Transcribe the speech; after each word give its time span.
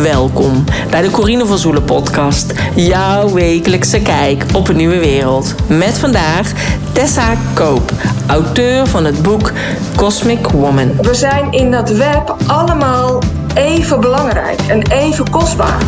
Welkom 0.00 0.64
bij 0.90 1.02
de 1.02 1.10
Corine 1.10 1.46
van 1.46 1.58
Zoelen 1.58 1.84
podcast. 1.84 2.52
Jouw 2.74 3.32
wekelijkse 3.32 4.00
kijk 4.00 4.44
op 4.54 4.68
een 4.68 4.76
nieuwe 4.76 4.98
wereld. 4.98 5.54
Met 5.68 5.98
vandaag 5.98 6.52
Tessa 6.92 7.34
Koop, 7.54 7.92
auteur 8.26 8.86
van 8.86 9.04
het 9.04 9.22
boek 9.22 9.52
Cosmic 9.96 10.46
Woman. 10.46 10.96
We 10.96 11.14
zijn 11.14 11.52
in 11.52 11.70
dat 11.70 11.90
web 11.90 12.36
allemaal 12.46 13.22
even 13.54 14.00
belangrijk 14.00 14.60
en 14.60 14.82
even 14.90 15.30
kostbaar. 15.30 15.82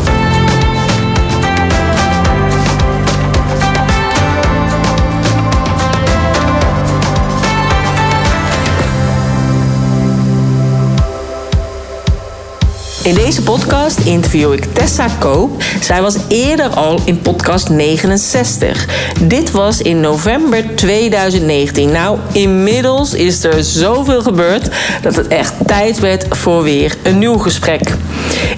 In 13.05 13.15
deze 13.15 13.43
podcast 13.43 13.99
interview 13.99 14.53
ik 14.53 14.65
Tessa 14.65 15.07
Koop. 15.19 15.63
Zij 15.81 16.03
was 16.03 16.17
eerder 16.29 16.69
al 16.69 17.01
in 17.05 17.19
podcast 17.19 17.69
69. 17.69 18.87
Dit 19.23 19.51
was 19.51 19.81
in 19.81 20.01
november 20.01 20.75
2019. 20.75 21.91
Nou, 21.91 22.19
inmiddels 22.33 23.15
is 23.15 23.45
er 23.45 23.65
zoveel 23.65 24.23
gebeurd 24.23 24.69
dat 25.03 25.17
het 25.17 25.29
echt 25.29 25.55
tijd 25.67 25.99
werd 25.99 26.37
voor 26.37 26.63
weer 26.63 26.97
een 27.03 27.19
nieuw 27.19 27.39
gesprek. 27.39 27.83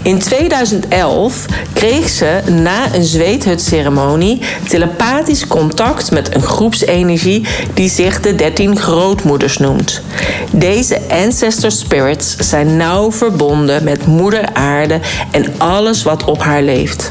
In 0.02 0.18
2011 0.18 1.44
kreeg 1.72 2.08
ze 2.08 2.40
na 2.50 2.94
een 2.94 3.04
zweethutceremonie 3.04 4.40
telepathisch 4.68 5.46
contact 5.46 6.10
met 6.10 6.34
een 6.34 6.42
groepsenergie 6.42 7.46
die 7.74 7.90
zich 7.90 8.20
de 8.20 8.34
13 8.34 8.78
grootmoeders 8.78 9.58
noemt. 9.58 10.02
Deze 10.50 11.00
ancestor 11.08 11.70
spirits 11.70 12.36
zijn 12.36 12.76
nauw 12.76 13.12
verbonden 13.12 13.84
met 13.84 14.06
moeder 14.06 14.52
aarde 14.52 15.00
en 15.30 15.54
alles 15.58 16.02
wat 16.02 16.24
op 16.24 16.42
haar 16.42 16.62
leeft. 16.62 17.10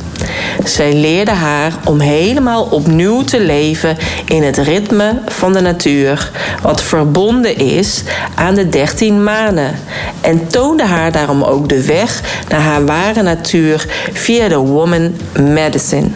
Zij 0.63 0.93
leerde 0.93 1.31
haar 1.31 1.73
om 1.85 1.99
helemaal 1.99 2.63
opnieuw 2.63 3.23
te 3.23 3.39
leven 3.39 3.97
in 4.25 4.43
het 4.43 4.57
ritme 4.57 5.21
van 5.25 5.53
de 5.53 5.61
natuur, 5.61 6.31
wat 6.61 6.81
verbonden 6.81 7.57
is 7.57 8.03
aan 8.35 8.55
de 8.55 8.69
dertien 8.69 9.23
manen, 9.23 9.79
en 10.21 10.47
toonde 10.47 10.83
haar 10.83 11.11
daarom 11.11 11.43
ook 11.43 11.69
de 11.69 11.85
weg 11.85 12.21
naar 12.49 12.61
haar 12.61 12.85
ware 12.85 13.21
natuur 13.21 13.85
via 14.13 14.47
de 14.47 14.57
Woman 14.57 15.15
Medicine. 15.39 16.07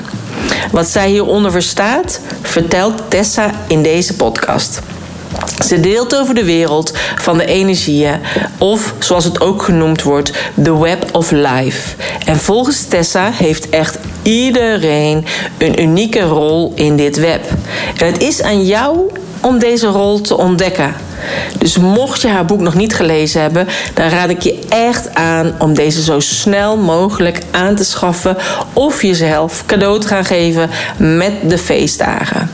Wat 0.72 0.88
zij 0.88 1.10
hieronder 1.10 1.52
verstaat, 1.52 2.20
vertelt 2.42 3.02
Tessa 3.08 3.52
in 3.68 3.84
deze 3.84 4.16
podcast. 4.16 4.82
Ze 5.66 5.80
deelt 5.80 6.16
over 6.16 6.36
de 6.36 6.44
wereld 6.44 6.94
van 7.16 7.38
de 7.38 7.46
energieën, 7.46 8.20
of 8.58 8.94
zoals 9.00 9.24
het 9.24 9.42
ook 9.42 9.64
genoemd 9.64 10.04
wordt, 10.04 10.32
the 10.64 10.80
web 10.80 11.06
of 11.12 11.32
life. 11.32 11.96
En 12.26 12.38
volgens 12.38 12.84
Tessa 12.84 13.32
heeft 13.34 13.70
echt 13.70 13.98
iedereen 14.22 15.26
een 15.58 15.82
unieke 15.82 16.22
rol 16.22 16.72
in 16.76 16.96
dit 16.96 17.18
web. 17.18 17.42
En 17.98 18.06
het 18.06 18.22
is 18.22 18.42
aan 18.42 18.66
jou 18.66 19.12
om 19.42 19.60
deze 19.60 19.88
rol 19.88 20.22
te 20.22 20.38
ontdekken. 20.38 20.94
Dus 21.58 21.78
mocht 21.78 22.22
je 22.22 22.28
haar 22.28 22.46
boek 22.46 22.60
nog 22.60 22.74
niet 22.74 22.96
gelezen 22.96 23.42
hebben, 23.42 23.68
dan 23.94 24.10
raad 24.10 24.30
ik 24.30 24.42
je 24.42 24.60
echt 24.70 25.16
aan 25.16 25.54
om 25.60 25.74
deze 25.74 26.04
zo 26.04 26.20
snel 26.20 26.78
mogelijk 26.78 27.40
aan 27.52 27.76
te 27.76 27.84
schaffen 27.84 28.38
of 28.74 29.02
jezelf 29.02 29.64
cadeau 29.66 30.00
te 30.00 30.08
gaan 30.08 30.26
geven 30.26 30.70
met 30.98 31.34
de 31.48 31.58
feestdagen. 31.58 32.50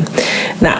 Nou, 0.57 0.77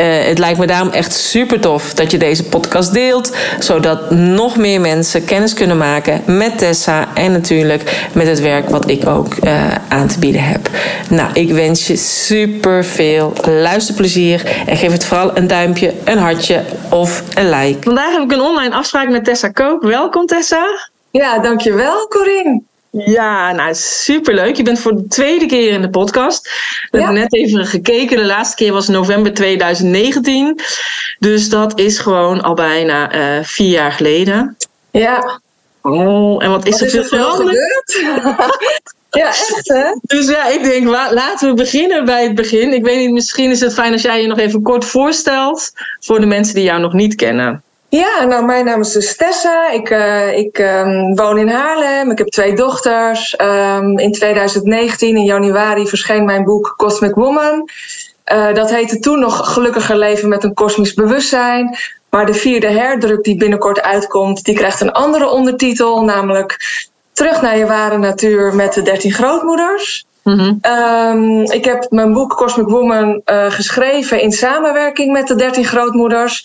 uh, 0.00 0.06
het 0.26 0.38
lijkt 0.38 0.58
me 0.58 0.66
daarom 0.66 0.90
echt 0.90 1.12
super 1.12 1.60
tof 1.60 1.94
dat 1.94 2.10
je 2.10 2.18
deze 2.18 2.44
podcast 2.44 2.92
deelt, 2.92 3.36
zodat 3.58 4.10
nog 4.10 4.56
meer 4.56 4.80
mensen 4.80 5.24
kennis 5.24 5.54
kunnen 5.54 5.76
maken 5.76 6.22
met 6.26 6.58
Tessa 6.58 7.08
en 7.14 7.32
natuurlijk 7.32 8.08
met 8.12 8.26
het 8.26 8.40
werk 8.40 8.68
wat 8.68 8.90
ik 8.90 9.06
ook 9.06 9.34
uh, 9.44 9.74
aan 9.88 10.08
te 10.08 10.18
bieden 10.18 10.42
heb. 10.42 10.68
Nou, 11.08 11.30
ik 11.32 11.50
wens 11.52 11.86
je 11.86 11.96
super 11.96 12.84
veel 12.84 13.32
luisterplezier 13.48 14.62
en 14.66 14.76
geef 14.76 14.92
het 14.92 15.04
vooral 15.04 15.36
een 15.36 15.46
duimpje, 15.46 15.94
een 16.04 16.18
hartje 16.18 16.62
of 16.90 17.22
een 17.34 17.50
like. 17.50 17.78
Vandaag 17.80 18.12
heb 18.12 18.22
ik 18.22 18.32
een 18.32 18.40
online 18.40 18.74
afspraak 18.74 19.08
met 19.08 19.24
Tessa 19.24 19.48
Koop. 19.48 19.82
Welkom 19.82 20.26
Tessa. 20.26 20.88
Ja, 21.10 21.38
dankjewel 21.38 22.08
Corinne. 22.08 22.69
Ja, 22.90 23.52
nou 23.52 23.74
superleuk. 23.74 24.56
Je 24.56 24.62
bent 24.62 24.80
voor 24.80 24.96
de 24.96 25.06
tweede 25.06 25.46
keer 25.46 25.72
in 25.72 25.80
de 25.80 25.90
podcast. 25.90 26.50
We 26.90 26.98
ja. 26.98 27.04
hebben 27.04 27.22
net 27.22 27.34
even 27.34 27.66
gekeken. 27.66 28.16
De 28.16 28.24
laatste 28.24 28.56
keer 28.56 28.72
was 28.72 28.88
november 28.88 29.34
2019. 29.34 30.60
Dus 31.18 31.48
dat 31.48 31.78
is 31.78 31.98
gewoon 31.98 32.42
al 32.42 32.54
bijna 32.54 33.14
uh, 33.14 33.44
vier 33.44 33.70
jaar 33.70 33.92
geleden. 33.92 34.56
Ja. 34.90 35.40
Oh, 35.82 36.44
en 36.44 36.50
wat 36.50 36.66
is 36.66 36.80
wat 36.80 36.80
er 36.80 36.90
veel 36.90 37.04
veranderd? 37.04 37.58
ja, 39.10 39.26
echt 39.26 39.68
hè? 39.68 39.84
Dus 40.02 40.28
ja, 40.28 40.48
ik 40.48 40.62
denk, 40.62 40.86
laten 40.86 41.48
we 41.48 41.54
beginnen 41.54 42.04
bij 42.04 42.22
het 42.22 42.34
begin. 42.34 42.72
Ik 42.72 42.84
weet 42.84 42.98
niet, 42.98 43.10
misschien 43.10 43.50
is 43.50 43.60
het 43.60 43.74
fijn 43.74 43.92
als 43.92 44.02
jij 44.02 44.20
je 44.20 44.26
nog 44.26 44.38
even 44.38 44.62
kort 44.62 44.84
voorstelt 44.84 45.70
voor 46.00 46.20
de 46.20 46.26
mensen 46.26 46.54
die 46.54 46.64
jou 46.64 46.80
nog 46.80 46.92
niet 46.92 47.14
kennen. 47.14 47.62
Ja, 47.90 48.24
nou, 48.24 48.44
mijn 48.44 48.64
naam 48.64 48.80
is 48.80 48.92
dus 48.92 49.16
Tessa. 49.16 49.70
Ik, 49.70 49.90
uh, 49.90 50.38
ik 50.38 50.58
um, 50.58 51.14
woon 51.14 51.38
in 51.38 51.48
Haarlem. 51.48 52.10
Ik 52.10 52.18
heb 52.18 52.28
twee 52.28 52.54
dochters. 52.54 53.40
Um, 53.40 53.98
in 53.98 54.12
2019, 54.12 55.16
in 55.16 55.24
januari, 55.24 55.86
verscheen 55.86 56.24
mijn 56.24 56.44
boek 56.44 56.74
Cosmic 56.76 57.14
Woman. 57.14 57.68
Uh, 58.32 58.54
dat 58.54 58.70
heette 58.70 58.98
toen 58.98 59.18
nog 59.18 59.52
Gelukkiger 59.52 59.98
leven 59.98 60.28
met 60.28 60.44
een 60.44 60.54
kosmisch 60.54 60.94
bewustzijn. 60.94 61.76
Maar 62.10 62.26
de 62.26 62.34
vierde 62.34 62.68
herdruk 62.68 63.22
die 63.22 63.36
binnenkort 63.36 63.82
uitkomt, 63.82 64.44
die 64.44 64.54
krijgt 64.54 64.80
een 64.80 64.92
andere 64.92 65.30
ondertitel, 65.30 66.04
namelijk 66.04 66.58
Terug 67.20 67.42
naar 67.42 67.58
je 67.58 67.66
ware 67.66 67.98
natuur 67.98 68.54
met 68.54 68.74
de 68.74 68.82
13 68.82 69.12
grootmoeders. 69.12 70.04
Mm 70.22 70.38
-hmm. 70.38 70.58
um, 70.62 71.50
ik 71.50 71.64
heb 71.64 71.86
mijn 71.90 72.12
boek 72.12 72.36
Cosmic 72.36 72.68
Woman 72.68 73.22
uh, 73.24 73.50
geschreven 73.50 74.20
in 74.20 74.32
samenwerking 74.32 75.12
met 75.12 75.26
de 75.26 75.34
13 75.34 75.64
grootmoeders. 75.64 76.44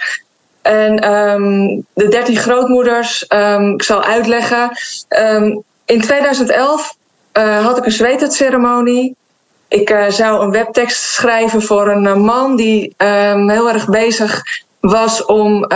En 0.66 1.12
um, 1.14 1.86
de 1.94 2.08
13 2.08 2.38
grootmoeders, 2.38 3.26
um, 3.30 3.74
ik 3.74 3.84
zal 3.84 4.04
uitleggen. 4.04 4.78
Um, 5.20 5.64
in 5.86 6.02
2011 6.02 6.96
uh, 7.34 7.66
had 7.66 7.78
ik 7.78 7.86
een 7.86 7.92
zweethutceremonie. 7.92 9.16
Ik 9.68 9.90
uh, 9.90 10.10
zou 10.10 10.44
een 10.44 10.52
webtekst 10.52 11.02
schrijven 11.02 11.62
voor 11.62 11.88
een 11.88 12.04
uh, 12.04 12.16
man 12.16 12.56
die 12.56 12.94
heel 12.98 13.70
erg 13.70 13.90
bezig 13.90 14.42
was 14.80 15.26
om 15.26 15.68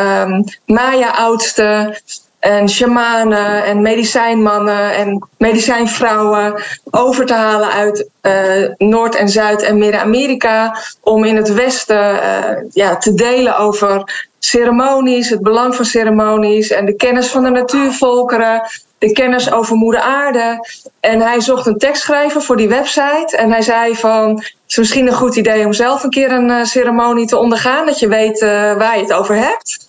Maya-oudsten 0.66 2.02
en 2.40 2.70
shamanen 2.70 3.64
en 3.64 3.82
medicijnmannen 3.82 4.94
en 4.94 5.28
medicijnvrouwen 5.38 6.64
over 6.92 7.26
te 7.26 7.34
halen 7.34 7.70
uit 7.70 8.10
uh, 8.22 8.34
Noord- 8.78 9.16
en 9.16 9.30
Zuid- 9.30 9.62
en 9.62 9.78
Midden-Amerika 9.78 10.78
om 11.02 11.24
in 11.24 11.36
het 11.36 11.54
Westen 11.54 12.14
uh, 12.14 12.50
ja, 12.72 12.98
te 12.98 13.14
delen 13.14 13.58
over 13.58 14.28
ceremonies, 14.40 15.30
het 15.30 15.42
belang 15.42 15.76
van 15.76 15.86
ceremonies 15.86 16.70
en 16.70 16.86
de 16.86 16.96
kennis 16.96 17.28
van 17.28 17.44
de 17.44 17.50
natuurvolkeren, 17.50 18.70
de 18.98 19.12
kennis 19.12 19.52
over 19.52 19.76
Moeder 19.76 20.02
Aarde. 20.02 20.68
En 21.00 21.22
hij 21.22 21.42
zocht 21.42 21.66
een 21.66 21.78
tekstschrijver 21.78 22.42
voor 22.42 22.58
die 22.58 22.70
website 22.70 23.38
en 23.38 23.52
hij 23.52 23.62
zei 23.62 23.96
van 23.96 24.30
het 24.36 24.56
is 24.68 24.78
misschien 24.78 25.08
een 25.08 25.14
goed 25.14 25.36
idee 25.36 25.66
om 25.66 25.74
zelf 25.74 26.04
een 26.04 26.10
keer 26.10 26.32
een 26.32 26.50
uh, 26.50 26.64
ceremonie 26.64 27.28
te 27.28 27.38
ondergaan, 27.38 27.86
dat 27.86 28.00
je 28.00 28.08
weet 28.08 28.40
waar 28.40 28.96
je 28.96 29.02
het 29.02 29.14
over 29.14 29.36
hebt. 29.36 29.89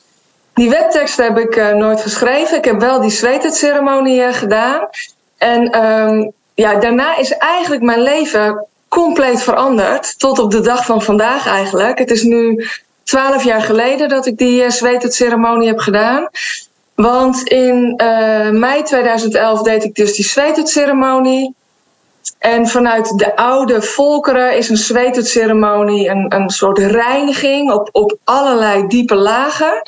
Die 0.54 0.70
webtekst 0.70 1.16
heb 1.16 1.38
ik 1.38 1.56
uh, 1.56 1.72
nooit 1.72 2.00
geschreven. 2.00 2.56
Ik 2.56 2.64
heb 2.64 2.80
wel 2.80 3.00
die 3.00 3.10
zweetceremonie 3.10 4.20
uh, 4.20 4.32
gedaan. 4.32 4.88
En 5.38 5.84
um, 5.84 6.32
ja, 6.54 6.74
daarna 6.74 7.16
is 7.16 7.32
eigenlijk 7.32 7.82
mijn 7.82 8.02
leven 8.02 8.66
compleet 8.88 9.42
veranderd. 9.42 10.18
Tot 10.18 10.38
op 10.38 10.50
de 10.50 10.60
dag 10.60 10.84
van 10.84 11.02
vandaag 11.02 11.46
eigenlijk. 11.46 11.98
Het 11.98 12.10
is 12.10 12.22
nu 12.22 12.66
twaalf 13.02 13.44
jaar 13.44 13.62
geleden 13.62 14.08
dat 14.08 14.26
ik 14.26 14.38
die 14.38 14.64
uh, 14.64 15.66
heb 15.66 15.78
gedaan. 15.78 16.28
Want 16.94 17.42
in 17.42 17.94
mei 18.52 18.82
2011 18.82 19.62
deed 19.62 19.84
ik 19.84 19.94
dus 19.94 20.14
die 20.14 20.24
zweetceremonie. 20.24 21.54
En 22.38 22.68
vanuit 22.68 23.18
de 23.18 23.36
oude 23.36 23.82
volkeren 23.82 24.56
is 24.56 24.68
een 24.68 24.76
zweetceremonie 24.76 26.08
een, 26.08 26.34
een 26.34 26.50
soort 26.50 26.78
reiniging 26.78 27.72
op, 27.72 27.88
op 27.92 28.18
allerlei 28.24 28.86
diepe 28.86 29.14
lagen. 29.14 29.82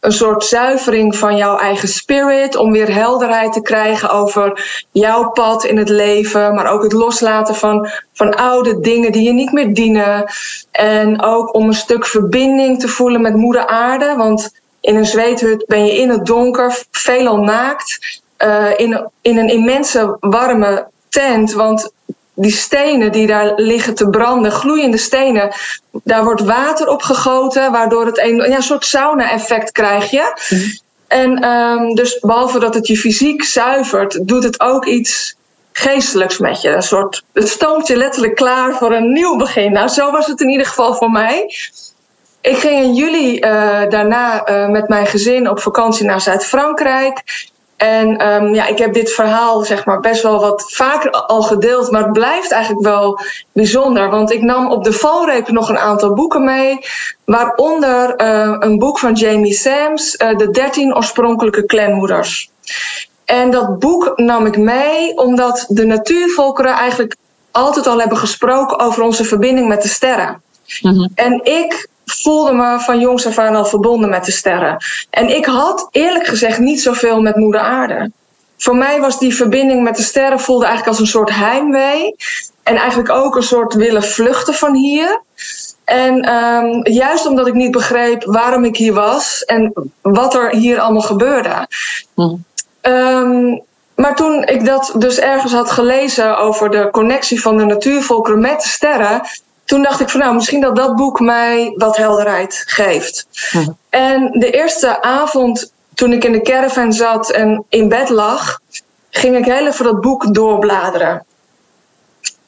Een 0.00 0.12
soort 0.12 0.44
zuivering 0.44 1.16
van 1.16 1.36
jouw 1.36 1.58
eigen 1.58 1.88
spirit 1.88 2.56
om 2.56 2.72
weer 2.72 2.94
helderheid 2.94 3.52
te 3.52 3.62
krijgen 3.62 4.10
over 4.10 4.66
jouw 4.92 5.30
pad 5.30 5.64
in 5.64 5.76
het 5.76 5.88
leven. 5.88 6.54
Maar 6.54 6.72
ook 6.72 6.82
het 6.82 6.92
loslaten 6.92 7.54
van, 7.54 7.88
van 8.12 8.34
oude 8.34 8.80
dingen 8.80 9.12
die 9.12 9.22
je 9.22 9.32
niet 9.32 9.52
meer 9.52 9.74
dienen. 9.74 10.24
En 10.70 11.22
ook 11.22 11.54
om 11.54 11.66
een 11.66 11.74
stuk 11.74 12.06
verbinding 12.06 12.80
te 12.80 12.88
voelen 12.88 13.20
met 13.20 13.34
moeder 13.34 13.66
aarde. 13.66 14.14
Want 14.16 14.50
in 14.80 14.96
een 14.96 15.06
zweethut 15.06 15.66
ben 15.66 15.84
je 15.86 15.98
in 15.98 16.08
het 16.08 16.26
donker, 16.26 16.84
veelal 16.90 17.36
naakt. 17.36 18.20
Uh, 18.38 18.78
in, 18.78 19.10
in 19.22 19.38
een 19.38 19.48
immense 19.48 20.16
warme 20.20 20.86
tent. 21.16 21.52
Want 21.52 21.90
die 22.34 22.52
stenen 22.52 23.12
die 23.12 23.26
daar 23.26 23.52
liggen 23.56 23.94
te 23.94 24.08
branden, 24.08 24.52
gloeiende 24.52 24.96
stenen, 24.96 25.52
daar 26.04 26.24
wordt 26.24 26.40
water 26.40 26.88
op 26.88 27.02
gegoten, 27.02 27.72
waardoor 27.72 28.06
het 28.06 28.18
een, 28.18 28.36
ja, 28.36 28.60
soort 28.60 28.84
sauna-effect 28.84 29.72
krijg 29.72 30.10
je. 30.10 30.34
En 31.06 31.44
um, 31.44 31.94
dus 31.94 32.18
behalve 32.18 32.58
dat 32.58 32.74
het 32.74 32.86
je 32.86 32.96
fysiek 32.96 33.44
zuivert, 33.44 34.28
doet 34.28 34.44
het 34.44 34.60
ook 34.60 34.86
iets 34.86 35.36
geestelijks 35.72 36.38
met 36.38 36.60
je. 36.60 36.68
Een 36.68 36.82
soort, 36.82 37.22
het 37.32 37.48
stoomt 37.48 37.86
je 37.86 37.96
letterlijk 37.96 38.34
klaar 38.34 38.74
voor 38.74 38.92
een 38.92 39.12
nieuw 39.12 39.36
begin. 39.36 39.72
Nou, 39.72 39.88
zo 39.88 40.10
was 40.10 40.26
het 40.26 40.40
in 40.40 40.48
ieder 40.48 40.66
geval 40.66 40.94
voor 40.94 41.10
mij. 41.10 41.54
Ik 42.40 42.56
ging 42.56 42.82
in 42.82 42.94
juli 42.94 43.34
uh, 43.34 43.40
daarna 43.88 44.48
uh, 44.48 44.68
met 44.68 44.88
mijn 44.88 45.06
gezin 45.06 45.50
op 45.50 45.60
vakantie 45.60 46.06
naar 46.06 46.20
Zuid-Frankrijk. 46.20 47.22
En 47.76 48.32
um, 48.32 48.54
ja, 48.54 48.66
ik 48.66 48.78
heb 48.78 48.92
dit 48.92 49.12
verhaal 49.12 49.64
zeg 49.64 49.84
maar 49.84 50.00
best 50.00 50.22
wel 50.22 50.40
wat 50.40 50.64
vaker 50.66 51.10
al 51.10 51.42
gedeeld, 51.42 51.90
maar 51.90 52.02
het 52.02 52.12
blijft 52.12 52.50
eigenlijk 52.50 52.84
wel 52.84 53.20
bijzonder. 53.52 54.10
Want 54.10 54.32
ik 54.32 54.42
nam 54.42 54.70
op 54.70 54.84
de 54.84 54.92
valreep 54.92 55.48
nog 55.48 55.68
een 55.68 55.78
aantal 55.78 56.14
boeken 56.14 56.44
mee, 56.44 56.78
waaronder 57.24 58.20
uh, 58.20 58.56
een 58.58 58.78
boek 58.78 58.98
van 58.98 59.12
Jamie 59.12 59.54
Sams, 59.54 60.14
uh, 60.14 60.36
De 60.36 60.50
13 60.50 60.96
oorspronkelijke 60.96 61.66
clanmoeders. 61.66 62.50
En 63.24 63.50
dat 63.50 63.78
boek 63.78 64.12
nam 64.16 64.46
ik 64.46 64.56
mee 64.56 65.16
omdat 65.18 65.64
de 65.68 65.84
natuurvolkeren 65.84 66.72
eigenlijk 66.72 67.16
altijd 67.50 67.86
al 67.86 68.00
hebben 68.00 68.18
gesproken 68.18 68.78
over 68.78 69.02
onze 69.02 69.24
verbinding 69.24 69.68
met 69.68 69.82
de 69.82 69.88
sterren. 69.88 70.42
Mm-hmm. 70.80 71.10
En 71.14 71.44
ik 71.44 71.88
voelde 72.06 72.52
me 72.52 72.80
van 72.80 73.00
jongs 73.00 73.26
af 73.26 73.38
aan 73.38 73.54
al 73.54 73.64
verbonden 73.64 74.10
met 74.10 74.24
de 74.24 74.30
sterren. 74.30 74.76
En 75.10 75.36
ik 75.36 75.44
had 75.44 75.88
eerlijk 75.90 76.26
gezegd 76.26 76.58
niet 76.58 76.82
zoveel 76.82 77.20
met 77.20 77.36
Moeder 77.36 77.60
Aarde. 77.60 78.10
Voor 78.58 78.76
mij 78.76 79.00
was 79.00 79.18
die 79.18 79.36
verbinding 79.36 79.82
met 79.82 79.96
de 79.96 80.02
sterren 80.02 80.40
voelde 80.40 80.64
eigenlijk 80.64 80.96
als 80.96 81.06
een 81.06 81.12
soort 81.12 81.30
heimwee. 81.30 82.16
En 82.62 82.76
eigenlijk 82.76 83.10
ook 83.10 83.36
een 83.36 83.42
soort 83.42 83.74
willen 83.74 84.02
vluchten 84.02 84.54
van 84.54 84.74
hier. 84.74 85.20
En 85.84 86.34
um, 86.34 86.80
juist 86.82 87.26
omdat 87.26 87.46
ik 87.46 87.54
niet 87.54 87.70
begreep 87.70 88.24
waarom 88.24 88.64
ik 88.64 88.76
hier 88.76 88.92
was 88.92 89.44
en 89.44 89.72
wat 90.02 90.34
er 90.34 90.50
hier 90.50 90.80
allemaal 90.80 91.02
gebeurde. 91.02 91.68
Mm. 92.14 92.44
Um, 92.82 93.62
maar 93.94 94.16
toen 94.16 94.44
ik 94.44 94.64
dat 94.64 94.92
dus 94.96 95.18
ergens 95.18 95.52
had 95.52 95.70
gelezen 95.70 96.38
over 96.38 96.70
de 96.70 96.88
connectie 96.90 97.40
van 97.40 97.56
de 97.56 97.64
natuurvolkeren 97.64 98.40
met 98.40 98.60
de 98.60 98.68
sterren, 98.68 99.22
toen 99.66 99.82
dacht 99.82 100.00
ik 100.00 100.08
van 100.08 100.20
nou, 100.20 100.34
misschien 100.34 100.60
dat 100.60 100.76
dat 100.76 100.96
boek 100.96 101.20
mij 101.20 101.72
wat 101.76 101.96
helderheid 101.96 102.62
geeft. 102.66 103.26
Hm. 103.50 103.68
En 103.88 104.30
de 104.32 104.50
eerste 104.50 105.02
avond 105.02 105.72
toen 105.94 106.12
ik 106.12 106.24
in 106.24 106.32
de 106.32 106.42
caravan 106.42 106.92
zat 106.92 107.30
en 107.30 107.64
in 107.68 107.88
bed 107.88 108.08
lag, 108.08 108.60
ging 109.10 109.36
ik 109.36 109.44
heel 109.44 109.66
even 109.66 109.84
dat 109.84 110.00
boek 110.00 110.34
doorbladeren. 110.34 111.24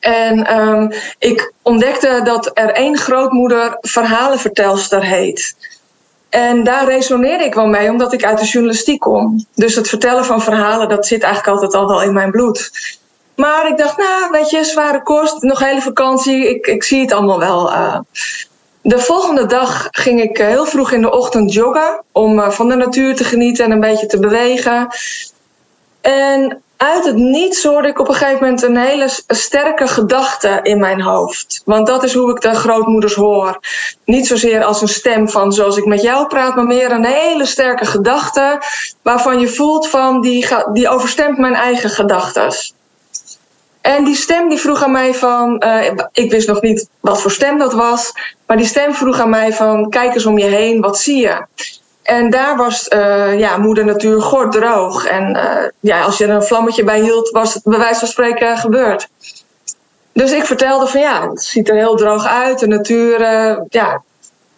En 0.00 0.58
um, 0.58 0.92
ik 1.18 1.52
ontdekte 1.62 2.20
dat 2.24 2.50
er 2.54 2.70
één 2.70 2.98
grootmoeder 2.98 3.76
verhalenvertelster 3.80 5.04
heet. 5.04 5.56
En 6.28 6.64
daar 6.64 6.84
resoneerde 6.84 7.44
ik 7.44 7.54
wel 7.54 7.66
mee, 7.66 7.90
omdat 7.90 8.12
ik 8.12 8.24
uit 8.24 8.38
de 8.38 8.46
journalistiek 8.46 9.00
kom. 9.00 9.46
Dus 9.54 9.74
het 9.74 9.88
vertellen 9.88 10.24
van 10.24 10.42
verhalen, 10.42 10.88
dat 10.88 11.06
zit 11.06 11.22
eigenlijk 11.22 11.54
altijd 11.54 11.74
al 11.74 11.88
wel 11.88 12.02
in 12.02 12.12
mijn 12.12 12.30
bloed. 12.30 12.70
Maar 13.38 13.68
ik 13.68 13.76
dacht, 13.76 13.96
nou, 13.96 14.30
weet 14.30 14.50
je, 14.50 14.64
zware 14.64 15.02
kost, 15.02 15.42
nog 15.42 15.58
hele 15.58 15.80
vakantie, 15.80 16.48
ik, 16.48 16.66
ik 16.66 16.82
zie 16.82 17.00
het 17.00 17.12
allemaal 17.12 17.38
wel. 17.38 17.72
Uh. 17.72 17.98
De 18.82 18.98
volgende 18.98 19.46
dag 19.46 19.88
ging 19.90 20.22
ik 20.22 20.36
heel 20.36 20.66
vroeg 20.66 20.92
in 20.92 21.00
de 21.00 21.10
ochtend 21.10 21.52
joggen 21.52 22.02
om 22.12 22.38
uh, 22.38 22.50
van 22.50 22.68
de 22.68 22.74
natuur 22.74 23.16
te 23.16 23.24
genieten 23.24 23.64
en 23.64 23.70
een 23.70 23.80
beetje 23.80 24.06
te 24.06 24.18
bewegen. 24.18 24.88
En 26.00 26.62
uit 26.76 27.04
het 27.04 27.16
niets 27.16 27.64
hoorde 27.64 27.88
ik 27.88 27.98
op 27.98 28.08
een 28.08 28.14
gegeven 28.14 28.40
moment 28.40 28.62
een 28.62 28.76
hele 28.76 29.08
sterke 29.26 29.86
gedachte 29.86 30.60
in 30.62 30.78
mijn 30.78 31.00
hoofd. 31.00 31.62
Want 31.64 31.86
dat 31.86 32.04
is 32.04 32.14
hoe 32.14 32.30
ik 32.30 32.40
de 32.40 32.54
grootmoeders 32.54 33.14
hoor. 33.14 33.60
Niet 34.04 34.26
zozeer 34.26 34.64
als 34.64 34.82
een 34.82 34.88
stem 34.88 35.28
van 35.28 35.52
zoals 35.52 35.76
ik 35.76 35.84
met 35.84 36.02
jou 36.02 36.26
praat, 36.26 36.54
maar 36.54 36.66
meer 36.66 36.90
een 36.90 37.06
hele 37.06 37.46
sterke 37.46 37.84
gedachte 37.84 38.62
waarvan 39.02 39.40
je 39.40 39.48
voelt 39.48 39.88
van 39.88 40.20
die, 40.20 40.48
die 40.72 40.88
overstemt 40.88 41.38
mijn 41.38 41.54
eigen 41.54 41.90
gedachten. 41.90 42.52
En 43.94 44.04
die 44.04 44.14
stem 44.14 44.48
die 44.48 44.58
vroeg 44.58 44.82
aan 44.82 44.92
mij 44.92 45.14
van, 45.14 45.62
uh, 45.64 45.90
ik 46.12 46.30
wist 46.30 46.48
nog 46.48 46.60
niet 46.60 46.88
wat 47.00 47.22
voor 47.22 47.30
stem 47.30 47.58
dat 47.58 47.72
was, 47.72 48.12
maar 48.46 48.56
die 48.56 48.66
stem 48.66 48.94
vroeg 48.94 49.20
aan 49.20 49.30
mij 49.30 49.52
van, 49.52 49.90
kijk 49.90 50.14
eens 50.14 50.26
om 50.26 50.38
je 50.38 50.44
heen, 50.44 50.80
wat 50.80 50.98
zie 50.98 51.20
je? 51.20 51.46
En 52.02 52.30
daar 52.30 52.56
was 52.56 52.88
uh, 52.88 53.38
ja, 53.38 53.56
moeder 53.56 53.84
natuur 53.84 54.22
gorddroog. 54.22 55.06
En 55.06 55.36
uh, 55.36 55.68
ja, 55.80 56.02
als 56.02 56.18
je 56.18 56.24
er 56.24 56.30
een 56.30 56.42
vlammetje 56.42 56.84
bij 56.84 57.00
hield, 57.00 57.30
was 57.30 57.54
het 57.54 57.62
bij 57.62 57.78
wijze 57.78 57.98
van 57.98 58.08
spreken 58.08 58.58
gebeurd. 58.58 59.08
Dus 60.12 60.32
ik 60.32 60.44
vertelde 60.44 60.86
van 60.86 61.00
ja, 61.00 61.30
het 61.30 61.42
ziet 61.42 61.68
er 61.68 61.76
heel 61.76 61.96
droog 61.96 62.26
uit. 62.26 62.58
De 62.58 62.66
natuur 62.66 63.20
ja, 63.68 64.02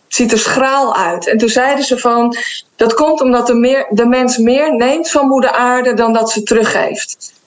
ziet 0.09 0.33
er 0.33 0.39
schraal 0.39 0.97
uit. 0.97 1.27
En 1.27 1.39
toen 1.39 1.49
zeiden 1.49 1.85
ze 1.85 1.99
van, 1.99 2.37
dat 2.77 2.95
komt 2.95 3.21
omdat 3.21 3.47
de, 3.47 3.55
meer, 3.55 3.87
de 3.91 4.07
mens 4.07 4.37
meer 4.37 4.77
neemt 4.77 5.11
van 5.11 5.27
moeder 5.27 5.51
aarde 5.51 5.95
dan 5.95 6.13
dat 6.13 6.31
ze 6.31 6.43
teruggeeft. 6.43 7.39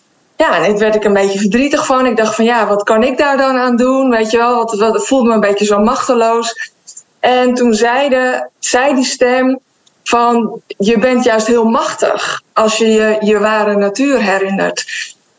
Ja, 0.43 0.55
en 0.55 0.62
daar 0.62 0.77
werd 0.77 0.95
ik 0.95 1.03
een 1.03 1.13
beetje 1.13 1.39
verdrietig 1.39 1.85
van. 1.85 2.05
Ik 2.05 2.17
dacht 2.17 2.35
van 2.35 2.45
ja, 2.45 2.67
wat 2.67 2.83
kan 2.83 3.03
ik 3.03 3.17
daar 3.17 3.38
dan 3.38 3.57
aan 3.57 3.75
doen? 3.75 4.09
Weet 4.09 4.31
je 4.31 4.38
wel, 4.38 4.55
wat, 4.55 4.75
wat, 4.75 5.07
voelde 5.07 5.27
me 5.27 5.33
een 5.33 5.39
beetje 5.39 5.65
zo 5.65 5.79
machteloos. 5.79 6.71
En 7.19 7.53
toen 7.53 7.73
zeide, 7.73 8.50
zei 8.59 8.95
die 8.95 9.05
stem 9.05 9.59
van 10.03 10.62
je 10.77 10.97
bent 10.97 11.23
juist 11.23 11.47
heel 11.47 11.65
machtig 11.65 12.41
als 12.53 12.77
je 12.77 12.88
je, 12.88 13.17
je 13.19 13.39
ware 13.39 13.75
natuur 13.75 14.21
herinnert. 14.21 14.85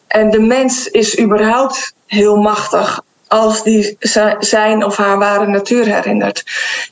En 0.06 0.30
de 0.30 0.40
mens 0.40 0.88
is 0.88 1.18
überhaupt 1.20 1.94
heel 2.06 2.36
machtig 2.36 3.00
als 3.28 3.62
die 3.62 3.96
zijn 4.38 4.84
of 4.84 4.96
haar 4.96 5.18
ware 5.18 5.46
natuur 5.46 5.84
herinnert. 5.84 6.44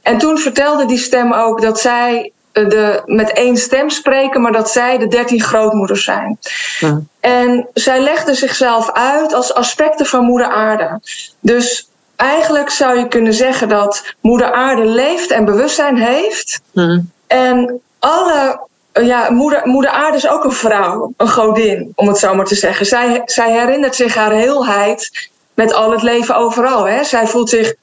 En 0.02 0.18
toen 0.18 0.38
vertelde 0.38 0.86
die 0.86 0.98
stem 0.98 1.32
ook 1.32 1.62
dat 1.62 1.80
zij 1.80 2.32
de, 2.52 3.02
met 3.06 3.32
één 3.32 3.56
stem 3.56 3.90
spreken, 3.90 4.40
maar 4.40 4.52
dat 4.52 4.70
zij 4.70 4.98
de 4.98 5.08
dertien 5.08 5.42
grootmoeders 5.42 6.04
zijn. 6.04 6.38
Ja. 6.78 7.00
En 7.20 7.68
zij 7.74 8.00
legde 8.00 8.34
zichzelf 8.34 8.92
uit 8.92 9.34
als 9.34 9.54
aspecten 9.54 10.06
van 10.06 10.24
Moeder 10.24 10.46
Aarde. 10.46 11.00
Dus 11.40 11.88
eigenlijk 12.16 12.70
zou 12.70 12.98
je 12.98 13.08
kunnen 13.08 13.34
zeggen 13.34 13.68
dat 13.68 14.14
Moeder 14.20 14.52
Aarde 14.52 14.84
leeft 14.84 15.30
en 15.30 15.44
bewustzijn 15.44 15.96
heeft. 15.96 16.60
Ja. 16.70 17.02
En 17.26 17.80
alle. 17.98 18.70
Ja, 19.02 19.30
moeder, 19.30 19.60
moeder 19.64 19.90
Aarde 19.90 20.16
is 20.16 20.28
ook 20.28 20.44
een 20.44 20.52
vrouw, 20.52 21.12
een 21.16 21.28
godin, 21.28 21.92
om 21.94 22.08
het 22.08 22.18
zo 22.18 22.34
maar 22.34 22.44
te 22.44 22.54
zeggen. 22.54 22.86
Zij, 22.86 23.22
zij 23.24 23.52
herinnert 23.52 23.94
zich 23.94 24.14
haar 24.14 24.32
heelheid 24.32 25.30
met 25.54 25.72
al 25.72 25.90
het 25.90 26.02
leven 26.02 26.36
overal. 26.36 26.88
Hè. 26.88 27.04
Zij 27.04 27.26
voelt 27.26 27.48
zich 27.48 27.74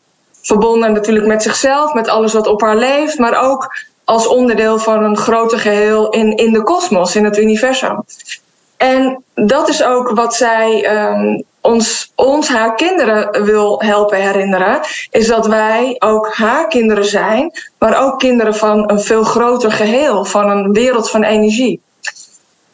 verbonden 0.42 0.94
natuurlijk 0.94 1.26
met 1.26 1.44
zichzelf, 1.44 1.94
met 1.94 2.08
alles 2.08 2.34
wat 2.34 2.48
op 2.48 2.62
haar 2.62 2.76
leeft, 2.76 3.18
maar 3.18 3.44
ook 3.44 3.76
als 4.10 4.28
onderdeel 4.28 4.78
van 4.78 5.04
een 5.04 5.18
groter 5.18 5.60
geheel 5.60 6.10
in, 6.10 6.36
in 6.36 6.54
de 6.54 6.64
kosmos, 6.64 7.16
in 7.16 7.24
het 7.24 7.38
universum. 7.38 8.04
En 8.78 9.24
dat 9.36 9.70
is 9.70 9.84
ook 9.84 10.10
wat 10.10 10.36
zij 10.36 10.98
um, 11.12 11.44
ons, 11.62 12.12
ons, 12.16 12.48
haar 12.48 12.76
kinderen 12.76 13.44
wil 13.46 13.82
helpen 13.82 14.18
herinneren. 14.18 14.80
Is 15.12 15.28
dat 15.28 15.48
wij 15.48 15.96
ook 16.00 16.34
haar 16.34 16.68
kinderen 16.68 17.06
zijn, 17.06 17.52
maar 17.78 18.04
ook 18.04 18.20
kinderen 18.20 18.56
van 18.56 18.92
een 18.92 19.00
veel 19.00 19.24
groter 19.24 19.72
geheel, 19.72 20.26
van 20.26 20.50
een 20.50 20.74
wereld 20.74 21.10
van 21.10 21.24
energie. 21.24 21.82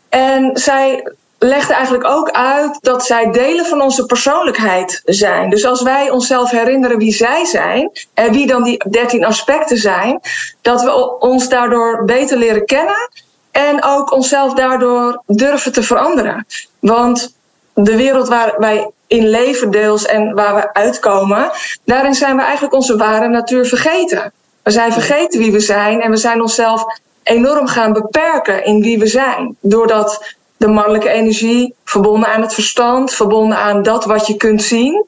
En 0.09 0.51
zij 0.53 1.11
legde 1.45 1.73
eigenlijk 1.73 2.07
ook 2.07 2.31
uit 2.31 2.77
dat 2.81 3.05
zij 3.05 3.31
delen 3.31 3.65
van 3.65 3.81
onze 3.81 4.05
persoonlijkheid 4.05 5.01
zijn. 5.05 5.49
Dus 5.49 5.65
als 5.65 5.81
wij 5.81 6.09
onszelf 6.09 6.51
herinneren 6.51 6.97
wie 6.97 7.13
zij 7.13 7.45
zijn 7.45 7.91
en 8.13 8.31
wie 8.31 8.47
dan 8.47 8.63
die 8.63 8.89
dertien 8.89 9.25
aspecten 9.25 9.77
zijn, 9.77 10.21
dat 10.61 10.81
we 10.81 11.19
ons 11.19 11.49
daardoor 11.49 12.03
beter 12.05 12.37
leren 12.37 12.65
kennen 12.65 13.09
en 13.51 13.83
ook 13.83 14.11
onszelf 14.11 14.53
daardoor 14.53 15.21
durven 15.27 15.71
te 15.71 15.83
veranderen. 15.83 16.45
Want 16.79 17.35
de 17.73 17.95
wereld 17.95 18.27
waar 18.27 18.53
wij 18.57 18.91
in 19.07 19.29
leven 19.29 19.71
deels 19.71 20.05
en 20.05 20.33
waar 20.33 20.55
we 20.55 20.73
uitkomen, 20.73 21.51
daarin 21.83 22.13
zijn 22.13 22.35
we 22.35 22.41
eigenlijk 22.41 22.73
onze 22.73 22.97
ware 22.97 23.27
natuur 23.27 23.65
vergeten. 23.65 24.31
We 24.63 24.71
zijn 24.71 24.93
vergeten 24.93 25.39
wie 25.39 25.51
we 25.51 25.59
zijn 25.59 26.01
en 26.01 26.11
we 26.11 26.17
zijn 26.17 26.41
onszelf 26.41 26.85
enorm 27.23 27.67
gaan 27.67 27.93
beperken 27.93 28.65
in 28.65 28.81
wie 28.81 28.99
we 28.99 29.07
zijn. 29.07 29.55
Doordat 29.61 30.35
de 30.65 30.71
mannelijke 30.71 31.09
energie, 31.09 31.73
verbonden 31.83 32.29
aan 32.29 32.41
het 32.41 32.53
verstand, 32.53 33.13
verbonden 33.13 33.57
aan 33.57 33.83
dat 33.83 34.05
wat 34.05 34.27
je 34.27 34.37
kunt 34.37 34.63
zien. 34.63 35.05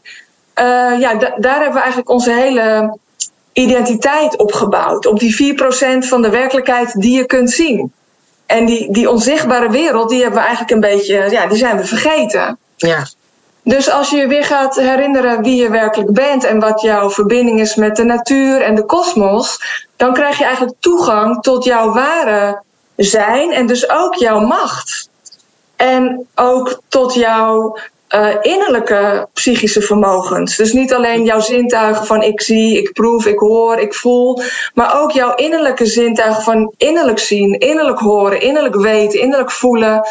Uh, 0.59 0.99
ja, 0.99 1.13
daar 1.37 1.55
hebben 1.55 1.73
we 1.73 1.79
eigenlijk 1.79 2.09
onze 2.09 2.31
hele 2.31 2.97
identiteit 3.53 4.37
opgebouwd. 4.37 5.05
Op 5.05 5.19
die 5.19 5.55
4% 5.55 6.07
van 6.07 6.21
de 6.21 6.29
werkelijkheid 6.29 7.01
die 7.01 7.17
je 7.17 7.25
kunt 7.25 7.51
zien. 7.51 7.91
En 8.45 8.65
die, 8.65 8.91
die 8.91 9.09
onzichtbare 9.09 9.69
wereld, 9.69 10.09
die 10.09 10.21
hebben 10.21 10.39
we 10.39 10.45
eigenlijk 10.45 10.71
een 10.71 10.89
beetje, 10.95 11.27
ja, 11.29 11.47
die 11.47 11.57
zijn 11.57 11.77
we 11.77 11.85
vergeten. 11.85 12.57
Ja. 12.75 13.05
Dus 13.63 13.89
als 13.89 14.09
je 14.09 14.17
je 14.17 14.27
weer 14.27 14.43
gaat 14.43 14.75
herinneren 14.75 15.41
wie 15.43 15.61
je 15.61 15.69
werkelijk 15.69 16.13
bent 16.13 16.43
en 16.43 16.59
wat 16.59 16.81
jouw 16.81 17.09
verbinding 17.09 17.59
is 17.59 17.75
met 17.75 17.95
de 17.95 18.03
natuur 18.03 18.61
en 18.61 18.75
de 18.75 18.85
kosmos, 18.85 19.59
dan 19.95 20.13
krijg 20.13 20.37
je 20.37 20.43
eigenlijk 20.43 20.75
toegang 20.79 21.41
tot 21.41 21.63
jouw 21.63 21.93
ware 21.93 22.61
zijn 22.95 23.51
en 23.51 23.67
dus 23.67 23.89
ook 23.89 24.15
jouw 24.15 24.39
macht. 24.39 25.09
En 25.77 26.27
ook 26.35 26.81
tot 26.87 27.13
jouw 27.13 27.77
uh, 28.15 28.35
innerlijke 28.41 29.27
psychische 29.33 29.81
vermogens. 29.81 30.55
Dus 30.55 30.73
niet 30.73 30.93
alleen 30.93 31.23
jouw 31.23 31.39
zintuigen 31.39 32.05
van 32.05 32.21
ik 32.21 32.41
zie, 32.41 32.77
ik 32.77 32.93
proef, 32.93 33.25
ik 33.25 33.39
hoor, 33.39 33.79
ik 33.79 33.93
voel, 33.93 34.41
maar 34.73 35.01
ook 35.01 35.11
jouw 35.11 35.35
innerlijke 35.35 35.85
zintuigen 35.85 36.43
van 36.43 36.73
innerlijk 36.77 37.19
zien, 37.19 37.59
innerlijk 37.59 37.99
horen, 37.99 38.41
innerlijk 38.41 38.75
weten, 38.75 39.19
innerlijk 39.19 39.51
voelen. 39.51 40.07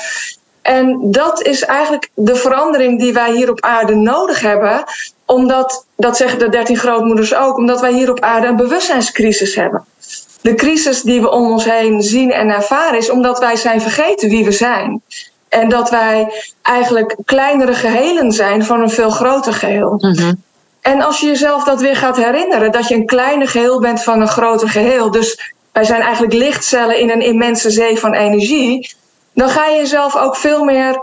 En 0.62 0.98
dat 1.10 1.42
is 1.42 1.64
eigenlijk 1.64 2.10
de 2.14 2.36
verandering 2.36 2.98
die 2.98 3.12
wij 3.12 3.32
hier 3.32 3.50
op 3.50 3.60
aarde 3.60 3.94
nodig 3.94 4.40
hebben, 4.40 4.84
omdat, 5.26 5.86
dat 5.96 6.16
zeggen 6.16 6.38
de 6.38 6.48
dertien 6.48 6.78
grootmoeders 6.78 7.34
ook, 7.34 7.56
omdat 7.56 7.80
wij 7.80 7.92
hier 7.92 8.10
op 8.10 8.20
aarde 8.20 8.46
een 8.46 8.56
bewustzijnscrisis 8.56 9.54
hebben. 9.54 9.84
De 10.40 10.54
crisis 10.54 11.02
die 11.02 11.20
we 11.20 11.30
om 11.30 11.50
ons 11.50 11.64
heen 11.64 12.02
zien 12.02 12.32
en 12.32 12.48
ervaren 12.48 12.98
is 12.98 13.10
omdat 13.10 13.38
wij 13.38 13.56
zijn 13.56 13.80
vergeten 13.80 14.28
wie 14.28 14.44
we 14.44 14.52
zijn. 14.52 15.02
En 15.60 15.68
dat 15.68 15.90
wij 15.90 16.32
eigenlijk 16.62 17.16
kleinere 17.24 17.74
gehelen 17.74 18.32
zijn 18.32 18.64
van 18.64 18.80
een 18.80 18.90
veel 18.90 19.10
groter 19.10 19.52
geheel. 19.52 19.94
Mhm. 19.98 20.32
En 20.80 21.02
als 21.02 21.20
je 21.20 21.26
jezelf 21.26 21.64
dat 21.64 21.80
weer 21.80 21.96
gaat 21.96 22.16
herinneren, 22.16 22.72
dat 22.72 22.88
je 22.88 22.94
een 22.94 23.06
kleine 23.06 23.46
geheel 23.46 23.80
bent 23.80 24.02
van 24.02 24.20
een 24.20 24.28
groter 24.28 24.68
geheel. 24.68 25.10
Dus 25.10 25.52
wij 25.72 25.84
zijn 25.84 26.00
eigenlijk 26.00 26.32
lichtcellen 26.32 26.98
in 26.98 27.10
een 27.10 27.20
immense 27.20 27.70
zee 27.70 27.98
van 27.98 28.14
energie. 28.14 28.94
Dan 29.34 29.48
ga 29.48 29.66
je 29.66 29.76
jezelf 29.76 30.16
ook 30.16 30.36
veel 30.36 30.64
meer 30.64 31.00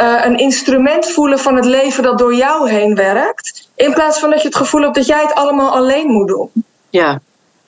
uh, 0.00 0.24
een 0.24 0.38
instrument 0.38 1.10
voelen 1.10 1.38
van 1.38 1.56
het 1.56 1.64
leven 1.64 2.02
dat 2.02 2.18
door 2.18 2.34
jou 2.34 2.70
heen 2.70 2.94
werkt. 2.94 3.68
In 3.74 3.92
plaats 3.94 4.18
van 4.18 4.30
dat 4.30 4.40
je 4.40 4.48
het 4.48 4.56
gevoel 4.56 4.82
hebt 4.82 4.94
dat 4.94 5.06
jij 5.06 5.22
het 5.22 5.34
allemaal 5.34 5.70
alleen 5.70 6.06
moet 6.06 6.28
doen. 6.28 6.50
Ja. 6.90 7.20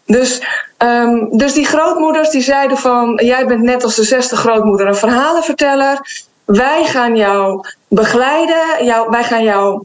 Dus, 0.07 0.43
um, 0.83 1.39
dus 1.39 1.53
die 1.53 1.67
grootmoeders 1.67 2.31
die 2.31 2.43
zeiden 2.43 2.79
van... 2.79 3.21
jij 3.25 3.47
bent 3.47 3.63
net 3.63 3.85
als 3.85 3.97
de 3.97 4.05
zesde 4.05 4.37
grootmoeder 4.37 4.87
een 4.87 4.95
verhalenverteller. 4.95 6.25
Wij 6.45 6.85
gaan 6.85 7.17
jou 7.17 7.67
begeleiden. 7.89 8.85
Jou, 8.85 9.11
wij 9.11 9.25
gaan 9.25 9.43
jou 9.43 9.85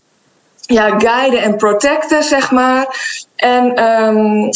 ja, 0.62 1.00
guiden 1.00 1.42
en 1.42 1.56
protecten, 1.56 2.24
zeg 2.24 2.52
maar. 2.52 2.86
En 3.36 3.84
um, 3.84 4.50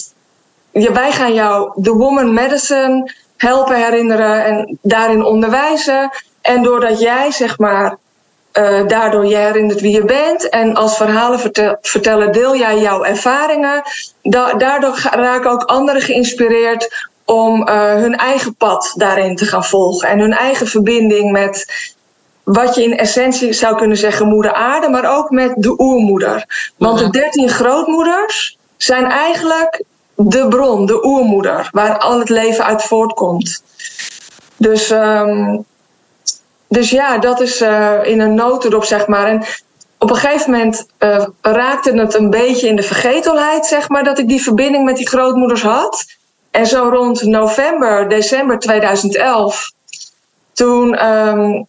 ja, 0.71 0.91
wij 0.91 1.11
gaan 1.11 1.33
jou 1.33 1.71
de 1.75 1.91
woman 1.91 2.33
medicine 2.33 3.11
helpen 3.37 3.75
herinneren 3.75 4.45
en 4.45 4.77
daarin 4.81 5.23
onderwijzen. 5.23 6.09
En 6.41 6.63
doordat 6.63 6.99
jij, 6.99 7.31
zeg 7.31 7.57
maar, 7.57 7.97
uh, 8.59 8.87
daardoor 8.87 9.25
je 9.25 9.35
herinnert 9.35 9.81
wie 9.81 9.93
je 9.93 10.05
bent. 10.05 10.49
En 10.49 10.75
als 10.75 10.97
verhalenverteller 10.97 12.31
deel 12.31 12.55
jij 12.55 12.79
jouw 12.81 13.03
ervaringen. 13.03 13.81
Da 14.21 14.53
daardoor 14.53 14.99
raken 15.11 15.51
ook 15.51 15.63
anderen 15.63 16.01
geïnspireerd 16.01 17.07
om 17.25 17.67
uh, 17.67 17.93
hun 17.93 18.15
eigen 18.15 18.55
pad 18.55 18.93
daarin 18.95 19.35
te 19.35 19.45
gaan 19.45 19.65
volgen. 19.65 20.09
En 20.09 20.19
hun 20.19 20.33
eigen 20.33 20.67
verbinding 20.67 21.31
met 21.31 21.65
wat 22.43 22.75
je 22.75 22.83
in 22.83 22.97
essentie 22.97 23.53
zou 23.53 23.77
kunnen 23.77 23.97
zeggen 23.97 24.27
moeder 24.27 24.53
aarde, 24.53 24.89
maar 24.89 25.17
ook 25.17 25.29
met 25.29 25.53
de 25.55 25.79
oermoeder. 25.79 26.71
Want 26.77 26.99
de 26.99 27.09
dertien 27.09 27.49
grootmoeders 27.49 28.57
zijn 28.77 29.05
eigenlijk 29.05 29.83
de 30.15 30.47
bron, 30.47 30.85
de 30.85 31.05
oermoeder, 31.05 31.69
waar 31.71 31.97
al 31.97 32.19
het 32.19 32.29
leven 32.29 32.65
uit 32.65 32.83
voortkomt. 32.83 33.63
Dus 34.57 34.89
um, 34.89 35.65
dus 36.69 36.89
ja, 36.89 37.17
dat 37.17 37.41
is 37.41 37.61
uh, 37.61 37.99
in 38.03 38.19
een 38.19 38.33
notendop, 38.33 38.83
zeg 38.83 39.07
maar. 39.07 39.27
En 39.27 39.43
op 39.97 40.09
een 40.09 40.15
gegeven 40.15 40.51
moment 40.51 40.85
uh, 40.99 41.25
raakte 41.41 41.91
het 41.91 42.13
een 42.13 42.29
beetje 42.29 42.67
in 42.67 42.75
de 42.75 42.83
vergetelheid, 42.83 43.65
zeg 43.65 43.89
maar, 43.89 44.03
dat 44.03 44.19
ik 44.19 44.27
die 44.27 44.43
verbinding 44.43 44.85
met 44.85 44.97
die 44.97 45.07
grootmoeders 45.07 45.61
had. 45.61 46.05
En 46.51 46.67
zo 46.67 46.89
rond 46.89 47.23
november, 47.23 48.09
december 48.09 48.59
2011, 48.59 49.71
toen 50.53 51.05
um, 51.05 51.67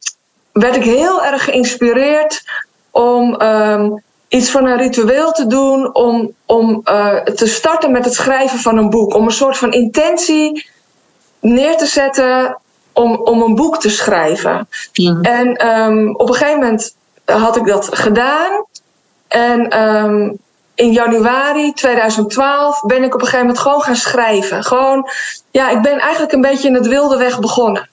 werd 0.52 0.76
ik 0.76 0.85
heel 0.85 1.25
erg 1.25 1.45
geïnspireerd 1.45 2.42
om 2.90 3.42
um, 3.42 4.02
iets 4.28 4.50
van 4.50 4.66
een 4.66 4.76
ritueel 4.76 5.33
te 5.33 5.47
doen, 5.47 5.95
om, 5.95 6.35
om 6.47 6.80
uh, 6.85 7.16
te 7.16 7.47
starten 7.47 7.90
met 7.90 8.04
het 8.04 8.14
schrijven 8.14 8.59
van 8.59 8.76
een 8.76 8.90
boek. 8.90 9.14
Om 9.14 9.25
een 9.25 9.30
soort 9.30 9.57
van 9.57 9.73
intentie 9.73 10.66
neer 11.40 11.76
te 11.76 11.87
zetten 11.87 12.59
om, 12.92 13.14
om 13.14 13.42
een 13.42 13.54
boek 13.54 13.80
te 13.80 13.90
schrijven. 13.90 14.68
En 15.23 15.68
um, 15.68 16.14
op 16.16 16.28
een 16.28 16.35
gegeven 16.35 16.61
moment 16.61 16.97
had 17.25 17.56
ik 17.56 17.66
dat 17.66 17.88
gedaan. 17.97 18.64
En 19.28 19.80
um, 19.82 20.38
in 20.80 20.92
januari 20.92 21.73
2012 21.73 22.80
ben 22.80 23.02
ik 23.02 23.14
op 23.14 23.20
een 23.20 23.26
gegeven 23.26 23.47
moment 23.47 23.59
gewoon 23.59 23.82
gaan 23.82 23.97
schrijven. 23.97 24.64
Gewoon, 24.64 25.09
ja, 25.50 25.70
ik 25.70 25.82
ben 25.82 25.99
eigenlijk 25.99 26.32
een 26.32 26.40
beetje 26.40 26.68
in 26.68 26.75
het 26.75 26.87
wilde 26.87 27.16
weg 27.16 27.40
begonnen. 27.40 27.88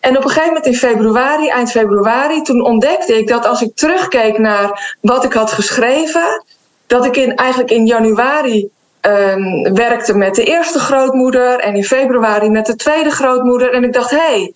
En 0.00 0.16
op 0.16 0.22
een 0.22 0.28
gegeven 0.28 0.48
moment 0.48 0.66
in 0.66 0.76
februari, 0.76 1.48
eind 1.48 1.70
februari, 1.70 2.42
toen 2.42 2.64
ontdekte 2.64 3.18
ik 3.18 3.28
dat 3.28 3.46
als 3.46 3.62
ik 3.62 3.76
terugkeek 3.76 4.38
naar 4.38 4.96
wat 5.00 5.24
ik 5.24 5.32
had 5.32 5.52
geschreven, 5.52 6.44
dat 6.86 7.04
ik 7.04 7.16
in, 7.16 7.36
eigenlijk 7.36 7.70
in 7.70 7.86
januari 7.86 8.70
um, 9.06 9.74
werkte 9.74 10.16
met 10.16 10.34
de 10.34 10.44
eerste 10.44 10.78
grootmoeder 10.78 11.58
en 11.60 11.74
in 11.74 11.84
februari 11.84 12.50
met 12.50 12.66
de 12.66 12.76
tweede 12.76 13.10
grootmoeder. 13.10 13.72
En 13.72 13.84
ik 13.84 13.92
dacht, 13.92 14.10
hé, 14.10 14.16
hey, 14.16 14.52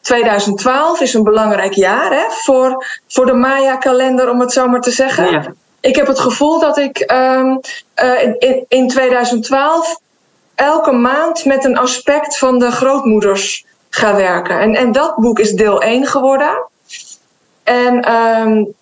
2012 0.00 1.00
is 1.00 1.14
een 1.14 1.22
belangrijk 1.22 1.72
jaar 1.72 2.12
hè, 2.12 2.24
voor, 2.28 2.86
voor 3.08 3.26
de 3.26 3.32
Maya-kalender, 3.32 4.30
om 4.30 4.40
het 4.40 4.52
zo 4.52 4.68
maar 4.68 4.80
te 4.80 4.90
zeggen. 4.90 5.30
Ja. 5.30 5.52
Ik 5.80 5.96
heb 5.96 6.06
het 6.06 6.18
gevoel 6.18 6.60
dat 6.60 6.78
ik 6.78 7.12
um, 7.12 7.60
uh, 8.02 8.22
in, 8.38 8.64
in 8.68 8.88
2012 8.88 9.98
elke 10.54 10.92
maand 10.92 11.44
met 11.44 11.64
een 11.64 11.78
aspect 11.78 12.38
van 12.38 12.58
de 12.58 12.70
grootmoeders 12.70 13.64
ga 13.90 14.16
werken. 14.16 14.60
En, 14.60 14.74
en 14.74 14.92
dat 14.92 15.16
boek 15.16 15.38
is 15.38 15.52
deel 15.52 15.82
1 15.82 16.06
geworden. 16.06 16.68
En 17.64 18.12
um, 18.12 18.74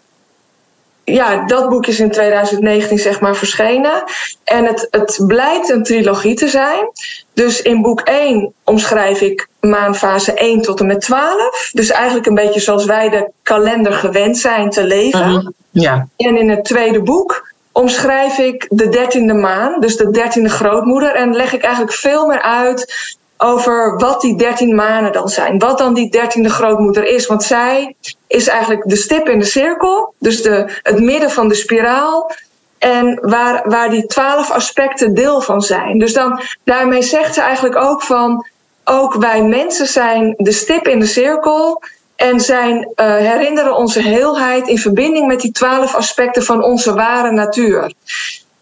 ja, 1.15 1.47
dat 1.47 1.69
boek 1.69 1.87
is 1.87 2.01
in 2.01 2.11
2019 2.11 2.99
zeg 2.99 3.21
maar 3.21 3.37
verschenen. 3.37 4.03
En 4.45 4.65
het, 4.65 4.87
het 4.91 5.25
blijkt 5.27 5.69
een 5.69 5.83
trilogie 5.83 6.35
te 6.35 6.49
zijn. 6.49 6.91
Dus 7.35 7.63
in 7.63 7.83
boek 7.83 8.01
1 8.01 8.53
omschrijf 8.65 9.21
ik 9.21 9.49
maanfase 9.61 10.33
1 10.33 10.63
tot 10.63 10.81
en 10.81 10.87
met 10.87 11.01
12. 11.01 11.71
Dus 11.73 11.91
eigenlijk 11.91 12.27
een 12.27 12.35
beetje 12.35 12.61
zoals 12.61 12.85
wij 12.85 13.09
de 13.09 13.31
kalender 13.43 13.93
gewend 13.93 14.39
zijn 14.39 14.71
te 14.71 14.85
leven. 14.85 15.29
Mm 15.29 15.35
-hmm. 15.35 15.53
ja. 15.71 16.09
En 16.17 16.37
in 16.37 16.51
het 16.51 16.65
tweede 16.65 17.03
boek 17.03 17.55
omschrijf 17.73 18.39
ik 18.39 18.67
de 18.69 18.89
dertiende 18.89 19.35
maan, 19.35 19.81
dus 19.81 19.97
de 19.97 20.11
dertiende 20.11 20.49
grootmoeder. 20.49 21.15
En 21.15 21.35
leg 21.35 21.53
ik 21.53 21.63
eigenlijk 21.63 21.95
veel 21.95 22.27
meer 22.27 22.43
uit 22.43 23.16
over 23.39 23.97
wat 23.99 24.21
die 24.21 24.37
dertien 24.37 24.75
manen 24.75 25.13
dan 25.13 25.29
zijn. 25.29 25.59
Wat 25.59 25.79
dan 25.79 25.95
die 25.95 26.11
dertiende 26.11 26.51
grootmoeder 26.51 27.05
is. 27.05 27.27
Want 27.27 27.43
zij 27.43 27.95
is 28.27 28.49
eigenlijk 28.49 28.89
de 28.89 28.97
stip 28.97 29.29
in 29.29 29.39
de 29.39 29.45
cirkel, 29.45 30.15
dus 30.19 30.43
de, 30.43 30.81
het 30.83 31.01
midden 31.01 31.31
van 31.31 31.49
de 31.49 31.55
spiraal. 31.55 32.33
En 32.79 33.19
waar, 33.23 33.63
waar 33.69 33.91
die 33.91 34.07
twaalf 34.07 34.51
aspecten 34.51 35.15
deel 35.15 35.41
van 35.41 35.63
zijn. 35.63 35.99
Dus 35.99 36.13
dan, 36.13 36.41
daarmee 36.65 37.03
zegt 37.03 37.35
ze 37.35 37.41
eigenlijk 37.41 37.77
ook 37.77 38.03
van. 38.03 38.47
Ook 38.89 39.15
wij 39.15 39.43
mensen 39.43 39.87
zijn 39.87 40.35
de 40.37 40.53
stip 40.53 40.89
in 40.89 41.01
de 41.01 41.07
cirkel. 41.07 41.83
En 42.17 42.41
zijn, 42.41 42.77
uh, 42.97 43.17
herinneren 43.17 43.77
onze 43.77 44.03
heelheid 44.03 44.69
in 44.69 44.79
verbinding 44.79 45.27
met 45.27 45.41
die 45.41 45.53
twaalf 45.53 45.95
aspecten 45.95 46.43
van 46.43 46.63
onze 46.63 46.95
ware 46.95 47.31
natuur. 47.31 47.93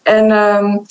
En 0.02 0.30
um, 0.30 0.86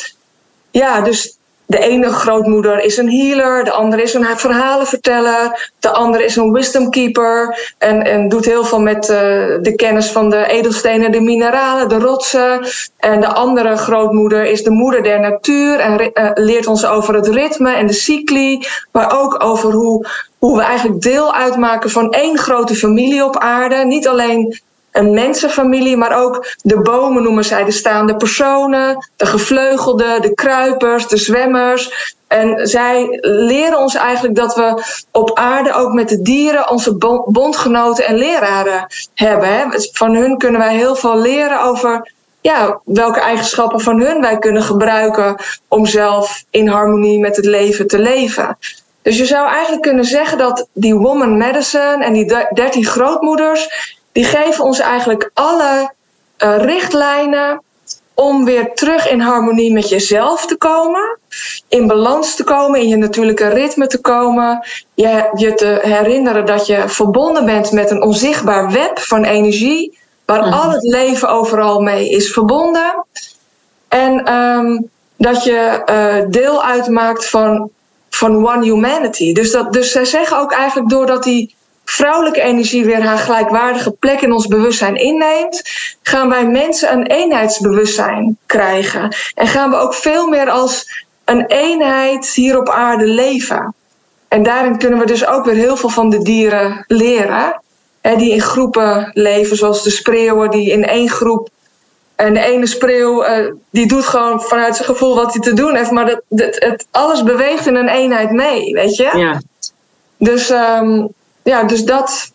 ja, 0.72 1.02
dus 1.02 1.38
de 1.74 1.80
ene 1.80 2.10
grootmoeder 2.10 2.84
is 2.84 2.98
een 2.98 3.12
healer, 3.12 3.63
de 3.63 3.72
andere 3.72 4.01
is 4.01 4.13
een 4.13 4.25
verhalenverteller, 4.38 5.72
de 5.80 5.89
andere 5.89 6.24
is 6.24 6.36
een 6.36 6.51
wisdom 6.51 6.89
keeper 6.89 7.72
en, 7.77 8.03
en 8.03 8.30
doet 8.30 8.46
heel 8.46 8.65
veel 8.65 8.80
met 8.80 9.10
uh, 9.10 9.18
de 9.62 9.74
kennis 9.75 10.12
van 10.12 10.30
de 10.30 10.46
edelstenen, 10.48 11.12
de 11.12 11.22
mineralen, 11.22 11.89
de 11.89 12.00
rotsen. 12.00 12.65
En 12.98 13.22
de 13.22 13.27
andere 13.27 13.77
grootmoeder 13.77 14.46
is 14.46 14.63
de 14.63 14.70
moeder 14.70 15.03
der 15.03 15.20
natuur 15.20 15.80
en 15.80 16.12
uh, 16.13 16.32
leert 16.34 16.68
ons 16.68 16.86
over 16.86 17.15
het 17.15 17.27
ritme 17.27 17.72
en 17.72 17.88
de 17.88 17.94
cycli, 17.94 18.68
maar 18.92 19.22
ook 19.22 19.44
over 19.44 19.72
hoe, 19.72 20.08
hoe 20.39 20.58
we 20.58 20.63
eigenlijk 20.63 21.01
deel 21.01 21.34
uitmaken 21.34 21.89
van 21.89 22.12
één 22.12 22.38
grote 22.38 22.75
familie 22.75 23.25
op 23.25 23.38
aarde. 23.38 23.86
Niet 23.86 24.08
alleen 24.08 24.62
een 24.93 25.13
mensenfamilie, 25.13 25.97
maar 25.97 26.21
ook 26.23 26.45
de 26.62 26.81
bomen 26.81 27.23
noemen 27.23 27.45
zij 27.45 27.63
de 27.63 27.71
staande 27.71 28.15
personen, 28.15 29.09
de 29.15 29.25
gevleugelde, 29.25 30.17
de 30.19 30.33
kruipers, 30.33 31.07
de 31.07 31.17
zwemmers. 31.17 32.15
En 32.27 32.67
zij 32.67 33.17
leren 33.21 33.79
ons 33.79 33.95
eigenlijk 33.95 34.35
dat 34.35 34.55
we 34.55 34.83
op 35.12 35.38
aarde 35.38 35.73
ook 35.73 35.93
met 35.93 36.09
de 36.09 36.21
dieren 36.21 36.69
onze 36.69 36.95
bondgenoten 37.25 38.05
en 38.05 38.15
leraren 38.15 38.88
hebben. 39.13 39.81
Van 39.91 40.15
hun 40.15 40.38
kunnen 40.38 40.59
wij 40.59 40.75
heel 40.75 40.95
veel 40.95 41.17
leren 41.17 41.62
over 41.62 42.12
ja, 42.41 42.81
welke 42.85 43.19
eigenschappen 43.19 43.79
van 43.79 44.01
hun 44.01 44.21
wij 44.21 44.38
kunnen 44.38 44.63
gebruiken 44.63 45.35
om 45.67 45.85
zelf 45.85 46.43
in 46.50 46.67
harmonie 46.67 47.19
met 47.19 47.35
het 47.35 47.45
leven 47.45 47.88
te 47.88 48.00
leven. 48.00 48.57
Dus 49.01 49.17
je 49.17 49.25
zou 49.25 49.50
eigenlijk 49.50 49.81
kunnen 49.81 50.05
zeggen 50.05 50.38
dat 50.38 50.67
die 50.73 50.95
woman 50.95 51.38
medicine 51.38 52.03
en 52.03 52.13
die 52.13 52.25
dertien 52.53 52.85
grootmoeders, 52.85 53.69
die 54.13 54.24
geven 54.24 54.63
ons 54.63 54.79
eigenlijk 54.79 55.32
alle 55.34 55.93
uh, 56.38 56.58
richtlijnen 56.58 57.62
om 58.13 58.46
weer 58.46 58.74
terug 58.74 59.10
in 59.10 59.20
harmonie 59.20 59.74
met 59.74 59.89
jezelf 59.89 60.46
te 60.46 60.55
komen, 60.55 61.17
in 61.67 61.88
balans 61.88 62.36
te 62.36 62.43
komen, 62.43 62.79
in 62.79 62.88
je 62.88 62.96
natuurlijke 62.96 63.48
ritme 63.48 63.88
te 63.88 64.01
komen, 64.01 64.67
je, 64.93 65.29
je 65.36 65.53
te 65.53 65.79
herinneren 65.82 66.46
dat 66.46 66.65
je 66.65 66.84
verbonden 66.88 67.46
bent 67.46 67.72
met 67.72 67.91
een 67.91 68.03
onzichtbaar 68.03 68.72
web 68.72 69.00
van 69.00 69.24
energie, 69.24 69.98
waar 70.25 70.46
mm. 70.46 70.53
al 70.53 70.72
het 70.72 70.84
leven 70.84 71.29
overal 71.29 71.82
mee 71.82 72.10
is 72.10 72.34
verbonden. 72.34 73.05
En 73.88 74.34
um, 74.34 74.89
dat 75.17 75.43
je 75.43 75.82
uh, 75.89 76.32
deel 76.32 76.63
uitmaakt 76.63 77.29
van, 77.29 77.70
van 78.10 78.48
One 78.48 78.63
Humanity. 78.63 79.34
Dus, 79.34 79.51
dat, 79.51 79.74
dus 79.74 79.91
zij 79.91 80.05
zeggen 80.05 80.38
ook 80.38 80.51
eigenlijk 80.51 80.89
doordat 80.89 81.24
die 81.24 81.55
vrouwelijke 81.86 82.42
energie 82.42 82.86
weer 82.86 83.04
haar 83.04 83.18
gelijkwaardige 83.18 83.92
plek 83.92 84.22
in 84.22 84.32
ons 84.32 84.48
bewustzijn 84.48 84.96
inneemt, 84.96 85.62
gaan 86.02 86.30
wij 86.30 86.48
mensen 86.48 86.92
een 86.94 87.06
eenheidsbewustzijn 87.06 88.38
krijgen. 88.46 89.16
En 89.36 89.48
gaan 89.48 89.70
we 89.70 89.75
ook 89.75 89.94
veel 89.94 90.28
meer 90.28 90.50
als 90.50 91.04
een 91.25 91.46
eenheid 91.46 92.28
hier 92.28 92.58
op 92.60 92.70
aarde 92.70 93.08
leven. 93.08 93.74
En 94.28 94.44
daarin 94.44 94.78
kunnen 94.78 95.00
we 95.00 95.06
dus 95.06 95.25
ook 95.25 95.46
weer 95.46 95.56
heel 95.56 95.78
veel 95.78 95.90
van 95.90 96.10
de 96.10 96.22
dieren 96.22 96.86
leren. 96.88 97.62
Hè, 98.02 98.16
die 98.16 98.32
in 98.32 98.42
groepen 98.42 99.12
leven, 99.13 99.58
zoals 99.58 99.84
de 99.84 99.90
spreeuwen 99.90 100.50
die 100.50 100.72
in 100.72 100.86
één 100.86 101.10
groep. 101.10 101.50
En 102.16 102.34
de 102.34 102.40
ene 102.40 102.66
spreeuw 102.66 103.25
uh, 103.25 103.52
die 103.70 103.88
doet 103.88 104.06
gewoon 104.06 104.42
vanuit 104.42 104.75
zijn 104.75 104.88
gevoel 104.88 105.16
wat 105.16 105.34
hij 105.34 105.42
te 105.42 105.54
doen 105.54 105.75
heeft. 105.75 105.92
Maar 105.92 106.06
dat, 106.06 106.22
dat, 106.28 106.56
het, 106.60 106.86
alles 106.92 107.24
beweegt 107.24 107.66
in 107.66 107.75
een 107.75 107.88
eenheid 107.88 108.32
mee, 108.32 108.74
weet 108.74 108.96
je? 108.96 109.10
Ja. 109.18 109.42
Dus 110.18 110.50
um, 110.50 111.13
ja, 111.43 111.63
dus 111.63 111.83
dat 111.83 112.31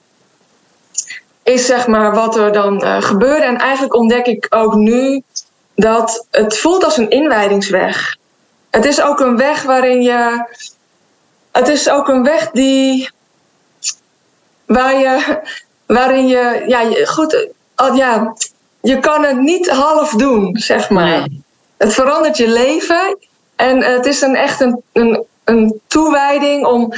is 1.43 1.67
zeg 1.67 1.87
maar 1.87 2.15
wat 2.15 2.37
er 2.37 2.53
dan 2.53 2.85
uh, 2.85 3.03
gebeurde. 3.03 3.45
En 3.45 3.57
eigenlijk 3.57 3.95
ontdek 3.95 4.27
ik 4.27 4.47
ook 4.51 4.75
nu 4.75 5.23
dat 5.75 6.27
het 6.31 6.59
voelt 6.59 6.85
als 6.85 6.97
een 6.97 7.11
inwijdingsweg. 7.11 8.17
Het 8.71 8.85
is 8.85 9.01
ook 9.01 9.21
een 9.21 9.37
weg 9.37 9.63
waarin 9.63 10.03
je. 10.03 10.45
Het 11.53 11.69
is 11.69 11.91
ook 11.91 12.09
een 12.09 12.23
weg 12.23 12.51
die. 12.51 13.11
Waar 14.65 14.99
je. 14.99 15.41
Waarin 15.87 16.27
je. 16.27 16.65
Ja, 16.67 17.05
goed. 17.05 17.49
Ja, 17.95 18.35
je 18.81 18.99
kan 18.99 19.25
het 19.25 19.41
niet 19.41 19.71
half 19.71 20.11
doen, 20.11 20.57
zeg 20.57 20.91
maar. 20.91 21.29
Het 21.77 21.95
verandert 21.95 22.37
je 22.37 22.49
leven. 22.49 23.19
En 23.57 23.83
het 23.83 24.07
is 24.07 24.21
een 24.21 24.37
echt 24.37 24.61
een, 24.61 24.83
een, 24.93 25.25
een 25.45 25.81
toewijding 25.87 26.67
om 26.67 26.93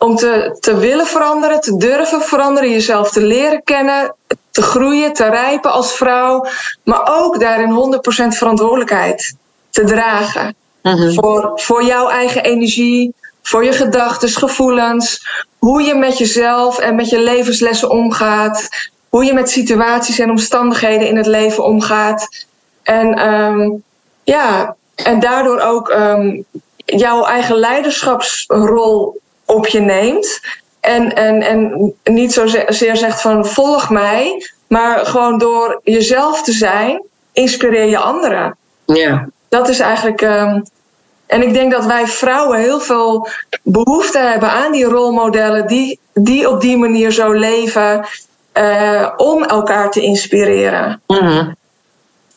om 0.00 0.16
te, 0.16 0.56
te 0.60 0.76
willen 0.76 1.06
veranderen, 1.06 1.60
te 1.60 1.76
durven 1.76 2.22
veranderen, 2.22 2.70
jezelf 2.70 3.10
te 3.10 3.22
leren 3.22 3.62
kennen, 3.64 4.14
te 4.50 4.62
groeien, 4.62 5.12
te 5.12 5.28
rijpen 5.28 5.72
als 5.72 5.92
vrouw, 5.92 6.46
maar 6.84 7.18
ook 7.18 7.40
daarin 7.40 8.00
100% 8.34 8.36
verantwoordelijkheid 8.36 9.34
te 9.70 9.84
dragen. 9.84 10.54
Mhm. 10.82 11.12
voor, 11.12 11.52
voor 11.54 11.84
jouw 11.84 12.08
eigen 12.08 12.42
energie, 12.42 13.14
voor 13.42 13.64
je 13.64 13.72
gedachten, 13.72 14.28
gevoelens, 14.28 15.26
hoe 15.58 15.82
je 15.82 15.94
met 15.94 16.18
jezelf 16.18 16.78
en 16.78 16.94
met 16.94 17.08
je 17.08 17.20
levenslessen 17.20 17.90
omgaat, 17.90 18.68
hoe 19.08 19.24
je 19.24 19.32
met 19.32 19.50
situaties 19.50 20.18
en 20.18 20.30
omstandigheden 20.30 21.08
in 21.08 21.16
het 21.16 21.26
leven 21.26 21.64
omgaat. 21.64 22.46
En 22.82 23.34
um, 23.34 23.82
ja, 24.24 24.76
en 24.94 25.20
daardoor 25.20 25.60
ook 25.60 25.88
um, 25.88 26.44
jouw 26.84 27.24
eigen 27.24 27.56
leiderschapsrol 27.56 29.19
op 29.50 29.66
je 29.66 29.80
neemt. 29.80 30.40
En, 30.80 31.14
en, 31.14 31.42
en 31.42 31.92
niet 32.04 32.32
zozeer 32.32 32.96
zegt 32.96 33.20
van 33.20 33.46
volg 33.46 33.90
mij, 33.90 34.46
maar 34.66 35.06
gewoon 35.06 35.38
door 35.38 35.80
jezelf 35.84 36.42
te 36.42 36.52
zijn, 36.52 37.02
inspireer 37.32 37.88
je 37.88 37.98
anderen. 37.98 38.56
Ja. 38.86 39.28
Dat 39.48 39.68
is 39.68 39.78
eigenlijk. 39.78 40.20
Um, 40.20 40.62
en 41.26 41.42
ik 41.42 41.52
denk 41.52 41.72
dat 41.72 41.84
wij 41.84 42.06
vrouwen 42.06 42.58
heel 42.58 42.80
veel 42.80 43.28
behoefte 43.62 44.18
hebben 44.18 44.50
aan 44.50 44.72
die 44.72 44.84
rolmodellen 44.84 45.66
die, 45.66 45.98
die 46.14 46.48
op 46.48 46.60
die 46.60 46.76
manier 46.76 47.10
zo 47.10 47.32
leven 47.32 48.06
uh, 48.54 49.08
om 49.16 49.44
elkaar 49.44 49.90
te 49.90 50.00
inspireren. 50.00 51.02
Mm 51.06 51.56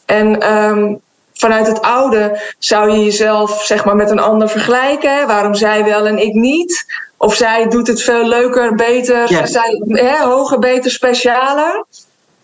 En 0.05 0.53
um, 0.53 1.01
vanuit 1.43 1.67
het 1.67 1.81
oude 1.81 2.39
zou 2.59 2.91
je 2.91 3.03
jezelf 3.03 3.63
zeg 3.63 3.85
maar, 3.85 3.95
met 3.95 4.11
een 4.11 4.19
ander 4.19 4.49
vergelijken. 4.49 5.27
Waarom 5.27 5.55
zij 5.55 5.83
wel 5.83 6.05
en 6.05 6.17
ik 6.17 6.33
niet? 6.33 6.85
Of 7.17 7.35
zij 7.35 7.67
doet 7.67 7.87
het 7.87 8.01
veel 8.01 8.27
leuker, 8.27 8.75
beter, 8.75 9.27
zij, 9.27 9.81
hè, 9.87 10.23
hoger, 10.23 10.59
beter, 10.59 10.91
specialer. 10.91 11.85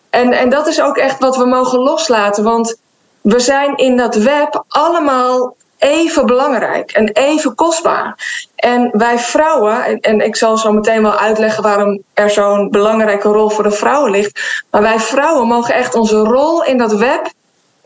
En, 0.10 0.32
en 0.32 0.50
dat 0.50 0.68
is 0.68 0.82
ook 0.82 0.98
echt 0.98 1.20
wat 1.20 1.38
we 1.38 1.46
mogen 1.46 1.80
loslaten. 1.80 2.44
Want 2.44 2.76
we 3.22 3.40
zijn 3.40 3.78
in 3.78 3.98
dat 3.98 4.16
web 4.16 4.64
allemaal 4.68 5.56
even 5.78 6.26
belangrijk 6.26 6.92
en 6.92 7.10
even 7.10 7.56
kostbaar. 7.56 8.16
En 8.56 8.90
wij 8.92 9.20
vrouwen, 9.20 10.00
en 10.00 10.22
ik 10.22 10.36
zal 10.36 10.58
zo 10.58 10.72
meteen 10.72 11.02
wel 11.02 11.18
uitleggen 11.18 11.64
waarom 11.64 12.02
er 12.14 12.30
zo'n 12.30 12.70
belangrijke 12.70 13.28
rol 13.28 13.50
voor 13.50 13.64
de 13.64 13.72
vrouwen 13.72 14.12
ligt. 14.12 14.64
Maar 14.72 14.82
wij 14.82 15.00
vrouwen 15.00 15.48
mogen 15.48 15.74
echt 15.74 15.96
onze 15.96 16.18
rol 16.18 16.64
in 16.64 16.78
dat 16.78 16.94
web 16.94 17.32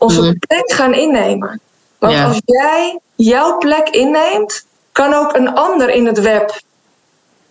onze 0.04 0.22
mhm. 0.22 0.38
plek 0.38 0.72
gaan 0.72 0.94
innemen. 0.94 1.60
Want 1.98 2.24
als 2.24 2.40
jij 2.44 2.98
jouw 3.14 3.58
plek 3.58 3.88
inneemt, 3.88 4.66
kan 4.92 5.14
ook 5.14 5.34
een 5.34 5.54
ander 5.54 5.90
in 5.90 6.06
het 6.06 6.20
web 6.20 6.62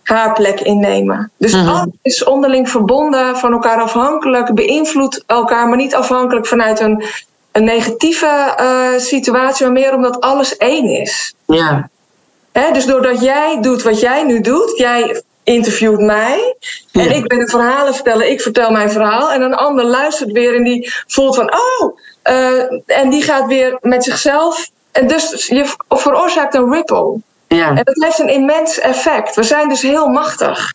haar 0.02 0.32
plek 0.32 0.60
innemen. 0.60 1.30
Dus 1.36 1.52
mm 1.52 1.68
alles 1.68 1.86
is 2.02 2.24
onderling 2.24 2.70
verbonden, 2.70 3.36
van 3.36 3.52
elkaar 3.52 3.80
afhankelijk, 3.80 4.54
beïnvloedt 4.54 5.24
elkaar, 5.26 5.68
maar 5.68 5.76
niet 5.76 5.94
afhankelijk 5.94 6.46
vanuit 6.46 6.80
een, 6.80 7.04
een 7.52 7.64
negatieve 7.64 8.54
uh, 8.60 9.00
situatie, 9.00 9.64
maar 9.64 9.74
meer 9.74 9.94
omdat 9.94 10.20
alles 10.20 10.56
één 10.56 10.84
is. 10.84 11.34
Ja. 11.46 11.88
dus 12.72 12.86
doordat 12.86 13.20
jij 13.20 13.58
doet 13.60 13.82
wat 13.82 14.00
jij 14.00 14.24
nu 14.24 14.40
doet, 14.40 14.78
jij 14.78 15.22
interviewt 15.44 16.00
mij. 16.00 16.56
En 16.92 17.10
ik 17.10 17.26
ben 17.26 17.38
het 17.38 17.50
verhalen 17.50 17.94
vertellen, 17.94 18.30
ik 18.30 18.40
vertel 18.40 18.70
mijn 18.70 18.90
verhaal. 18.90 19.32
En 19.32 19.42
een 19.42 19.54
ander 19.54 19.84
luistert 19.84 20.32
weer 20.32 20.54
en 20.54 20.64
die 20.64 20.92
voelt 21.06 21.34
van, 21.34 21.52
oh, 21.52 21.98
en 22.86 23.10
die 23.10 23.22
gaat 23.22 23.46
weer 23.46 23.78
met 23.80 24.04
zichzelf. 24.04 24.70
En 24.92 25.06
dus 25.06 25.46
je 25.46 25.74
veroorzaakt 25.88 26.54
een 26.54 26.72
ripple. 26.72 27.20
Ja. 27.48 27.68
En 27.68 27.74
dat 27.74 27.94
heeft 27.94 28.18
een 28.18 28.28
immens 28.28 28.78
effect. 28.78 29.34
We 29.34 29.42
zijn 29.42 29.68
dus 29.68 29.82
heel 29.82 30.08
machtig. 30.08 30.72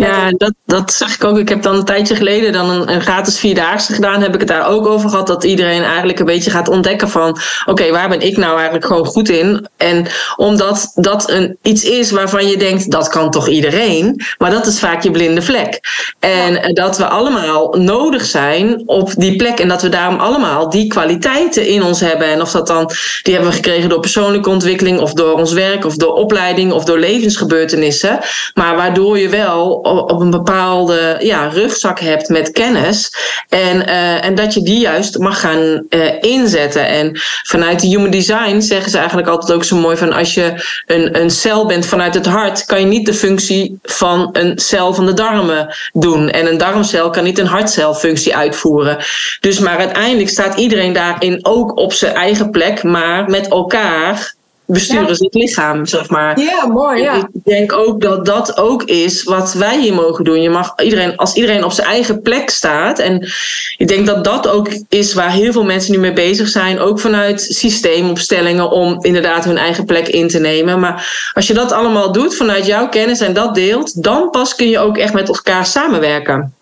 Ja, 0.00 0.30
dat, 0.30 0.54
dat 0.66 0.92
zeg 0.92 1.14
ik 1.14 1.24
ook. 1.24 1.38
Ik 1.38 1.48
heb 1.48 1.62
dan 1.62 1.74
een 1.74 1.84
tijdje 1.84 2.16
geleden 2.16 2.52
dan 2.52 2.70
een, 2.70 2.92
een 2.92 3.00
gratis 3.00 3.38
vierdaagse 3.38 3.92
gedaan. 3.92 4.22
Heb 4.22 4.34
ik 4.34 4.40
het 4.40 4.48
daar 4.48 4.68
ook 4.68 4.86
over 4.86 5.10
gehad. 5.10 5.26
Dat 5.26 5.44
iedereen 5.44 5.82
eigenlijk 5.82 6.18
een 6.18 6.26
beetje 6.26 6.50
gaat 6.50 6.68
ontdekken 6.68 7.08
van... 7.08 7.38
Oké, 7.66 7.90
waar 7.90 8.08
ben 8.08 8.20
ik 8.20 8.36
nou 8.36 8.54
eigenlijk 8.54 8.86
gewoon 8.86 9.04
goed 9.04 9.28
in? 9.28 9.68
En 9.76 10.06
omdat 10.36 10.92
dat 10.94 11.30
een, 11.30 11.58
iets 11.62 11.84
is 11.84 12.10
waarvan 12.10 12.48
je 12.48 12.56
denkt... 12.56 12.90
Dat 12.90 13.08
kan 13.08 13.30
toch 13.30 13.48
iedereen? 13.48 14.20
Maar 14.38 14.50
dat 14.50 14.66
is 14.66 14.78
vaak 14.78 15.02
je 15.02 15.10
blinde 15.10 15.42
vlek. 15.42 15.80
En 16.18 16.74
dat 16.74 16.98
we 16.98 17.06
allemaal 17.06 17.74
nodig 17.78 18.24
zijn 18.24 18.82
op 18.86 19.12
die 19.16 19.36
plek. 19.36 19.58
En 19.58 19.68
dat 19.68 19.82
we 19.82 19.88
daarom 19.88 20.18
allemaal 20.18 20.70
die 20.70 20.86
kwaliteiten 20.86 21.66
in 21.66 21.82
ons 21.82 22.00
hebben. 22.00 22.26
En 22.26 22.40
of 22.40 22.50
dat 22.50 22.66
dan... 22.66 22.90
Die 23.22 23.34
hebben 23.34 23.50
we 23.50 23.56
gekregen 23.56 23.88
door 23.88 24.00
persoonlijke 24.00 24.50
ontwikkeling... 24.50 25.00
Of 25.00 25.12
door 25.12 25.32
ons 25.32 25.52
werk, 25.52 25.84
of 25.84 25.96
door 25.96 26.12
opleiding... 26.12 26.72
Of 26.72 26.84
door 26.84 26.98
levensgebeurtenissen. 26.98 28.18
Maar 28.54 28.76
waardoor 28.76 29.18
je 29.18 29.28
wel 29.28 29.88
op 29.90 30.20
een 30.20 30.30
bepaalde 30.30 31.16
ja, 31.18 31.46
rugzak 31.46 32.00
hebt 32.00 32.28
met 32.28 32.50
kennis. 32.50 33.12
En, 33.48 33.76
uh, 33.88 34.24
en 34.24 34.34
dat 34.34 34.54
je 34.54 34.62
die 34.62 34.80
juist 34.80 35.18
mag 35.18 35.40
gaan 35.40 35.86
uh, 35.88 36.22
inzetten. 36.22 36.86
En 36.86 37.20
vanuit 37.42 37.80
de 37.80 37.86
human 37.86 38.10
design 38.10 38.60
zeggen 38.60 38.90
ze 38.90 38.98
eigenlijk 38.98 39.28
altijd 39.28 39.52
ook 39.52 39.64
zo 39.64 39.76
mooi 39.76 39.96
van 39.96 40.12
als 40.12 40.34
je 40.34 40.54
een, 40.86 41.20
een 41.20 41.30
cel 41.30 41.66
bent 41.66 41.86
vanuit 41.86 42.14
het 42.14 42.26
hart, 42.26 42.64
kan 42.64 42.80
je 42.80 42.86
niet 42.86 43.06
de 43.06 43.14
functie 43.14 43.78
van 43.82 44.28
een 44.32 44.58
cel 44.58 44.94
van 44.94 45.06
de 45.06 45.14
darmen 45.14 45.74
doen. 45.92 46.30
En 46.30 46.46
een 46.46 46.58
darmcel 46.58 47.10
kan 47.10 47.24
niet 47.24 47.38
een 47.38 47.46
hartcelfunctie 47.46 48.36
uitvoeren. 48.36 48.96
Dus 49.40 49.58
maar 49.58 49.78
uiteindelijk 49.78 50.28
staat 50.28 50.58
iedereen 50.58 50.92
daarin 50.92 51.38
ook 51.42 51.76
op 51.76 51.92
zijn 51.92 52.14
eigen 52.14 52.50
plek, 52.50 52.82
maar 52.82 53.30
met 53.30 53.48
elkaar 53.48 54.34
besturen 54.72 55.16
ze 55.16 55.24
het 55.24 55.34
lichaam, 55.34 55.86
zeg 55.86 56.08
maar. 56.08 56.40
Ja, 56.40 56.66
mooi, 56.66 57.02
ja. 57.02 57.14
Ik 57.14 57.44
denk 57.44 57.72
ook 57.72 58.00
dat 58.00 58.26
dat 58.26 58.56
ook 58.56 58.82
is 58.82 59.22
wat 59.22 59.52
wij 59.52 59.80
hier 59.80 59.94
mogen 59.94 60.24
doen. 60.24 60.42
Je 60.42 60.50
mag 60.50 60.72
iedereen, 60.82 61.16
als 61.16 61.34
iedereen 61.34 61.64
op 61.64 61.72
zijn 61.72 61.86
eigen 61.86 62.22
plek 62.22 62.50
staat. 62.50 62.98
En 62.98 63.28
ik 63.76 63.88
denk 63.88 64.06
dat 64.06 64.24
dat 64.24 64.48
ook 64.48 64.68
is 64.88 65.14
waar 65.14 65.30
heel 65.30 65.52
veel 65.52 65.64
mensen 65.64 65.92
nu 65.92 65.98
mee 65.98 66.12
bezig 66.12 66.48
zijn. 66.48 66.78
Ook 66.78 67.00
vanuit 67.00 67.40
systeemopstellingen 67.40 68.70
om 68.70 69.04
inderdaad 69.04 69.44
hun 69.44 69.58
eigen 69.58 69.84
plek 69.84 70.08
in 70.08 70.28
te 70.28 70.38
nemen. 70.38 70.80
Maar 70.80 71.30
als 71.34 71.46
je 71.46 71.54
dat 71.54 71.72
allemaal 71.72 72.12
doet 72.12 72.36
vanuit 72.36 72.66
jouw 72.66 72.88
kennis 72.88 73.20
en 73.20 73.32
dat 73.32 73.54
deelt, 73.54 74.02
dan 74.02 74.30
pas 74.30 74.54
kun 74.54 74.68
je 74.68 74.78
ook 74.78 74.98
echt 74.98 75.12
met 75.12 75.28
elkaar 75.28 75.66
samenwerken. 75.66 76.54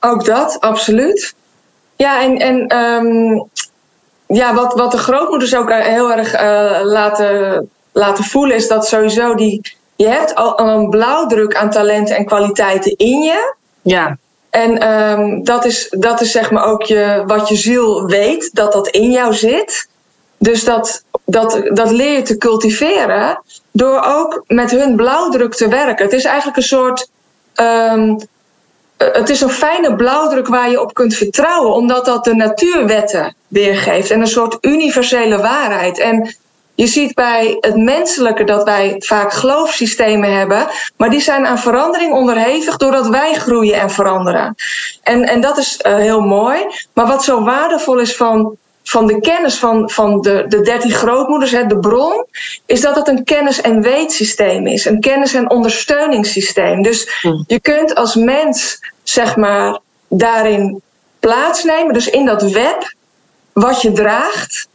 Ook 0.00 0.24
dat, 0.24 0.56
absoluut. 0.60 1.34
Ja, 1.96 2.22
en, 2.22 2.36
en 2.36 2.76
um, 2.76 3.48
ja, 4.32 4.54
wat, 4.54 4.74
wat 4.74 4.90
de 4.90 4.98
grootmoeders 4.98 5.54
ook 5.54 5.72
heel 5.72 6.12
erg 6.12 6.34
uh, 6.34 6.80
laten, 6.82 7.70
laten 7.92 8.24
voelen, 8.24 8.56
is 8.56 8.68
dat 8.68 8.86
sowieso 8.86 9.34
die. 9.34 9.78
Je 9.96 10.08
hebt 10.08 10.34
al 10.34 10.60
een 10.60 10.90
blauwdruk 10.90 11.54
aan 11.56 11.70
talenten 11.70 12.16
en 12.16 12.24
kwaliteiten 12.24 12.96
in 12.96 13.22
je. 13.22 13.54
Ja. 13.82 14.16
En 14.50 14.90
um, 14.90 15.44
dat, 15.44 15.64
is, 15.64 15.88
dat 15.90 16.20
is 16.20 16.30
zeg 16.30 16.50
maar 16.50 16.64
ook 16.64 16.82
je, 16.82 17.22
wat 17.26 17.48
je 17.48 17.56
ziel 17.56 18.06
weet, 18.06 18.50
dat 18.52 18.72
dat 18.72 18.88
in 18.88 19.10
jou 19.10 19.34
zit. 19.34 19.88
Dus 20.38 20.64
dat, 20.64 21.04
dat, 21.24 21.60
dat 21.64 21.90
leer 21.90 22.12
je 22.12 22.22
te 22.22 22.36
cultiveren 22.36 23.42
door 23.70 24.02
ook 24.06 24.44
met 24.46 24.70
hun 24.70 24.96
blauwdruk 24.96 25.54
te 25.54 25.68
werken. 25.68 26.04
Het 26.04 26.14
is 26.14 26.24
eigenlijk 26.24 26.56
een 26.56 26.62
soort 26.62 27.10
um, 27.54 28.16
eh, 28.18 28.26
het 29.04 29.28
is 29.28 29.40
een 29.40 29.50
fijne 29.50 29.96
blauwdruk 29.96 30.46
waar 30.46 30.70
je 30.70 30.80
op 30.80 30.94
kunt 30.94 31.14
vertrouwen, 31.14 31.74
omdat 31.74 32.04
dat 32.04 32.24
de 32.24 32.34
natuurwetten 32.34 33.34
weergeeft 33.48 34.10
en 34.10 34.20
een 34.20 34.26
soort 34.26 34.58
universele 34.60 35.36
waarheid. 35.36 35.98
En 35.98 36.36
je 36.74 36.86
ziet 36.86 37.14
bij 37.14 37.56
het 37.60 37.76
menselijke 37.76 38.44
dat 38.44 38.64
wij 38.64 38.94
vaak 38.98 39.32
geloofssystemen 39.32 40.36
hebben, 40.36 40.66
maar 40.96 41.10
die 41.10 41.20
zijn 41.20 41.46
aan 41.46 41.58
verandering 41.58 42.12
onderhevig 42.12 42.76
doordat 42.76 43.08
wij 43.08 43.34
groeien 43.34 43.80
en 43.80 43.90
veranderen. 43.90 44.54
En, 45.02 45.24
en 45.24 45.40
dat 45.40 45.58
is 45.58 45.80
uh, 45.86 45.94
heel 45.94 46.20
mooi. 46.20 46.66
Maar 46.92 47.06
wat 47.06 47.24
zo 47.24 47.44
waardevol 47.44 47.98
is 47.98 48.16
van 48.16 48.58
van 48.90 49.06
de 49.06 49.20
kennis 49.20 49.54
van, 49.54 49.90
van 49.90 50.20
de, 50.20 50.44
de 50.48 50.60
dertien 50.60 50.90
grootmoeders, 50.90 51.50
hè, 51.50 51.66
de 51.66 51.78
bron, 51.78 52.26
is 52.66 52.80
dat 52.80 52.96
het 52.96 53.08
een 53.08 53.24
kennis- 53.24 53.60
en 53.60 53.82
weetsysteem 53.82 54.66
is. 54.66 54.84
Een 54.84 55.00
kennis- 55.00 55.34
en 55.34 55.50
ondersteuningssysteem. 55.50 56.82
Dus 56.82 57.20
hmm. 57.20 57.44
je 57.46 57.60
kunt 57.60 57.94
als 57.94 58.14
mens, 58.14 58.78
zeg 59.02 59.36
maar, 59.36 59.78
daarin 60.08 60.82
plaatsnemen, 61.20 61.94
dus 61.94 62.10
in 62.10 62.26
dat 62.26 62.42
web 62.42 62.94
wat 63.52 63.82
je 63.82 63.92
draagt. 63.92 64.68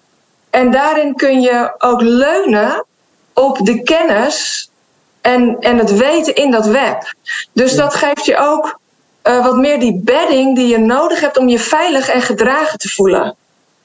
En 0.50 0.72
daarin 0.72 1.16
kun 1.16 1.42
je 1.42 1.76
ook 1.78 2.02
leunen 2.02 2.86
op 3.34 3.58
de 3.58 3.84
kennis 3.84 4.70
en, 5.22 5.60
en 5.60 5.78
het 5.78 5.98
weten 5.98 6.36
in 6.36 6.52
dat 6.52 6.66
web. 6.66 7.14
Dus 7.52 7.76
dat 7.76 7.94
geeft 7.94 8.26
je 8.26 8.38
ook 8.38 8.80
uh, 9.24 9.46
wat 9.46 9.56
meer 9.56 9.80
die 9.80 10.02
bedding 10.04 10.56
die 10.56 10.68
je 10.68 10.78
nodig 10.78 11.20
hebt 11.20 11.38
om 11.38 11.48
je 11.48 11.60
veilig 11.60 12.10
en 12.10 12.22
gedragen 12.22 12.80
te 12.80 12.90
voelen. 12.90 13.36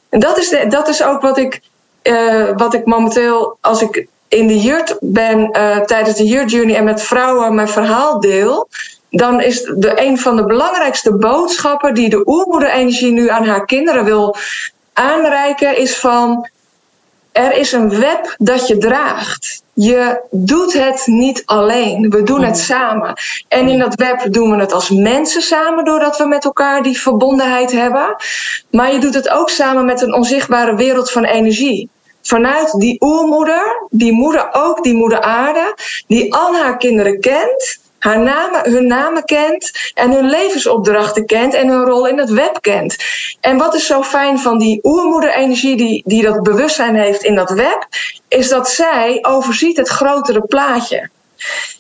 En 0.09 0.20
dat 0.20 0.38
is, 0.38 0.48
de, 0.48 0.66
dat 0.66 0.88
is 0.88 1.03
ook 1.03 1.20
wat 1.20 1.38
ik, 1.38 1.61
uh, 2.03 2.50
wat 2.57 2.74
ik 2.74 2.85
momenteel, 2.85 3.57
als 3.61 3.83
ik 3.83 4.07
in 4.29 4.46
de 4.46 4.61
jurt 4.61 4.96
ben 5.00 5.38
uh, 5.38 5.81
tijdens 5.81 6.16
de 6.16 6.24
Journey 6.24 6.76
en 6.76 6.85
met 6.85 7.03
vrouwen 7.03 7.55
mijn 7.55 7.68
verhaal 7.68 8.20
deel, 8.20 8.68
dan 9.11 9.40
is 9.40 9.62
de, 9.62 10.01
een 10.01 10.18
van 10.18 10.37
de 10.37 10.44
belangrijkste 10.44 11.16
boodschappen 11.16 11.94
die 11.94 12.09
de 12.09 12.23
oermoederenergie 12.29 13.12
nu 13.12 13.29
aan 13.29 13.44
haar 13.44 13.64
kinderen 13.64 14.05
wil 14.05 14.37
aanreiken, 14.92 15.77
is 15.77 15.96
van 15.96 16.49
er 17.33 17.57
is 17.57 17.73
een 17.73 17.90
web 18.01 18.35
dat 18.38 18.66
je 18.66 18.79
draagt. 18.79 19.62
Je 19.73 20.20
doet 20.31 20.73
het 20.73 21.03
niet 21.07 21.42
alleen. 21.46 22.11
We 22.11 22.23
doen 22.23 22.42
het 22.42 22.59
samen. 22.59 23.14
En 23.49 23.68
in 23.68 23.79
dat 23.79 23.94
web 23.94 24.33
doen 24.33 24.51
we 24.51 24.57
het 24.57 24.73
als 24.73 24.90
mensen 24.90 25.42
samen, 25.42 25.85
doordat 25.85 26.18
we 26.18 26.25
met 26.27 26.44
elkaar 26.44 26.83
die 26.83 27.01
verbondenheid 27.01 27.73
hebben. 27.73 28.16
Maar 28.70 28.92
je 28.92 28.99
doet 28.99 29.14
het 29.14 29.29
ook 29.29 29.51
samen 29.51 29.85
met 29.85 30.03
een 30.03 30.14
onzichtbare 30.14 30.77
wereld 30.77 31.11
van 31.11 31.25
energie. 31.25 31.88
Vanuit 32.23 32.73
die 32.79 32.96
oermoeder, 33.01 33.87
die 33.90 34.12
moeder 34.12 34.49
ook, 34.53 34.83
die 34.83 34.94
moeder 34.94 35.20
aarde, 35.20 35.77
die 36.07 36.35
al 36.35 36.55
haar 36.55 36.77
kinderen 36.77 37.20
kent 37.20 37.80
haar 38.01 38.19
namen, 38.19 38.71
hun 38.71 38.87
namen 38.87 39.25
kent 39.25 39.93
en 39.95 40.11
hun 40.11 40.29
levensopdrachten 40.29 41.27
kent 41.27 41.55
en 41.55 41.69
hun 41.69 41.85
rol 41.85 42.07
in 42.07 42.19
het 42.19 42.31
web 42.31 42.59
kent. 42.61 42.97
En 43.41 43.57
wat 43.57 43.75
is 43.75 43.87
zo 43.87 44.03
fijn 44.03 44.39
van 44.39 44.59
die 44.59 44.79
oermoederenergie 44.83 45.77
die, 45.77 46.03
die 46.07 46.23
dat 46.23 46.43
bewustzijn 46.43 46.95
heeft 46.95 47.23
in 47.23 47.35
dat 47.35 47.51
web, 47.51 47.87
is 48.29 48.49
dat 48.49 48.69
zij 48.69 49.19
overziet 49.23 49.77
het 49.77 49.89
grotere 49.89 50.41
plaatje. 50.41 51.11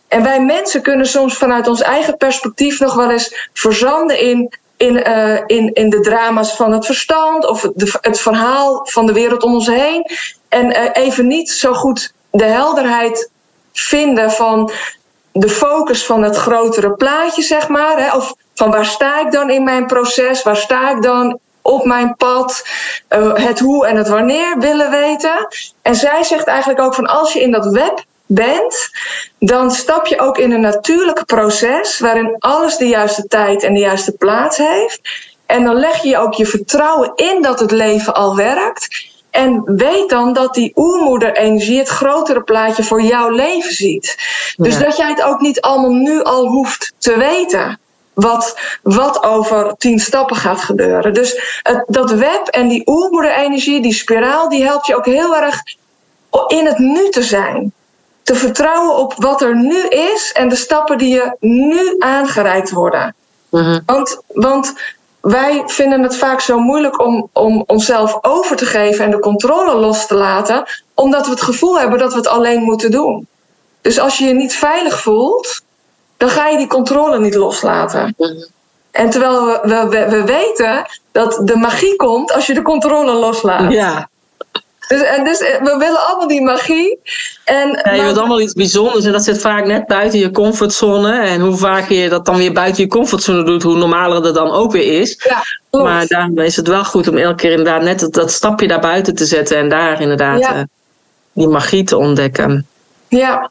En 0.08 0.22
wij 0.22 0.44
mensen 0.44 0.82
kunnen 0.82 1.06
soms 1.06 1.36
vanuit 1.36 1.68
ons 1.68 1.82
eigen 1.82 2.16
perspectief 2.16 2.80
nog 2.80 2.94
wel 2.94 3.10
eens 3.10 3.48
verzanden 3.52 4.20
in, 4.20 4.54
in, 4.76 5.08
uh, 5.08 5.38
in, 5.46 5.72
in 5.72 5.90
de 5.90 6.00
drama's 6.00 6.56
van 6.56 6.72
het 6.72 6.86
verstand 6.86 7.46
of 7.46 7.62
het, 7.62 7.98
het 8.00 8.20
verhaal 8.20 8.86
van 8.86 9.06
de 9.06 9.12
wereld 9.12 9.42
om 9.42 9.54
ons 9.54 9.66
heen. 9.66 10.10
En 10.48 10.66
uh, 10.66 10.88
even 10.92 11.26
niet 11.26 11.50
zo 11.50 11.72
goed 11.72 12.12
de 12.30 12.44
helderheid 12.44 13.30
vinden 13.72 14.30
van 14.30 14.70
de 15.32 15.48
focus 15.48 16.06
van 16.06 16.22
het 16.22 16.36
grotere 16.36 16.92
plaatje, 16.92 17.42
zeg 17.42 17.68
maar. 17.68 17.98
Hè? 17.98 18.16
Of 18.16 18.34
van 18.54 18.70
waar 18.70 18.86
sta 18.86 19.20
ik 19.20 19.32
dan 19.32 19.50
in 19.50 19.64
mijn 19.64 19.86
proces? 19.86 20.42
Waar 20.42 20.56
sta 20.56 20.90
ik 20.90 21.02
dan 21.02 21.38
op 21.62 21.84
mijn 21.84 22.16
pad? 22.16 22.64
Uh, 23.08 23.34
het 23.34 23.58
hoe 23.58 23.86
en 23.86 23.96
het 23.96 24.08
wanneer 24.08 24.58
willen 24.58 24.90
weten. 24.90 25.48
En 25.82 25.94
zij 25.94 26.22
zegt 26.22 26.46
eigenlijk 26.46 26.80
ook 26.80 26.94
van 26.94 27.06
als 27.06 27.32
je 27.32 27.40
in 27.40 27.50
dat 27.50 27.66
web 27.66 28.04
bent, 28.26 28.90
dan 29.38 29.70
stap 29.70 30.06
je 30.06 30.20
ook 30.20 30.38
in 30.38 30.52
een 30.52 30.60
natuurlijk 30.60 31.24
proces 31.24 31.98
waarin 31.98 32.36
alles 32.38 32.76
de 32.76 32.88
juiste 32.88 33.26
tijd 33.26 33.62
en 33.62 33.74
de 33.74 33.80
juiste 33.80 34.12
plaats 34.12 34.56
heeft. 34.56 35.00
En 35.46 35.64
dan 35.64 35.76
leg 35.76 36.02
je 36.02 36.18
ook 36.18 36.34
je 36.34 36.46
vertrouwen 36.46 37.12
in 37.14 37.42
dat 37.42 37.60
het 37.60 37.70
leven 37.70 38.14
al 38.14 38.36
werkt. 38.36 39.09
En 39.30 39.62
weet 39.64 40.08
dan 40.08 40.32
dat 40.32 40.54
die 40.54 40.72
oermoederenergie 40.74 41.78
het 41.78 41.88
grotere 41.88 42.42
plaatje 42.42 42.82
voor 42.82 43.02
jouw 43.02 43.28
leven 43.28 43.72
ziet. 43.72 44.16
Dus 44.56 44.78
dat 44.78 44.96
jij 44.96 45.08
het 45.08 45.22
ook 45.22 45.40
niet 45.40 45.60
allemaal 45.60 45.92
nu 45.92 46.22
al 46.22 46.46
hoeft 46.46 46.92
te 46.98 47.16
weten. 47.16 47.78
Wat, 48.12 48.58
wat 48.82 49.24
over 49.24 49.74
tien 49.78 50.00
stappen 50.00 50.36
gaat 50.36 50.60
gebeuren. 50.60 51.14
Dus 51.14 51.60
het, 51.62 51.84
dat 51.86 52.10
web 52.10 52.46
en 52.46 52.68
die 52.68 52.82
oermoederenergie, 52.86 53.82
die 53.82 53.92
spiraal, 53.92 54.48
die 54.48 54.64
helpt 54.64 54.86
je 54.86 54.96
ook 54.96 55.06
heel 55.06 55.36
erg 55.36 55.62
in 56.46 56.66
het 56.66 56.78
nu 56.78 57.08
te 57.08 57.22
zijn. 57.22 57.72
Te 58.22 58.34
vertrouwen 58.34 58.96
op 58.96 59.14
wat 59.16 59.42
er 59.42 59.56
nu 59.56 59.86
is 59.88 60.32
en 60.32 60.48
de 60.48 60.56
stappen 60.56 60.98
die 60.98 61.14
je 61.14 61.36
nu 61.40 61.94
aangereikt 61.98 62.70
worden. 62.70 63.14
Mhm. 63.50 63.80
want, 63.86 64.22
want 64.26 64.74
wij 65.20 65.62
vinden 65.66 66.02
het 66.02 66.16
vaak 66.16 66.40
zo 66.40 66.58
moeilijk 66.58 67.00
om, 67.00 67.28
om 67.32 67.64
onszelf 67.66 68.18
over 68.22 68.56
te 68.56 68.66
geven 68.66 69.04
en 69.04 69.10
de 69.10 69.18
controle 69.18 69.74
los 69.74 70.06
te 70.06 70.14
laten, 70.14 70.64
omdat 70.94 71.24
we 71.24 71.30
het 71.30 71.42
gevoel 71.42 71.78
hebben 71.78 71.98
dat 71.98 72.12
we 72.12 72.18
het 72.18 72.28
alleen 72.28 72.62
moeten 72.62 72.90
doen. 72.90 73.26
Dus 73.80 74.00
als 74.00 74.18
je 74.18 74.24
je 74.24 74.34
niet 74.34 74.54
veilig 74.54 75.00
voelt, 75.00 75.62
dan 76.16 76.28
ga 76.28 76.48
je 76.48 76.56
die 76.56 76.66
controle 76.66 77.18
niet 77.18 77.34
loslaten. 77.34 78.16
En 78.90 79.10
terwijl 79.10 79.46
we, 79.46 79.86
we, 79.88 80.08
we 80.08 80.24
weten 80.24 80.86
dat 81.12 81.40
de 81.44 81.56
magie 81.56 81.96
komt 81.96 82.32
als 82.32 82.46
je 82.46 82.54
de 82.54 82.62
controle 82.62 83.12
loslaat. 83.12 83.72
Ja. 83.72 84.08
Dus, 84.90 85.02
en 85.02 85.24
dus 85.24 85.38
we 85.38 85.76
willen 85.78 86.06
allemaal 86.06 86.28
die 86.28 86.42
magie. 86.42 86.98
En, 87.44 87.80
ja, 87.82 87.92
je 87.92 88.02
wilt 88.02 88.18
allemaal 88.18 88.40
iets 88.40 88.52
bijzonders 88.52 89.04
en 89.04 89.12
dat 89.12 89.24
zit 89.24 89.40
vaak 89.40 89.66
net 89.66 89.86
buiten 89.86 90.18
je 90.18 90.30
comfortzone. 90.30 91.20
En 91.20 91.40
hoe 91.40 91.56
vaker 91.56 91.96
je 91.96 92.08
dat 92.08 92.26
dan 92.26 92.36
weer 92.36 92.52
buiten 92.52 92.82
je 92.82 92.88
comfortzone 92.88 93.44
doet, 93.44 93.62
hoe 93.62 93.76
normaler 93.76 94.22
dat 94.22 94.34
dan 94.34 94.50
ook 94.50 94.72
weer 94.72 95.00
is. 95.00 95.28
Ja, 95.28 95.82
maar 95.82 96.06
daarom 96.06 96.38
is 96.38 96.56
het 96.56 96.68
wel 96.68 96.84
goed 96.84 97.08
om 97.08 97.16
elke 97.16 97.34
keer 97.34 97.50
inderdaad 97.50 97.82
net 97.82 98.00
dat, 98.00 98.12
dat 98.12 98.32
stapje 98.32 98.68
daar 98.68 98.80
buiten 98.80 99.14
te 99.14 99.24
zetten 99.24 99.56
en 99.56 99.68
daar 99.68 100.00
inderdaad 100.00 100.40
ja. 100.40 100.66
die 101.32 101.48
magie 101.48 101.84
te 101.84 101.96
ontdekken. 101.96 102.66
Ja, 103.08 103.50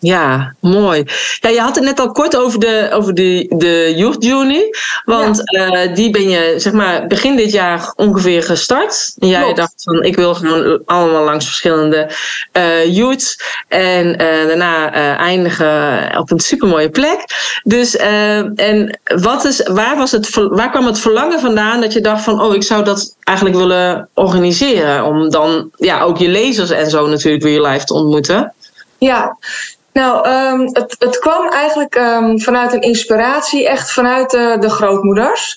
ja, 0.00 0.54
mooi. 0.60 1.04
Ja, 1.40 1.48
je 1.48 1.60
had 1.60 1.74
het 1.74 1.84
net 1.84 2.00
al 2.00 2.10
kort 2.10 2.36
over 2.36 2.60
de, 2.60 2.88
over 2.92 3.14
de, 3.14 3.46
de 3.48 3.92
Youth 3.96 4.24
Journey. 4.24 4.74
Want 5.04 5.56
eh, 5.56 5.94
die 5.94 6.10
ben 6.10 6.28
je, 6.28 6.54
zeg 6.56 6.72
maar, 6.72 7.06
begin 7.06 7.36
dit 7.36 7.52
jaar 7.52 7.92
ongeveer 7.96 8.42
gestart. 8.42 9.14
En 9.18 9.28
jij 9.28 9.54
dacht 9.54 9.72
van, 9.76 10.02
ik 10.02 10.16
wil 10.16 10.34
gewoon 10.34 10.82
allemaal 10.84 11.24
langs 11.24 11.44
verschillende 11.44 12.10
uh, 12.52 12.94
youths. 12.94 13.38
En 13.68 14.06
uh, 14.06 14.46
daarna 14.46 14.92
eindigen 15.16 16.18
op 16.18 16.30
een 16.30 16.40
supermooie 16.40 16.90
plek. 16.90 17.24
Dus, 17.62 17.96
en 17.96 19.00
wat 19.22 19.44
is, 19.44 19.68
waar, 19.68 19.96
was 19.96 20.10
het, 20.10 20.34
waar 20.34 20.70
kwam 20.70 20.86
het 20.86 20.98
verlangen 20.98 21.40
vandaan 21.40 21.80
dat 21.80 21.92
je 21.92 22.00
dacht 22.00 22.24
van, 22.24 22.42
oh, 22.42 22.54
ik 22.54 22.62
zou 22.62 22.84
dat 22.84 23.16
eigenlijk 23.22 23.58
willen 23.58 24.08
organiseren? 24.14 25.04
Om 25.04 25.30
dan 25.30 25.70
ja, 25.76 26.02
ook 26.02 26.18
je 26.18 26.28
lezers 26.28 26.70
en 26.70 26.90
zo 26.90 27.06
natuurlijk 27.06 27.42
weer 27.42 27.62
live 27.62 27.84
te 27.84 27.94
ontmoeten. 27.94 28.54
Ja, 28.98 29.36
nou, 29.92 30.28
um, 30.28 30.68
het, 30.72 30.96
het 30.98 31.18
kwam 31.18 31.48
eigenlijk 31.48 31.94
um, 31.94 32.40
vanuit 32.40 32.72
een 32.72 32.80
inspiratie, 32.80 33.68
echt 33.68 33.92
vanuit 33.92 34.30
de, 34.30 34.56
de 34.60 34.70
grootmoeders. 34.70 35.56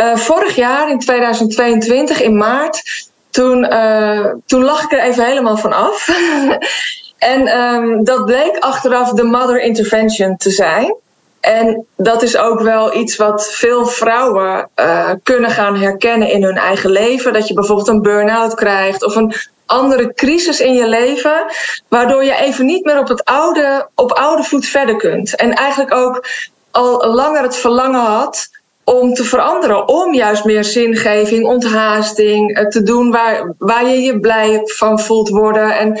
Uh, 0.00 0.16
vorig 0.16 0.56
jaar, 0.56 0.90
in 0.90 0.98
2022, 0.98 2.20
in 2.20 2.36
maart, 2.36 2.82
toen, 3.30 3.64
uh, 3.64 4.26
toen 4.46 4.64
lag 4.64 4.82
ik 4.82 4.92
er 4.92 5.02
even 5.02 5.24
helemaal 5.24 5.56
van 5.56 5.72
af. 5.72 6.08
en 7.18 7.60
um, 7.60 8.04
dat 8.04 8.24
bleek 8.24 8.56
achteraf 8.58 9.12
de 9.12 9.24
mother 9.24 9.60
intervention 9.60 10.36
te 10.36 10.50
zijn. 10.50 10.94
En 11.40 11.86
dat 11.96 12.22
is 12.22 12.36
ook 12.36 12.60
wel 12.60 12.96
iets 12.96 13.16
wat 13.16 13.48
veel 13.52 13.86
vrouwen 13.86 14.68
uh, 14.76 15.10
kunnen 15.22 15.50
gaan 15.50 15.76
herkennen 15.76 16.30
in 16.30 16.42
hun 16.42 16.56
eigen 16.56 16.90
leven. 16.90 17.32
Dat 17.32 17.48
je 17.48 17.54
bijvoorbeeld 17.54 17.88
een 17.88 18.02
burn-out 18.02 18.54
krijgt 18.54 19.04
of 19.04 19.16
een 19.16 19.32
andere 19.68 20.14
crisis 20.14 20.60
in 20.60 20.74
je 20.74 20.88
leven, 20.88 21.44
waardoor 21.88 22.24
je 22.24 22.34
even 22.34 22.66
niet 22.66 22.84
meer 22.84 22.98
op 22.98 23.08
het 23.08 23.24
oude, 23.24 23.88
op 23.94 24.12
oude 24.12 24.42
voet 24.42 24.66
verder 24.66 24.96
kunt. 24.96 25.36
En 25.36 25.52
eigenlijk 25.54 25.94
ook 25.94 26.26
al 26.70 27.14
langer 27.14 27.42
het 27.42 27.56
verlangen 27.56 28.00
had 28.00 28.48
om 28.84 29.14
te 29.14 29.24
veranderen, 29.24 29.88
om 29.88 30.14
juist 30.14 30.44
meer 30.44 30.64
zingeving, 30.64 31.46
onthaasting 31.46 32.56
eh, 32.56 32.66
te 32.66 32.82
doen 32.82 33.10
waar, 33.10 33.54
waar 33.58 33.86
je 33.86 34.00
je 34.00 34.20
blij 34.20 34.60
van 34.64 35.00
voelt 35.00 35.28
worden. 35.28 35.76
En 35.78 35.98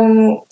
um, 0.00 0.42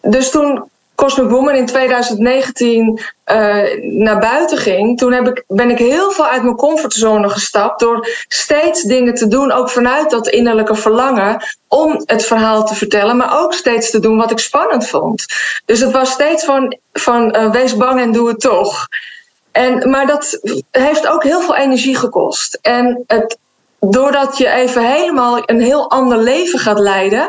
dus 0.00 0.30
toen 0.30 0.70
Cosmic 0.98 1.30
Woman 1.30 1.54
in 1.54 1.66
2019 1.66 3.00
uh, 3.26 3.72
eh, 3.72 3.82
naar 3.82 4.18
buiten 4.18 4.58
ging, 4.58 4.98
toen 4.98 5.12
heb 5.12 5.28
ik, 5.28 5.44
ben 5.46 5.70
ik 5.70 5.78
heel 5.78 6.10
veel 6.10 6.26
uit 6.26 6.42
mijn 6.42 6.56
comfortzone 6.56 7.28
gestapt 7.28 7.80
door 7.80 8.08
steeds 8.28 8.82
dingen 8.82 9.14
te 9.14 9.28
doen, 9.28 9.52
ook 9.52 9.70
vanuit 9.70 10.10
dat 10.10 10.28
innerlijke 10.28 10.74
verlangen, 10.74 11.42
om 11.68 12.02
het 12.04 12.26
verhaal 12.26 12.66
te 12.66 12.74
vertellen, 12.74 13.16
maar 13.16 13.40
ook 13.40 13.52
steeds 13.54 13.90
te 13.90 14.00
doen 14.00 14.16
wat 14.16 14.30
ik 14.30 14.38
spannend 14.38 14.88
vond. 14.88 15.26
Dus 15.64 15.80
het 15.80 15.92
was 15.92 16.10
steeds 16.10 16.44
van, 16.44 16.78
van 16.92 17.36
uh, 17.36 17.50
wees 17.50 17.76
bang 17.76 18.00
en 18.00 18.12
doe 18.12 18.28
het 18.28 18.40
toch. 18.40 18.88
En, 19.52 19.90
maar 19.90 20.06
dat 20.06 20.40
heeft 20.70 21.06
ook 21.06 21.22
heel 21.22 21.40
veel 21.40 21.56
energie 21.56 21.96
gekost. 21.96 22.58
En 22.62 23.04
het, 23.06 23.38
doordat 23.80 24.38
je 24.38 24.48
even 24.48 24.92
helemaal 24.92 25.42
een 25.46 25.60
heel 25.60 25.90
ander 25.90 26.18
leven 26.18 26.58
gaat 26.58 26.78
leiden, 26.78 27.28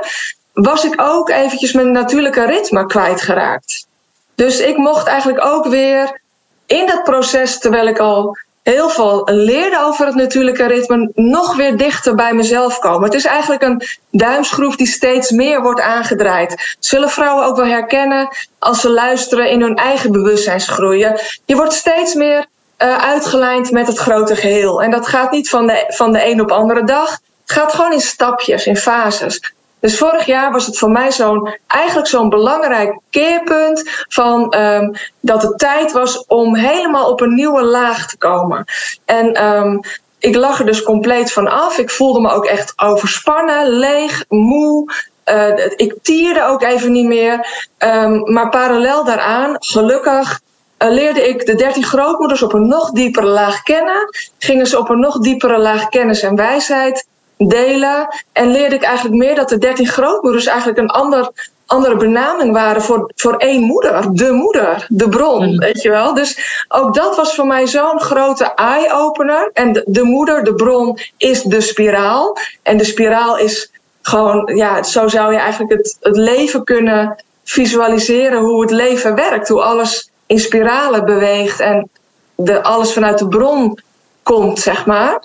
was 0.62 0.84
ik 0.84 1.02
ook 1.02 1.30
eventjes 1.30 1.72
mijn 1.72 1.92
natuurlijke 1.92 2.46
ritme 2.46 2.86
kwijtgeraakt. 2.86 3.88
Dus 4.36 4.60
ik 4.60 4.78
mocht 4.78 5.08
eigenlijk 5.08 5.46
ook 5.46 5.66
weer 5.66 6.22
in 6.66 6.86
dat 6.86 7.04
proces, 7.04 7.60
terwijl 7.60 7.88
ik 7.88 8.00
al 8.00 8.38
heel 8.64 8.90
veel 8.90 9.22
leerde 9.32 9.80
over 9.80 10.06
het 10.06 10.16
natuurlijke 10.16 10.66
ritme, 10.66 11.12
nog 11.16 11.56
weer 11.56 11.78
dichter 11.78 12.16
bij 12.16 12.34
mezelf 12.34 12.80
komen. 12.80 13.04
Het 13.04 13.14
is 13.14 13.26
eigenlijk 13.26 13.62
een 13.62 13.82
duimschroef 14.12 14.76
die 14.76 14.88
steeds 14.88 15.32
meer 15.32 15.62
wordt 15.62 15.82
aangedraaid. 15.82 16.76
Zullen 16.80 17.10
vrouwen 17.10 17.46
ook 17.46 17.56
wel 17.56 17.66
herkennen 17.66 18.28
als 18.60 18.82
ze 18.82 18.90
luisteren 18.90 19.50
in 19.50 19.62
hun 19.62 19.76
eigen 19.76 20.12
bewustzijnsgroei. 20.12 21.16
Je 21.46 21.56
wordt 21.56 21.74
steeds 21.74 22.14
meer 22.14 22.46
uh, 22.78 22.98
uitgelijnd 22.98 23.72
met 23.72 23.88
het 23.88 23.98
grote 23.98 24.36
geheel. 24.36 24.82
En 24.82 24.92
dat 24.92 25.08
gaat 25.08 25.32
niet 25.32 25.50
van 25.50 25.68
de, 25.68 25.86
van 25.88 26.12
de 26.12 26.26
een 26.26 26.42
op 26.42 26.52
andere 26.52 26.84
dag. 26.84 27.10
Het 27.42 27.58
gaat 27.58 27.74
gewoon 27.74 27.94
in 27.94 28.02
stapjes, 28.02 28.66
in 28.66 28.78
fases. 28.78 29.54
Dus 29.80 29.98
vorig 29.98 30.26
jaar 30.26 30.52
was 30.52 30.66
het 30.66 30.78
voor 30.78 30.92
mij 30.92 31.12
zo'n 31.12 31.58
eigenlijk 31.68 32.08
zo'n 32.08 32.30
belangrijk 32.30 33.00
keerpunt 33.10 33.84
van 34.08 34.56
um, 34.58 34.96
dat 35.20 35.42
het 35.42 35.60
tijd 35.60 35.92
was 35.92 36.26
om 36.26 36.56
helemaal 36.56 37.10
op 37.10 37.22
een 37.22 37.34
nieuwe 37.34 37.64
laag 37.64 38.08
te 38.08 38.18
komen. 38.18 38.66
En 39.06 39.46
um, 39.46 39.80
ik 40.20 40.36
lag 40.36 40.60
er 40.60 40.66
dus 40.66 40.84
compleet 40.84 41.32
van 41.34 41.48
af. 41.48 41.78
Ik 41.78 41.90
voelde 41.90 42.22
me 42.22 42.30
ook 42.30 42.46
echt 42.46 42.74
overspannen, 42.76 43.70
leeg, 43.70 44.26
moe. 44.28 44.94
Uh, 45.26 45.66
ik 45.76 45.96
tierde 46.02 46.44
ook 46.44 46.64
even 46.64 46.92
niet 46.92 47.08
meer. 47.08 47.66
Um, 47.78 48.34
maar 48.34 48.50
parallel 48.50 49.04
daaraan, 49.04 49.56
gelukkig, 49.60 50.40
uh, 50.84 50.90
leerde 50.90 51.28
ik 51.28 51.46
de 51.46 51.56
dertien 51.56 51.84
grootmoeders 51.84 52.44
op 52.44 52.54
een 52.54 52.68
nog 52.68 52.92
diepere 52.92 53.28
laag 53.28 53.64
kennen. 53.64 54.10
Gingen 54.38 54.68
ze 54.68 54.78
op 54.78 54.90
een 54.90 55.00
nog 55.00 55.20
diepere 55.20 55.58
laag 55.58 55.90
kennis 55.90 56.22
en 56.22 56.36
wijsheid 56.36 57.08
delen. 57.48 58.08
En 58.32 58.52
leerde 58.52 58.76
ik 58.76 58.84
eigenlijk 58.84 59.16
meer 59.16 59.36
dat 59.36 59.50
de 59.50 59.58
dertien 59.58 59.88
grootmoeders 59.88 60.46
eigenlijk 60.46 60.78
een 60.78 60.90
ander, 60.90 61.32
andere 61.66 61.96
benaming 61.96 62.54
waren 62.54 62.82
voor, 62.82 63.12
voor 63.16 63.36
één 63.36 63.62
moeder. 63.62 64.08
De 64.12 64.32
moeder, 64.32 64.86
de 64.90 65.10
bron, 65.10 65.50
mm. 65.50 65.58
weet 65.58 65.82
je 65.82 65.90
wel. 65.90 66.14
Dus 66.14 66.64
ook 66.68 66.94
dat 66.94 67.16
was 67.16 67.36
voor 67.36 67.48
mij 67.48 67.68
zo'n 67.68 68.00
grote 68.00 68.54
eye-opener. 68.56 69.50
En 69.54 69.74
de, 69.74 69.84
de 69.86 70.04
moeder, 70.04 70.44
de 70.44 70.56
bron, 70.56 71.00
is 71.18 71.42
de 71.42 71.62
spiraal. 71.62 72.38
En 72.64 72.78
de 72.78 72.86
spiraal 72.86 73.38
is 73.38 73.72
gewoon, 74.02 74.56
ja, 74.56 74.84
zo 74.84 75.08
zou 75.08 75.34
je 75.34 75.40
eigenlijk 75.40 75.74
het, 75.74 75.98
het 76.02 76.18
leven 76.18 76.64
kunnen 76.64 77.24
visualiseren 77.44 78.40
hoe 78.40 78.62
het 78.62 78.72
leven 78.72 79.16
werkt. 79.16 79.48
Hoe 79.48 79.62
alles 79.62 80.12
in 80.26 80.40
spiralen 80.40 81.06
beweegt 81.06 81.60
en 81.60 81.90
de, 82.36 82.64
alles 82.64 82.94
vanuit 82.94 83.18
de 83.18 83.28
bron 83.28 83.80
komt, 84.24 84.60
zeg 84.60 84.86
maar. 84.86 85.24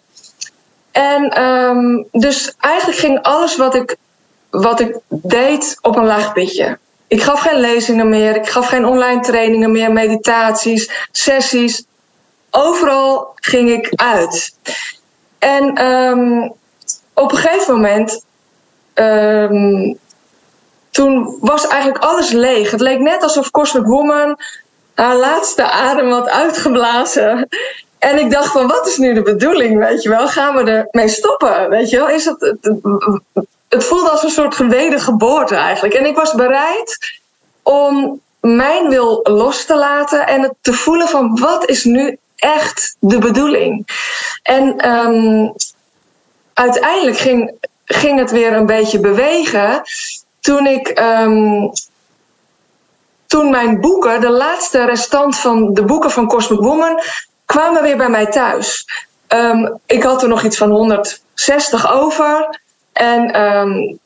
En 0.95 1.43
um, 1.43 2.07
dus 2.13 2.55
eigenlijk 2.61 2.99
ging 2.99 3.23
alles 3.23 3.57
wat 3.57 3.75
ik, 3.75 3.97
wat 4.51 4.81
ik 4.81 4.99
deed 5.09 5.79
op 5.81 5.97
een 5.97 6.07
laag 6.07 6.33
pitje. 6.33 6.79
Ik 7.07 7.23
gaf 7.23 7.41
geen 7.41 7.61
lezingen 7.61 8.09
meer, 8.09 8.37
ik 8.37 8.49
gaf 8.49 8.67
geen 8.69 8.85
online 8.85 9.21
trainingen 9.21 9.73
meer, 9.73 9.93
meditaties, 9.93 11.07
sessies. 11.13 11.85
Overal 12.51 13.33
ging 13.35 13.71
ik 13.71 13.93
uit. 13.95 14.55
En 15.39 15.87
um, 15.87 16.53
op 17.15 17.33
een 17.33 17.39
gegeven 17.39 17.75
moment, 17.75 18.25
um, 18.95 19.99
toen 20.91 21.37
was 21.41 21.67
eigenlijk 21.67 22.05
alles 22.05 22.31
leeg. 22.31 22.71
Het 22.71 22.81
leek 22.81 22.99
net 22.99 23.23
alsof 23.23 23.51
Cosmic 23.51 23.87
Woman 23.87 24.39
haar 24.95 25.17
laatste 25.17 25.71
adem 25.71 26.11
had 26.11 26.29
uitgeblazen. 26.29 27.49
En 28.05 28.19
ik 28.19 28.31
dacht 28.31 28.53
van, 28.53 28.67
wat 28.67 28.87
is 28.87 28.97
nu 28.97 29.15
de 29.15 29.23
bedoeling, 29.23 29.79
weet 29.79 30.03
je 30.03 30.09
wel? 30.09 30.29
Gaan 30.29 30.55
we 30.55 30.71
ermee 30.71 31.09
stoppen, 31.09 31.69
weet 31.69 31.91
je 31.91 31.97
wel? 31.97 32.09
Is 32.09 32.25
het, 32.25 32.41
het, 32.41 32.81
het 33.69 33.85
voelde 33.85 34.11
als 34.11 34.23
een 34.23 34.31
soort 34.31 34.55
geboorte 35.01 35.55
eigenlijk. 35.55 35.95
En 35.95 36.07
ik 36.07 36.17
was 36.17 36.35
bereid 36.35 36.99
om 37.63 38.21
mijn 38.41 38.89
wil 38.89 39.21
los 39.23 39.65
te 39.65 39.77
laten 39.77 40.27
en 40.27 40.43
het 40.43 40.55
te 40.61 40.73
voelen 40.73 41.09
van, 41.09 41.39
wat 41.39 41.69
is 41.69 41.85
nu 41.85 42.19
echt 42.37 42.97
de 42.99 43.19
bedoeling? 43.19 43.87
En 44.43 44.91
um, 44.91 45.53
uiteindelijk 46.55 47.17
ging, 47.17 47.53
ging 47.85 48.19
het 48.19 48.31
weer 48.31 48.53
een 48.53 48.67
beetje 48.67 49.01
bewegen 49.01 49.83
toen 50.41 50.67
ik 50.67 51.01
um, 51.01 51.73
toen 53.27 53.51
mijn 53.51 53.81
boeken, 53.81 54.21
de 54.21 54.31
laatste 54.31 54.85
restant 54.85 55.37
van 55.37 55.75
de 55.75 55.85
boeken 55.85 56.11
van 56.11 56.27
Cosmic 56.27 56.61
Woman, 56.61 57.01
kwamen 57.45 57.83
weer 57.83 57.97
bij 57.97 58.09
mij 58.09 58.27
thuis. 58.27 58.87
Um, 59.29 59.79
ik 59.87 60.03
had 60.03 60.23
er 60.23 60.29
nog 60.29 60.43
iets 60.43 60.57
van 60.57 60.71
160 60.71 61.93
over. 61.93 62.61
En 62.93 63.43
um, 63.43 63.99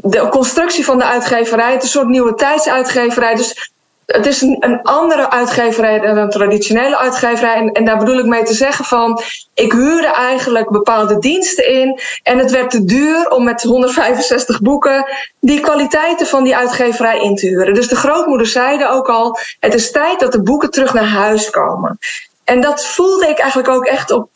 de 0.00 0.28
constructie 0.30 0.84
van 0.84 0.98
de 0.98 1.04
uitgeverij, 1.04 1.72
het 1.72 1.82
is 1.82 1.94
een 1.94 2.00
soort 2.00 2.08
nieuwe 2.08 2.34
tijdsuitgeverij. 2.34 3.34
Dus 3.34 3.72
het 4.10 4.26
is 4.26 4.40
een, 4.40 4.56
een, 4.60 4.82
andere 4.82 5.30
uitgeverij 5.30 6.00
dan 6.00 6.16
een 6.16 6.30
traditionele 6.30 6.98
uitgeverij. 6.98 7.54
En, 7.54 7.72
en, 7.72 7.84
daar 7.84 7.98
bedoel 7.98 8.18
ik 8.18 8.24
mee 8.24 8.42
te 8.42 8.54
zeggen 8.54 8.84
van... 8.84 9.22
ik 9.54 9.72
huurde 9.72 10.06
eigenlijk 10.06 10.70
bepaalde 10.70 11.18
diensten 11.18 11.68
in... 11.68 12.00
en 12.22 12.38
het 12.38 12.50
werd 12.50 12.70
te 12.70 12.84
duur 12.84 13.28
om 13.28 13.44
met 13.44 13.62
165 13.62 14.60
boeken... 14.60 15.06
die 15.40 15.60
kwaliteiten 15.60 16.26
van 16.26 16.44
die 16.44 16.56
uitgeverij 16.56 17.20
in 17.20 17.36
te 17.36 17.46
huren. 17.46 17.74
Dus 17.74 17.88
de 17.88 17.96
grootmoeders 17.96 18.52
zeiden 18.52 18.90
ook 18.90 19.08
al... 19.08 19.38
het 19.60 19.74
is 19.74 19.90
tijd 19.90 20.20
dat 20.20 20.32
de 20.32 20.42
boeken 20.42 20.70
terug 20.70 20.94
naar 20.94 21.08
huis 21.08 21.50
komen. 21.50 21.98
En 22.44 22.60
dat 22.60 22.86
voelde 22.86 23.28
ik 23.28 23.38
eigenlijk 23.38 23.68
ook 23.68 23.86
echt 23.86 24.10
op 24.10 24.28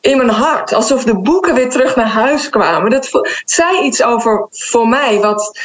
in 0.00 0.16
mijn 0.16 0.28
hart. 0.28 0.72
Alsof 0.72 1.04
de 1.04 1.18
boeken 1.18 1.54
weer 1.54 1.70
terug 1.70 1.96
naar 1.96 2.08
huis 2.08 2.48
kwamen. 2.48 2.90
Dat 2.90 3.10
zei 3.44 3.80
iets 3.82 4.02
over 4.02 4.46
voor 4.50 4.88
mij, 4.88 5.20
wat, 5.20 5.58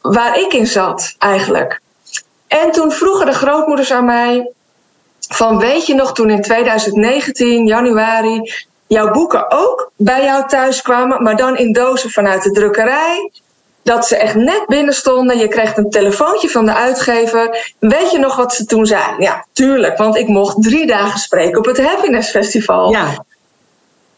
waar 0.00 0.38
ik 0.38 0.52
in 0.52 0.66
zat 0.66 1.14
eigenlijk. 1.18 1.82
En 2.46 2.70
toen 2.70 2.92
vroegen 2.92 3.26
de 3.26 3.32
grootmoeders 3.32 3.92
aan 3.92 4.04
mij: 4.04 4.52
van 5.28 5.58
weet 5.58 5.86
je 5.86 5.94
nog 5.94 6.12
toen 6.12 6.30
in 6.30 6.42
2019, 6.42 7.66
januari, 7.66 8.52
jouw 8.86 9.10
boeken 9.10 9.50
ook 9.50 9.90
bij 9.96 10.24
jou 10.24 10.48
thuis 10.48 10.82
kwamen, 10.82 11.22
maar 11.22 11.36
dan 11.36 11.56
in 11.56 11.72
dozen 11.72 12.10
vanuit 12.10 12.42
de 12.42 12.50
drukkerij? 12.50 13.30
Dat 13.82 14.06
ze 14.06 14.16
echt 14.16 14.34
net 14.34 14.64
binnen 14.66 14.94
stonden. 14.94 15.38
Je 15.38 15.48
kreeg 15.48 15.76
een 15.76 15.90
telefoontje 15.90 16.48
van 16.48 16.64
de 16.64 16.74
uitgever. 16.74 17.72
Weet 17.78 18.10
je 18.10 18.18
nog 18.18 18.36
wat 18.36 18.54
ze 18.54 18.64
toen 18.64 18.86
zei? 18.86 19.02
Ja, 19.18 19.46
tuurlijk, 19.52 19.96
want 19.96 20.16
ik 20.16 20.28
mocht 20.28 20.62
drie 20.62 20.86
dagen 20.86 21.18
spreken 21.18 21.58
op 21.58 21.64
het 21.64 21.80
Happiness 21.80 22.30
Festival. 22.30 22.90
Ja. 22.90 23.24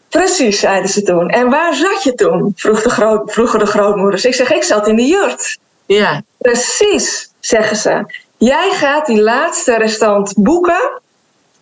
Precies, 0.09 0.59
zeiden 0.59 0.89
ze 0.89 1.01
toen. 1.01 1.29
En 1.29 1.49
waar 1.49 1.73
zat 1.73 2.03
je 2.03 2.13
toen? 2.13 2.53
Vroeg 2.55 2.81
de 2.81 2.89
groot, 2.89 3.31
vroegen 3.31 3.59
de 3.59 3.65
grootmoeders. 3.65 4.25
Ik 4.25 4.33
zeg, 4.33 4.51
ik 4.51 4.63
zat 4.63 4.87
in 4.87 4.95
de 4.95 5.05
jurt. 5.05 5.57
Ja. 5.85 6.21
Precies, 6.37 7.31
zeggen 7.47 7.77
ze. 7.77 8.05
Jij 8.37 8.69
gaat 8.71 9.05
die 9.05 9.21
laatste 9.21 9.77
restant 9.77 10.33
boeken 10.37 11.01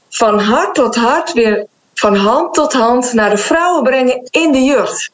van 0.10 0.40
hart 0.40 0.76
tot 0.76 0.96
hart 0.96 1.34
weer 1.34 1.66
van 1.94 2.16
hand 2.16 2.54
tot 2.54 2.74
hand 2.74 3.14
naar 3.14 3.30
de 3.30 3.38
vrouwen 3.38 3.84
brengen 3.84 4.28
in 4.32 4.52
de 4.52 4.64
jurt. 4.64 5.12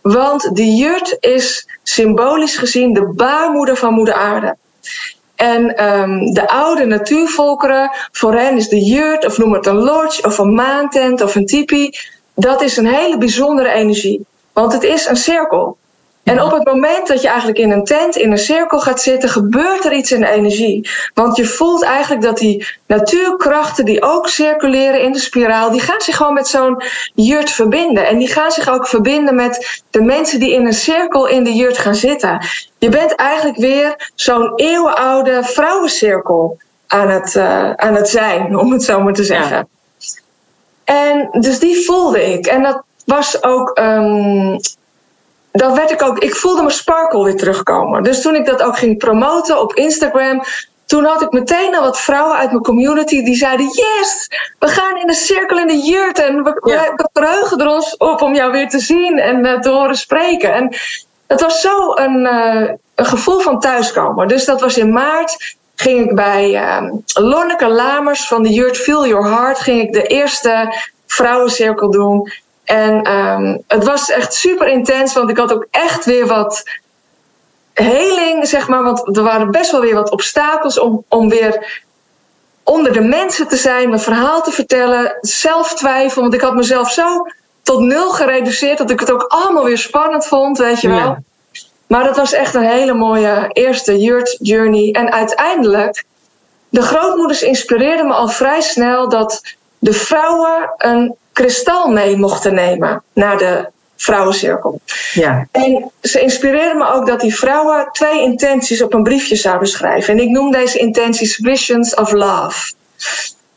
Want 0.00 0.56
de 0.56 0.74
jurt 0.74 1.16
is 1.20 1.68
symbolisch 1.82 2.56
gezien 2.56 2.92
de 2.92 3.12
baarmoeder 3.14 3.76
van 3.76 3.94
moeder 3.94 4.14
aarde. 4.14 4.56
En 5.34 5.84
um, 5.84 6.32
de 6.32 6.48
oude 6.48 6.84
natuurvolkeren, 6.84 7.90
voor 8.12 8.34
hen 8.34 8.56
is 8.56 8.68
de 8.68 8.80
jurt, 8.80 9.26
of 9.26 9.38
noem 9.38 9.52
het 9.52 9.66
een 9.66 9.78
lodge, 9.78 10.26
of 10.26 10.38
een 10.38 10.54
maantent, 10.54 11.20
of 11.20 11.34
een 11.34 11.46
tipi, 11.46 11.90
dat 12.34 12.62
is 12.62 12.76
een 12.76 12.86
hele 12.86 13.18
bijzondere 13.18 13.70
energie. 13.70 14.26
Want 14.52 14.72
het 14.72 14.82
is 14.82 15.06
een 15.06 15.16
cirkel. 15.16 15.76
En 16.26 16.42
op 16.42 16.52
het 16.52 16.64
moment 16.64 17.06
dat 17.06 17.22
je 17.22 17.28
eigenlijk 17.28 17.58
in 17.58 17.70
een 17.70 17.84
tent, 17.84 18.16
in 18.16 18.30
een 18.30 18.38
cirkel 18.38 18.80
gaat 18.80 19.00
zitten, 19.00 19.28
gebeurt 19.28 19.84
er 19.84 19.92
iets 19.92 20.12
in 20.12 20.20
de 20.20 20.28
energie. 20.28 20.88
Want 21.14 21.36
je 21.36 21.44
voelt 21.44 21.82
eigenlijk 21.82 22.22
dat 22.22 22.38
die 22.38 22.66
natuurkrachten 22.86 23.84
die 23.84 24.02
ook 24.02 24.28
circuleren 24.28 25.02
in 25.02 25.12
de 25.12 25.18
spiraal, 25.18 25.70
die 25.70 25.80
gaan 25.80 26.00
zich 26.00 26.16
gewoon 26.16 26.34
met 26.34 26.48
zo'n 26.48 26.82
jurt 27.14 27.50
verbinden. 27.50 28.06
En 28.06 28.18
die 28.18 28.28
gaan 28.28 28.50
zich 28.50 28.68
ook 28.68 28.86
verbinden 28.86 29.34
met 29.34 29.82
de 29.90 30.02
mensen 30.02 30.40
die 30.40 30.52
in 30.52 30.66
een 30.66 30.72
cirkel 30.72 31.26
in 31.26 31.44
de 31.44 31.54
jurt 31.54 31.78
gaan 31.78 31.94
zitten. 31.94 32.46
Je 32.78 32.88
bent 32.88 33.14
eigenlijk 33.14 33.56
weer 33.56 34.10
zo'n 34.14 34.52
eeuwenoude 34.54 35.40
vrouwencirkel 35.42 36.58
aan 36.86 37.08
het, 37.08 37.34
uh, 37.34 37.72
aan 37.72 37.94
het 37.94 38.08
zijn, 38.08 38.56
om 38.62 38.72
het 38.72 38.82
zo 38.82 39.02
maar 39.02 39.14
te 39.14 39.24
zeggen. 39.24 39.68
En 40.84 41.28
dus 41.40 41.58
die 41.58 41.84
voelde 41.84 42.32
ik. 42.32 42.46
En 42.46 42.62
dat 42.62 42.82
was 43.04 43.42
ook. 43.42 43.78
Um, 43.78 44.58
dat 45.56 45.76
werd 45.76 45.90
ik 45.90 46.02
ook. 46.02 46.18
Ik 46.18 46.34
voelde 46.34 46.60
mijn 46.60 46.74
sparkle 46.74 47.24
weer 47.24 47.36
terugkomen. 47.36 48.02
Dus 48.02 48.22
toen 48.22 48.34
ik 48.34 48.46
dat 48.46 48.62
ook 48.62 48.78
ging 48.78 48.98
promoten 48.98 49.60
op 49.60 49.74
Instagram. 49.74 50.42
Toen 50.86 51.04
had 51.04 51.22
ik 51.22 51.30
meteen 51.30 51.76
al 51.76 51.82
wat 51.82 52.00
vrouwen 52.00 52.36
uit 52.36 52.50
mijn 52.50 52.62
community 52.62 53.22
die 53.22 53.36
zeiden: 53.36 53.66
Yes, 53.66 54.28
we 54.58 54.68
gaan 54.68 54.96
in 54.96 55.06
de 55.06 55.14
cirkel 55.14 55.58
in 55.58 55.66
de 55.66 55.78
jurt. 55.78 56.18
En 56.18 56.42
we, 56.42 56.50
we 56.60 57.08
verheugen 57.12 57.58
er 57.58 57.68
ons 57.68 57.96
op 57.96 58.22
om 58.22 58.34
jou 58.34 58.52
weer 58.52 58.68
te 58.68 58.78
zien 58.78 59.18
en 59.18 59.46
uh, 59.46 59.60
te 59.60 59.68
horen 59.68 59.96
spreken. 59.96 60.54
En 60.54 60.76
het 61.26 61.40
was 61.40 61.60
zo 61.60 61.92
een, 61.94 62.24
uh, 62.24 62.70
een 62.94 63.06
gevoel 63.06 63.40
van 63.40 63.60
thuiskomen. 63.60 64.28
Dus 64.28 64.44
dat 64.44 64.60
was 64.60 64.78
in 64.78 64.92
maart 64.92 65.56
ging 65.76 66.10
ik 66.10 66.14
bij 66.14 66.50
uh, 66.50 66.92
Lonneke 67.06 67.68
Lamers 67.68 68.26
van 68.26 68.42
de 68.42 68.52
Jurt 68.52 68.76
Feel 68.76 69.06
Your 69.06 69.28
Heart... 69.28 69.58
ging 69.58 69.82
ik 69.82 69.92
de 69.92 70.02
eerste 70.02 70.74
vrouwencirkel 71.06 71.90
doen. 71.90 72.32
En 72.66 73.10
um, 73.12 73.62
het 73.66 73.84
was 73.84 74.10
echt 74.10 74.34
super 74.34 74.68
intens, 74.68 75.14
want 75.14 75.30
ik 75.30 75.36
had 75.36 75.52
ook 75.52 75.66
echt 75.70 76.04
weer 76.04 76.26
wat 76.26 76.62
heling, 77.72 78.48
zeg 78.48 78.68
maar. 78.68 78.82
Want 78.82 79.16
er 79.16 79.22
waren 79.22 79.50
best 79.50 79.70
wel 79.70 79.80
weer 79.80 79.94
wat 79.94 80.10
obstakels 80.10 80.78
om, 80.78 81.04
om 81.08 81.28
weer 81.28 81.82
onder 82.62 82.92
de 82.92 83.00
mensen 83.00 83.48
te 83.48 83.56
zijn, 83.56 83.88
mijn 83.88 84.00
verhaal 84.00 84.42
te 84.42 84.50
vertellen, 84.50 85.16
zelftwijfel. 85.20 86.22
Want 86.22 86.34
ik 86.34 86.40
had 86.40 86.54
mezelf 86.54 86.90
zo 86.92 87.26
tot 87.62 87.80
nul 87.80 88.10
gereduceerd 88.10 88.78
dat 88.78 88.90
ik 88.90 89.00
het 89.00 89.12
ook 89.12 89.24
allemaal 89.28 89.64
weer 89.64 89.78
spannend 89.78 90.26
vond, 90.26 90.58
weet 90.58 90.80
je 90.80 90.88
wel. 90.88 90.98
Ja. 90.98 91.22
Maar 91.86 92.04
dat 92.04 92.16
was 92.16 92.32
echt 92.32 92.54
een 92.54 92.68
hele 92.68 92.94
mooie 92.94 93.48
eerste 93.52 93.98
yurt 93.98 94.36
journey. 94.40 94.92
En 94.92 95.12
uiteindelijk, 95.12 96.04
de 96.68 96.82
grootmoeders 96.82 97.42
inspireerden 97.42 98.06
me 98.06 98.12
al 98.12 98.28
vrij 98.28 98.60
snel 98.60 99.08
dat 99.08 99.40
de 99.78 99.92
vrouwen 99.92 100.74
een 100.76 101.16
kristal 101.36 101.88
mee 101.88 102.16
mochten 102.16 102.54
nemen 102.54 103.02
naar 103.12 103.38
de 103.38 103.68
vrouwencirkel. 103.96 104.80
Ja. 105.12 105.46
En 105.52 105.90
ze 106.02 106.20
inspireerden 106.20 106.76
me 106.76 106.86
ook 106.86 107.06
dat 107.06 107.20
die 107.20 107.36
vrouwen 107.36 107.88
twee 107.92 108.20
intenties 108.20 108.82
op 108.82 108.94
een 108.94 109.02
briefje 109.02 109.36
zouden 109.36 109.68
schrijven. 109.68 110.14
En 110.14 110.20
ik 110.20 110.28
noem 110.28 110.50
deze 110.50 110.78
intenties 110.78 111.34
Visions 111.42 111.94
of 111.94 112.12
Love. 112.12 112.72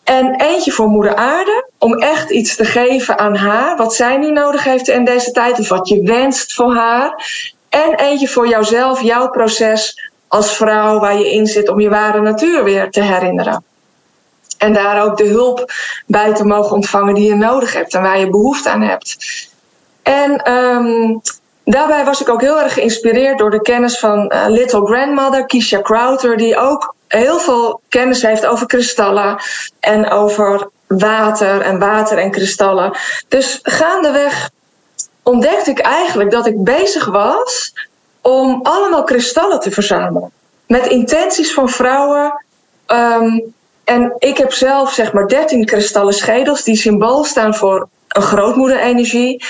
En 0.03 0.35
eentje 0.35 0.71
voor 0.71 0.87
Moeder 0.87 1.15
Aarde, 1.15 1.69
om 1.77 1.93
echt 1.93 2.29
iets 2.29 2.55
te 2.55 2.65
geven 2.65 3.19
aan 3.19 3.35
haar, 3.35 3.77
wat 3.77 3.95
zij 3.95 4.17
nu 4.17 4.31
nodig 4.31 4.63
heeft 4.63 4.87
in 4.87 5.05
deze 5.05 5.31
tijd, 5.31 5.59
of 5.59 5.69
wat 5.69 5.87
je 5.87 6.01
wenst 6.03 6.53
voor 6.53 6.75
haar. 6.75 7.31
En 7.69 7.95
eentje 7.95 8.27
voor 8.27 8.47
jouzelf, 8.47 9.01
jouw 9.01 9.29
proces 9.29 10.09
als 10.27 10.55
vrouw 10.55 10.99
waar 10.99 11.17
je 11.17 11.31
in 11.31 11.47
zit 11.47 11.69
om 11.69 11.79
je 11.79 11.89
ware 11.89 12.21
natuur 12.21 12.63
weer 12.63 12.89
te 12.89 13.01
herinneren. 13.01 13.63
En 14.59 14.73
daar 14.73 15.03
ook 15.03 15.17
de 15.17 15.27
hulp 15.27 15.71
bij 16.05 16.33
te 16.33 16.45
mogen 16.45 16.75
ontvangen 16.75 17.13
die 17.13 17.27
je 17.27 17.35
nodig 17.35 17.73
hebt 17.73 17.93
en 17.93 18.01
waar 18.01 18.19
je 18.19 18.29
behoefte 18.29 18.69
aan 18.69 18.81
hebt. 18.81 19.17
En 20.03 20.51
um, 20.53 21.21
daarbij 21.63 22.05
was 22.05 22.21
ik 22.21 22.29
ook 22.29 22.41
heel 22.41 22.61
erg 22.61 22.73
geïnspireerd 22.73 23.37
door 23.37 23.49
de 23.49 23.61
kennis 23.61 23.99
van 23.99 24.31
uh, 24.33 24.45
Little 24.47 24.85
Grandmother, 24.85 25.45
Keisha 25.45 25.81
Crowther, 25.81 26.37
die 26.37 26.57
ook 26.57 26.95
heel 27.07 27.39
veel 27.39 27.81
kennis 27.89 28.21
heeft 28.21 28.45
over 28.45 28.67
kristallen 28.67 29.37
en 29.79 30.09
over 30.09 30.69
water 30.87 31.61
en 31.61 31.79
water 31.79 32.17
en 32.17 32.31
kristallen. 32.31 32.97
Dus 33.27 33.59
gaandeweg 33.63 34.49
ontdekte 35.23 35.71
ik 35.71 35.79
eigenlijk 35.79 36.31
dat 36.31 36.45
ik 36.45 36.63
bezig 36.63 37.05
was 37.05 37.73
om 38.21 38.59
allemaal 38.63 39.03
kristallen 39.03 39.59
te 39.59 39.71
verzamelen. 39.71 40.31
Met 40.67 40.87
intenties 40.87 41.53
van 41.53 41.69
vrouwen. 41.69 42.45
Um, 42.87 43.53
en 43.89 44.15
ik 44.17 44.37
heb 44.37 44.53
zelf 44.53 44.93
zeg 44.93 45.13
maar 45.13 45.27
13 45.27 45.65
kristallen 45.65 46.13
schedels 46.13 46.63
die 46.63 46.75
symbool 46.75 47.23
staan 47.23 47.55
voor 47.55 47.89
een 48.07 48.21
grootmoederenergie. 48.21 49.43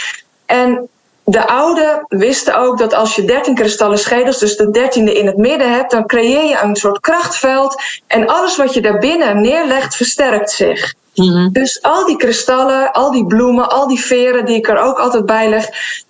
En 0.45 0.89
de 1.23 1.47
ouden 1.47 2.06
wisten 2.08 2.56
ook 2.56 2.78
dat 2.78 2.93
als 2.93 3.15
je 3.15 3.25
13 3.25 3.56
kristallen 3.56 3.99
schedels, 3.99 4.39
dus 4.39 4.58
de 4.58 4.71
dertiende 4.71 5.13
in 5.13 5.25
het 5.25 5.38
midden 5.38 5.73
hebt, 5.73 5.91
dan 5.91 6.06
creëer 6.06 6.43
je 6.43 6.60
een 6.63 6.75
soort 6.75 6.99
krachtveld. 6.99 7.82
En 8.08 8.28
alles 8.28 8.58
wat 8.58 8.73
je 8.73 8.82
daarbinnen 8.82 9.41
neerlegt, 9.41 9.95
versterkt 9.95 10.52
zich. 10.52 10.93
Mhm. 11.15 11.49
Dus 11.52 11.82
al 11.82 12.06
die 12.06 12.17
kristallen, 12.17 12.91
al 12.91 13.12
die 13.12 13.25
bloemen, 13.25 13.69
al 13.69 13.88
die 13.88 13.99
veren 13.99 14.45
die 14.45 14.56
ik 14.56 14.67
er 14.67 14.78
ook 14.78 14.99
altijd 14.99 15.25
bij 15.25 15.49
leg, 15.49 15.69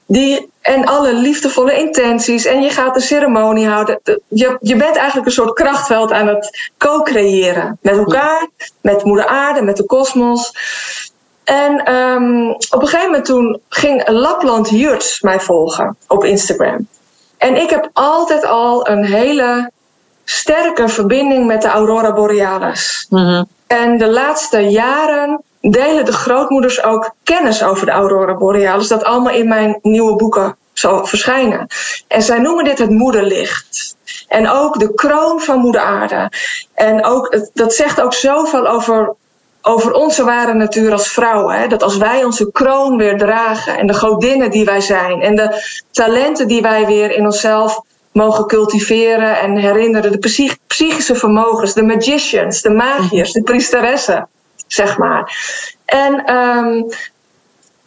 die, 0.10 0.52
en 0.62 0.86
alle 0.86 1.14
liefdevolle 1.14 1.74
intenties. 1.74 2.46
En 2.46 2.62
je 2.62 2.70
gaat 2.70 2.96
een 2.96 3.02
ceremonie 3.02 3.68
houden. 3.68 4.00
Je, 4.28 4.58
je 4.62 4.76
bent 4.76 4.96
eigenlijk 4.96 5.28
een 5.28 5.34
soort 5.34 5.54
krachtveld 5.54 6.12
aan 6.12 6.28
het 6.28 6.72
co-creëren. 6.78 7.78
Met 7.82 7.98
elkaar, 7.98 8.48
met 8.82 9.04
Moeder 9.04 9.26
Aarde, 9.26 9.62
met 9.62 9.78
de 9.78 9.86
kosmos. 9.86 10.52
En 11.44 11.94
um, 11.94 12.50
op 12.50 12.82
een 12.82 12.88
gegeven 12.88 13.06
moment 13.06 13.26
toen 13.26 13.62
ging 13.70 14.08
Lapland 14.10 14.70
Jurts 14.70 15.22
mij 15.22 15.40
volgen 15.40 15.98
op 16.08 16.24
Instagram. 16.24 16.88
En 17.38 17.56
ik 17.56 17.70
heb 17.70 17.90
altijd 17.94 18.46
al 18.46 18.88
een 18.88 19.06
hele 19.06 19.72
sterke 20.24 20.88
verbinding 20.88 21.46
met 21.46 21.62
de 21.62 21.68
Aurora 21.68 22.14
Borealis. 22.14 23.06
Mm 23.10 23.48
En 23.68 23.98
de 23.98 24.08
laatste 24.08 24.60
jaren 24.60 25.44
delen 25.62 26.06
de 26.06 26.12
grootmoeders 26.12 26.84
ook 26.84 27.14
kennis 27.24 27.64
over 27.64 27.86
de 27.86 27.92
Aurora 27.92 28.36
Borealis. 28.36 28.88
Dat 28.88 29.04
allemaal 29.04 29.34
in 29.34 29.48
mijn 29.48 29.80
nieuwe 29.82 30.16
boeken 30.16 30.58
zal 30.74 31.06
verschijnen. 31.06 31.68
En 32.08 32.22
zij 32.22 32.40
noemen 32.40 32.64
dit 32.64 32.80
het 32.80 32.90
moederlicht. 32.90 33.98
En 34.28 34.50
ook 34.50 34.80
de 34.80 34.94
kroon 34.94 35.42
van 35.42 35.60
moeder 35.60 35.82
aarde. 35.82 36.32
En 36.74 37.06
ook, 37.06 37.38
dat 37.54 37.74
zegt 37.74 38.02
ook 38.02 38.14
zoveel 38.14 38.68
over, 38.68 39.14
over 39.62 39.94
onze 39.94 40.24
ware 40.24 40.54
natuur 40.54 40.92
als 40.92 41.08
vrouwen. 41.08 41.56
Hè? 41.56 41.68
Dat 41.68 41.84
als 41.84 41.98
wij 41.98 42.24
onze 42.24 42.52
kroon 42.52 42.98
weer 42.98 43.18
dragen 43.18 43.78
en 43.78 43.88
de 43.88 43.94
godinnen 43.94 44.52
die 44.52 44.66
wij 44.66 44.82
zijn 44.82 45.22
en 45.22 45.36
de 45.36 45.64
talenten 45.92 46.48
die 46.48 46.62
wij 46.62 46.86
weer 46.86 47.12
in 47.12 47.26
onszelf 47.26 47.82
mogen 48.12 48.46
cultiveren 48.46 49.40
en 49.40 49.58
herinneren, 49.58 50.12
de 50.12 50.56
psychische 50.68 51.16
vermogens, 51.16 51.74
de 51.74 51.84
magicians, 51.84 52.62
de 52.62 52.70
magiërs, 52.70 53.32
de 53.32 53.44
priesteressen 53.44 54.30
zeg 54.74 54.98
maar. 54.98 55.38
En 55.86 56.36
um, 56.36 56.90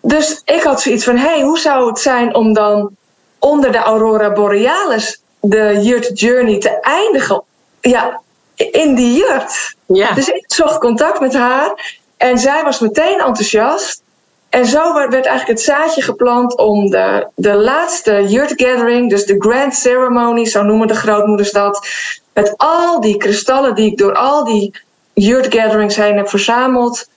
dus 0.01 0.42
ik 0.45 0.62
had 0.62 0.81
zoiets 0.83 1.05
van: 1.05 1.16
hey, 1.16 1.40
hoe 1.40 1.59
zou 1.59 1.88
het 1.88 1.99
zijn 1.99 2.35
om 2.35 2.53
dan 2.53 2.90
onder 3.38 3.73
de 3.73 3.79
Aurora 3.79 4.33
Borealis 4.33 5.23
de 5.40 5.79
Jurt 5.83 6.21
Journey 6.21 6.59
te 6.59 6.81
eindigen? 6.81 7.42
Ja, 7.81 8.21
in 8.55 8.95
die 8.95 9.16
jurt. 9.16 9.75
Ja. 9.87 10.12
Dus 10.12 10.29
ik 10.29 10.45
zocht 10.47 10.79
contact 10.79 11.21
met 11.21 11.35
haar 11.35 12.00
en 12.17 12.38
zij 12.38 12.63
was 12.63 12.81
meteen 12.81 13.21
enthousiast. 13.21 14.02
En 14.48 14.67
zo 14.67 14.94
werd 14.94 15.13
eigenlijk 15.13 15.46
het 15.46 15.61
zaadje 15.61 16.02
geplant 16.02 16.57
om 16.57 16.90
de, 16.90 17.27
de 17.35 17.54
laatste 17.54 18.25
yurt 18.29 18.52
gathering, 18.57 19.11
dus 19.11 19.25
de 19.25 19.35
grand 19.38 19.75
ceremony, 19.75 20.44
zo 20.44 20.63
noemen 20.63 20.87
de 20.87 20.94
grootmoeders 20.94 21.50
dat, 21.50 21.87
met 22.35 22.54
al 22.57 23.00
die 23.00 23.17
kristallen 23.17 23.75
die 23.75 23.90
ik 23.90 23.98
door 23.98 24.15
al 24.15 24.44
die 24.44 24.75
yurt 25.15 25.54
gatherings 25.54 25.96
heen 25.96 26.17
heb 26.17 26.29
verzameld, 26.29 27.08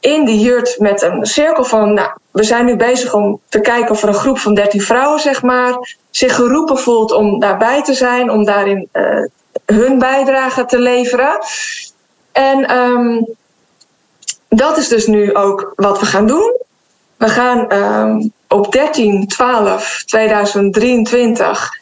in 0.00 0.24
de 0.24 0.38
jurt 0.38 0.78
met 0.78 1.02
een 1.02 1.26
cirkel 1.26 1.64
van, 1.64 1.94
nou, 1.94 2.10
we 2.30 2.44
zijn 2.44 2.64
nu 2.64 2.76
bezig 2.76 3.14
om 3.14 3.40
te 3.48 3.60
kijken 3.60 3.90
of 3.90 4.02
er 4.02 4.08
een 4.08 4.14
groep 4.14 4.38
van 4.38 4.54
13 4.54 4.80
vrouwen, 4.80 5.20
zeg 5.20 5.42
maar, 5.42 5.96
zich 6.10 6.34
geroepen 6.34 6.78
voelt 6.78 7.12
om 7.12 7.40
daarbij 7.40 7.82
te 7.82 7.94
zijn, 7.94 8.30
om 8.30 8.44
daarin 8.44 8.88
uh, 8.92 9.26
hun 9.66 9.98
bijdrage 9.98 10.64
te 10.64 10.78
leveren. 10.78 11.38
En 12.32 12.76
um, 12.76 13.26
dat 14.48 14.76
is 14.76 14.88
dus 14.88 15.06
nu 15.06 15.34
ook 15.34 15.72
wat 15.76 16.00
we 16.00 16.06
gaan 16.06 16.26
doen. 16.26 16.60
We 17.16 17.28
gaan 17.28 17.72
um, 17.72 18.32
op 18.48 18.72
13 18.72 19.26
12 19.26 20.02
2023 20.06 21.80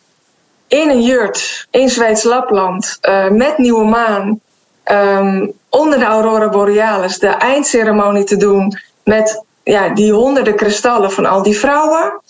in 0.68 0.90
een 0.90 1.02
jurt 1.02 1.66
in 1.70 1.88
Zweeds 1.88 2.22
Lapland 2.22 2.98
uh, 3.02 3.28
met 3.28 3.58
nieuwe 3.58 3.84
maan 3.84 4.40
um, 4.84 5.52
onder 5.72 5.98
de 5.98 6.04
aurora 6.04 6.48
borealis 6.48 7.18
de 7.18 7.26
eindceremonie 7.26 8.24
te 8.24 8.36
doen 8.36 8.78
met 9.04 9.44
ja, 9.62 9.88
die 9.88 10.12
honderden 10.12 10.56
kristallen 10.56 11.12
van 11.12 11.26
al 11.26 11.42
die 11.42 11.58
vrouwen. 11.58 12.20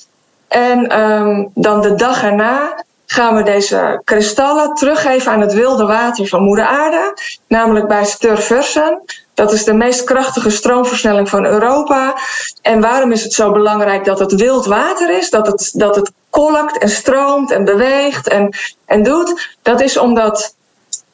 En 0.48 1.00
um, 1.00 1.50
dan 1.54 1.80
de 1.80 1.94
dag 1.94 2.22
erna 2.22 2.84
gaan 3.06 3.34
we 3.36 3.42
deze 3.42 4.00
kristallen 4.04 4.74
teruggeven 4.74 5.32
aan 5.32 5.40
het 5.40 5.52
wilde 5.52 5.86
water 5.86 6.26
van 6.26 6.42
Moeder 6.42 6.64
Aarde, 6.64 7.18
namelijk 7.48 7.88
bij 7.88 8.04
Sturversen. 8.04 9.00
Dat 9.34 9.52
is 9.52 9.64
de 9.64 9.74
meest 9.74 10.04
krachtige 10.04 10.50
stroomversnelling 10.50 11.28
van 11.28 11.44
Europa. 11.44 12.14
En 12.62 12.80
waarom 12.80 13.12
is 13.12 13.22
het 13.22 13.32
zo 13.32 13.52
belangrijk 13.52 14.04
dat 14.04 14.18
het 14.18 14.34
wild 14.34 14.66
water 14.66 15.10
is? 15.10 15.30
Dat 15.30 15.46
het, 15.46 15.70
dat 15.74 15.96
het 15.96 16.12
kolkt 16.30 16.78
en 16.78 16.88
stroomt 16.88 17.50
en 17.50 17.64
beweegt 17.64 18.28
en, 18.28 18.54
en 18.84 19.02
doet? 19.02 19.56
Dat 19.62 19.80
is 19.80 19.96
omdat 19.96 20.54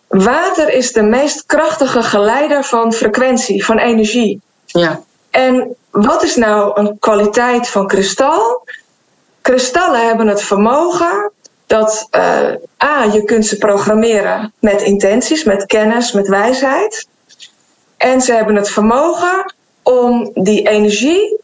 water 0.09 0.73
is 0.73 0.93
de 0.93 1.03
meest 1.03 1.47
krachtige 1.47 2.03
geleider 2.03 2.65
van 2.65 2.93
frequentie, 2.93 3.65
van 3.65 3.79
energie. 3.79 4.41
Ja. 4.67 5.01
En 5.31 5.77
wat 5.91 6.23
is 6.23 6.37
nou 6.37 6.81
een 6.81 6.99
kwaliteit 6.99 7.69
van 7.69 7.87
kristal? 7.87 8.67
Kristallen 9.41 10.07
hebben 10.07 10.27
het 10.27 10.43
vermogen 10.43 11.33
dat 11.67 12.09
uh, 12.17 12.51
A, 12.85 13.05
je 13.13 13.23
kunt 13.25 13.47
ze 13.47 13.59
programmeren 13.59 14.53
met 14.59 14.83
intenties, 14.83 15.45
met 15.45 15.67
kennis, 15.67 16.13
met 16.13 16.29
wijsheid. 16.29 17.07
En 17.97 18.21
ze 18.21 18.33
hebben 18.33 18.55
het 18.57 18.71
vermogen 18.71 19.55
om 19.83 20.31
die 20.35 20.69
energie 20.69 21.41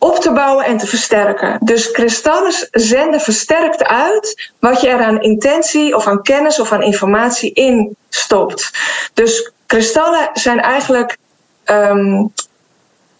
op 0.00 0.16
te 0.16 0.32
bouwen 0.32 0.64
en 0.64 0.76
te 0.76 0.86
versterken. 0.86 1.58
Dus 1.60 1.90
kristallen 1.90 2.52
zenden 2.70 3.20
versterkt 3.20 3.84
uit 3.84 4.50
wat 4.58 4.80
je 4.80 4.88
er 4.88 5.02
aan 5.02 5.20
intentie 5.20 5.96
of 5.96 6.06
aan 6.06 6.22
kennis 6.22 6.60
of 6.60 6.72
aan 6.72 6.82
informatie 6.82 7.52
in 7.52 7.96
stopt. 8.08 8.70
Dus 9.14 9.52
kristallen 9.66 10.30
zijn 10.32 10.60
eigenlijk 10.60 11.18
um, 11.64 12.08
een 12.08 12.32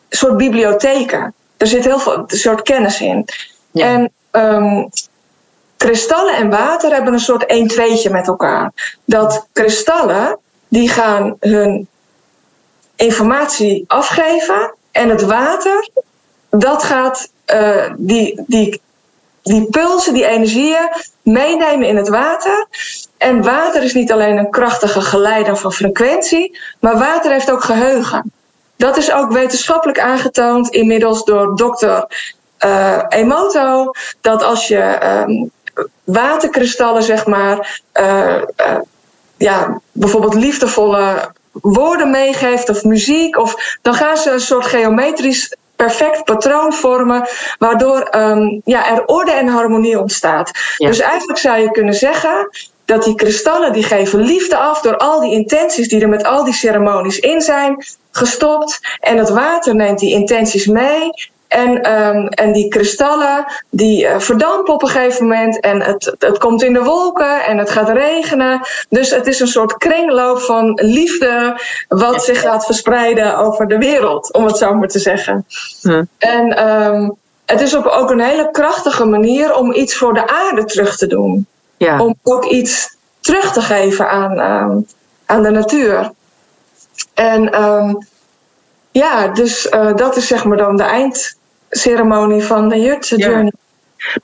soort 0.08 0.36
bibliotheken. 0.36 1.34
Er 1.56 1.66
zit 1.66 1.84
heel 1.84 1.98
veel 1.98 2.24
een 2.26 2.38
soort 2.38 2.62
kennis 2.62 3.00
in. 3.00 3.24
Ja. 3.70 3.86
En 3.86 4.12
um, 4.30 4.88
kristallen 5.76 6.34
en 6.34 6.50
water 6.50 6.92
hebben 6.92 7.12
een 7.12 7.20
soort 7.20 7.46
1 7.46 7.68
2 7.68 8.10
met 8.10 8.26
elkaar. 8.26 8.72
Dat 9.04 9.46
kristallen 9.52 10.38
die 10.68 10.88
gaan 10.88 11.36
hun 11.40 11.88
informatie 12.96 13.84
afgeven 13.86 14.74
en 14.90 15.08
het 15.08 15.22
water 15.22 15.88
dat 16.50 16.82
gaat 16.82 17.30
uh, 17.54 17.92
die, 17.96 18.42
die, 18.46 18.80
die 19.42 19.66
pulsen, 19.70 20.14
die 20.14 20.26
energieën 20.26 20.88
meenemen 21.22 21.88
in 21.88 21.96
het 21.96 22.08
water. 22.08 22.66
En 23.18 23.42
water 23.42 23.82
is 23.82 23.94
niet 23.94 24.12
alleen 24.12 24.36
een 24.36 24.50
krachtige 24.50 25.00
geleider 25.00 25.56
van 25.56 25.72
frequentie, 25.72 26.58
maar 26.80 26.98
water 26.98 27.30
heeft 27.30 27.50
ook 27.50 27.64
geheugen. 27.64 28.32
Dat 28.76 28.96
is 28.96 29.12
ook 29.12 29.32
wetenschappelijk 29.32 30.00
aangetoond 30.00 30.68
inmiddels 30.68 31.24
door 31.24 31.56
dokter 31.56 32.06
uh, 32.64 32.98
Emoto. 33.08 33.90
Dat 34.20 34.42
als 34.42 34.68
je 34.68 34.98
um, 35.26 35.50
waterkristallen, 36.04 37.02
zeg 37.02 37.26
maar, 37.26 37.80
uh, 37.94 38.42
ja, 39.36 39.80
bijvoorbeeld 39.92 40.34
liefdevolle 40.34 41.32
woorden 41.52 42.10
meegeeft 42.10 42.68
of 42.68 42.84
muziek, 42.84 43.38
of 43.38 43.78
dan 43.82 43.94
gaan 43.94 44.16
ze 44.16 44.30
een 44.30 44.40
soort 44.40 44.66
geometrisch 44.66 45.56
perfect 45.86 46.24
patroon 46.24 46.72
vormen, 46.72 47.28
waardoor 47.58 48.08
um, 48.16 48.60
ja, 48.64 48.90
er 48.90 49.04
orde 49.04 49.30
en 49.30 49.48
harmonie 49.48 50.00
ontstaat. 50.00 50.50
Ja. 50.76 50.86
Dus 50.86 51.00
eigenlijk 51.00 51.38
zou 51.38 51.60
je 51.60 51.70
kunnen 51.70 51.94
zeggen 51.94 52.48
dat 52.84 53.04
die 53.04 53.14
kristallen 53.14 53.72
die 53.72 53.82
geven 53.82 54.20
liefde 54.20 54.56
af 54.56 54.80
door 54.80 54.96
al 54.96 55.20
die 55.20 55.32
intenties 55.32 55.88
die 55.88 56.00
er 56.00 56.08
met 56.08 56.24
al 56.24 56.44
die 56.44 56.54
ceremonies 56.54 57.18
in 57.18 57.40
zijn 57.40 57.84
gestopt. 58.10 58.80
En 59.00 59.16
het 59.16 59.30
water 59.30 59.74
neemt 59.74 59.98
die 59.98 60.12
intenties 60.12 60.66
mee 60.66 61.10
en, 61.50 61.92
um, 61.92 62.28
en 62.28 62.52
die 62.52 62.68
kristallen 62.68 63.44
die 63.70 64.04
uh, 64.04 64.18
verdampen 64.18 64.74
op 64.74 64.82
een 64.82 64.88
gegeven 64.88 65.26
moment 65.26 65.60
en 65.60 65.82
het, 65.82 66.14
het 66.18 66.38
komt 66.38 66.62
in 66.62 66.72
de 66.72 66.82
wolken 66.82 67.44
en 67.44 67.58
het 67.58 67.70
gaat 67.70 67.88
regenen. 67.88 68.60
Dus 68.88 69.10
het 69.10 69.26
is 69.26 69.40
een 69.40 69.46
soort 69.46 69.76
kringloop 69.76 70.40
van 70.40 70.72
liefde 70.82 71.60
wat 71.88 72.24
zich 72.24 72.40
gaat 72.40 72.64
verspreiden 72.64 73.36
over 73.38 73.68
de 73.68 73.78
wereld, 73.78 74.32
om 74.32 74.44
het 74.44 74.56
zo 74.56 74.74
maar 74.74 74.88
te 74.88 74.98
zeggen. 74.98 75.46
Hm. 75.82 76.04
En 76.18 76.70
um, 76.70 77.16
het 77.46 77.60
is 77.60 77.76
ook, 77.76 77.86
ook 77.86 78.10
een 78.10 78.20
hele 78.20 78.50
krachtige 78.50 79.04
manier 79.04 79.54
om 79.54 79.72
iets 79.72 79.96
voor 79.96 80.14
de 80.14 80.26
aarde 80.26 80.64
terug 80.64 80.96
te 80.96 81.06
doen. 81.06 81.46
Ja. 81.76 82.00
Om 82.00 82.14
ook 82.22 82.44
iets 82.44 82.96
terug 83.20 83.52
te 83.52 83.60
geven 83.60 84.10
aan, 84.10 84.38
um, 84.38 84.86
aan 85.26 85.42
de 85.42 85.50
natuur. 85.50 86.10
En 87.14 87.62
um, 87.62 88.08
ja, 88.90 89.28
dus 89.28 89.66
uh, 89.66 89.94
dat 89.94 90.16
is 90.16 90.26
zeg 90.26 90.44
maar 90.44 90.56
dan 90.56 90.76
de 90.76 90.82
eind 90.82 91.38
ceremonie 91.70 92.42
van 92.42 92.68
de 92.68 92.80
Jutse 92.80 93.16
Journey. 93.16 93.52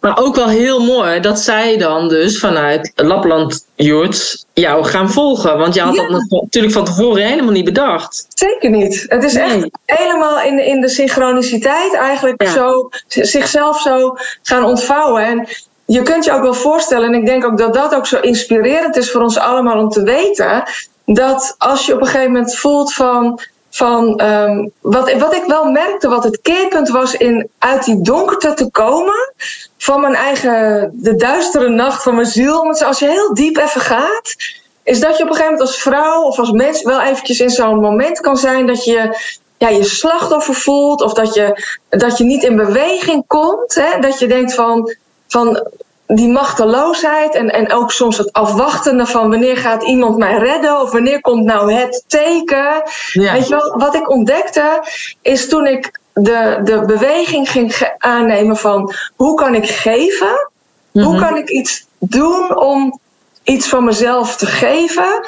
Maar 0.00 0.18
ook 0.18 0.34
wel 0.34 0.48
heel 0.48 0.84
mooi 0.84 1.20
dat 1.20 1.38
zij 1.38 1.76
dan 1.76 2.08
dus 2.08 2.38
vanuit 2.38 2.92
Lapland 2.94 3.66
Jurts 3.74 4.46
jou 4.52 4.84
gaan 4.84 5.10
volgen. 5.10 5.58
Want 5.58 5.74
je 5.74 5.80
had 5.80 5.94
ja. 5.94 6.08
dat 6.08 6.30
natuurlijk 6.30 6.74
van 6.74 6.84
tevoren 6.84 7.22
helemaal 7.22 7.52
niet 7.52 7.64
bedacht. 7.64 8.26
Zeker 8.28 8.70
niet. 8.70 9.04
Het 9.08 9.24
is 9.24 9.32
nee. 9.32 9.44
echt 9.44 9.68
helemaal 9.84 10.40
in, 10.40 10.66
in 10.66 10.80
de 10.80 10.88
synchroniciteit 10.88 11.94
eigenlijk 11.94 12.42
ja. 12.42 12.52
zo, 12.52 12.88
zichzelf 13.06 13.80
zo 13.80 14.16
gaan 14.42 14.64
ontvouwen. 14.64 15.24
En 15.24 15.48
je 15.84 16.02
kunt 16.02 16.24
je 16.24 16.32
ook 16.32 16.42
wel 16.42 16.54
voorstellen, 16.54 17.12
en 17.12 17.20
ik 17.20 17.26
denk 17.26 17.44
ook 17.44 17.58
dat 17.58 17.74
dat 17.74 17.94
ook 17.94 18.06
zo 18.06 18.20
inspirerend 18.20 18.96
is 18.96 19.10
voor 19.10 19.22
ons 19.22 19.38
allemaal 19.38 19.78
om 19.78 19.88
te 19.88 20.02
weten, 20.02 20.62
dat 21.04 21.54
als 21.58 21.86
je 21.86 21.94
op 21.94 22.00
een 22.00 22.06
gegeven 22.06 22.32
moment 22.32 22.56
voelt 22.56 22.92
van 22.92 23.40
van 23.76 24.22
um, 24.24 24.70
wat, 24.80 25.12
wat 25.12 25.34
ik 25.34 25.44
wel 25.46 25.70
merkte, 25.70 26.08
wat 26.08 26.24
het 26.24 26.40
keerpunt 26.42 26.88
was 26.88 27.14
in 27.14 27.48
uit 27.58 27.84
die 27.84 28.00
donkerte 28.02 28.54
te 28.54 28.70
komen 28.70 29.32
van 29.78 30.00
mijn 30.00 30.14
eigen, 30.14 30.90
de 30.94 31.14
duistere 31.14 31.68
nacht 31.68 32.02
van 32.02 32.14
mijn 32.14 32.26
ziel. 32.26 32.62
Want 32.62 32.84
als 32.84 32.98
je 32.98 33.08
heel 33.08 33.34
diep 33.34 33.56
even 33.56 33.80
gaat, 33.80 34.34
is 34.82 35.00
dat 35.00 35.16
je 35.16 35.22
op 35.22 35.28
een 35.28 35.34
gegeven 35.34 35.52
moment 35.52 35.60
als 35.70 35.82
vrouw 35.82 36.22
of 36.22 36.38
als 36.38 36.50
mens 36.50 36.82
wel 36.82 37.00
eventjes 37.00 37.40
in 37.40 37.50
zo'n 37.50 37.80
moment 37.80 38.20
kan 38.20 38.36
zijn 38.36 38.66
dat 38.66 38.84
je 38.84 39.16
ja, 39.58 39.68
je 39.68 39.84
slachtoffer 39.84 40.54
voelt 40.54 41.02
of 41.02 41.12
dat 41.12 41.34
je, 41.34 41.64
dat 41.88 42.18
je 42.18 42.24
niet 42.24 42.42
in 42.42 42.56
beweging 42.56 43.24
komt. 43.26 43.74
Hè? 43.74 44.00
Dat 44.00 44.18
je 44.18 44.26
denkt 44.26 44.54
van, 44.54 44.94
van 45.26 45.68
die 46.06 46.28
machteloosheid 46.28 47.34
en, 47.34 47.52
en 47.52 47.72
ook 47.72 47.92
soms 47.92 48.18
het 48.18 48.32
afwachtende 48.32 49.06
van 49.06 49.30
wanneer 49.30 49.56
gaat 49.56 49.82
iemand 49.82 50.16
mij 50.16 50.38
redden 50.38 50.80
of 50.80 50.90
wanneer 50.90 51.20
komt 51.20 51.44
nou 51.44 51.72
het 51.72 52.04
teken. 52.06 52.82
Ja. 53.12 53.32
Weet 53.32 53.48
je 53.48 53.54
wel, 53.54 53.78
wat 53.78 53.94
ik 53.94 54.10
ontdekte 54.10 54.82
is 55.22 55.48
toen 55.48 55.66
ik 55.66 56.00
de, 56.12 56.60
de 56.64 56.82
beweging 56.86 57.50
ging 57.50 57.94
aannemen 57.98 58.56
van 58.56 58.92
hoe 59.16 59.34
kan 59.34 59.54
ik 59.54 59.68
geven? 59.68 60.50
Mm-hmm. 60.92 61.10
Hoe 61.10 61.20
kan 61.20 61.36
ik 61.36 61.48
iets 61.48 61.86
doen 61.98 62.56
om 62.56 63.00
iets 63.42 63.68
van 63.68 63.84
mezelf 63.84 64.36
te 64.36 64.46
geven? 64.46 65.26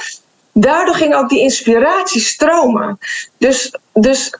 Daardoor 0.52 0.94
ging 0.94 1.14
ook 1.14 1.28
die 1.28 1.40
inspiratie 1.40 2.20
stromen. 2.20 2.98
Dus, 3.38 3.78
dus 3.92 4.38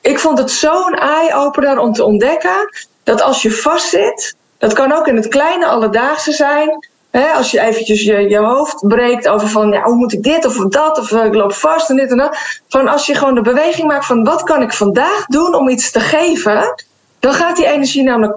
ik 0.00 0.18
vond 0.18 0.38
het 0.38 0.50
zo'n 0.50 0.94
eye-opener 0.94 1.78
om 1.78 1.92
te 1.92 2.04
ontdekken 2.04 2.68
dat 3.02 3.20
als 3.20 3.42
je 3.42 3.52
vastzit, 3.52 4.36
dat 4.58 4.72
kan 4.72 4.92
ook 4.92 5.06
in 5.06 5.16
het 5.16 5.28
kleine 5.28 5.66
alledaagse 5.66 6.32
zijn. 6.32 6.88
Als 7.34 7.50
je 7.50 7.60
eventjes 7.60 8.02
je, 8.02 8.28
je 8.28 8.38
hoofd 8.38 8.88
breekt 8.88 9.28
over 9.28 9.48
van 9.48 9.70
ja, 9.70 9.82
hoe 9.82 9.96
moet 9.96 10.12
ik 10.12 10.22
dit 10.22 10.44
of 10.44 10.56
dat 10.56 10.98
of 10.98 11.10
ik 11.10 11.34
loop 11.34 11.52
vast 11.52 11.90
en 11.90 11.96
dit 11.96 12.10
en 12.10 12.16
dat. 12.16 12.36
Van 12.68 12.88
als 12.88 13.06
je 13.06 13.14
gewoon 13.14 13.34
de 13.34 13.40
beweging 13.40 13.86
maakt 13.86 14.06
van 14.06 14.24
wat 14.24 14.42
kan 14.42 14.62
ik 14.62 14.72
vandaag 14.72 15.26
doen 15.26 15.54
om 15.54 15.68
iets 15.68 15.90
te 15.90 16.00
geven, 16.00 16.84
dan 17.18 17.32
gaat 17.32 17.56
die 17.56 17.66
energie 17.66 18.02
namelijk 18.02 18.36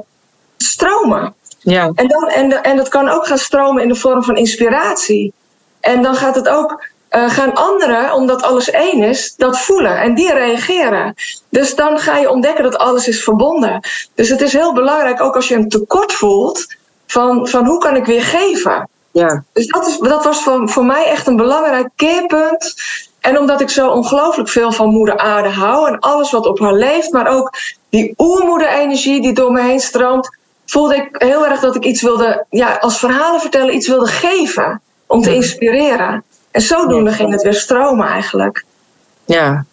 stromen. 0.57 1.33
Ja. 1.59 1.91
En, 1.95 2.07
dan, 2.07 2.29
en, 2.29 2.63
en 2.63 2.77
dat 2.77 2.89
kan 2.89 3.09
ook 3.09 3.27
gaan 3.27 3.37
stromen 3.37 3.83
in 3.83 3.89
de 3.89 3.95
vorm 3.95 4.23
van 4.23 4.37
inspiratie. 4.37 5.33
En 5.79 6.01
dan 6.01 6.15
gaat 6.15 6.35
het 6.35 6.49
ook 6.49 6.83
uh, 7.11 7.29
gaan 7.29 7.53
anderen, 7.53 8.13
omdat 8.13 8.43
alles 8.43 8.69
één 8.69 9.03
is, 9.03 9.33
dat 9.37 9.59
voelen 9.59 10.01
en 10.01 10.15
die 10.15 10.33
reageren. 10.33 11.13
Dus 11.49 11.75
dan 11.75 11.99
ga 11.99 12.17
je 12.17 12.29
ontdekken 12.29 12.63
dat 12.63 12.77
alles 12.77 13.07
is 13.07 13.23
verbonden. 13.23 13.79
Dus 14.15 14.29
het 14.29 14.41
is 14.41 14.53
heel 14.53 14.73
belangrijk, 14.73 15.21
ook 15.21 15.35
als 15.35 15.47
je 15.47 15.55
een 15.55 15.69
tekort 15.69 16.13
voelt, 16.13 16.75
van, 17.07 17.47
van 17.47 17.65
hoe 17.65 17.79
kan 17.79 17.95
ik 17.95 18.05
weer 18.05 18.23
geven? 18.23 18.89
Ja. 19.11 19.43
Dus 19.53 19.67
dat, 19.67 19.87
is, 19.87 19.97
dat 19.97 20.23
was 20.23 20.43
voor, 20.43 20.69
voor 20.69 20.85
mij 20.85 21.05
echt 21.05 21.27
een 21.27 21.35
belangrijk 21.35 21.89
keerpunt. 21.95 22.75
En 23.19 23.37
omdat 23.37 23.61
ik 23.61 23.69
zo 23.69 23.89
ongelooflijk 23.89 24.49
veel 24.49 24.71
van 24.71 24.89
moeder 24.89 25.17
aarde 25.17 25.49
hou 25.49 25.87
en 25.87 25.99
alles 25.99 26.31
wat 26.31 26.45
op 26.45 26.59
haar 26.59 26.73
leeft, 26.73 27.11
maar 27.11 27.27
ook 27.27 27.53
die 27.89 28.13
oermoederenergie 28.17 29.21
die 29.21 29.33
door 29.33 29.51
me 29.51 29.61
heen 29.61 29.79
stroomt, 29.79 30.37
voelde 30.65 30.95
ik 30.95 31.07
heel 31.11 31.45
erg 31.45 31.59
dat 31.59 31.75
ik 31.75 31.83
iets 31.83 32.01
wilde, 32.01 32.45
ja, 32.49 32.75
als 32.75 32.99
verhalen 32.99 33.41
vertellen, 33.41 33.75
iets 33.75 33.87
wilde 33.87 34.07
geven. 34.07 34.81
Om 35.09 35.21
te 35.21 35.35
inspireren. 35.35 36.23
En 36.51 36.61
zodoende 36.61 37.11
ging 37.11 37.31
het 37.31 37.41
weer 37.41 37.53
stromen 37.53 38.07
eigenlijk. 38.07 38.63
Ja. 39.25 39.65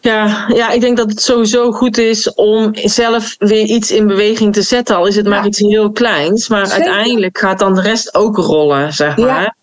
Ja, 0.00 0.44
ja, 0.48 0.70
ik 0.70 0.80
denk 0.80 0.96
dat 0.96 1.10
het 1.10 1.22
sowieso 1.22 1.72
goed 1.72 1.98
is 1.98 2.34
om 2.34 2.70
zelf 2.74 3.34
weer 3.38 3.64
iets 3.64 3.90
in 3.90 4.06
beweging 4.06 4.52
te 4.52 4.62
zetten. 4.62 4.96
Al 4.96 5.06
is 5.06 5.16
het 5.16 5.26
maar 5.26 5.46
iets 5.46 5.58
heel 5.58 5.92
kleins. 5.92 6.48
Maar 6.48 6.70
uiteindelijk 6.70 7.38
gaat 7.38 7.58
dan 7.58 7.74
de 7.74 7.80
rest 7.80 8.14
ook 8.14 8.36
rollen, 8.36 8.92
zeg 8.92 9.16
maar. 9.16 9.42
Ja. 9.42 9.54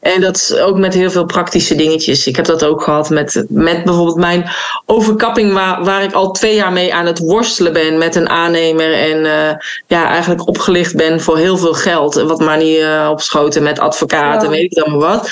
En 0.00 0.20
dat 0.20 0.36
is 0.36 0.54
ook 0.54 0.76
met 0.78 0.94
heel 0.94 1.10
veel 1.10 1.24
praktische 1.24 1.74
dingetjes. 1.74 2.26
Ik 2.26 2.36
heb 2.36 2.44
dat 2.44 2.64
ook 2.64 2.82
gehad 2.82 3.10
met, 3.10 3.44
met 3.48 3.84
bijvoorbeeld 3.84 4.16
mijn 4.16 4.50
overkapping, 4.86 5.52
waar, 5.52 5.84
waar 5.84 6.02
ik 6.02 6.12
al 6.12 6.30
twee 6.30 6.54
jaar 6.54 6.72
mee 6.72 6.94
aan 6.94 7.06
het 7.06 7.18
worstelen 7.18 7.72
ben 7.72 7.98
met 7.98 8.14
een 8.14 8.28
aannemer. 8.28 8.92
En 8.92 9.24
uh, 9.24 9.50
ja, 9.86 10.08
eigenlijk 10.08 10.48
opgelicht 10.48 10.96
ben 10.96 11.20
voor 11.20 11.38
heel 11.38 11.56
veel 11.56 11.74
geld. 11.74 12.14
Wat 12.14 12.40
maar 12.40 12.58
niet 12.58 12.78
uh, 12.78 13.08
opschoten 13.10 13.62
met 13.62 13.78
advocaten, 13.78 14.50
weet 14.50 14.62
ik 14.62 14.74
dan 14.74 14.90
maar 14.90 15.10
wat. 15.10 15.30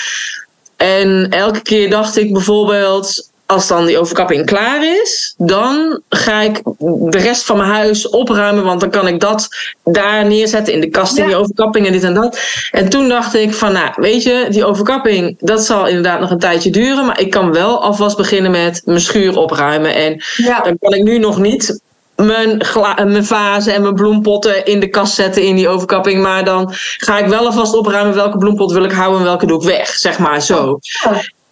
En 0.76 1.30
elke 1.30 1.62
keer 1.62 1.90
dacht 1.90 2.16
ik 2.16 2.32
bijvoorbeeld, 2.32 3.30
als 3.46 3.66
dan 3.66 3.86
die 3.86 3.98
overkapping 3.98 4.46
klaar 4.46 4.84
is, 5.02 5.34
dan 5.38 6.00
ga 6.08 6.40
ik 6.40 6.62
de 7.10 7.18
rest 7.18 7.44
van 7.44 7.56
mijn 7.56 7.70
huis 7.70 8.08
opruimen. 8.08 8.64
Want 8.64 8.80
dan 8.80 8.90
kan 8.90 9.08
ik 9.08 9.20
dat 9.20 9.48
daar 9.84 10.26
neerzetten 10.26 10.72
in 10.72 10.80
de 10.80 10.88
kast, 10.88 11.18
in 11.18 11.26
die 11.26 11.36
overkapping 11.36 11.86
en 11.86 11.92
dit 11.92 12.02
en 12.02 12.14
dat. 12.14 12.40
En 12.70 12.88
toen 12.88 13.08
dacht 13.08 13.34
ik 13.34 13.54
van, 13.54 13.72
nou, 13.72 13.90
weet 13.96 14.22
je, 14.22 14.46
die 14.50 14.64
overkapping, 14.64 15.36
dat 15.38 15.64
zal 15.64 15.86
inderdaad 15.86 16.20
nog 16.20 16.30
een 16.30 16.38
tijdje 16.38 16.70
duren. 16.70 17.06
Maar 17.06 17.20
ik 17.20 17.30
kan 17.30 17.52
wel 17.52 17.82
alvast 17.82 18.16
beginnen 18.16 18.50
met 18.50 18.82
mijn 18.84 19.00
schuur 19.00 19.36
opruimen. 19.36 19.94
En 19.94 20.22
dan 20.64 20.78
kan 20.80 20.94
ik 20.94 21.02
nu 21.02 21.18
nog 21.18 21.38
niet 21.38 21.80
mijn, 22.16 22.62
mijn 23.04 23.24
vazen 23.24 23.74
en 23.74 23.82
mijn 23.82 23.94
bloempotten 23.94 24.64
in 24.64 24.80
de 24.80 24.88
kast 24.88 25.14
zetten 25.14 25.42
in 25.42 25.56
die 25.56 25.68
overkapping. 25.68 26.22
Maar 26.22 26.44
dan 26.44 26.72
ga 26.96 27.18
ik 27.18 27.26
wel 27.26 27.46
alvast 27.46 27.74
opruimen 27.74 28.14
welke 28.14 28.38
bloempot 28.38 28.72
wil 28.72 28.84
ik 28.84 28.92
houden 28.92 29.18
en 29.18 29.24
welke 29.24 29.46
doe 29.46 29.60
ik 29.60 29.66
weg. 29.68 29.88
Zeg 29.88 30.18
maar 30.18 30.42
zo. 30.42 30.78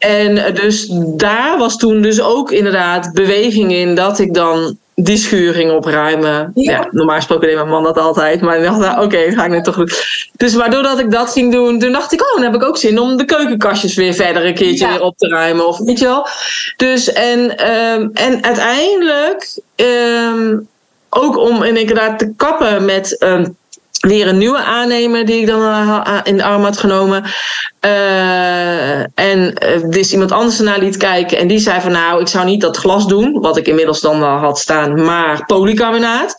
En 0.05 0.55
dus 0.55 0.87
daar 1.17 1.59
was 1.59 1.77
toen 1.77 2.03
dus 2.03 2.21
ook 2.21 2.51
inderdaad 2.51 3.13
beweging 3.13 3.73
in 3.73 3.95
dat 3.95 4.19
ik 4.19 4.35
dan 4.35 4.77
die 4.95 5.17
schuur 5.17 5.55
ging 5.55 5.71
opruimen. 5.71 6.51
Ja. 6.55 6.89
normaal 6.91 7.17
gesproken 7.17 7.47
deed 7.47 7.57
mijn 7.57 7.69
man 7.69 7.83
dat 7.83 7.99
altijd. 7.99 8.41
Maar 8.41 8.57
ik 8.57 8.65
dacht, 8.65 8.79
nou, 8.79 8.95
oké, 8.95 9.05
okay, 9.05 9.33
ga 9.33 9.45
ik 9.45 9.51
nu 9.51 9.63
toch 9.63 9.77
doen. 9.77 9.91
Dus 10.37 10.55
waardoor 10.55 10.83
dat 10.83 10.99
ik 10.99 11.11
dat 11.11 11.33
ging 11.33 11.53
doen, 11.53 11.79
toen 11.79 11.93
dacht 11.93 12.13
ik, 12.13 12.21
oh, 12.21 12.35
dan 12.35 12.43
heb 12.43 12.55
ik 12.55 12.69
ook 12.69 12.77
zin 12.77 12.99
om 12.99 13.17
de 13.17 13.25
keukenkastjes 13.25 13.95
weer 13.95 14.15
verder 14.15 14.47
een 14.47 14.55
keertje 14.55 14.89
weer 14.89 15.03
op 15.03 15.17
te 15.17 15.29
ruimen. 15.29 15.67
Of 15.67 15.79
weet 15.79 15.99
je 15.99 16.05
wel. 16.05 16.27
Dus 16.77 17.13
en, 17.13 17.41
um, 17.73 18.11
en 18.13 18.45
uiteindelijk 18.45 19.59
um, 19.77 20.69
ook 21.11 21.37
om 21.37 21.63
inderdaad 21.63 22.19
te 22.19 22.33
kappen 22.37 22.85
met. 22.85 23.17
Um, 23.23 23.57
weer 24.05 24.29
een 24.29 24.39
nieuwe 24.39 24.63
aannemer 24.63 25.27
die 25.27 25.41
ik 25.41 25.47
dan 25.47 25.61
uh, 25.61 26.21
in 26.23 26.37
de 26.37 26.45
arm 26.45 26.63
had 26.63 26.79
genomen. 26.79 27.25
Uh, 27.85 29.19
en 29.19 29.55
dus 29.91 30.13
iemand 30.13 30.33
anders 30.33 30.59
ernaar 30.59 30.79
liet 30.79 30.97
kijken. 30.97 31.39
En 31.39 31.47
die 31.47 31.59
zei 31.59 31.81
van 31.81 31.93
nou, 31.93 32.21
ik 32.21 32.29
zou 32.29 32.45
niet 32.45 32.61
dat 32.61 32.77
glas 32.77 33.07
doen. 33.07 33.41
Wat 33.41 33.57
ik 33.57 33.67
inmiddels 33.67 34.01
dan 34.01 34.21
wel 34.21 34.37
had 34.37 34.59
staan. 34.59 35.05
Maar 35.05 35.45
polycarbonaat. 35.47 36.37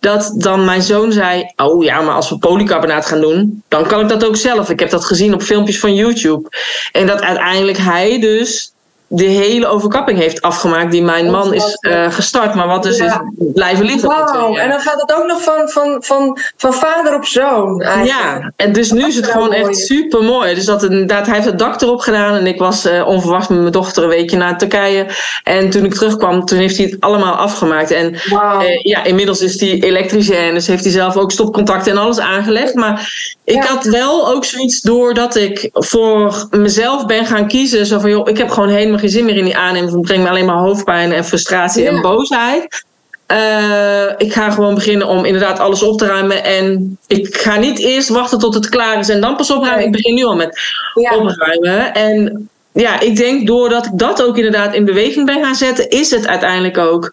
Dat 0.00 0.34
dan 0.36 0.64
mijn 0.64 0.82
zoon 0.82 1.12
zei. 1.12 1.52
Oh 1.56 1.84
ja, 1.84 2.00
maar 2.00 2.14
als 2.14 2.28
we 2.28 2.38
polycarbonaat 2.38 3.06
gaan 3.06 3.20
doen. 3.20 3.62
Dan 3.68 3.86
kan 3.86 4.00
ik 4.00 4.08
dat 4.08 4.24
ook 4.24 4.36
zelf. 4.36 4.70
Ik 4.70 4.80
heb 4.80 4.90
dat 4.90 5.04
gezien 5.04 5.34
op 5.34 5.42
filmpjes 5.42 5.78
van 5.78 5.94
YouTube. 5.94 6.48
En 6.92 7.06
dat 7.06 7.22
uiteindelijk 7.22 7.78
hij 7.78 8.20
dus 8.20 8.74
de 9.08 9.24
hele 9.24 9.66
overkapping 9.66 10.18
heeft 10.18 10.42
afgemaakt 10.42 10.90
die 10.90 11.02
mijn 11.02 11.30
man 11.30 11.54
is 11.54 11.78
uh, 11.80 12.12
gestart, 12.12 12.54
maar 12.54 12.66
wat 12.66 12.82
dus 12.82 12.98
is 12.98 13.12
blijven 13.36 13.84
liggen. 13.84 14.08
Wow, 14.08 14.58
en 14.58 14.68
dan 14.68 14.80
gaat 14.80 15.00
het 15.00 15.14
ook 15.16 15.26
nog 15.26 15.42
van, 15.42 15.68
van, 15.68 15.96
van, 16.00 16.38
van 16.56 16.74
vader 16.74 17.14
op 17.14 17.24
zoon. 17.24 17.80
Eigenlijk. 17.80 18.10
Ja, 18.10 18.52
en 18.56 18.72
dus 18.72 18.90
nu 18.90 19.06
is 19.06 19.16
het 19.16 19.26
gewoon 19.26 19.52
echt 19.52 19.76
super 19.76 20.22
mooi. 20.22 20.54
Dus 20.54 20.64
dat 20.64 20.82
inderdaad, 20.82 21.26
hij 21.26 21.34
heeft 21.34 21.46
het 21.46 21.58
dak 21.58 21.80
erop 21.80 22.00
gedaan 22.00 22.34
en 22.34 22.46
ik 22.46 22.58
was 22.58 22.86
uh, 22.86 23.06
onverwacht 23.06 23.48
met 23.48 23.58
mijn 23.58 23.72
dochter 23.72 24.02
een 24.02 24.08
weekje 24.08 24.36
naar 24.36 24.58
Turkije. 24.58 25.06
En 25.42 25.70
toen 25.70 25.84
ik 25.84 25.94
terugkwam, 25.94 26.44
toen 26.44 26.58
heeft 26.58 26.76
hij 26.76 26.86
het 26.86 27.00
allemaal 27.00 27.34
afgemaakt. 27.34 27.90
En 27.90 28.16
wow. 28.28 28.62
uh, 28.62 28.82
ja, 28.82 29.04
inmiddels 29.04 29.40
is 29.40 29.60
hij 29.60 29.80
elektricien, 29.80 30.54
dus 30.54 30.66
heeft 30.66 30.84
hij 30.84 30.92
zelf 30.92 31.16
ook 31.16 31.32
stopcontacten 31.32 31.92
en 31.92 31.98
alles 31.98 32.18
aangelegd. 32.18 32.74
Maar 32.74 33.34
ik 33.44 33.64
had 33.64 33.84
wel 33.84 34.28
ook 34.28 34.44
zoiets 34.44 34.80
doordat 34.80 35.36
ik 35.36 35.70
voor 35.72 36.46
mezelf 36.50 37.06
ben 37.06 37.26
gaan 37.26 37.48
kiezen. 37.48 37.86
Zo 37.86 37.98
van, 37.98 38.10
joh, 38.10 38.28
ik 38.28 38.38
heb 38.38 38.50
gewoon 38.50 38.68
helemaal 38.68 38.95
geen 38.98 39.08
zin 39.08 39.24
meer 39.24 39.36
in 39.36 39.44
die 39.44 39.56
aanneming. 39.56 39.92
Het 39.92 40.02
brengt 40.02 40.22
me 40.22 40.30
alleen 40.30 40.46
maar 40.46 40.56
hoofdpijn 40.56 41.12
en 41.12 41.24
frustratie 41.24 41.86
en 41.88 42.00
boosheid. 42.00 42.84
Uh, 43.32 44.10
ik 44.18 44.32
ga 44.32 44.50
gewoon 44.50 44.74
beginnen 44.74 45.06
om 45.06 45.24
inderdaad 45.24 45.58
alles 45.58 45.82
op 45.82 45.98
te 45.98 46.06
ruimen. 46.06 46.44
En 46.44 46.98
ik 47.06 47.36
ga 47.36 47.56
niet 47.56 47.78
eerst 47.78 48.08
wachten 48.08 48.38
tot 48.38 48.54
het 48.54 48.68
klaar 48.68 48.98
is 48.98 49.08
en 49.08 49.20
dan 49.20 49.36
pas 49.36 49.50
opruimen. 49.50 49.84
Ik 49.84 49.92
begin 49.92 50.14
nu 50.14 50.24
al 50.24 50.36
met 50.36 50.60
ja. 50.94 51.16
opruimen. 51.16 51.94
En 51.94 52.48
ja, 52.72 53.00
ik 53.00 53.16
denk 53.16 53.46
doordat 53.46 53.86
ik 53.86 53.90
dat 53.94 54.22
ook 54.22 54.36
inderdaad 54.36 54.74
in 54.74 54.84
beweging 54.84 55.26
ben 55.26 55.44
gaan 55.44 55.54
zetten, 55.54 55.90
is 55.90 56.10
het 56.10 56.26
uiteindelijk 56.26 56.78
ook 56.78 57.12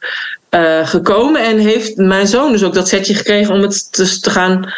uh, 0.50 0.88
gekomen. 0.88 1.42
En 1.42 1.58
heeft 1.58 1.96
mijn 1.96 2.28
zoon 2.28 2.52
dus 2.52 2.64
ook 2.64 2.74
dat 2.74 2.88
setje 2.88 3.16
gekregen 3.16 3.54
om 3.54 3.62
het 3.62 3.88
dus 3.92 4.20
te 4.20 4.30
gaan 4.30 4.74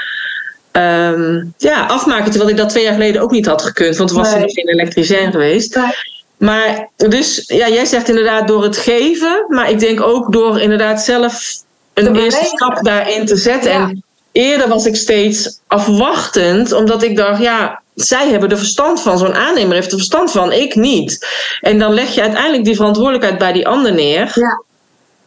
um, 0.72 1.54
ja, 1.58 1.86
afmaken. 1.86 2.30
Terwijl 2.30 2.50
ik 2.50 2.58
dat 2.58 2.70
twee 2.70 2.84
jaar 2.84 2.94
geleden 2.94 3.22
ook 3.22 3.32
niet 3.32 3.46
had 3.46 3.62
gekund. 3.62 3.98
Want 3.98 4.10
toen 4.10 4.20
was 4.20 4.28
nee. 4.28 4.36
er 4.36 4.42
nog 4.42 4.54
geen 4.54 4.70
elektricien 4.70 5.32
geweest. 5.32 5.80
Maar 6.38 6.90
dus, 6.96 7.44
ja, 7.48 7.70
jij 7.70 7.86
zegt 7.86 8.10
inderdaad 8.10 8.48
door 8.48 8.64
het 8.64 8.78
geven, 8.78 9.46
maar 9.48 9.70
ik 9.70 9.80
denk 9.80 10.02
ook 10.02 10.32
door 10.32 10.62
inderdaad 10.62 11.02
zelf 11.02 11.54
een 11.94 12.16
eerste 12.16 12.46
stap 12.46 12.84
daarin 12.84 13.26
te 13.26 13.36
zetten. 13.36 13.72
Ja. 13.72 13.78
En 13.78 14.04
eerder 14.32 14.68
was 14.68 14.86
ik 14.86 14.96
steeds 14.96 15.60
afwachtend, 15.68 16.72
omdat 16.72 17.04
ik 17.04 17.16
dacht, 17.16 17.42
ja, 17.42 17.82
zij 17.96 18.30
hebben 18.30 18.50
er 18.50 18.58
verstand 18.58 19.02
van. 19.02 19.18
Zo'n 19.18 19.34
aannemer 19.34 19.74
heeft 19.74 19.92
er 19.92 19.98
verstand 19.98 20.32
van, 20.32 20.52
ik 20.52 20.76
niet. 20.76 21.28
En 21.62 21.80
dan 21.80 21.94
leg 21.94 22.16
je 22.16 22.22
uiteindelijk 22.22 22.64
die 22.64 22.76
verantwoordelijkheid 22.76 23.38
bij 23.38 23.54
die 23.54 23.68
ander 23.68 23.94
neer. 23.94 24.32
Ja. 24.34 24.64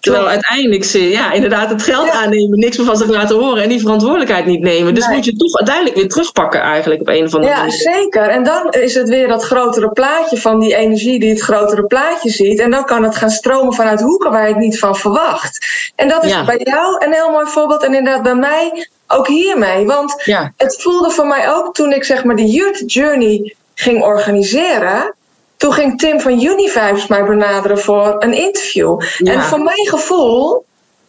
Terwijl 0.00 0.28
uiteindelijk 0.28 0.84
ze 0.84 1.08
ja, 1.08 1.32
inderdaad 1.32 1.70
het 1.70 1.82
geld 1.82 2.10
aannemen, 2.10 2.58
niks 2.58 2.76
meer 2.76 2.86
van 2.86 2.96
zich 2.96 3.08
laten 3.08 3.36
horen 3.36 3.62
en 3.62 3.68
die 3.68 3.80
verantwoordelijkheid 3.80 4.46
niet 4.46 4.60
nemen. 4.60 4.94
Dus 4.94 5.06
nee. 5.06 5.16
moet 5.16 5.24
je 5.24 5.36
toch 5.36 5.56
uiteindelijk 5.56 5.96
weer 5.96 6.08
terugpakken 6.08 6.60
eigenlijk 6.60 7.00
op 7.00 7.08
een 7.08 7.24
of 7.24 7.34
andere 7.34 7.52
ja, 7.52 7.58
manier. 7.58 7.82
Ja, 7.82 7.92
zeker. 7.92 8.28
En 8.28 8.44
dan 8.44 8.70
is 8.70 8.94
het 8.94 9.08
weer 9.08 9.28
dat 9.28 9.44
grotere 9.44 9.90
plaatje 9.90 10.36
van 10.36 10.60
die 10.60 10.76
energie 10.76 11.20
die 11.20 11.30
het 11.30 11.40
grotere 11.40 11.86
plaatje 11.86 12.30
ziet. 12.30 12.60
En 12.60 12.70
dan 12.70 12.84
kan 12.84 13.02
het 13.02 13.16
gaan 13.16 13.30
stromen 13.30 13.74
vanuit 13.74 14.00
hoeken 14.00 14.30
waar 14.30 14.42
je 14.42 14.54
het 14.54 14.62
niet 14.62 14.78
van 14.78 14.96
verwacht. 14.96 15.66
En 15.94 16.08
dat 16.08 16.24
is 16.24 16.30
ja. 16.30 16.44
bij 16.44 16.60
jou 16.62 17.04
een 17.04 17.12
heel 17.12 17.30
mooi 17.30 17.46
voorbeeld 17.46 17.84
en 17.84 17.94
inderdaad 17.94 18.22
bij 18.22 18.34
mij 18.34 18.88
ook 19.06 19.28
hiermee. 19.28 19.86
Want 19.86 20.22
ja. 20.24 20.52
het 20.56 20.82
voelde 20.82 21.10
voor 21.10 21.26
mij 21.26 21.54
ook 21.54 21.74
toen 21.74 21.92
ik 21.92 22.04
zeg 22.04 22.24
maar 22.24 22.36
de 22.36 22.46
Youth 22.46 22.92
Journey 22.92 23.54
ging 23.74 24.02
organiseren 24.02 25.14
toen 25.58 25.72
ging 25.72 25.98
Tim 25.98 26.20
van 26.20 26.42
Univibes 26.42 27.06
mij 27.06 27.24
benaderen 27.24 27.78
voor 27.78 28.16
een 28.18 28.32
interview. 28.32 29.00
Ja. 29.16 29.32
En 29.32 29.42
voor 29.42 29.60
mijn 29.60 29.88
gevoel 29.88 30.64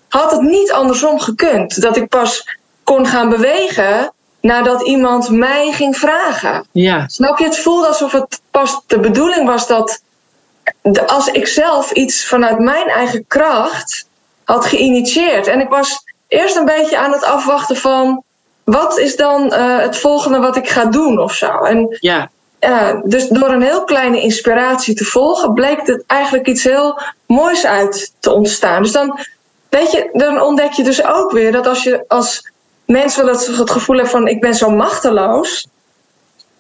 had 0.08 0.32
het 0.32 0.41
niet 0.41 0.72
andersom 0.72 1.20
gekund. 1.20 1.82
Dat 1.82 1.97
ik 1.97 2.08
pas 2.08 2.58
kon 2.84 3.08
gaan 3.08 3.30
bewegen 3.30 4.14
nadat 4.41 4.82
iemand 4.82 5.30
mij 5.30 5.72
ging 5.72 5.97
vragen. 5.97 6.68
Ja. 6.72 7.08
Snap 7.08 7.39
je? 7.39 7.45
Het 7.45 7.58
voelde 7.58 7.88
alsof 7.88 8.12
het 8.12 8.41
pas 8.52 8.82
de 8.88 9.00
bedoeling 9.00 9.47
was 9.47 9.68
dat 9.68 10.02
als 11.06 11.28
ik 11.28 11.47
zelf 11.47 11.91
iets 11.91 12.26
vanuit 12.26 12.60
mijn 12.60 12.88
eigen 12.88 13.26
kracht 13.28 14.08
had 14.43 14.66
geïnitieerd. 14.66 15.47
En 15.47 15.60
ik 15.60 15.70
was 15.70 16.04
eerst 16.28 16.56
een 16.56 16.66
beetje 16.66 16.97
aan 16.97 17.12
het 17.12 17.24
afwachten 17.24 17.76
van 17.76 18.24
wat 18.64 18.97
is 18.97 19.16
dan 19.16 19.45
uh, 19.45 19.80
het 19.80 19.97
volgende 19.97 20.39
wat 20.39 20.56
ik 20.56 20.70
ga 20.70 20.86
doen 20.86 21.20
of 21.20 21.34
zo. 21.34 21.64
En 21.64 21.97
ja. 22.00 22.30
Ja, 22.60 23.01
dus 23.03 23.28
door 23.28 23.49
een 23.49 23.62
heel 23.62 23.84
kleine 23.84 24.22
inspiratie 24.22 24.95
te 24.95 25.05
volgen, 25.05 25.53
bleek 25.53 25.88
het 25.88 26.03
eigenlijk 26.07 26.47
iets 26.47 26.64
heel 26.64 26.99
moois 27.26 27.66
uit 27.66 28.14
te 28.20 28.32
ontstaan. 28.32 28.82
Dus 28.82 28.91
dan, 28.91 29.20
weet 29.70 29.91
je, 29.91 30.10
dan 30.14 30.41
ontdek 30.41 30.72
je 30.72 30.84
dus 30.84 31.05
ook 31.05 31.32
weer 31.32 31.51
dat 31.51 31.68
als 31.68 31.84
je 31.84 32.03
als 32.07 32.51
mens 32.86 33.16
wel 33.16 33.28
het, 33.28 33.45
het 33.45 33.70
gevoel 33.70 33.97
hebt 33.97 34.10
van 34.10 34.28
ik 34.28 34.41
ben 34.41 34.55
zo 34.55 34.70
machteloos, 34.70 35.68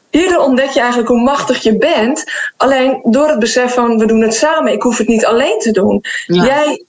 hierdoor 0.09 0.43
ontdek 0.43 0.69
je 0.69 0.79
eigenlijk 0.79 1.09
hoe 1.09 1.21
machtig 1.21 1.63
je 1.63 1.77
bent. 1.77 2.23
Alleen 2.57 2.99
door 3.03 3.27
het 3.27 3.39
besef 3.39 3.73
van 3.73 3.97
we 3.97 4.05
doen 4.05 4.21
het 4.21 4.33
samen, 4.33 4.73
ik 4.73 4.81
hoef 4.81 4.97
het 4.97 5.07
niet 5.07 5.25
alleen 5.25 5.59
te 5.59 5.71
doen. 5.71 6.03
Ja. 6.25 6.45
Jij, 6.45 6.83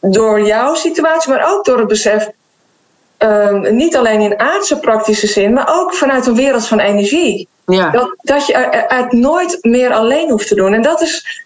door 0.00 0.46
jouw 0.46 0.74
situatie, 0.74 1.32
maar 1.32 1.52
ook 1.52 1.64
door 1.64 1.78
het 1.78 1.88
besef 1.88 2.30
ehm, 3.16 3.76
niet 3.76 3.96
alleen 3.96 4.20
in 4.20 4.38
aardse 4.38 4.78
praktische 4.78 5.26
zin, 5.26 5.52
maar 5.52 5.80
ook 5.80 5.94
vanuit 5.94 6.26
een 6.26 6.34
wereld 6.34 6.66
van 6.66 6.80
energie. 6.80 7.48
Ja. 7.66 7.90
Dat, 7.90 8.16
dat 8.22 8.46
je 8.46 8.84
het 8.88 9.12
nooit 9.12 9.58
meer 9.60 9.92
alleen 9.92 10.30
hoeft 10.30 10.48
te 10.48 10.54
doen. 10.54 10.74
En 10.74 10.82
dat 10.82 11.02
is, 11.02 11.44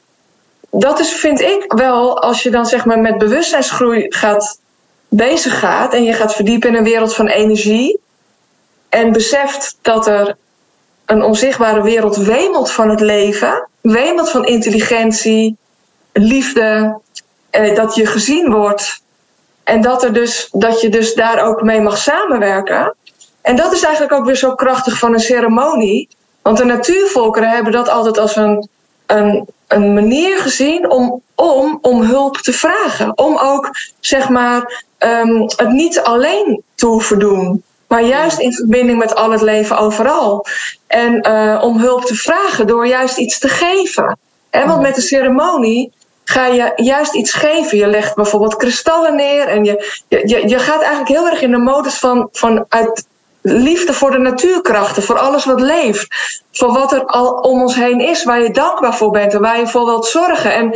dat 0.71 1.01
is, 1.01 1.13
vind 1.13 1.41
ik 1.41 1.65
wel, 1.67 2.23
als 2.23 2.43
je 2.43 2.51
dan 2.51 2.67
zeg 2.67 2.85
maar 2.85 2.99
met 2.99 3.19
bewustzijnsgroei 3.19 4.07
gaat 4.09 4.59
bezig 5.09 5.59
gaat 5.59 5.95
en 5.95 6.05
je 6.05 6.13
gaat 6.13 6.35
verdiepen 6.35 6.69
in 6.69 6.77
een 6.77 6.85
wereld 6.85 7.15
van 7.15 7.27
energie 7.27 8.01
en 8.89 9.13
beseft 9.13 9.79
dat 9.83 10.07
er 10.07 10.37
een 11.05 11.23
onzichtbare 11.23 11.83
wereld 11.83 12.17
wemelt 12.17 12.71
van 12.71 12.91
het 12.91 13.01
leven, 13.01 13.69
wemelt 13.81 14.31
van 14.31 14.45
intelligentie, 14.45 15.57
liefde, 16.13 16.99
eh, 17.51 17.75
dat 17.75 17.95
je 17.95 18.07
gezien 18.07 18.51
wordt 18.53 19.03
en 19.65 19.81
dat, 19.81 20.05
er 20.05 20.13
dus, 20.13 20.49
dat 20.53 20.81
je 20.81 20.89
dus 20.89 21.15
daar 21.15 21.45
ook 21.45 21.63
mee 21.63 21.81
mag 21.81 21.99
samenwerken. 21.99 22.95
En 23.43 23.57
dat 23.57 23.73
is 23.73 23.83
eigenlijk 23.83 24.15
ook 24.15 24.25
weer 24.25 24.37
zo 24.37 24.55
krachtig 24.55 24.99
van 24.99 25.13
een 25.13 25.21
ceremonie. 25.21 26.09
Want 26.43 26.59
de 26.59 26.65
natuurvolkeren 26.65 27.51
hebben 27.51 27.73
dat 27.73 27.89
altijd 27.89 28.19
als 28.19 28.37
een, 28.37 28.69
een, 29.07 29.49
een 29.67 29.95
manier 29.95 30.39
gezien 30.39 30.91
om, 30.91 31.23
om, 31.35 31.79
om 31.83 32.03
hulp 32.03 32.37
te 32.37 32.53
vragen. 32.53 33.19
Om 33.19 33.39
ook 33.39 33.71
zeg 34.01 34.29
maar 34.29 34.85
um, 34.99 35.41
het 35.41 35.71
niet 35.71 36.01
alleen 36.01 36.63
te 36.75 36.87
hoeven 36.87 37.19
doen. 37.19 37.63
Maar 37.87 38.03
juist 38.03 38.39
in 38.39 38.53
verbinding 38.53 38.99
met 38.99 39.15
al 39.15 39.31
het 39.31 39.43
leven 39.43 39.79
overal. 39.79 40.47
En 40.87 41.29
uh, 41.29 41.61
om 41.65 41.79
hulp 41.79 42.05
te 42.05 42.15
vragen 42.15 42.67
door 42.67 42.87
juist 42.87 43.19
iets 43.19 43.39
te 43.39 43.49
geven. 43.49 44.19
En 44.51 44.67
want 44.67 44.81
met 44.83 44.95
de 44.95 45.01
ceremonie 45.01 45.93
ga 46.25 46.47
je 46.47 46.73
juist 46.77 47.15
iets 47.15 47.33
geven. 47.33 47.79
Je 47.79 47.87
legt 47.87 48.15
bijvoorbeeld 48.15 48.57
kristallen 48.57 49.17
neer. 49.17 49.49
En 49.49 49.65
je, 49.65 50.01
je, 50.09 50.49
je 50.49 50.59
gaat 50.59 50.81
eigenlijk 50.81 51.09
heel 51.09 51.29
erg 51.29 51.41
in 51.41 51.51
de 51.51 51.59
modus 51.59 51.99
van, 51.99 52.29
van 52.33 52.65
uit 52.69 53.07
liefde 53.43 53.93
voor 53.93 54.11
de 54.11 54.19
natuurkrachten, 54.19 55.03
voor 55.03 55.19
alles 55.19 55.45
wat 55.45 55.61
leeft. 55.61 56.07
Voor 56.53 56.73
wat 56.73 56.93
er 56.93 57.05
al 57.05 57.33
om 57.33 57.63
ons 57.63 57.75
heen 57.75 58.01
is, 58.01 58.25
waar 58.25 58.43
je 58.43 58.51
dankbaar 58.51 58.95
voor 58.95 59.11
bent 59.11 59.35
en 59.35 59.41
waar 59.41 59.59
je 59.59 59.67
voor 59.67 59.85
wilt 59.85 60.07
zorgen. 60.07 60.55
En 60.55 60.75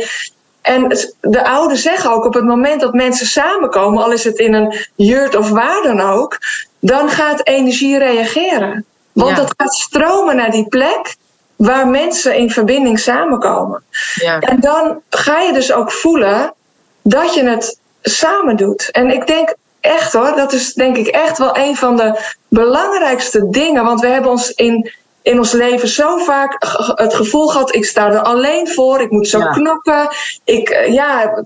en 0.65 0.97
de 1.21 1.45
ouderen 1.45 1.77
zeggen 1.77 2.11
ook 2.11 2.25
op 2.25 2.33
het 2.33 2.43
moment 2.43 2.81
dat 2.81 2.93
mensen 2.93 3.25
samenkomen, 3.25 4.03
al 4.03 4.11
is 4.11 4.23
het 4.23 4.37
in 4.37 4.53
een 4.53 4.75
jurt 4.95 5.35
of 5.35 5.49
waar 5.49 5.81
dan 5.83 6.01
ook, 6.01 6.37
dan 6.79 7.09
gaat 7.09 7.47
energie 7.47 7.97
reageren. 7.97 8.85
Want 9.11 9.35
dat 9.35 9.53
gaat 9.57 9.73
stromen 9.73 10.35
naar 10.35 10.51
die 10.51 10.67
plek 10.67 11.15
waar 11.55 11.87
mensen 11.87 12.35
in 12.35 12.51
verbinding 12.51 12.99
samenkomen. 12.99 13.83
Ja. 14.15 14.39
En 14.39 14.59
dan 14.59 15.01
ga 15.09 15.39
je 15.39 15.53
dus 15.53 15.71
ook 15.71 15.91
voelen 15.91 16.53
dat 17.01 17.33
je 17.33 17.43
het 17.43 17.79
samen 18.01 18.55
doet. 18.55 18.91
En 18.91 19.11
ik 19.11 19.27
denk 19.27 19.55
echt 19.85 20.13
hoor, 20.13 20.35
dat 20.35 20.53
is 20.53 20.73
denk 20.73 20.97
ik 20.97 21.07
echt 21.07 21.37
wel 21.37 21.57
een 21.57 21.75
van 21.75 21.95
de 21.95 22.19
belangrijkste 22.47 23.49
dingen. 23.49 23.83
Want 23.83 24.01
we 24.01 24.07
hebben 24.07 24.31
ons 24.31 24.49
in 24.49 24.91
in 25.21 25.37
ons 25.37 25.51
leven 25.51 25.87
zo 25.87 26.17
vaak 26.17 26.57
het 26.95 27.13
gevoel 27.13 27.47
gehad: 27.47 27.75
ik 27.75 27.85
sta 27.85 28.11
er 28.11 28.21
alleen 28.21 28.67
voor, 28.67 29.01
ik 29.01 29.11
moet 29.11 29.27
zo 29.27 29.39
knokken. 29.39 30.09
Ik, 30.43 30.69
eh, 30.69 30.93
ja, 30.93 31.43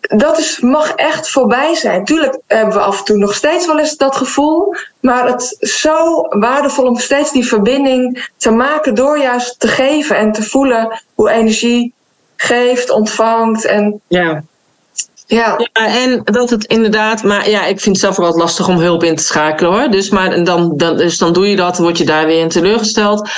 dat 0.00 0.38
is, 0.38 0.60
mag 0.60 0.94
echt 0.94 1.30
voorbij 1.30 1.74
zijn. 1.74 2.04
Tuurlijk 2.04 2.38
hebben 2.46 2.74
we 2.74 2.80
af 2.80 2.98
en 2.98 3.04
toe 3.04 3.16
nog 3.16 3.34
steeds 3.34 3.66
wel 3.66 3.78
eens 3.78 3.96
dat 3.96 4.16
gevoel. 4.16 4.74
Maar 5.00 5.26
het 5.26 5.56
is 5.58 5.80
zo 5.80 6.26
waardevol 6.28 6.84
om 6.84 6.98
steeds 6.98 7.32
die 7.32 7.46
verbinding 7.46 8.30
te 8.36 8.50
maken 8.50 8.94
door 8.94 9.18
juist 9.18 9.60
te 9.60 9.68
geven 9.68 10.16
en 10.16 10.32
te 10.32 10.42
voelen 10.42 11.02
hoe 11.14 11.30
energie 11.30 11.92
geeft, 12.36 12.90
ontvangt. 12.90 13.64
En 13.64 14.00
ja. 14.06 14.42
Ja. 15.30 15.56
ja, 15.72 15.86
en 15.86 16.20
dat 16.24 16.50
het 16.50 16.64
inderdaad, 16.64 17.22
maar 17.22 17.50
ja, 17.50 17.66
ik 17.66 17.80
vind 17.80 17.96
het 17.96 18.04
zelf 18.04 18.16
wel 18.16 18.36
lastig 18.36 18.68
om 18.68 18.78
hulp 18.78 19.04
in 19.04 19.16
te 19.16 19.22
schakelen 19.22 19.72
hoor. 19.72 19.90
Dus, 19.90 20.10
maar 20.10 20.44
dan, 20.44 20.76
dan, 20.76 20.96
dus 20.96 21.18
dan 21.18 21.32
doe 21.32 21.48
je 21.48 21.56
dat, 21.56 21.78
word 21.78 21.98
je 21.98 22.04
daar 22.04 22.26
weer 22.26 22.40
in 22.40 22.48
teleurgesteld. 22.48 23.28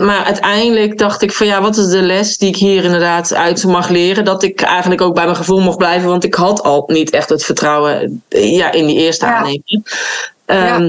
Maar 0.00 0.24
uiteindelijk 0.24 0.98
dacht 0.98 1.22
ik 1.22 1.32
van 1.32 1.46
ja, 1.46 1.60
wat 1.60 1.76
is 1.76 1.88
de 1.88 2.02
les 2.02 2.36
die 2.36 2.48
ik 2.48 2.56
hier 2.56 2.84
inderdaad 2.84 3.34
uit 3.34 3.64
mag 3.64 3.88
leren? 3.88 4.24
Dat 4.24 4.42
ik 4.42 4.60
eigenlijk 4.60 5.00
ook 5.00 5.14
bij 5.14 5.24
mijn 5.24 5.36
gevoel 5.36 5.60
mocht 5.60 5.78
blijven, 5.78 6.08
want 6.08 6.24
ik 6.24 6.34
had 6.34 6.62
al 6.62 6.84
niet 6.86 7.10
echt 7.10 7.28
het 7.28 7.44
vertrouwen 7.44 8.22
ja, 8.28 8.72
in 8.72 8.86
die 8.86 8.98
eerste 8.98 9.26
ja. 9.26 9.34
aanneming. 9.34 9.82
ja. 10.46 10.88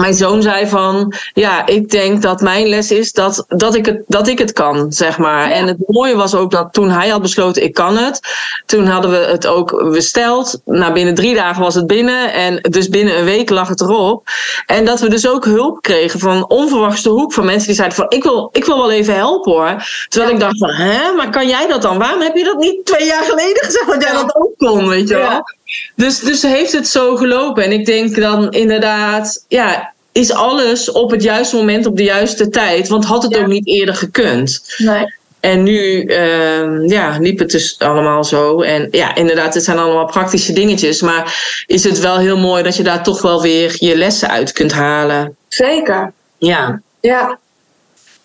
Mijn 0.00 0.14
zoon 0.14 0.42
zei 0.42 0.66
van, 0.66 1.14
ja, 1.32 1.66
ik 1.66 1.90
denk 1.90 2.22
dat 2.22 2.40
mijn 2.40 2.66
les 2.66 2.90
is 2.90 3.12
dat, 3.12 3.44
dat, 3.48 3.74
ik, 3.74 3.86
het, 3.86 4.02
dat 4.06 4.28
ik 4.28 4.38
het 4.38 4.52
kan, 4.52 4.92
zeg 4.92 5.18
maar. 5.18 5.50
En 5.50 5.66
het 5.66 5.76
mooie 5.86 6.16
was 6.16 6.34
ook 6.34 6.50
dat 6.50 6.72
toen 6.72 6.90
hij 6.90 7.08
had 7.08 7.22
besloten, 7.22 7.62
ik 7.62 7.74
kan 7.74 7.96
het. 7.96 8.20
Toen 8.66 8.86
hadden 8.86 9.10
we 9.10 9.16
het 9.16 9.46
ook 9.46 9.90
besteld. 9.92 10.60
Nou, 10.64 10.92
binnen 10.92 11.14
drie 11.14 11.34
dagen 11.34 11.62
was 11.62 11.74
het 11.74 11.86
binnen. 11.86 12.32
En 12.32 12.58
dus 12.70 12.88
binnen 12.88 13.18
een 13.18 13.24
week 13.24 13.50
lag 13.50 13.68
het 13.68 13.80
erop. 13.80 14.28
En 14.66 14.84
dat 14.84 15.00
we 15.00 15.08
dus 15.08 15.28
ook 15.28 15.44
hulp 15.44 15.82
kregen 15.82 16.20
van 16.20 16.48
onverwachte 16.48 17.08
hoek. 17.08 17.32
Van 17.32 17.44
mensen 17.44 17.66
die 17.66 17.76
zeiden 17.76 17.96
van, 17.96 18.06
ik 18.08 18.22
wil, 18.22 18.48
ik 18.52 18.64
wil 18.64 18.76
wel 18.76 18.90
even 18.90 19.14
helpen 19.14 19.52
hoor. 19.52 19.76
Terwijl 20.08 20.32
ik 20.32 20.40
dacht 20.40 20.58
van, 20.58 20.70
hè, 20.70 21.12
maar 21.12 21.30
kan 21.30 21.48
jij 21.48 21.66
dat 21.66 21.82
dan? 21.82 21.98
Waarom 21.98 22.20
heb 22.20 22.36
je 22.36 22.44
dat 22.44 22.58
niet 22.58 22.86
twee 22.86 23.06
jaar 23.06 23.22
geleden 23.22 23.64
gezegd 23.64 23.86
dat 23.86 24.02
jij 24.02 24.12
dat 24.12 24.36
ook 24.36 24.52
kon, 24.56 24.88
weet 24.88 25.08
je 25.08 25.16
wel? 25.16 25.42
Dus, 25.94 26.20
dus 26.20 26.42
heeft 26.42 26.72
het 26.72 26.88
zo 26.88 27.16
gelopen. 27.16 27.64
En 27.64 27.72
ik 27.72 27.86
denk 27.86 28.16
dan 28.16 28.50
inderdaad, 28.50 29.44
ja, 29.48 29.92
is 30.12 30.32
alles 30.32 30.90
op 30.90 31.10
het 31.10 31.22
juiste 31.22 31.56
moment, 31.56 31.86
op 31.86 31.96
de 31.96 32.04
juiste 32.04 32.48
tijd. 32.48 32.88
Want 32.88 33.04
had 33.04 33.22
het 33.22 33.36
ook 33.36 33.46
niet 33.46 33.66
eerder 33.66 33.94
gekund. 33.94 34.74
Nee. 34.78 35.16
En 35.40 35.62
nu 35.62 36.04
uh, 36.04 36.88
ja, 36.88 37.16
liep 37.20 37.38
het 37.38 37.50
dus 37.50 37.78
allemaal 37.78 38.24
zo. 38.24 38.62
En 38.62 38.88
ja, 38.90 39.14
inderdaad, 39.14 39.54
het 39.54 39.64
zijn 39.64 39.78
allemaal 39.78 40.06
praktische 40.06 40.52
dingetjes. 40.52 41.00
Maar 41.00 41.38
is 41.66 41.84
het 41.84 41.98
wel 41.98 42.18
heel 42.18 42.38
mooi 42.38 42.62
dat 42.62 42.76
je 42.76 42.82
daar 42.82 43.02
toch 43.02 43.22
wel 43.22 43.42
weer 43.42 43.76
je 43.78 43.96
lessen 43.96 44.30
uit 44.30 44.52
kunt 44.52 44.72
halen. 44.72 45.36
Zeker. 45.48 46.12
Ja. 46.38 46.80
Ja, 47.00 47.38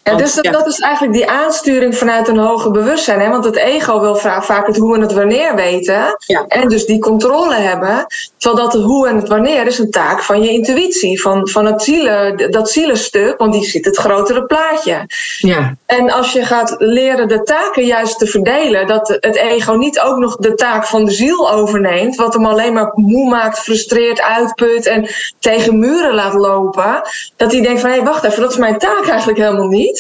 ja, 0.04 0.16
dus 0.16 0.34
dat, 0.34 0.54
dat, 0.54 0.68
is 0.68 0.80
eigenlijk 0.80 1.14
die 1.14 1.30
aansturing 1.30 1.98
vanuit 1.98 2.28
een 2.28 2.38
hoger 2.38 2.72
bewustzijn. 2.72 3.20
Hè? 3.20 3.30
Want 3.30 3.46
het 3.46 3.56
ego 3.56 4.00
wil 4.00 4.16
vaak 4.16 4.68
het 4.68 4.78
hoe 4.78 4.96
en 4.96 5.02
het 5.02 5.14
wanneer 5.14 5.56
weten. 5.56 6.18
En 6.48 6.68
dus 6.68 6.86
die 6.86 7.00
controle 7.00 7.56
hebben. 7.56 8.06
Terwijl 8.38 8.64
dat 8.64 8.74
het 8.74 8.84
hoe 8.84 9.08
en 9.08 9.16
het 9.16 9.28
wanneer 9.28 9.68
is 9.68 9.78
een 9.78 9.92
taak 9.92 10.24
van 10.24 10.42
je 10.42 10.50
intuïtie. 10.50 11.22
Van, 11.22 11.50
van 11.50 11.66
het 11.66 11.84
zielen, 11.84 12.52
dat 12.52 12.70
zielenstuk. 12.70 13.38
Want 13.38 13.54
die 13.54 13.64
ziet 13.64 13.86
het 13.86 13.98
grotere 13.98 14.46
plaatje. 14.46 15.06
Ja. 15.38 15.76
En 15.86 16.12
als 16.12 16.34
je 16.34 16.46
gaat 16.46 16.76
leren 16.78 17.28
de 17.28 17.44
taken 17.44 17.86
juist 17.86 18.20
te 18.20 18.28
verdelen. 18.28 18.88
Dat 18.88 19.08
het 19.08 19.36
ego 19.36 19.74
niet 19.74 20.00
ook 20.00 20.18
nog 20.18 20.36
de 20.36 20.54
taak 20.54 20.86
van 20.86 21.06
de 21.06 21.12
ziel 21.12 21.52
overneemt. 21.52 22.16
Wat 22.16 22.34
hem 22.34 22.46
alleen 22.46 22.74
maar 22.74 22.92
moe 22.96 23.30
maakt, 23.30 23.60
frustreert, 23.60 24.22
uitput. 24.22 24.86
En 24.86 25.08
tegen 25.40 25.80
muren 25.80 26.14
laat 26.14 26.34
lopen. 26.34 27.02
Dat 27.36 27.52
hij 27.52 27.62
denkt 27.62 27.82
van 27.82 27.90
hé, 27.90 27.96
hey, 27.96 28.06
wacht 28.06 28.24
even, 28.24 28.42
dat 28.42 28.52
is 28.52 28.58
mijn 28.58 28.78
taak 28.78 29.08
eigenlijk 29.08 29.40
helemaal 29.40 29.68
niet. 29.68 29.93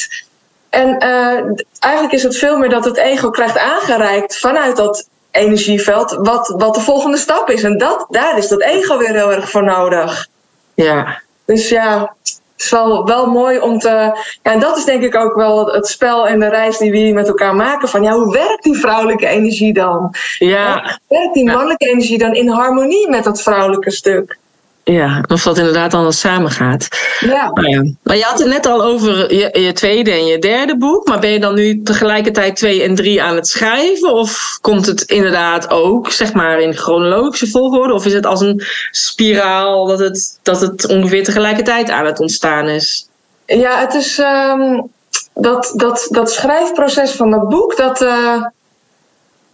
En 0.69 0.89
uh, 1.03 1.63
eigenlijk 1.79 2.13
is 2.13 2.23
het 2.23 2.37
veel 2.37 2.57
meer 2.57 2.69
dat 2.69 2.85
het 2.85 2.97
ego 2.97 3.29
krijgt 3.29 3.57
aangereikt 3.57 4.39
vanuit 4.39 4.75
dat 4.75 5.07
energieveld 5.31 6.17
wat, 6.19 6.53
wat 6.57 6.75
de 6.75 6.81
volgende 6.81 7.17
stap 7.17 7.49
is. 7.49 7.63
En 7.63 7.77
dat, 7.77 8.05
daar 8.09 8.37
is 8.37 8.47
dat 8.47 8.61
ego 8.61 8.97
weer 8.97 9.13
heel 9.13 9.31
erg 9.31 9.49
voor 9.49 9.63
nodig. 9.63 10.27
Ja. 10.73 11.21
Dus 11.45 11.69
ja, 11.69 12.15
het 12.21 12.41
is 12.57 12.69
wel, 12.69 13.05
wel 13.05 13.25
mooi 13.25 13.59
om 13.59 13.79
te. 13.79 13.89
Ja, 13.89 14.15
en 14.41 14.59
dat 14.59 14.77
is 14.77 14.85
denk 14.85 15.03
ik 15.03 15.15
ook 15.15 15.35
wel 15.35 15.65
het 15.67 15.87
spel 15.87 16.27
en 16.27 16.39
de 16.39 16.49
reis 16.49 16.77
die 16.77 16.91
we 16.91 16.97
hier 16.97 17.13
met 17.13 17.27
elkaar 17.27 17.55
maken. 17.55 17.89
Van 17.89 18.03
ja, 18.03 18.13
hoe 18.13 18.33
werkt 18.33 18.63
die 18.63 18.77
vrouwelijke 18.77 19.27
energie 19.27 19.73
dan? 19.73 20.15
Ja. 20.37 20.99
Hoe 21.07 21.17
werkt 21.17 21.33
die 21.33 21.45
mannelijke 21.45 21.89
energie 21.89 22.17
dan 22.17 22.33
in 22.33 22.49
harmonie 22.49 23.09
met 23.09 23.23
dat 23.23 23.41
vrouwelijke 23.41 23.91
stuk? 23.91 24.37
Ja, 24.83 25.23
of 25.27 25.43
dat 25.43 25.57
inderdaad 25.57 25.93
anders 25.93 26.19
samengaat. 26.19 26.87
Ja. 27.19 27.51
Nou 27.53 27.69
ja. 27.69 27.91
Maar 28.03 28.17
je 28.17 28.23
had 28.23 28.39
het 28.39 28.47
net 28.47 28.65
al 28.65 28.83
over 28.83 29.33
je, 29.33 29.59
je, 29.61 29.73
tweede 29.73 30.11
en 30.11 30.25
je 30.25 30.39
derde 30.39 30.77
boek. 30.77 31.07
Maar 31.07 31.19
ben 31.19 31.29
je 31.29 31.39
dan 31.39 31.55
nu 31.55 31.81
tegelijkertijd 31.83 32.55
twee 32.55 32.83
en 32.83 32.95
drie 32.95 33.23
aan 33.23 33.35
het 33.35 33.47
schrijven? 33.47 34.13
Of 34.13 34.57
komt 34.61 34.85
het 34.85 35.01
inderdaad 35.01 35.69
ook, 35.69 36.11
zeg 36.11 36.33
maar, 36.33 36.61
in 36.61 36.73
chronologische 36.73 37.47
volgorde? 37.47 37.93
Of 37.93 38.05
is 38.05 38.13
het 38.13 38.25
als 38.25 38.41
een 38.41 38.63
spiraal 38.91 39.85
dat 39.85 39.99
het, 39.99 40.39
dat 40.41 40.61
het 40.61 40.87
ongeveer 40.87 41.23
tegelijkertijd 41.23 41.89
aan 41.89 42.05
het 42.05 42.19
ontstaan 42.19 42.67
is? 42.67 43.07
Ja, 43.45 43.79
het 43.79 43.93
is 43.93 44.17
um, 44.17 44.91
dat, 45.33 45.73
dat, 45.75 46.07
dat 46.09 46.31
schrijfproces 46.31 47.11
van 47.11 47.31
dat 47.31 47.49
boek, 47.49 47.77
dat, 47.77 48.01
uh, 48.01 48.45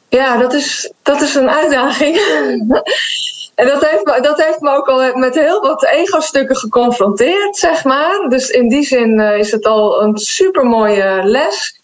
ja, 0.10 0.38
dat, 0.38 0.54
is, 0.54 0.92
dat 1.04 1.22
is 1.22 1.36
een 1.36 1.50
uitdaging. 1.50 2.18
En 3.60 3.68
dat 3.68 3.86
heeft, 3.86 4.06
me, 4.06 4.22
dat 4.22 4.44
heeft 4.44 4.60
me 4.60 4.70
ook 4.70 4.88
al 4.88 5.18
met 5.18 5.36
heel 5.36 5.62
wat 5.62 5.86
ego-stukken 5.86 6.56
geconfronteerd, 6.56 7.58
zeg 7.58 7.84
maar. 7.84 8.26
Dus 8.30 8.50
in 8.50 8.70
die 8.70 8.84
zin 8.84 9.20
uh, 9.20 9.38
is 9.38 9.52
het 9.52 9.66
al 9.66 10.02
een 10.02 10.18
super 10.18 10.66
mooie 10.66 11.22
les. 11.24 11.82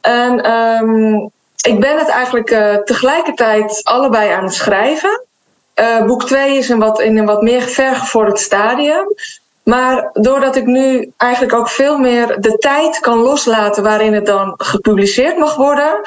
En 0.00 0.50
um, 0.52 1.30
ik 1.60 1.80
ben 1.80 1.98
het 1.98 2.08
eigenlijk 2.08 2.50
uh, 2.50 2.76
tegelijkertijd 2.76 3.80
allebei 3.84 4.30
aan 4.30 4.44
het 4.44 4.54
schrijven. 4.54 5.24
Uh, 5.74 6.04
boek 6.04 6.24
2 6.24 6.56
is 6.56 6.70
in, 6.70 6.78
wat, 6.78 7.00
in 7.00 7.18
een 7.18 7.26
wat 7.26 7.42
meer 7.42 7.62
vergevorderd 7.62 8.38
stadium. 8.38 9.14
Maar 9.62 10.10
doordat 10.12 10.56
ik 10.56 10.64
nu 10.64 11.12
eigenlijk 11.16 11.54
ook 11.54 11.68
veel 11.68 11.98
meer 11.98 12.40
de 12.40 12.56
tijd 12.56 13.00
kan 13.00 13.18
loslaten 13.18 13.82
waarin 13.82 14.14
het 14.14 14.26
dan 14.26 14.54
gepubliceerd 14.56 15.38
mag 15.38 15.54
worden, 15.54 16.00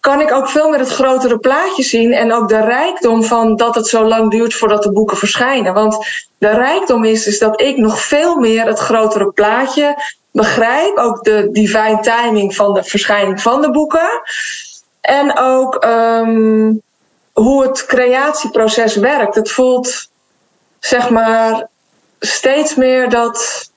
kan 0.00 0.20
ik 0.20 0.32
ook 0.32 0.48
veel 0.48 0.68
meer 0.68 0.78
het 0.78 0.88
grotere 0.88 1.38
plaatje 1.38 1.82
zien 1.82 2.12
en 2.12 2.32
ook 2.32 2.48
de 2.48 2.60
rijkdom 2.60 3.24
van 3.24 3.56
dat 3.56 3.74
het 3.74 3.86
zo 3.86 4.04
lang 4.04 4.30
duurt 4.30 4.54
voordat 4.54 4.82
de 4.82 4.92
boeken 4.92 5.16
verschijnen. 5.16 5.74
Want 5.74 6.06
de 6.38 6.50
rijkdom 6.50 7.04
is, 7.04 7.26
is 7.26 7.38
dat 7.38 7.60
ik 7.60 7.76
nog 7.76 8.00
veel 8.00 8.36
meer 8.36 8.66
het 8.66 8.78
grotere 8.78 9.30
plaatje 9.30 9.96
begrijp, 10.32 10.96
ook 10.96 11.24
de 11.24 11.48
divine 11.52 12.00
timing 12.00 12.54
van 12.54 12.74
de 12.74 12.84
verschijning 12.84 13.42
van 13.42 13.60
de 13.60 13.70
boeken. 13.70 14.22
En 15.00 15.38
ook 15.38 15.84
um, 15.84 16.82
hoe 17.32 17.62
het 17.62 17.86
creatieproces 17.86 18.96
werkt. 18.96 19.34
Het 19.34 19.50
voelt, 19.50 20.10
zeg 20.78 21.10
maar, 21.10 21.68
steeds 22.20 22.74
meer 22.74 23.08
dat. 23.08 23.68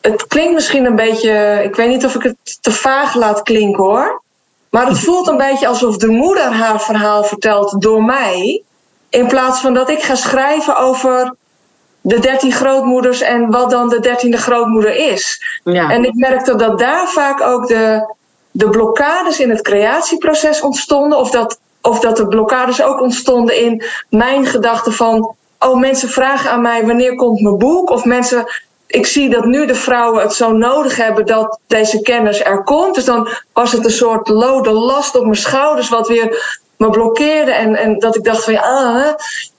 Het 0.00 0.26
klinkt 0.26 0.54
misschien 0.54 0.84
een 0.84 0.96
beetje. 0.96 1.60
Ik 1.64 1.74
weet 1.74 1.88
niet 1.88 2.04
of 2.04 2.14
ik 2.14 2.22
het 2.22 2.58
te 2.60 2.72
vaag 2.72 3.14
laat 3.14 3.42
klinken 3.42 3.84
hoor. 3.84 4.22
Maar 4.74 4.86
het 4.86 4.98
voelt 4.98 5.28
een 5.28 5.36
beetje 5.36 5.66
alsof 5.66 5.96
de 5.96 6.06
moeder 6.06 6.52
haar 6.52 6.80
verhaal 6.80 7.24
vertelt 7.24 7.80
door 7.82 8.04
mij. 8.04 8.62
In 9.08 9.26
plaats 9.26 9.60
van 9.60 9.74
dat 9.74 9.90
ik 9.90 10.02
ga 10.02 10.14
schrijven 10.14 10.76
over 10.76 11.34
de 12.00 12.18
dertien 12.18 12.52
grootmoeders 12.52 13.20
en 13.20 13.50
wat 13.50 13.70
dan 13.70 13.88
de 13.88 14.00
dertiende 14.00 14.36
grootmoeder 14.36 14.96
is. 14.96 15.40
Ja. 15.64 15.90
En 15.90 16.04
ik 16.04 16.14
merkte 16.14 16.54
dat 16.56 16.78
daar 16.78 17.08
vaak 17.08 17.40
ook 17.40 17.68
de, 17.68 18.14
de 18.50 18.68
blokkades 18.68 19.40
in 19.40 19.50
het 19.50 19.62
creatieproces 19.62 20.60
ontstonden. 20.60 21.18
Of 21.18 21.30
dat, 21.30 21.58
of 21.82 22.00
dat 22.00 22.16
de 22.16 22.28
blokkades 22.28 22.82
ook 22.82 23.00
ontstonden 23.00 23.60
in 23.60 23.82
mijn 24.10 24.46
gedachten 24.46 24.92
van... 24.92 25.34
oh, 25.58 25.78
mensen 25.80 26.08
vragen 26.08 26.50
aan 26.50 26.62
mij 26.62 26.86
wanneer 26.86 27.14
komt 27.14 27.40
mijn 27.40 27.58
boek? 27.58 27.90
Of 27.90 28.04
mensen 28.04 28.46
ik 28.94 29.06
zie 29.06 29.30
dat 29.30 29.44
nu 29.44 29.66
de 29.66 29.74
vrouwen 29.74 30.22
het 30.22 30.34
zo 30.34 30.52
nodig 30.52 30.96
hebben 30.96 31.26
dat 31.26 31.58
deze 31.66 32.02
kennis 32.02 32.44
er 32.44 32.62
komt. 32.62 32.94
Dus 32.94 33.04
dan 33.04 33.28
was 33.52 33.72
het 33.72 33.84
een 33.84 33.90
soort 33.90 34.28
lode 34.28 34.70
last 34.70 35.16
op 35.16 35.22
mijn 35.22 35.36
schouders, 35.36 35.88
wat 35.88 36.08
weer 36.08 36.58
me 36.76 36.90
blokkeerde. 36.90 37.52
En, 37.52 37.76
en 37.76 37.98
dat 37.98 38.16
ik 38.16 38.24
dacht 38.24 38.44
van 38.44 38.52
ja. 38.52 38.60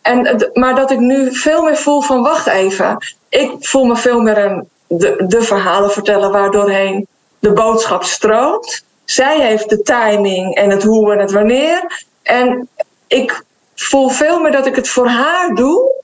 Ah, 0.04 0.36
maar 0.54 0.76
dat 0.76 0.92
ik 0.92 1.00
nu 1.00 1.36
veel 1.36 1.62
meer 1.62 1.78
voel 1.78 2.02
van 2.02 2.22
wacht 2.22 2.48
even. 2.48 2.98
Ik 3.30 3.52
voel 3.60 3.86
me 3.86 3.96
veel 3.96 4.22
meer 4.22 4.38
een, 4.38 4.70
de, 4.88 5.24
de 5.28 5.42
verhalen 5.42 5.92
vertellen 5.92 6.32
waardoorheen 6.32 7.08
de 7.40 7.54
boodschap 7.54 8.04
stroomt. 8.04 8.84
Zij 9.06 9.40
heeft 9.40 9.70
de 9.70 9.82
timing 9.82 10.56
en 10.56 10.70
het 10.70 10.84
hoe 10.84 11.14
en 11.14 11.20
het 11.20 11.32
wanneer. 11.32 12.04
En 12.24 12.70
ik 13.08 13.44
voel 13.76 14.10
veel 14.10 14.40
meer 14.40 14.52
dat 14.52 14.66
ik 14.66 14.76
het 14.76 14.90
voor 14.90 15.08
haar 15.08 15.56
doe 15.56 16.04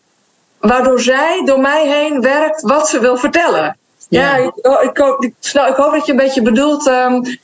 waardoor 0.62 1.00
zij 1.00 1.42
door 1.46 1.60
mij 1.60 1.88
heen 1.88 2.22
werkt 2.22 2.62
wat 2.62 2.90
ze 2.90 3.00
wil 3.00 3.18
vertellen. 3.18 3.78
Ja, 4.10 4.36
ik, 4.36 4.56
ik, 4.56 4.98
ik, 5.20 5.34
ik, 5.68 5.76
hoop 5.76 5.92
dat 5.92 6.06
je 6.06 6.12
een 6.12 6.18
beetje 6.18 6.42
bedoelt. 6.42 6.88
Um, 6.88 7.40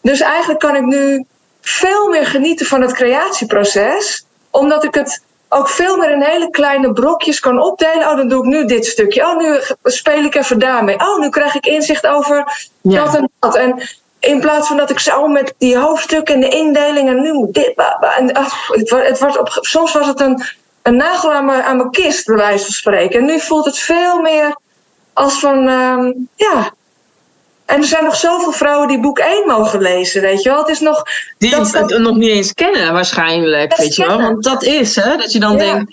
dus 0.00 0.20
eigenlijk 0.20 0.60
kan 0.60 0.76
ik 0.76 0.84
nu 0.84 1.24
veel 1.60 2.08
meer 2.08 2.26
genieten 2.26 2.66
van 2.66 2.80
het 2.80 2.92
creatieproces, 2.92 4.26
omdat 4.50 4.84
ik 4.84 4.94
het 4.94 5.22
ook 5.48 5.68
veel 5.68 5.96
meer 5.96 6.10
in 6.10 6.22
hele 6.22 6.50
kleine 6.50 6.92
brokjes 6.92 7.40
kan 7.40 7.60
opdelen. 7.60 8.08
Oh, 8.08 8.16
dan 8.16 8.28
doe 8.28 8.44
ik 8.44 8.50
nu 8.50 8.64
dit 8.64 8.86
stukje. 8.86 9.22
Oh, 9.22 9.36
nu 9.36 9.60
speel 9.84 10.24
ik 10.24 10.34
even 10.34 10.58
daarmee. 10.58 10.98
Oh, 10.98 11.18
nu 11.18 11.28
krijg 11.28 11.54
ik 11.54 11.66
inzicht 11.66 12.06
over 12.06 12.68
dat 12.82 13.14
en 13.14 13.30
dat. 13.38 13.56
En 13.56 13.82
in 14.18 14.40
plaats 14.40 14.68
van 14.68 14.76
dat 14.76 14.90
ik 14.90 14.98
zo 14.98 15.26
met 15.26 15.54
die 15.58 15.78
hoofdstukken 15.78 16.34
en 16.34 16.40
de 16.40 16.48
indeling 16.48 17.08
en 17.08 17.20
nu 17.20 17.32
moet 17.32 17.54
dit. 17.54 17.74
En, 18.16 18.26
het, 18.26 18.90
het 18.90 19.18
wordt 19.18 19.38
op, 19.38 19.48
soms 19.60 19.92
was 19.92 20.06
het 20.06 20.20
een 20.20 20.42
een 20.82 20.96
nagel 20.96 21.32
aan 21.32 21.44
mijn, 21.44 21.62
aan 21.62 21.76
mijn 21.76 21.90
kist, 21.90 22.26
bij 22.26 22.36
wijze 22.36 22.64
van 22.64 22.74
spreken. 22.74 23.20
En 23.20 23.26
nu 23.26 23.40
voelt 23.40 23.64
het 23.64 23.78
veel 23.78 24.20
meer 24.20 24.56
als 25.12 25.38
van, 25.38 25.68
uh, 25.68 26.14
ja. 26.34 26.72
En 27.64 27.78
er 27.78 27.84
zijn 27.84 28.04
nog 28.04 28.16
zoveel 28.16 28.52
vrouwen 28.52 28.88
die 28.88 29.00
boek 29.00 29.18
1 29.18 29.46
mogen 29.46 29.80
lezen, 29.80 30.22
weet 30.22 30.42
je 30.42 30.48
wel. 30.48 30.58
Het 30.58 30.68
is 30.68 30.80
nog... 30.80 31.02
Die 31.38 31.54
het 31.54 31.98
nog 31.98 32.16
niet 32.16 32.30
eens 32.30 32.52
kennen 32.52 32.92
waarschijnlijk, 32.92 33.76
weet 33.76 33.96
je 33.96 34.06
wel. 34.06 34.20
Want 34.20 34.44
dat 34.44 34.62
is, 34.62 34.96
hè, 34.96 35.16
dat 35.16 35.32
je 35.32 35.40
dan 35.40 35.56
denkt... 35.56 35.92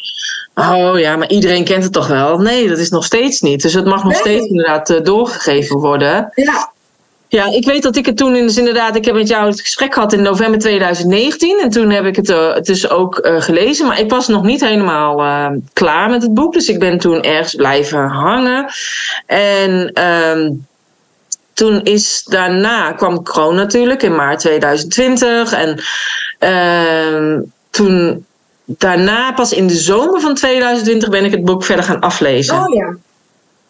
Oh 0.56 1.00
ja, 1.00 1.16
maar 1.16 1.30
iedereen 1.30 1.64
kent 1.64 1.84
het 1.84 1.94
toch 1.94 2.08
wel? 2.08 2.38
Nee, 2.38 2.68
dat 2.68 2.78
is 2.78 2.90
nog 2.90 3.06
steeds 3.06 3.42
niet. 3.42 3.62
Dus 3.62 3.74
het 3.74 3.86
mag 3.86 4.04
nog 4.04 4.16
steeds 4.16 4.46
inderdaad 4.46 4.90
uh, 4.90 5.02
doorgegeven 5.04 5.78
worden. 5.78 6.32
Ja, 6.36 6.72
ja, 7.32 7.54
ik 7.54 7.66
weet 7.66 7.84
dat 7.84 7.96
ik 7.96 8.06
het 8.06 8.18
toen 8.18 8.34
dus 8.34 8.58
inderdaad, 8.58 8.96
ik 8.96 9.06
heb 9.06 9.16
met 9.16 9.28
jou 9.28 9.50
het 9.50 9.62
gesprek 9.62 9.94
gehad 9.94 10.14
in 10.14 10.22
november 10.22 10.60
2019 10.60 11.60
en 11.60 11.70
toen 11.70 11.90
heb 11.90 12.06
ik 12.06 12.16
het, 12.16 12.28
het 12.28 12.66
dus 12.66 12.90
ook 12.90 13.26
uh, 13.26 13.42
gelezen, 13.42 13.88
maar 13.88 14.00
ik 14.00 14.10
was 14.10 14.28
nog 14.28 14.44
niet 14.44 14.62
helemaal 14.62 15.20
uh, 15.20 15.48
klaar 15.74 16.10
met 16.10 16.22
het 16.22 16.34
boek, 16.34 16.54
dus 16.54 16.70
ik 16.70 16.80
ben 16.80 16.98
toen 16.98 17.22
ergens 17.22 17.56
blijven 17.56 18.08
hangen 18.08 18.72
en 19.26 19.92
ehm, 19.94 20.50
toen 21.54 21.84
is 21.84 22.24
daarna 22.24 22.92
kwam 22.92 23.24
corona 23.24 23.62
natuurlijk 23.62 24.04
in 24.04 24.16
maart 24.16 24.40
2020 24.40 25.54
en 25.54 25.82
ehm, 26.40 27.42
toen 27.70 28.26
daarna 28.66 29.32
pas 29.32 29.54
in 29.54 29.68
de 29.68 29.76
zomer 29.76 30.22
van 30.22 30.36
2020 30.36 31.10
ben 31.10 31.26
ik 31.26 31.32
het 31.32 31.46
boek 31.46 31.64
verder 31.64 31.86
gaan 31.86 32.00
aflezen. 32.00 32.56
Oh 32.56 32.74
ja. 32.74 32.96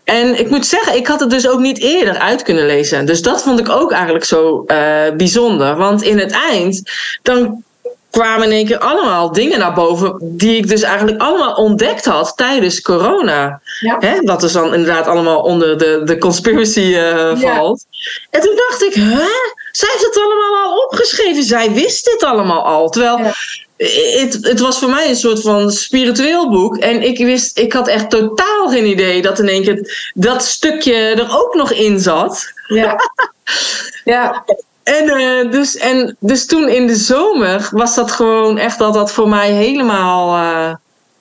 En 0.10 0.40
ik 0.40 0.50
moet 0.50 0.66
zeggen, 0.66 0.96
ik 0.96 1.08
had 1.08 1.20
het 1.20 1.30
dus 1.30 1.48
ook 1.48 1.60
niet 1.60 1.80
eerder 1.80 2.18
uit 2.18 2.42
kunnen 2.42 2.66
lezen. 2.66 3.06
Dus 3.06 3.22
dat 3.22 3.42
vond 3.42 3.60
ik 3.60 3.70
ook 3.70 3.92
eigenlijk 3.92 4.26
zo 4.26 4.64
uh, 4.68 4.78
bijzonder. 5.18 5.76
Want 5.76 6.02
in 6.02 6.18
het 6.18 6.32
eind, 6.32 6.92
dan 7.22 7.64
kwamen 8.10 8.48
in 8.48 8.52
één 8.52 8.66
keer 8.66 8.78
allemaal 8.78 9.32
dingen 9.32 9.60
naar 9.60 9.74
boven. 9.74 10.16
die 10.20 10.58
ik 10.58 10.68
dus 10.68 10.82
eigenlijk 10.82 11.22
allemaal 11.22 11.54
ontdekt 11.54 12.06
had 12.06 12.34
tijdens 12.38 12.82
corona. 12.82 13.62
Ja. 13.80 13.98
Hè? 14.00 14.22
Wat 14.22 14.42
dus 14.42 14.52
dan 14.52 14.74
inderdaad 14.74 15.08
allemaal 15.08 15.42
onder 15.42 15.78
de, 15.78 16.02
de 16.04 16.18
conspiracy 16.18 16.80
uh, 16.80 17.40
valt. 17.40 17.86
Ja. 17.90 18.10
En 18.30 18.42
toen 18.42 18.56
dacht 18.56 18.84
ik, 18.84 18.94
hè? 18.94 19.28
Zij 19.72 19.90
heeft 19.92 20.06
het 20.06 20.20
allemaal 20.24 20.64
al 20.64 20.84
opgeschreven. 20.84 21.44
Zij 21.44 21.72
wist 21.72 22.06
dit 22.06 22.24
allemaal 22.24 22.66
al. 22.66 22.90
Terwijl 22.90 23.18
ja 23.18 23.34
het, 24.20 24.38
het 24.42 24.60
was 24.60 24.80
voor 24.80 24.90
mij 24.90 25.10
een 25.10 25.16
soort 25.16 25.42
van 25.42 25.72
spiritueel 25.72 26.50
boek. 26.50 26.78
En 26.78 27.02
ik 27.02 27.18
wist, 27.18 27.58
ik 27.58 27.74
had 27.74 27.88
echt 27.88 28.10
totaal 28.10 28.70
geen 28.70 28.86
idee 28.86 29.22
dat 29.22 29.40
in 29.40 29.48
één 29.48 29.64
keer 29.64 30.12
dat 30.14 30.44
stukje 30.44 30.94
er 30.94 31.38
ook 31.38 31.56
nog 31.56 31.72
in 31.72 32.00
zat. 32.00 32.54
Ja. 32.68 33.00
ja. 34.04 34.44
En, 34.84 35.20
uh, 35.22 35.52
dus, 35.52 35.78
en 35.78 36.16
dus 36.20 36.46
toen 36.46 36.70
in 36.70 36.88
de 36.88 36.96
zomer 36.96 37.70
was 37.72 37.96
dat 37.96 38.12
gewoon 38.12 38.58
echt 38.58 38.80
dat 38.80 38.94
dat 38.94 39.12
voor 39.12 39.30
mij 39.30 39.52
helemaal 39.52 40.38
uh, 40.38 40.74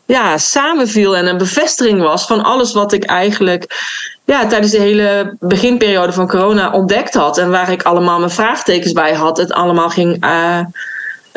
ja, 0.06 0.38
samenviel 0.38 1.16
en 1.16 1.26
een 1.26 1.38
bevestiging 1.38 2.00
was 2.00 2.26
van 2.26 2.42
alles 2.42 2.72
wat 2.72 2.92
ik 2.92 3.04
eigenlijk 3.04 3.66
ja, 4.24 4.46
tijdens 4.46 4.72
de 4.72 4.80
hele 4.80 5.36
beginperiode 5.40 6.12
van 6.12 6.28
corona 6.28 6.70
ontdekt 6.70 7.14
had. 7.14 7.38
En 7.38 7.50
waar 7.50 7.70
ik 7.70 7.82
allemaal 7.82 8.18
mijn 8.18 8.30
vraagtekens 8.30 8.92
bij 8.92 9.14
had. 9.14 9.36
Het 9.36 9.52
allemaal 9.52 9.88
ging. 9.88 10.24
Uh, 10.24 10.61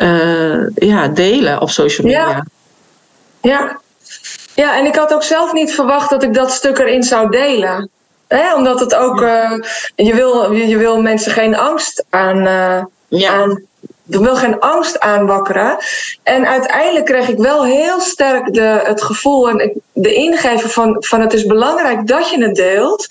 uh, 0.02 0.66
ja, 0.74 1.08
delen 1.08 1.60
op 1.60 1.70
social 1.70 2.06
media. 2.06 2.28
Ja. 2.28 2.44
ja. 3.40 3.80
Ja, 4.54 4.78
en 4.78 4.86
ik 4.86 4.94
had 4.94 5.14
ook 5.14 5.22
zelf 5.22 5.52
niet 5.52 5.74
verwacht 5.74 6.10
dat 6.10 6.22
ik 6.22 6.34
dat 6.34 6.52
stuk 6.52 6.78
erin 6.78 7.02
zou 7.02 7.30
delen. 7.30 7.90
Hè? 8.28 8.54
Omdat 8.54 8.80
het 8.80 8.94
ook, 8.94 9.20
uh, 9.20 9.52
je, 9.94 10.14
wil, 10.14 10.52
je 10.52 10.76
wil 10.76 11.00
mensen 11.00 11.32
geen 11.32 11.56
angst 11.56 12.04
aan, 12.10 12.36
uh, 12.36 12.84
ja. 13.08 13.32
aan 13.32 13.66
je 14.12 14.20
wil 14.20 14.36
geen 14.36 14.60
angst 14.60 15.00
aanwakkeren. 15.00 15.76
En 16.22 16.46
uiteindelijk 16.46 17.04
kreeg 17.04 17.28
ik 17.28 17.38
wel 17.38 17.64
heel 17.64 18.00
sterk 18.00 18.52
de, 18.54 18.80
het 18.84 19.02
gevoel 19.02 19.48
en 19.50 19.82
de 19.92 20.14
ingeven 20.14 20.70
van, 20.70 20.96
van 20.98 21.20
het 21.20 21.32
is 21.32 21.46
belangrijk 21.46 22.06
dat 22.06 22.30
je 22.30 22.44
het 22.44 22.54
deelt. 22.54 23.06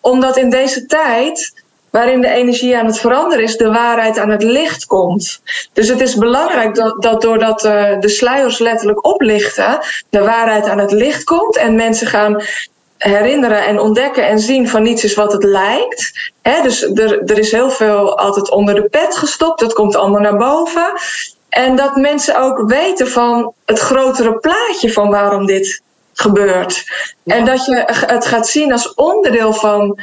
Omdat 0.00 0.36
in 0.36 0.50
deze 0.50 0.86
tijd 0.86 1.64
waarin 1.96 2.20
de 2.20 2.28
energie 2.28 2.76
aan 2.76 2.86
het 2.86 2.98
veranderen 2.98 3.44
is, 3.44 3.56
de 3.56 3.70
waarheid 3.70 4.18
aan 4.18 4.30
het 4.30 4.42
licht 4.42 4.86
komt. 4.86 5.40
Dus 5.72 5.88
het 5.88 6.00
is 6.00 6.16
belangrijk 6.16 6.74
dat, 6.74 7.02
dat 7.02 7.22
doordat 7.22 7.64
uh, 7.64 8.00
de 8.00 8.08
sluiers 8.08 8.58
letterlijk 8.58 9.06
oplichten, 9.06 9.78
de 10.10 10.20
waarheid 10.20 10.68
aan 10.68 10.78
het 10.78 10.92
licht 10.92 11.24
komt 11.24 11.56
en 11.56 11.74
mensen 11.74 12.06
gaan 12.06 12.42
herinneren 12.98 13.66
en 13.66 13.80
ontdekken 13.80 14.26
en 14.26 14.38
zien 14.38 14.68
van 14.68 14.82
niets 14.82 15.04
is 15.04 15.14
wat 15.14 15.32
het 15.32 15.44
lijkt. 15.44 16.32
dus 16.62 16.82
er, 16.82 17.22
er 17.22 17.38
is 17.38 17.52
heel 17.52 17.70
veel 17.70 18.18
altijd 18.18 18.50
onder 18.50 18.74
de 18.74 18.88
pet 18.88 19.16
gestopt, 19.16 19.60
dat 19.60 19.72
komt 19.72 19.96
allemaal 19.96 20.20
naar 20.20 20.36
boven. 20.36 20.92
En 21.48 21.76
dat 21.76 21.96
mensen 21.96 22.40
ook 22.40 22.70
weten 22.70 23.08
van 23.08 23.52
het 23.64 23.78
grotere 23.78 24.38
plaatje 24.38 24.92
van 24.92 25.10
waarom 25.10 25.46
dit 25.46 25.82
gebeurt. 26.12 26.84
En 27.24 27.44
dat 27.44 27.64
je 27.64 27.82
het 27.86 28.26
gaat 28.26 28.48
zien 28.48 28.72
als 28.72 28.94
onderdeel 28.94 29.52
van 29.52 29.98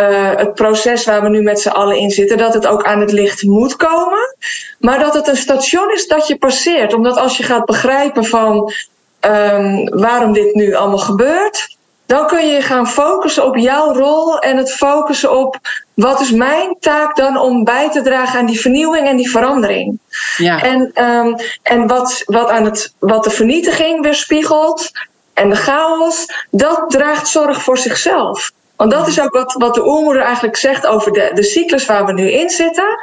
uh, 0.00 0.30
het 0.36 0.54
proces 0.54 1.04
waar 1.04 1.22
we 1.22 1.28
nu 1.28 1.42
met 1.42 1.60
z'n 1.60 1.68
allen 1.68 1.96
in 1.96 2.10
zitten, 2.10 2.38
dat 2.38 2.54
het 2.54 2.66
ook 2.66 2.84
aan 2.84 3.00
het 3.00 3.12
licht 3.12 3.42
moet 3.42 3.76
komen. 3.76 4.36
Maar 4.78 4.98
dat 4.98 5.14
het 5.14 5.28
een 5.28 5.36
station 5.36 5.92
is 5.92 6.06
dat 6.06 6.26
je 6.26 6.38
passeert. 6.38 6.94
Omdat 6.94 7.16
als 7.16 7.36
je 7.36 7.42
gaat 7.42 7.64
begrijpen 7.64 8.24
van 8.24 8.72
um, 9.20 9.88
waarom 9.98 10.32
dit 10.32 10.54
nu 10.54 10.74
allemaal 10.74 10.98
gebeurt, 10.98 11.76
dan 12.06 12.26
kun 12.26 12.46
je 12.46 12.62
gaan 12.62 12.88
focussen 12.88 13.44
op 13.44 13.56
jouw 13.56 13.92
rol 13.92 14.38
en 14.38 14.56
het 14.56 14.72
focussen 14.72 15.38
op 15.38 15.58
wat 15.94 16.20
is 16.20 16.30
mijn 16.30 16.76
taak 16.80 17.16
dan 17.16 17.38
om 17.38 17.64
bij 17.64 17.90
te 17.90 18.02
dragen 18.02 18.38
aan 18.38 18.46
die 18.46 18.60
vernieuwing 18.60 19.06
en 19.06 19.16
die 19.16 19.30
verandering. 19.30 19.98
Ja. 20.36 20.62
En, 20.62 21.04
um, 21.04 21.36
en 21.62 21.86
wat, 21.86 22.22
wat, 22.26 22.50
aan 22.50 22.64
het, 22.64 22.94
wat 22.98 23.24
de 23.24 23.30
vernietiging 23.30 24.02
weerspiegelt 24.02 24.90
en 25.34 25.50
de 25.50 25.56
chaos, 25.56 26.26
dat 26.50 26.84
draagt 26.88 27.28
zorg 27.28 27.62
voor 27.62 27.78
zichzelf. 27.78 28.50
Want 28.76 28.90
dat 28.90 29.08
is 29.08 29.20
ook 29.20 29.32
wat, 29.32 29.52
wat 29.52 29.74
de 29.74 29.86
oermoeder 29.86 30.22
eigenlijk 30.22 30.56
zegt 30.56 30.86
over 30.86 31.12
de, 31.12 31.30
de 31.34 31.42
cyclus 31.42 31.86
waar 31.86 32.06
we 32.06 32.12
nu 32.12 32.30
in 32.30 32.50
zitten. 32.50 32.98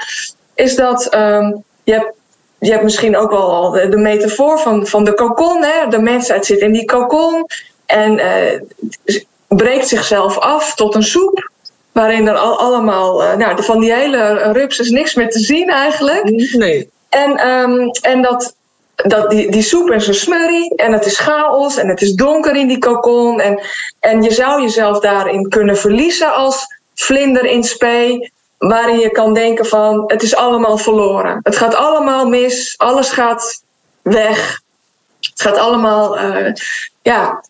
Is 0.56 0.76
dat 0.76 1.16
um, 1.16 1.64
je 1.84 1.94
hebt, 1.94 2.14
je 2.60 2.72
hebt 2.72 2.84
misschien 2.84 3.18
ook 3.18 3.32
wel 3.32 3.52
al 3.52 3.72
de, 3.72 3.90
de 3.90 3.98
metafoor 3.98 4.60
van, 4.60 4.88
van 4.88 5.04
de 5.04 5.14
kokon. 5.14 5.64
Hè? 5.64 5.88
De 5.90 6.00
mensheid 6.00 6.46
zit 6.46 6.60
in 6.60 6.72
die 6.72 6.86
kokon 6.86 7.46
en 7.86 8.14
uh, 8.18 9.18
breekt 9.48 9.88
zichzelf 9.88 10.38
af 10.38 10.76
tot 10.76 10.96
een 10.96 11.04
soep. 11.04 11.52
Waarin 11.92 12.28
er 12.28 12.36
al, 12.36 12.60
allemaal, 12.60 13.24
uh, 13.24 13.36
nou, 13.36 13.64
van 13.64 13.80
die 13.80 13.94
hele 13.94 14.52
rups 14.52 14.80
is 14.80 14.90
niks 14.90 15.14
meer 15.16 15.30
te 15.30 15.40
zien 15.40 15.70
eigenlijk. 15.70 16.30
Nee. 16.56 16.90
En, 17.10 17.48
um, 17.48 17.90
en 18.02 18.22
dat, 18.22 18.56
dat 18.96 19.30
die, 19.30 19.52
die 19.52 19.62
soep 19.62 19.92
is 19.92 20.08
een 20.08 20.14
smurrie 20.14 20.76
en 20.76 20.92
het 20.92 21.06
is 21.06 21.20
chaos 21.20 21.78
en 21.78 21.88
het 21.88 22.02
is 22.02 22.14
donker 22.14 22.56
in 22.56 22.68
die 22.68 22.78
kokon. 22.78 23.40
En, 23.40 23.62
en 24.00 24.22
je 24.22 24.32
zou 24.32 24.62
jezelf 24.62 25.00
daarin 25.00 25.50
kunnen 25.50 25.78
verliezen 25.78 26.34
als 26.34 26.66
vlinder 26.94 27.46
in 27.46 27.64
spe, 27.64 28.32
waarin 28.58 29.00
je 29.00 29.10
kan 29.10 29.34
denken 29.34 29.66
van 29.66 30.04
het 30.08 30.24
is 30.24 30.36
allemaal 30.36 30.78
verloren. 30.78 31.40
Het 31.44 31.56
gaat 31.56 31.76
allemaal 31.76 32.28
mis, 32.28 32.74
alles 32.78 33.10
gaat 33.10 33.64
weg. 34.02 34.62
Het 35.20 35.42
gaat 35.42 35.58
allemaal, 35.58 36.20
uh, 36.20 36.54
ja, 37.02 37.44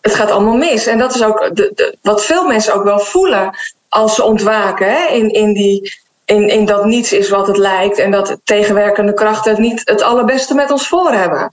het 0.00 0.14
gaat 0.14 0.30
allemaal 0.30 0.56
mis. 0.56 0.86
En 0.86 0.98
dat 0.98 1.14
is 1.14 1.22
ook 1.22 1.56
de, 1.56 1.72
de, 1.74 1.96
wat 2.02 2.24
veel 2.24 2.46
mensen 2.46 2.74
ook 2.74 2.84
wel 2.84 2.98
voelen 2.98 3.56
als 3.88 4.14
ze 4.14 4.24
ontwaken 4.24 4.92
hè? 4.92 5.06
In, 5.06 5.30
in 5.30 5.52
die 5.52 5.94
in, 6.26 6.64
dat 6.64 6.84
niets 6.84 7.12
is 7.12 7.28
wat 7.28 7.46
het 7.46 7.56
lijkt 7.56 7.98
en 7.98 8.10
dat 8.10 8.38
tegenwerkende 8.44 9.14
krachten 9.14 9.50
het 9.50 9.60
niet 9.60 9.80
het 9.84 10.02
allerbeste 10.02 10.54
met 10.54 10.70
ons 10.70 10.88
voor 10.88 11.12
hebben. 11.12 11.48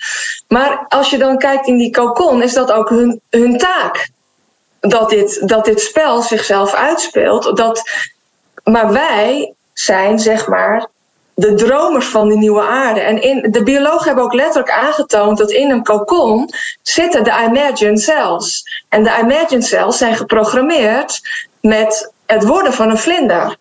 Maar 0.47 0.86
als 0.88 1.09
je 1.09 1.17
dan 1.17 1.38
kijkt 1.38 1.67
in 1.67 1.78
die 1.78 1.91
cocon, 1.91 2.43
is 2.43 2.53
dat 2.53 2.71
ook 2.71 2.89
hun, 2.89 3.21
hun 3.30 3.57
taak. 3.57 4.09
Dat 4.80 5.09
dit, 5.09 5.47
dat 5.47 5.65
dit 5.65 5.82
spel 5.82 6.21
zichzelf 6.21 6.74
uitspeelt. 6.74 7.57
Dat, 7.57 7.82
maar 8.63 8.91
wij 8.91 9.53
zijn, 9.74 10.19
zeg 10.19 10.47
maar, 10.47 10.88
de 11.36 11.53
dromers 11.53 12.05
van 12.05 12.28
die 12.28 12.38
nieuwe 12.38 12.61
aarde. 12.61 12.99
En 12.99 13.21
in, 13.21 13.51
de 13.51 13.63
biologen 13.63 14.05
hebben 14.05 14.24
ook 14.24 14.34
letterlijk 14.34 14.71
aangetoond 14.71 15.38
dat 15.38 15.51
in 15.51 15.71
een 15.71 15.84
cocon 15.84 16.49
zitten 16.82 17.24
de 17.24 17.45
imagined 17.47 18.01
cells. 18.01 18.63
En 18.89 19.03
de 19.03 19.17
imagined 19.21 19.65
cells 19.65 19.97
zijn 19.97 20.15
geprogrammeerd 20.15 21.21
met 21.61 22.11
het 22.26 22.45
worden 22.45 22.74
van 22.74 22.89
een 22.89 22.97
vlinder. 22.97 23.57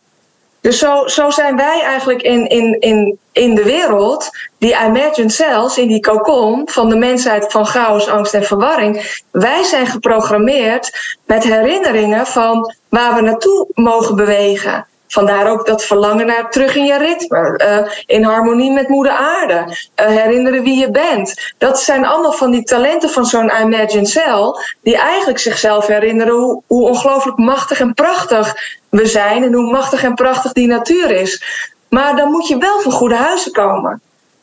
Dus 0.62 0.78
zo, 0.78 1.06
zo 1.06 1.30
zijn 1.30 1.56
wij 1.56 1.82
eigenlijk 1.82 2.22
in, 2.22 2.48
in, 2.48 2.80
in, 2.80 3.18
in 3.32 3.54
de 3.54 3.62
wereld, 3.62 4.30
die 4.58 4.76
imagined 4.86 5.32
cells, 5.32 5.78
in 5.78 5.88
die 5.88 6.00
cocon 6.00 6.68
van 6.70 6.88
de 6.88 6.96
mensheid 6.96 7.52
van 7.52 7.66
chaos, 7.66 8.08
angst 8.08 8.34
en 8.34 8.44
verwarring. 8.44 9.20
Wij 9.30 9.62
zijn 9.62 9.86
geprogrammeerd 9.86 11.16
met 11.26 11.44
herinneringen 11.44 12.26
van 12.26 12.74
waar 12.88 13.14
we 13.14 13.20
naartoe 13.20 13.68
mogen 13.74 14.16
bewegen. 14.16 14.86
Vandaar 15.12 15.50
ook 15.50 15.66
dat 15.66 15.84
verlangen 15.84 16.26
naar 16.26 16.50
terug 16.50 16.76
in 16.76 16.84
je 16.84 16.98
ritme, 16.98 17.60
uh, 17.64 17.92
in 18.06 18.22
harmonie 18.22 18.70
met 18.70 18.88
moeder 18.88 19.12
aarde, 19.12 19.54
uh, 19.64 20.06
herinneren 20.06 20.62
wie 20.62 20.78
je 20.78 20.90
bent. 20.90 21.52
Dat 21.58 21.80
zijn 21.80 22.06
allemaal 22.06 22.32
van 22.32 22.50
die 22.50 22.62
talenten 22.62 23.10
van 23.10 23.26
zo'n 23.26 23.52
imagined 23.62 24.08
cell, 24.08 24.54
die 24.82 24.96
eigenlijk 24.96 25.38
zichzelf 25.38 25.86
herinneren 25.86 26.34
hoe, 26.34 26.62
hoe 26.66 26.88
ongelooflijk 26.88 27.38
machtig 27.38 27.80
en 27.80 27.94
prachtig 27.94 28.54
we 28.88 29.06
zijn 29.06 29.42
en 29.42 29.52
hoe 29.52 29.70
machtig 29.70 30.02
en 30.02 30.14
prachtig 30.14 30.52
die 30.52 30.66
natuur 30.66 31.10
is. 31.10 31.42
Maar 31.88 32.16
dan 32.16 32.30
moet 32.30 32.48
je 32.48 32.58
wel 32.58 32.80
van 32.80 32.92
goede 32.92 33.16
huizen 33.16 33.52
komen. 33.52 34.00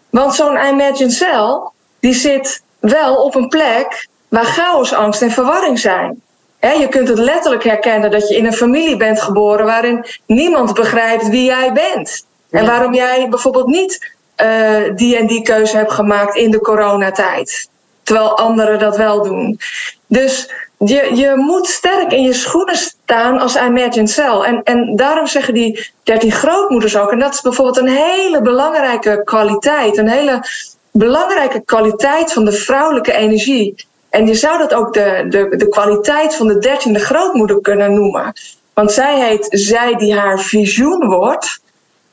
Want 0.10 0.36
zo'n 0.36 0.66
imagined 0.66 1.14
cell, 1.14 1.60
die 2.00 2.14
zit 2.14 2.62
wel 2.80 3.16
op 3.16 3.36
een 3.36 3.48
plek 3.48 4.08
waar 4.28 4.46
chaos, 4.46 4.94
angst 4.94 5.22
en 5.22 5.32
verwarring 5.32 5.80
zijn 5.80 6.22
je 6.60 6.88
kunt 6.90 7.08
het 7.08 7.20
letterlijk 7.20 7.64
herkennen 7.64 8.12
dat 8.12 8.28
je 8.28 8.38
in 8.38 8.46
een 8.46 8.54
familie 8.54 8.98
bent 8.98 9.22
geboren 9.22 9.66
waarin 9.66 10.06
niemand 10.26 10.74
begrijpt 10.74 11.30
wie 11.30 11.46
jij 11.46 11.74
bent. 11.74 12.26
En 12.50 12.66
waarom 12.66 12.94
jij 12.94 13.30
bijvoorbeeld 13.30 13.68
niet 13.68 14.16
uh, 14.42 14.96
die 14.96 15.18
en 15.18 15.28
die 15.28 15.42
keuze 15.42 15.78
hebt 15.78 15.92
gemaakt 15.92 16.36
in 16.36 16.52
de 16.52 16.60
coronatijd. 16.60 17.70
Terwijl 18.04 18.38
anderen 18.38 18.80
dat 18.80 18.98
wel 18.98 19.24
doen. 19.24 19.60
Dus 20.08 20.50
je, 20.78 21.16
je 21.16 21.34
moet 21.36 21.68
sterk 21.68 22.12
in 22.12 22.22
je 22.22 22.34
schoenen 22.34 22.76
staan 22.76 23.40
als 23.40 23.56
imagined 23.56 24.10
cell. 24.10 24.40
En, 24.40 24.64
en 24.64 24.96
daarom 24.96 25.28
zeggen 25.28 25.54
die 25.54 25.92
dertien 26.04 26.32
grootmoeders 26.32 26.98
ook. 26.98 27.12
En 27.12 27.20
dat 27.20 27.34
is 27.34 27.42
bijvoorbeeld 27.42 27.78
een 27.78 27.88
hele 27.88 28.42
belangrijke 28.42 29.22
kwaliteit. 29.24 29.98
Een 29.98 30.10
hele 30.10 30.44
belangrijke 30.92 31.62
kwaliteit 31.66 32.34
van 32.34 32.46
de 32.46 32.52
vrouwelijke 32.52 33.14
energie. 33.14 33.88
En 34.10 34.28
je 34.28 34.34
zou 34.34 34.58
dat 34.58 34.74
ook 34.74 34.94
de, 34.94 35.26
de, 35.30 35.56
de 35.56 35.70
kwaliteit 35.70 36.36
van 36.36 36.48
de 36.48 36.58
dertiende 36.58 37.00
grootmoeder 37.00 37.62
kunnen 37.62 37.94
noemen. 37.94 38.34
Want 38.74 38.92
zij 38.92 39.28
heet 39.28 39.48
zij 39.50 39.96
die 39.96 40.16
haar 40.16 40.40
visioen 40.40 41.08
wordt. 41.08 41.60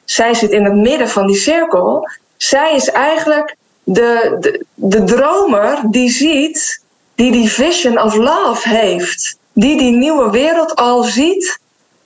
Zij 0.04 0.34
zit 0.34 0.50
in 0.50 0.64
het 0.64 0.74
midden 0.74 1.08
van 1.08 1.26
die 1.26 1.36
cirkel. 1.36 2.08
Zij 2.36 2.74
is 2.74 2.90
eigenlijk 2.90 3.56
de, 3.84 4.36
de, 4.40 4.64
de 4.74 5.04
dromer 5.04 5.78
die 5.90 6.10
ziet, 6.10 6.82
die 7.14 7.32
die 7.32 7.50
vision 7.50 8.00
of 8.00 8.14
love 8.14 8.68
heeft. 8.68 9.38
Die 9.52 9.78
die 9.78 9.92
nieuwe 9.92 10.30
wereld 10.30 10.74
al 10.74 11.02
ziet 11.02 11.58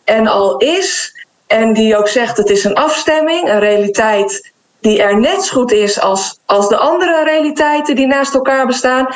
en 0.05 0.27
al 0.27 0.57
is. 0.57 1.15
En 1.47 1.73
die 1.73 1.97
ook 1.97 2.09
zegt 2.09 2.37
het 2.37 2.51
is 2.51 2.65
een 2.65 2.75
afstemming, 2.75 3.49
een 3.49 3.59
realiteit 3.59 4.53
die 4.81 5.03
er 5.03 5.21
net 5.21 5.45
zo 5.45 5.57
goed 5.57 5.73
is 5.73 6.01
als, 6.01 6.39
als 6.47 6.69
de 6.69 6.77
andere 6.77 7.25
realiteiten 7.25 7.97
die 7.97 8.07
naast 8.07 8.35
elkaar 8.35 8.67
bestaan. 8.67 9.09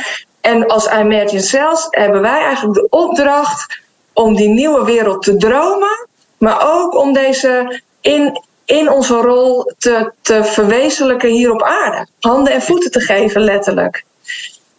En 0.44 0.66
als 0.66 0.86
Imagine 0.86 1.40
Cells 1.40 1.86
hebben 1.90 2.20
wij 2.20 2.42
eigenlijk 2.42 2.74
de 2.74 2.86
opdracht 2.90 3.80
om 4.12 4.36
die 4.36 4.48
nieuwe 4.48 4.84
wereld 4.84 5.22
te 5.22 5.36
dromen, 5.36 6.08
maar 6.38 6.74
ook 6.74 6.94
om 6.94 7.12
deze 7.12 7.80
in, 8.00 8.42
in 8.64 8.90
onze 8.90 9.14
rol 9.14 9.72
te, 9.78 10.12
te 10.20 10.44
verwezenlijken 10.44 11.28
hier 11.28 11.52
op 11.52 11.62
aarde. 11.62 12.06
Handen 12.20 12.52
en 12.52 12.62
voeten 12.62 12.90
te 12.90 13.00
geven, 13.00 13.40
letterlijk. 13.40 14.04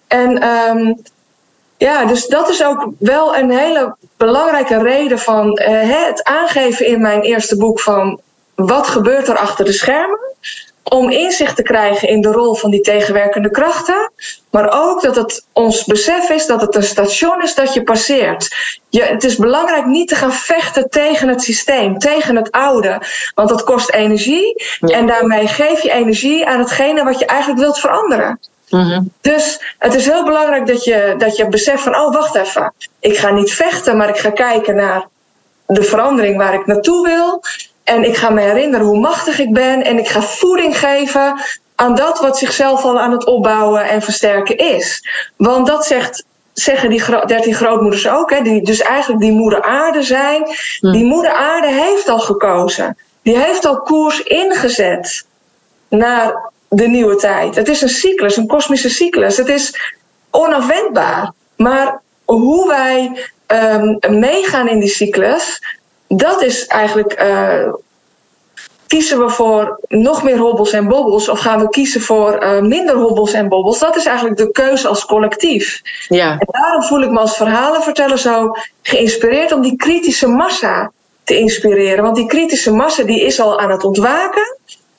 En 0.07 0.47
um, 0.47 1.01
ja, 1.77 2.05
dus 2.05 2.27
dat 2.27 2.49
is 2.49 2.63
ook 2.63 2.89
wel 2.99 3.35
een 3.35 3.51
hele 3.51 3.95
belangrijke 4.17 4.83
reden 4.83 5.19
van 5.19 5.59
uh, 5.61 5.65
het 6.07 6.23
aangeven 6.23 6.85
in 6.85 7.01
mijn 7.01 7.21
eerste 7.21 7.57
boek 7.57 7.79
van 7.79 8.21
wat 8.55 8.87
gebeurt 8.87 9.27
er 9.27 9.37
achter 9.37 9.65
de 9.65 9.73
schermen 9.73 10.19
om 10.89 11.09
inzicht 11.09 11.55
te 11.55 11.63
krijgen 11.63 12.07
in 12.07 12.21
de 12.21 12.31
rol 12.31 12.55
van 12.55 12.71
die 12.71 12.81
tegenwerkende 12.81 13.51
krachten. 13.51 14.11
Maar 14.49 14.87
ook 14.87 15.01
dat 15.01 15.15
het 15.15 15.45
ons 15.53 15.83
besef 15.83 16.29
is 16.29 16.45
dat 16.45 16.61
het 16.61 16.75
een 16.75 16.83
station 16.83 17.43
is 17.43 17.55
dat 17.55 17.73
je 17.73 17.83
passeert. 17.83 18.55
Je, 18.89 19.03
het 19.03 19.23
is 19.23 19.35
belangrijk 19.35 19.85
niet 19.85 20.07
te 20.07 20.15
gaan 20.15 20.33
vechten 20.33 20.89
tegen 20.89 21.27
het 21.27 21.41
systeem, 21.41 21.97
tegen 21.97 22.35
het 22.35 22.51
oude. 22.51 23.01
Want 23.35 23.49
dat 23.49 23.63
kost 23.63 23.91
energie. 23.91 24.65
En 24.79 25.07
daarmee 25.07 25.47
geef 25.47 25.81
je 25.81 25.91
energie 25.91 26.47
aan 26.47 26.59
hetgene 26.59 27.03
wat 27.03 27.19
je 27.19 27.25
eigenlijk 27.25 27.59
wilt 27.59 27.79
veranderen. 27.79 28.39
Mm 28.69 29.11
Dus 29.21 29.75
het 29.77 29.93
is 29.93 30.05
heel 30.05 30.23
belangrijk 30.23 30.67
dat 30.67 30.83
je, 30.83 31.15
dat 31.17 31.35
je 31.37 31.49
beseft 31.49 31.83
van, 31.83 31.95
oh 31.95 32.13
wacht 32.13 32.35
even, 32.35 32.73
ik 32.99 33.17
ga 33.17 33.31
niet 33.31 33.53
vechten, 33.53 33.97
maar 33.97 34.09
ik 34.09 34.17
ga 34.17 34.29
kijken 34.29 34.75
naar 34.75 35.07
de 35.67 35.83
verandering 35.83 36.37
waar 36.37 36.53
ik 36.53 36.65
naartoe 36.65 37.07
wil. 37.07 37.41
En 37.85 38.03
ik 38.03 38.17
ga 38.17 38.29
me 38.29 38.41
herinneren 38.41 38.85
hoe 38.85 38.99
machtig 38.99 39.39
ik 39.39 39.53
ben. 39.53 39.83
En 39.83 39.97
ik 39.99 40.07
ga 40.07 40.21
voeding 40.21 40.79
geven 40.79 41.41
aan 41.75 41.95
dat 41.95 42.19
wat 42.19 42.37
zichzelf 42.37 42.83
al 42.83 42.99
aan 42.99 43.11
het 43.11 43.25
opbouwen 43.25 43.89
en 43.89 44.01
versterken 44.01 44.57
is. 44.57 45.09
Want 45.35 45.67
dat 45.67 45.85
zegt, 45.85 46.25
zeggen 46.53 46.89
die 46.89 47.03
dertien 47.25 47.55
grootmoeders 47.55 48.07
ook. 48.07 48.29
Hè, 48.29 48.41
die 48.41 48.61
dus 48.61 48.81
eigenlijk 48.81 49.21
die 49.21 49.31
moeder 49.31 49.61
aarde 49.61 50.03
zijn. 50.03 50.47
Hm. 50.79 50.91
Die 50.91 51.05
moeder 51.05 51.31
aarde 51.31 51.67
heeft 51.67 52.09
al 52.09 52.19
gekozen. 52.19 52.97
Die 53.21 53.37
heeft 53.37 53.65
al 53.65 53.81
koers 53.81 54.23
ingezet 54.23 55.25
naar 55.89 56.51
de 56.69 56.87
nieuwe 56.87 57.15
tijd. 57.15 57.55
Het 57.55 57.67
is 57.67 57.81
een 57.81 57.89
cyclus, 57.89 58.37
een 58.37 58.47
kosmische 58.47 58.89
cyclus. 58.89 59.37
Het 59.37 59.47
is 59.49 59.93
onafwendbaar. 60.31 61.31
Maar 61.55 62.01
hoe 62.25 62.67
wij 62.67 63.11
um, 63.47 63.97
meegaan 64.19 64.69
in 64.69 64.79
die 64.79 64.89
cyclus, 64.89 65.61
dat 66.07 66.43
is 66.43 66.65
eigenlijk. 66.65 67.21
Uh, 67.21 67.73
kiezen 68.87 69.19
we 69.19 69.29
voor 69.29 69.79
nog 69.87 70.23
meer 70.23 70.37
hobbels 70.37 70.71
en 70.71 70.87
bobbels 70.87 71.29
of 71.29 71.39
gaan 71.39 71.59
we 71.59 71.69
kiezen 71.69 72.01
voor 72.01 72.43
uh, 72.43 72.61
minder 72.61 72.95
hobbels 72.95 73.33
en 73.33 73.49
bobbels? 73.49 73.79
Dat 73.79 73.95
is 73.95 74.05
eigenlijk 74.05 74.37
de 74.37 74.51
keuze 74.51 74.87
als 74.87 75.05
collectief. 75.05 75.81
Ja. 76.07 76.31
En 76.31 76.47
daarom 76.51 76.83
voel 76.83 77.01
ik 77.01 77.09
me 77.09 77.19
als 77.19 77.37
verhalenverteller 77.37 78.17
zo 78.17 78.51
geïnspireerd 78.81 79.51
om 79.51 79.61
die 79.61 79.75
kritische 79.75 80.27
massa 80.27 80.91
te 81.23 81.39
inspireren. 81.39 82.03
Want 82.03 82.15
die 82.15 82.27
kritische 82.27 82.71
massa 82.71 83.03
die 83.03 83.21
is 83.21 83.39
al 83.39 83.59
aan 83.59 83.71
het 83.71 83.83
ontwaken. 83.83 84.54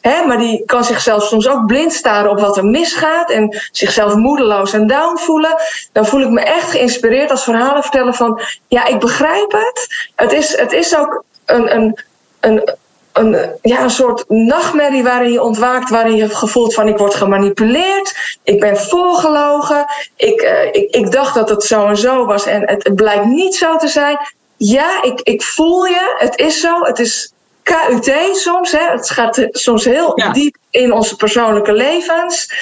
Maar 0.07 0.39
die 0.39 0.63
kan 0.67 0.85
zichzelf 0.85 1.23
soms 1.23 1.49
ook 1.49 1.67
blind 1.67 1.93
staren 1.93 2.31
op 2.31 2.41
wat 2.41 2.57
er 2.57 2.65
misgaat 2.65 3.31
en 3.31 3.61
zichzelf 3.73 4.15
moedeloos 4.15 4.73
en 4.73 4.87
down 4.87 5.19
voelen. 5.19 5.55
Dan 5.93 6.07
voel 6.07 6.21
ik 6.21 6.31
me 6.31 6.41
echt 6.41 6.71
geïnspireerd 6.71 7.31
als 7.31 7.45
verhalen 7.45 7.83
vertellen 7.83 8.15
van 8.15 8.41
ja, 8.69 8.87
ik 8.87 9.01
begrijp 9.01 9.53
het. 9.53 9.87
Het 10.15 10.33
is, 10.33 10.57
het 10.57 10.73
is 10.73 10.97
ook 10.97 11.25
een, 11.45 11.75
een, 11.77 11.99
een, 12.41 12.75
een, 13.13 13.51
ja, 13.63 13.83
een 13.83 13.91
soort 13.91 14.25
nachtmerrie 14.29 15.03
waarin 15.03 15.33
je 15.33 15.43
ontwaakt, 15.43 15.91
waarin 15.91 16.17
je 16.17 16.29
gevoeld 16.29 16.75
van 16.75 16.89
ik 16.89 16.99
word 16.99 17.15
gemanipuleerd, 17.15 18.39
ik 18.43 18.61
ben 18.61 18.77
voorgelogen, 18.77 19.87
ik, 20.17 20.43
uh, 20.43 20.65
ik, 20.65 20.95
ik 20.95 21.11
dacht 21.11 21.35
dat 21.35 21.49
het 21.49 21.63
zo 21.63 21.87
en 21.87 21.97
zo 21.97 22.27
was 22.27 22.47
en 22.47 22.69
het, 22.69 22.85
het 22.85 22.95
blijkt 22.95 23.25
niet 23.25 23.55
zo 23.55 23.77
te 23.77 23.89
zijn. 23.89 24.19
Ja, 24.57 25.03
ik, 25.03 25.21
ik 25.21 25.43
voel 25.43 25.85
je, 25.85 26.15
het 26.19 26.39
is 26.39 26.61
zo, 26.61 26.83
het 26.83 26.99
is 26.99 27.33
KUT 27.67 28.37
soms. 28.37 28.73
Hè. 28.73 28.91
Het 28.91 29.11
gaat 29.11 29.47
soms 29.51 29.85
heel 29.85 30.15
diep 30.33 30.57
in 30.71 30.93
onze 30.93 31.17
persoonlijke 31.17 31.73
levens. 31.73 32.55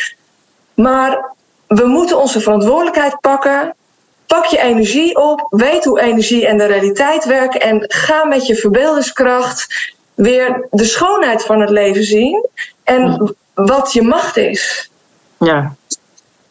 Maar 0.74 1.34
we 1.66 1.86
moeten 1.86 2.18
onze 2.18 2.40
verantwoordelijkheid 2.40 3.20
pakken. 3.20 3.74
Pak 4.26 4.44
je 4.44 4.59
energie 4.59 5.16
op, 5.16 5.46
weet 5.50 5.84
hoe 5.84 6.00
energie 6.00 6.46
en 6.46 6.59
de 6.59 6.66
realiteit 6.66 7.24
werken 7.24 7.61
en 7.61 7.84
ga 7.88 8.24
met 8.24 8.46
je 8.46 8.55
verbeeldingskracht 8.55 9.92
weer 10.14 10.66
de 10.70 10.84
schoonheid 10.84 11.42
van 11.42 11.61
het 11.61 11.70
leven 11.70 12.05
zien 12.05 12.46
en 12.84 13.34
wat 13.55 13.92
je 13.92 14.02
macht 14.02 14.36
is. 14.36 14.90
Ja. 15.38 15.74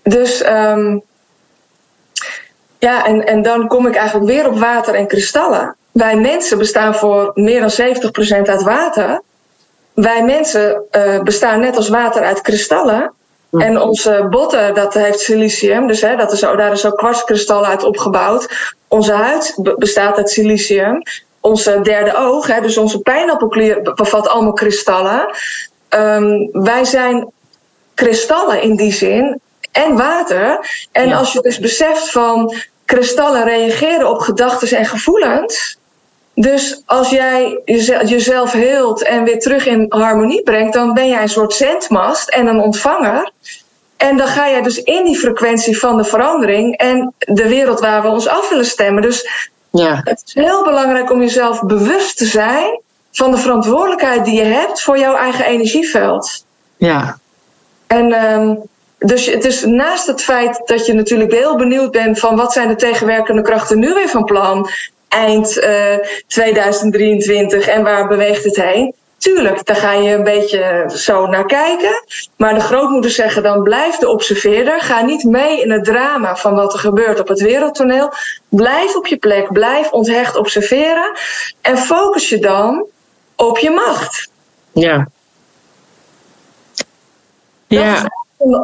Dus 0.04 0.46
um, 0.46 1.04
ja, 2.80 3.06
en, 3.06 3.26
en 3.26 3.42
dan 3.42 3.68
kom 3.68 3.88
ik 3.88 3.96
eigenlijk 3.96 4.32
weer 4.32 4.48
op 4.48 4.60
water 4.60 4.96
en 4.96 5.08
kristallen. 5.08 5.76
Wij 5.94 6.16
mensen 6.16 6.58
bestaan 6.58 6.96
voor 6.96 7.32
meer 7.34 7.60
dan 7.60 7.72
70% 7.72 8.50
uit 8.50 8.62
water. 8.62 9.22
Wij 9.94 10.24
mensen 10.24 10.84
uh, 10.92 11.22
bestaan 11.22 11.60
net 11.60 11.76
als 11.76 11.90
water 11.90 12.24
uit 12.24 12.42
kristallen. 12.42 13.14
En 13.52 13.82
onze 13.82 14.28
botten, 14.30 14.74
dat 14.74 14.94
heeft 14.94 15.20
silicium, 15.20 15.88
dus 15.88 16.02
hè, 16.02 16.16
dat 16.16 16.32
is, 16.32 16.40
daar 16.40 16.72
is 16.72 16.86
ook 16.86 16.98
kwartskristallen 16.98 17.70
uit 17.70 17.84
opgebouwd. 17.84 18.76
Onze 18.88 19.12
huid 19.12 19.56
bestaat 19.78 20.18
uit 20.18 20.30
silicium. 20.30 21.02
Onze 21.40 21.80
derde 21.82 22.16
oog, 22.16 22.48
hè, 22.48 22.62
dus 22.62 22.78
onze 22.78 23.00
pijnappelklier, 23.00 23.82
bevat 23.82 24.28
allemaal 24.28 24.54
kristallen. 24.54 25.30
Um, 25.90 26.50
wij 26.52 26.86
zijn 26.86 27.32
kristallen 27.94 28.62
in 28.62 28.76
die 28.76 28.94
zin 28.94 29.42
en 29.72 29.98
water. 29.98 30.72
En 30.92 31.08
ja. 31.08 31.18
als 31.18 31.34
je 31.34 31.42
dus 31.42 31.60
beseft 31.60 32.12
van 32.12 32.54
kristallen 32.86 33.44
reageren 33.44 34.10
op 34.10 34.20
gedachten 34.20 34.78
en 34.78 34.86
gevoelens. 34.86 35.78
Dus 36.36 36.82
als 36.86 37.10
jij 37.10 37.62
jezelf 38.06 38.52
heelt 38.52 39.04
en 39.04 39.24
weer 39.24 39.40
terug 39.40 39.66
in 39.66 39.86
harmonie 39.90 40.44
brengt, 40.44 40.74
dan 40.74 40.94
ben 40.94 41.08
jij 41.08 41.22
een 41.22 41.30
soort 41.30 41.54
zendmast 41.54 42.30
en 42.30 42.48
een 42.48 42.60
ontvanger. 42.60 43.32
En 43.98 44.18
dan 44.18 44.28
ga 44.28 44.50
jij 44.50 44.62
dus 44.62 44.78
in 44.78 45.04
die 45.04 45.18
frequentie 45.18 45.80
van 45.80 45.98
de 45.98 46.04
verandering 46.04 46.78
en 46.78 47.14
de 47.18 47.48
wereld 47.48 47.80
waar 47.80 48.02
we 48.02 48.08
ons 48.08 48.28
af 48.28 48.50
willen 48.50 48.66
stemmen. 48.66 49.02
Dus 49.02 49.50
ja. 49.70 50.02
het 50.04 50.24
is 50.26 50.34
heel 50.34 50.64
belangrijk 50.64 51.12
om 51.12 51.20
jezelf 51.20 51.62
bewust 51.62 52.18
te 52.18 52.26
zijn 52.26 52.82
van 53.12 53.32
de 53.32 53.38
verantwoordelijkheid 53.38 54.26
die 54.26 54.36
je 54.36 54.44
hebt 54.44 54.82
voor 54.82 54.98
jouw 54.98 55.16
eigen 55.16 55.46
energieveld. 55.46 56.46
Ja. 56.78 57.18
En 57.88 58.32
um, 58.32 58.62
dus 58.98 59.26
het 59.26 59.46
is 59.46 59.66
naast 59.66 60.08
het 60.08 60.22
feit 60.22 60.62
dat 60.66 60.86
je 60.86 60.94
natuurlijk 60.94 61.32
heel 61.32 61.56
benieuwd 61.56 61.92
bent 61.92 62.20
van 62.20 62.36
wat 62.36 62.54
zijn 62.54 62.68
de 62.68 62.76
tegenwerkende 62.76 63.42
krachten 63.42 63.80
nu 63.80 63.94
weer 63.94 64.10
van 64.10 64.24
plan 64.24 64.70
eind 65.14 65.58
uh, 65.58 65.96
2023 66.28 67.68
en 67.68 67.84
waar 67.84 68.08
beweegt 68.08 68.44
het 68.44 68.56
heen? 68.56 68.94
Tuurlijk, 69.18 69.66
daar 69.66 69.76
ga 69.76 69.94
je 69.94 70.14
een 70.14 70.24
beetje 70.24 70.92
zo 70.96 71.28
naar 71.28 71.46
kijken. 71.46 72.04
Maar 72.38 72.54
de 72.54 72.60
grootmoeders 72.60 73.16
zeggen 73.16 73.44
dan 73.44 73.64
blijf 73.64 73.96
de 73.96 74.10
observeerder. 74.10 74.82
Ga 74.82 75.02
niet 75.02 75.24
mee 75.24 75.62
in 75.62 75.72
het 75.72 75.84
drama 75.84 76.36
van 76.36 76.56
wat 76.56 76.74
er 76.74 76.80
gebeurt 76.80 77.20
op 77.20 77.28
het 77.28 77.42
wereldtoneel. 77.42 78.14
Blijf 78.50 78.96
op 78.96 79.08
je 79.08 79.18
plek, 79.18 79.52
blijf 79.52 79.92
onthecht 79.92 80.36
observeren. 80.36 81.18
En 81.62 81.78
focus 81.78 82.30
je 82.30 82.40
dan 82.40 82.86
op 83.36 83.58
je 83.58 83.70
macht. 83.70 84.30
Ja. 84.72 85.08
Ja 87.68 88.08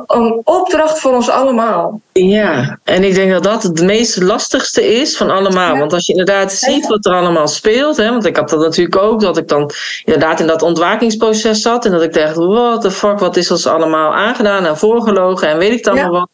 een 0.07 0.41
opdracht 0.43 0.99
voor 0.99 1.13
ons 1.13 1.29
allemaal. 1.29 2.01
Ja, 2.11 2.79
en 2.83 3.03
ik 3.03 3.15
denk 3.15 3.31
dat 3.31 3.43
dat 3.43 3.63
het 3.63 3.81
meest 3.81 4.21
lastigste 4.21 4.99
is 4.99 5.17
van 5.17 5.29
allemaal. 5.29 5.77
Want 5.77 5.93
als 5.93 6.05
je 6.05 6.11
inderdaad 6.11 6.51
ziet 6.51 6.87
wat 6.87 7.05
er 7.05 7.13
allemaal 7.13 7.47
speelt, 7.47 7.97
hè, 7.97 8.09
want 8.09 8.25
ik 8.25 8.35
had 8.35 8.49
dat 8.49 8.59
natuurlijk 8.59 9.01
ook, 9.01 9.21
dat 9.21 9.37
ik 9.37 9.47
dan 9.47 9.71
inderdaad 10.05 10.39
in 10.39 10.47
dat 10.47 10.61
ontwakingsproces 10.61 11.61
zat 11.61 11.85
en 11.85 11.91
dat 11.91 12.01
ik 12.01 12.13
dacht, 12.13 12.35
what 12.35 12.81
the 12.81 12.91
fuck, 12.91 13.19
wat 13.19 13.37
is 13.37 13.51
ons 13.51 13.67
allemaal 13.67 14.13
aangedaan 14.13 14.65
en 14.65 14.77
voorgelogen 14.77 15.47
en 15.47 15.57
weet 15.57 15.71
ik 15.71 15.83
dan 15.83 15.95
ja. 15.95 16.09
wat. 16.09 16.29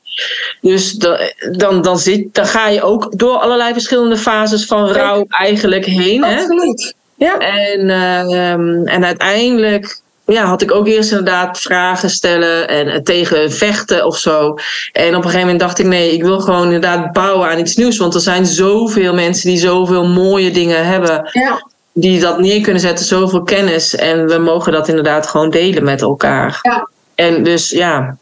Dus 0.62 0.91
dan, 0.91 1.18
dan, 1.52 1.82
dan, 1.82 1.98
zit, 2.00 2.34
dan 2.34 2.46
ga 2.46 2.68
je 2.68 2.82
ook 2.82 3.18
door 3.18 3.38
allerlei 3.38 3.74
verschillende 3.74 4.18
fases 4.18 4.66
van 4.66 4.88
rouw 4.88 5.26
eigenlijk 5.30 5.86
heen. 5.86 6.24
Absoluut. 6.24 6.96
Hè? 7.18 7.26
Ja. 7.26 7.38
En, 7.38 7.89
uh, 7.89 8.93
en 8.93 9.06
uiteindelijk 9.06 10.04
ja, 10.26 10.45
had 10.45 10.61
ik 10.61 10.71
ook 10.71 10.88
eerst 10.88 11.09
inderdaad 11.09 11.59
vragen 11.59 12.09
stellen 12.09 12.67
en 12.67 13.03
tegen 13.03 13.51
vechten 13.51 14.05
of 14.05 14.17
zo. 14.17 14.55
En 14.91 15.07
op 15.07 15.15
een 15.15 15.23
gegeven 15.23 15.39
moment 15.39 15.59
dacht 15.59 15.80
ik, 15.80 15.86
nee, 15.86 16.13
ik 16.13 16.23
wil 16.23 16.39
gewoon 16.39 16.63
inderdaad 16.63 17.11
bouwen 17.11 17.49
aan 17.49 17.59
iets 17.59 17.76
nieuws. 17.76 17.97
Want 17.97 18.13
er 18.13 18.21
zijn 18.21 18.45
zoveel 18.45 19.13
mensen 19.13 19.49
die 19.49 19.57
zoveel 19.57 20.07
mooie 20.07 20.51
dingen 20.51 20.86
hebben. 20.86 21.30
Ja. 21.32 21.67
Die 21.93 22.19
dat 22.19 22.39
neer 22.39 22.61
kunnen 22.61 22.82
zetten, 22.82 23.05
zoveel 23.05 23.43
kennis. 23.43 23.95
En 23.95 24.28
we 24.28 24.38
mogen 24.38 24.71
dat 24.71 24.88
inderdaad 24.88 25.28
gewoon 25.28 25.49
delen 25.49 25.84
met 25.84 26.01
elkaar. 26.01 26.59
Ja. 26.61 26.89
En 27.15 27.43
dus 27.43 27.69
ja, 27.69 28.17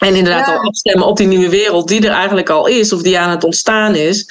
en 0.00 0.14
inderdaad 0.14 0.46
ja. 0.46 0.52
al 0.52 0.68
afstemmen 0.68 1.06
op 1.06 1.16
die 1.16 1.26
nieuwe 1.26 1.48
wereld 1.48 1.88
die 1.88 2.06
er 2.06 2.12
eigenlijk 2.12 2.50
al 2.50 2.66
is 2.66 2.92
of 2.92 3.02
die 3.02 3.18
aan 3.18 3.30
het 3.30 3.44
ontstaan 3.44 3.94
is. 3.94 4.26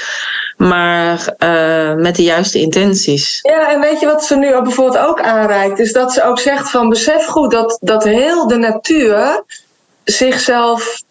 Maar 0.59 1.35
uh, 1.37 1.93
met 1.95 2.15
de 2.15 2.23
juiste 2.23 2.59
intenties. 2.59 3.39
Ja, 3.41 3.71
en 3.71 3.79
weet 3.79 3.99
je 3.99 4.05
wat 4.05 4.25
ze 4.25 4.35
nu 4.35 4.61
bijvoorbeeld 4.61 5.05
ook 5.05 5.21
aanreikt? 5.21 5.79
Is 5.79 5.93
dat 5.93 6.13
ze 6.13 6.23
ook 6.23 6.39
zegt 6.39 6.69
van 6.69 6.89
besef 6.89 7.25
goed 7.25 7.51
dat, 7.51 7.77
dat 7.81 8.03
heel 8.03 8.47
de 8.47 8.57
natuur 8.57 9.43
zichzelf 10.03 11.01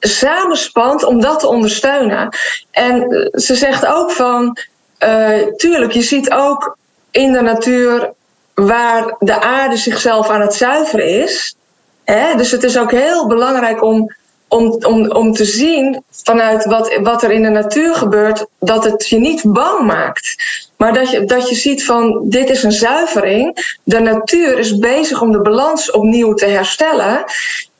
samenspant 0.00 1.04
om 1.04 1.20
dat 1.20 1.40
te 1.40 1.48
ondersteunen. 1.48 2.28
En 2.70 3.30
ze 3.32 3.54
zegt 3.54 3.86
ook 3.86 4.10
van, 4.10 4.58
uh, 5.04 5.46
tuurlijk, 5.56 5.92
je 5.92 6.02
ziet 6.02 6.30
ook 6.30 6.76
in 7.10 7.32
de 7.32 7.42
natuur 7.42 8.12
waar 8.54 9.16
de 9.18 9.40
aarde 9.40 9.76
zichzelf 9.76 10.28
aan 10.28 10.40
het 10.40 10.54
zuiveren 10.54 11.22
is. 11.22 11.56
Hè? 12.04 12.36
Dus 12.36 12.50
het 12.50 12.64
is 12.64 12.78
ook 12.78 12.90
heel 12.90 13.26
belangrijk 13.26 13.82
om, 13.82 14.16
om, 14.48 14.84
om, 14.86 15.10
om 15.10 15.32
te 15.32 15.44
zien 15.44 16.02
vanuit 16.10 16.64
wat, 16.64 16.98
wat 17.02 17.22
er 17.22 17.30
in 17.30 17.42
de 17.42 17.48
natuur 17.48 17.94
gebeurt, 17.94 18.46
dat 18.60 18.84
het 18.84 19.08
je 19.08 19.18
niet 19.18 19.42
bang 19.44 19.86
maakt. 19.86 20.36
Maar 20.76 20.92
dat 20.92 21.10
je, 21.10 21.24
dat 21.24 21.48
je 21.48 21.54
ziet 21.54 21.84
van 21.84 22.20
dit 22.24 22.50
is 22.50 22.62
een 22.62 22.72
zuivering. 22.72 23.76
De 23.84 23.98
natuur 24.00 24.58
is 24.58 24.78
bezig 24.78 25.22
om 25.22 25.32
de 25.32 25.40
balans 25.40 25.90
opnieuw 25.90 26.34
te 26.34 26.46
herstellen. 26.46 27.24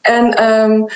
En, 0.01 0.45
um, 0.45 0.87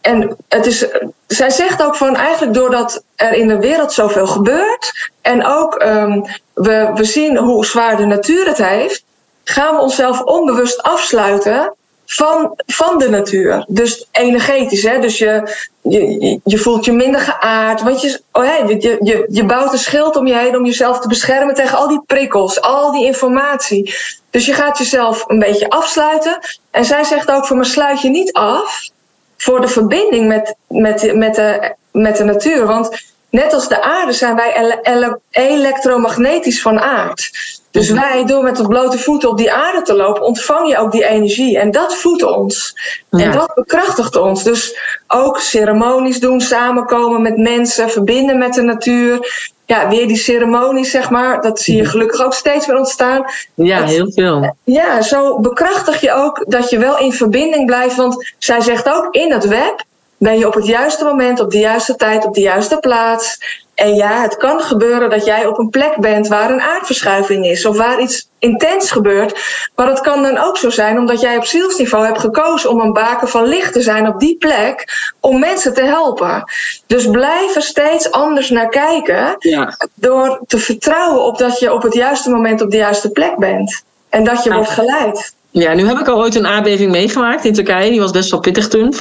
en 0.00 0.36
het 0.48 0.66
is, 0.66 0.86
zij 1.26 1.50
zegt 1.50 1.82
ook 1.82 1.96
van 1.96 2.16
eigenlijk 2.16 2.54
doordat 2.54 3.02
er 3.16 3.32
in 3.32 3.48
de 3.48 3.58
wereld 3.58 3.92
zoveel 3.92 4.26
gebeurt. 4.26 5.10
En 5.22 5.46
ook 5.46 5.82
um, 5.82 6.24
we, 6.54 6.90
we 6.94 7.04
zien 7.04 7.36
hoe 7.36 7.66
zwaar 7.66 7.96
de 7.96 8.06
natuur 8.06 8.46
het 8.46 8.58
heeft. 8.58 9.04
Gaan 9.44 9.74
we 9.74 9.80
onszelf 9.80 10.20
onbewust 10.20 10.82
afsluiten 10.82 11.76
van, 12.10 12.54
van 12.66 12.98
de 12.98 13.08
natuur. 13.08 13.64
Dus 13.68 14.08
energetisch, 14.12 14.82
hè? 14.82 14.98
Dus 14.98 15.18
je, 15.18 15.56
je, 15.82 16.40
je 16.44 16.58
voelt 16.58 16.84
je 16.84 16.92
minder 16.92 17.20
geaard. 17.20 17.82
Want 17.82 18.00
je, 18.00 18.20
oh 18.32 18.44
ja, 18.44 18.56
je, 18.66 18.98
je, 19.00 19.26
je 19.30 19.44
bouwt 19.44 19.72
een 19.72 19.78
schild 19.78 20.16
om 20.16 20.26
je 20.26 20.36
heen 20.36 20.56
om 20.56 20.64
jezelf 20.64 21.00
te 21.00 21.08
beschermen 21.08 21.54
tegen 21.54 21.78
al 21.78 21.88
die 21.88 22.02
prikkels, 22.06 22.60
al 22.60 22.92
die 22.92 23.04
informatie. 23.04 23.94
Dus 24.30 24.46
je 24.46 24.52
gaat 24.52 24.78
jezelf 24.78 25.24
een 25.26 25.38
beetje 25.38 25.68
afsluiten. 25.68 26.38
En 26.70 26.84
zij 26.84 27.04
zegt 27.04 27.30
ook: 27.30 27.46
voor 27.46 27.56
me 27.56 27.64
sluit 27.64 28.00
je 28.00 28.08
niet 28.08 28.32
af 28.32 28.88
voor 29.36 29.60
de 29.60 29.68
verbinding 29.68 30.28
met, 30.28 30.54
met, 30.68 31.14
met, 31.14 31.34
de, 31.34 31.74
met 31.92 32.16
de 32.16 32.24
natuur. 32.24 32.66
Want 32.66 33.02
net 33.30 33.54
als 33.54 33.68
de 33.68 33.82
aarde 33.82 34.12
zijn 34.12 34.36
wij 34.36 34.56
ele 34.56 34.78
ele 34.82 35.20
elektromagnetisch 35.30 36.62
van 36.62 36.80
aard. 36.80 37.30
Dus 37.70 37.90
wij, 37.90 38.24
door 38.24 38.42
met 38.42 38.56
de 38.56 38.68
blote 38.68 38.98
voeten 38.98 39.28
op 39.28 39.36
die 39.36 39.52
aarde 39.52 39.82
te 39.82 39.94
lopen, 39.94 40.22
ontvang 40.22 40.68
je 40.68 40.78
ook 40.78 40.92
die 40.92 41.04
energie. 41.04 41.58
En 41.58 41.70
dat 41.70 41.94
voedt 41.94 42.22
ons. 42.22 42.74
Ja. 43.10 43.24
En 43.24 43.32
dat 43.32 43.54
bekrachtigt 43.54 44.16
ons. 44.16 44.42
Dus 44.44 44.78
ook 45.06 45.38
ceremonies 45.38 46.20
doen, 46.20 46.40
samenkomen 46.40 47.22
met 47.22 47.36
mensen, 47.36 47.90
verbinden 47.90 48.38
met 48.38 48.54
de 48.54 48.62
natuur. 48.62 49.46
Ja, 49.66 49.88
weer 49.88 50.06
die 50.06 50.16
ceremonies, 50.16 50.90
zeg 50.90 51.10
maar. 51.10 51.40
Dat 51.42 51.60
zie 51.60 51.76
je 51.76 51.84
gelukkig 51.84 52.24
ook 52.24 52.34
steeds 52.34 52.66
weer 52.66 52.76
ontstaan. 52.76 53.24
Ja, 53.54 53.84
heel 53.84 54.12
veel. 54.12 54.56
Ja, 54.64 55.02
zo 55.02 55.40
bekrachtig 55.40 56.00
je 56.00 56.12
ook 56.12 56.44
dat 56.46 56.70
je 56.70 56.78
wel 56.78 56.98
in 56.98 57.12
verbinding 57.12 57.66
blijft. 57.66 57.96
Want 57.96 58.34
zij 58.38 58.60
zegt 58.60 58.88
ook, 58.88 59.14
in 59.14 59.32
het 59.32 59.44
web 59.44 59.84
ben 60.16 60.38
je 60.38 60.46
op 60.46 60.54
het 60.54 60.66
juiste 60.66 61.04
moment, 61.04 61.40
op 61.40 61.50
de 61.50 61.58
juiste 61.58 61.96
tijd, 61.96 62.24
op 62.24 62.34
de 62.34 62.40
juiste 62.40 62.78
plaats. 62.78 63.38
En 63.78 63.94
ja, 63.94 64.22
het 64.22 64.36
kan 64.36 64.60
gebeuren 64.60 65.10
dat 65.10 65.24
jij 65.24 65.46
op 65.46 65.58
een 65.58 65.70
plek 65.70 65.96
bent 65.96 66.28
waar 66.28 66.50
een 66.50 66.60
aardverschuiving 66.60 67.46
is 67.46 67.66
of 67.66 67.76
waar 67.76 68.00
iets 68.00 68.28
intens 68.38 68.90
gebeurt. 68.90 69.40
Maar 69.74 69.88
het 69.88 70.00
kan 70.00 70.22
dan 70.22 70.38
ook 70.38 70.56
zo 70.56 70.70
zijn 70.70 70.98
omdat 70.98 71.20
jij 71.20 71.36
op 71.36 71.44
zielsniveau 71.44 72.06
hebt 72.06 72.18
gekozen 72.18 72.70
om 72.70 72.80
een 72.80 72.92
baken 72.92 73.28
van 73.28 73.46
licht 73.46 73.72
te 73.72 73.80
zijn 73.80 74.08
op 74.08 74.20
die 74.20 74.36
plek 74.36 74.84
om 75.20 75.38
mensen 75.38 75.74
te 75.74 75.82
helpen. 75.82 76.44
Dus 76.86 77.10
blijf 77.10 77.54
er 77.54 77.62
steeds 77.62 78.10
anders 78.10 78.50
naar 78.50 78.68
kijken 78.68 79.36
ja. 79.38 79.76
door 79.94 80.40
te 80.46 80.58
vertrouwen 80.58 81.24
op 81.24 81.38
dat 81.38 81.58
je 81.58 81.72
op 81.72 81.82
het 81.82 81.94
juiste 81.94 82.30
moment 82.30 82.62
op 82.62 82.70
de 82.70 82.76
juiste 82.76 83.10
plek 83.10 83.36
bent. 83.36 83.82
En 84.08 84.24
dat 84.24 84.44
je 84.44 84.52
wordt 84.52 84.70
geleid. 84.70 85.34
Ja, 85.50 85.74
nu 85.74 85.86
heb 85.86 85.98
ik 85.98 86.08
al 86.08 86.18
ooit 86.18 86.34
een 86.34 86.46
aardbeving 86.46 86.90
meegemaakt 86.90 87.44
in 87.44 87.52
Turkije. 87.52 87.90
Die 87.90 88.00
was 88.00 88.10
best 88.10 88.30
wel 88.30 88.40
pittig 88.40 88.68
toen, 88.68 88.94
5,7. 88.94 89.00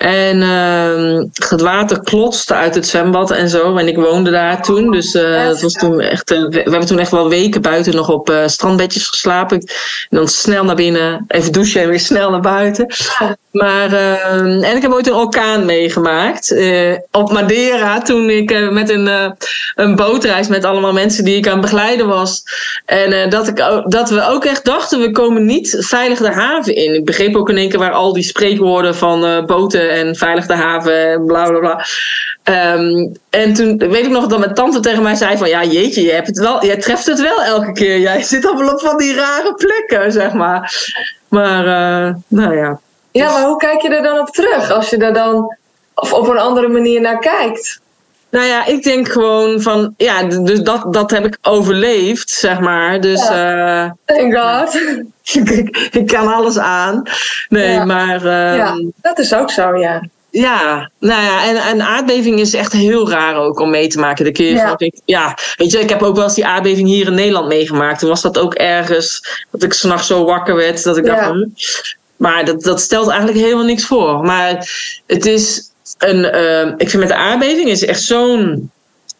En 0.00 0.36
uh, 0.36 1.22
het 1.48 1.60
water 1.60 2.00
klotste 2.00 2.54
uit 2.54 2.74
het 2.74 2.86
zwembad 2.86 3.30
en 3.30 3.48
zo. 3.48 3.76
En 3.76 3.88
ik 3.88 3.96
woonde 3.96 4.30
daar 4.30 4.62
toen. 4.62 4.90
Dus 4.90 5.14
uh, 5.14 5.46
het 5.46 5.62
was 5.62 5.72
toen 5.72 6.00
echt, 6.00 6.30
uh, 6.30 6.48
we, 6.48 6.60
hebben 6.60 6.86
toen 6.86 6.98
echt 6.98 7.10
wel 7.10 7.28
weken 7.28 7.62
buiten 7.62 7.94
nog 7.94 8.08
op 8.08 8.30
uh, 8.30 8.46
strandbedjes 8.46 9.08
geslapen. 9.08 9.58
En 9.58 10.16
dan 10.16 10.28
snel 10.28 10.64
naar 10.64 10.76
binnen, 10.76 11.24
even 11.28 11.52
douchen 11.52 11.82
en 11.82 11.88
weer 11.88 12.00
snel 12.00 12.30
naar 12.30 12.40
buiten. 12.40 12.86
Maar, 13.50 13.92
ehm, 13.92 14.62
en 14.62 14.76
ik 14.76 14.82
heb 14.82 14.92
ooit 14.92 15.06
een 15.06 15.12
orkaan 15.12 15.64
meegemaakt. 15.64 16.56
op 17.10 17.32
Madeira, 17.32 18.02
toen 18.02 18.30
ik 18.30 18.70
met 18.70 18.90
een, 18.90 19.34
een 19.74 19.96
bootreis 19.96 20.48
met 20.48 20.64
allemaal 20.64 20.92
mensen 20.92 21.24
die 21.24 21.36
ik 21.36 21.46
aan 21.46 21.52
het 21.52 21.60
begeleiden 21.60 22.06
was. 22.06 22.42
En 22.86 23.30
dat, 23.30 23.48
ik, 23.48 23.56
dat 23.86 24.10
we 24.10 24.28
ook 24.28 24.44
echt 24.44 24.64
dachten, 24.64 25.00
we 25.00 25.10
komen 25.10 25.46
niet 25.46 25.76
veilig 25.78 26.18
de 26.18 26.32
haven 26.32 26.74
in. 26.74 26.94
Ik 26.94 27.04
begreep 27.04 27.36
ook 27.36 27.48
in 27.48 27.56
één 27.56 27.68
keer 27.68 27.78
waar 27.78 27.92
al 27.92 28.12
die 28.12 28.22
spreekwoorden 28.22 28.94
van 28.94 29.46
boten 29.46 29.89
en 29.90 30.16
veilig 30.16 30.46
de 30.46 30.54
haven, 30.54 31.24
bla 31.24 31.48
bla 31.48 31.58
bla. 31.58 31.84
Um, 32.74 33.12
en 33.30 33.54
toen 33.54 33.78
weet 33.78 34.04
ik 34.04 34.10
nog 34.10 34.26
dat 34.26 34.38
mijn 34.38 34.54
tante 34.54 34.80
tegen 34.80 35.02
mij 35.02 35.14
zei 35.14 35.36
van 35.36 35.48
ja 35.48 35.64
jeetje, 35.64 36.02
je 36.02 36.12
hebt 36.12 36.26
het 36.26 36.38
wel, 36.38 36.64
jij 36.64 36.76
treft 36.76 37.06
het 37.06 37.20
wel 37.20 37.42
elke 37.42 37.72
keer. 37.72 37.98
Jij 38.08 38.22
zit 38.22 38.46
allemaal 38.46 38.72
op 38.72 38.80
van 38.80 38.96
die 38.96 39.14
rare 39.14 39.54
plekken, 39.54 40.12
zeg 40.12 40.32
maar. 40.32 40.74
Maar 41.28 41.64
uh, 41.64 42.14
nou 42.26 42.56
ja. 42.56 42.80
Ja, 43.10 43.32
maar 43.32 43.42
hoe 43.42 43.56
kijk 43.56 43.82
je 43.82 43.88
er 43.88 44.02
dan 44.02 44.18
op 44.18 44.28
terug 44.28 44.70
als 44.70 44.90
je 44.90 44.96
er 44.96 45.12
dan 45.12 45.56
of 45.94 46.12
op 46.12 46.28
een 46.28 46.38
andere 46.38 46.68
manier 46.68 47.00
naar 47.00 47.18
kijkt? 47.18 47.80
Nou 48.30 48.46
ja, 48.46 48.66
ik 48.66 48.82
denk 48.82 49.08
gewoon 49.08 49.60
van, 49.60 49.94
ja, 49.96 50.22
dus 50.22 50.60
dat, 50.60 50.92
dat 50.92 51.10
heb 51.10 51.24
ik 51.24 51.38
overleefd, 51.42 52.30
zeg 52.30 52.60
maar. 52.60 53.00
Dus, 53.00 53.28
ja. 53.28 53.84
uh, 53.84 53.90
Thank 54.04 54.36
God. 54.36 54.80
ik, 55.58 55.88
ik 55.92 56.06
kan 56.06 56.34
alles 56.34 56.58
aan. 56.58 57.02
Nee, 57.48 57.72
ja. 57.72 57.84
maar. 57.84 58.24
Uh, 58.24 58.56
ja, 58.56 58.74
dat 58.96 59.18
is 59.18 59.34
ook 59.34 59.50
zo, 59.50 59.76
ja. 59.76 60.08
Ja, 60.30 60.90
nou 60.98 61.22
ja, 61.22 61.44
en 61.44 61.70
een 61.70 61.82
aardbeving 61.82 62.40
is 62.40 62.54
echt 62.54 62.72
heel 62.72 63.10
raar 63.10 63.36
ook 63.36 63.58
om 63.60 63.70
mee 63.70 63.88
te 63.88 63.98
maken. 63.98 64.24
De 64.24 64.32
keer 64.32 64.52
ja. 64.52 64.74
Ik, 64.76 65.00
ja, 65.04 65.36
weet 65.56 65.70
je, 65.70 65.78
ik 65.80 65.88
heb 65.88 66.02
ook 66.02 66.14
wel 66.14 66.24
eens 66.24 66.34
die 66.34 66.46
aardbeving 66.46 66.88
hier 66.88 67.06
in 67.06 67.14
Nederland 67.14 67.48
meegemaakt. 67.48 67.98
Toen 67.98 68.08
was 68.08 68.22
dat 68.22 68.38
ook 68.38 68.54
ergens 68.54 69.20
dat 69.50 69.62
ik 69.62 69.72
s'nachts 69.72 70.06
zo 70.06 70.24
wakker 70.24 70.54
werd 70.54 70.82
dat 70.82 70.96
ik 70.96 71.06
Ja. 71.06 71.14
dacht, 71.14 71.96
maar 72.16 72.44
dat, 72.44 72.62
dat 72.62 72.80
stelt 72.80 73.08
eigenlijk 73.08 73.38
helemaal 73.38 73.64
niks 73.64 73.84
voor. 73.84 74.22
Maar 74.22 74.70
het 75.06 75.26
is 75.26 75.69
een, 75.98 76.24
eh, 76.24 76.66
ik 76.76 76.90
vind 76.90 77.02
met 77.02 77.08
de 77.08 77.14
aardbeving 77.14 77.68
is 77.68 77.84
echt 77.84 78.02
zo'n 78.02 78.70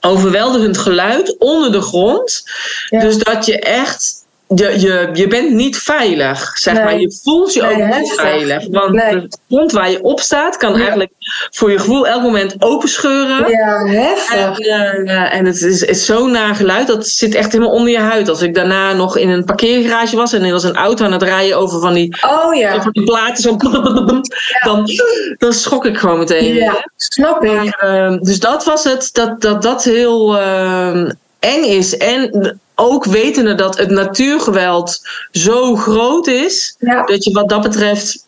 overweldigend 0.01 0.79
geluid 0.79 1.39
onder 1.39 1.73
de 1.73 1.81
grond. 1.81 2.43
Ja. 2.89 3.01
Dus 3.01 3.19
dat 3.19 3.47
je 3.47 3.59
echt 3.59 4.20
je, 4.55 4.81
je, 4.81 5.09
je 5.13 5.27
bent 5.27 5.51
niet 5.51 5.77
veilig, 5.79 6.59
zeg 6.59 6.75
Nee. 6.75 6.85
maar. 6.85 7.01
Je 7.01 7.21
voelt 7.23 7.53
je 7.55 7.63
Nee, 7.63 7.71
ook 7.71 7.97
niet 7.99 8.13
veilig. 8.13 8.67
Want 8.71 8.91
Nee. 8.93 9.15
de 9.21 9.29
grond 9.49 9.73
waar 9.73 9.91
je 9.91 10.03
op 10.03 10.21
staat 10.21 10.57
kan 10.57 10.73
Ja. 10.73 10.79
eigenlijk 10.79 11.11
voor 11.51 11.71
je 11.71 11.79
gevoel 11.79 12.07
elk 12.07 12.23
moment 12.23 12.55
openscheuren. 12.59 13.51
Ja, 13.51 13.77
En, 13.77 13.87
heftig. 13.87 14.59
eh, 14.59 15.35
en 15.35 15.45
het 15.47 15.63
is, 15.63 15.83
is 15.83 16.05
zo'n 16.05 16.31
naar 16.31 16.55
geluid, 16.55 16.87
dat 16.87 17.07
zit 17.09 17.35
echt 17.35 17.53
helemaal 17.53 17.75
onder 17.75 17.91
je 17.93 17.99
huid. 17.99 18.29
Als 18.29 18.43
ik 18.43 18.55
daarna 18.55 18.93
nog 18.93 19.17
in 19.17 19.29
een 19.29 19.45
parkeergarage 19.45 20.17
was 20.17 20.33
en 20.33 20.43
er 20.45 20.53
was 20.53 20.65
een 20.65 20.77
auto 20.77 21.05
aan 21.05 21.13
het 21.13 21.23
rijden 21.23 21.57
over 21.57 21.81
van 21.81 21.93
die, 21.95 22.17
Oh 22.29 22.55
ja. 22.55 22.79
die 22.91 23.05
platen, 23.05 23.43
zo, 23.43 23.57
dan, 24.65 24.87
dan 25.39 25.53
schrok 25.53 25.87
ik 25.87 25.99
gewoon 25.99 26.19
meteen. 26.19 26.55
Ja, 26.55 26.91
snap 26.97 27.45
ik. 27.45 27.53
Maar, 27.53 27.67
ehm, 27.79 28.19
dus 28.19 28.41
dat 28.41 28.65
was 28.65 28.85
het, 28.85 29.09
dat 29.13 29.41
dat, 29.41 29.63
dat 29.63 29.85
heel 29.85 30.39
ehm, 30.39 31.11
eng 31.39 31.63
is. 31.65 31.97
En 31.97 32.61
ook 32.81 33.05
wetende 33.05 33.55
dat 33.55 33.79
het 33.79 33.91
natuurgeweld 33.91 35.01
zo 35.31 35.77
groot 35.77 36.27
is, 36.27 36.77
Ja. 36.79 37.03
dat 37.03 37.25
je 37.25 37.33
wat 37.33 37.49
dat 37.49 37.63
betreft. 37.63 38.27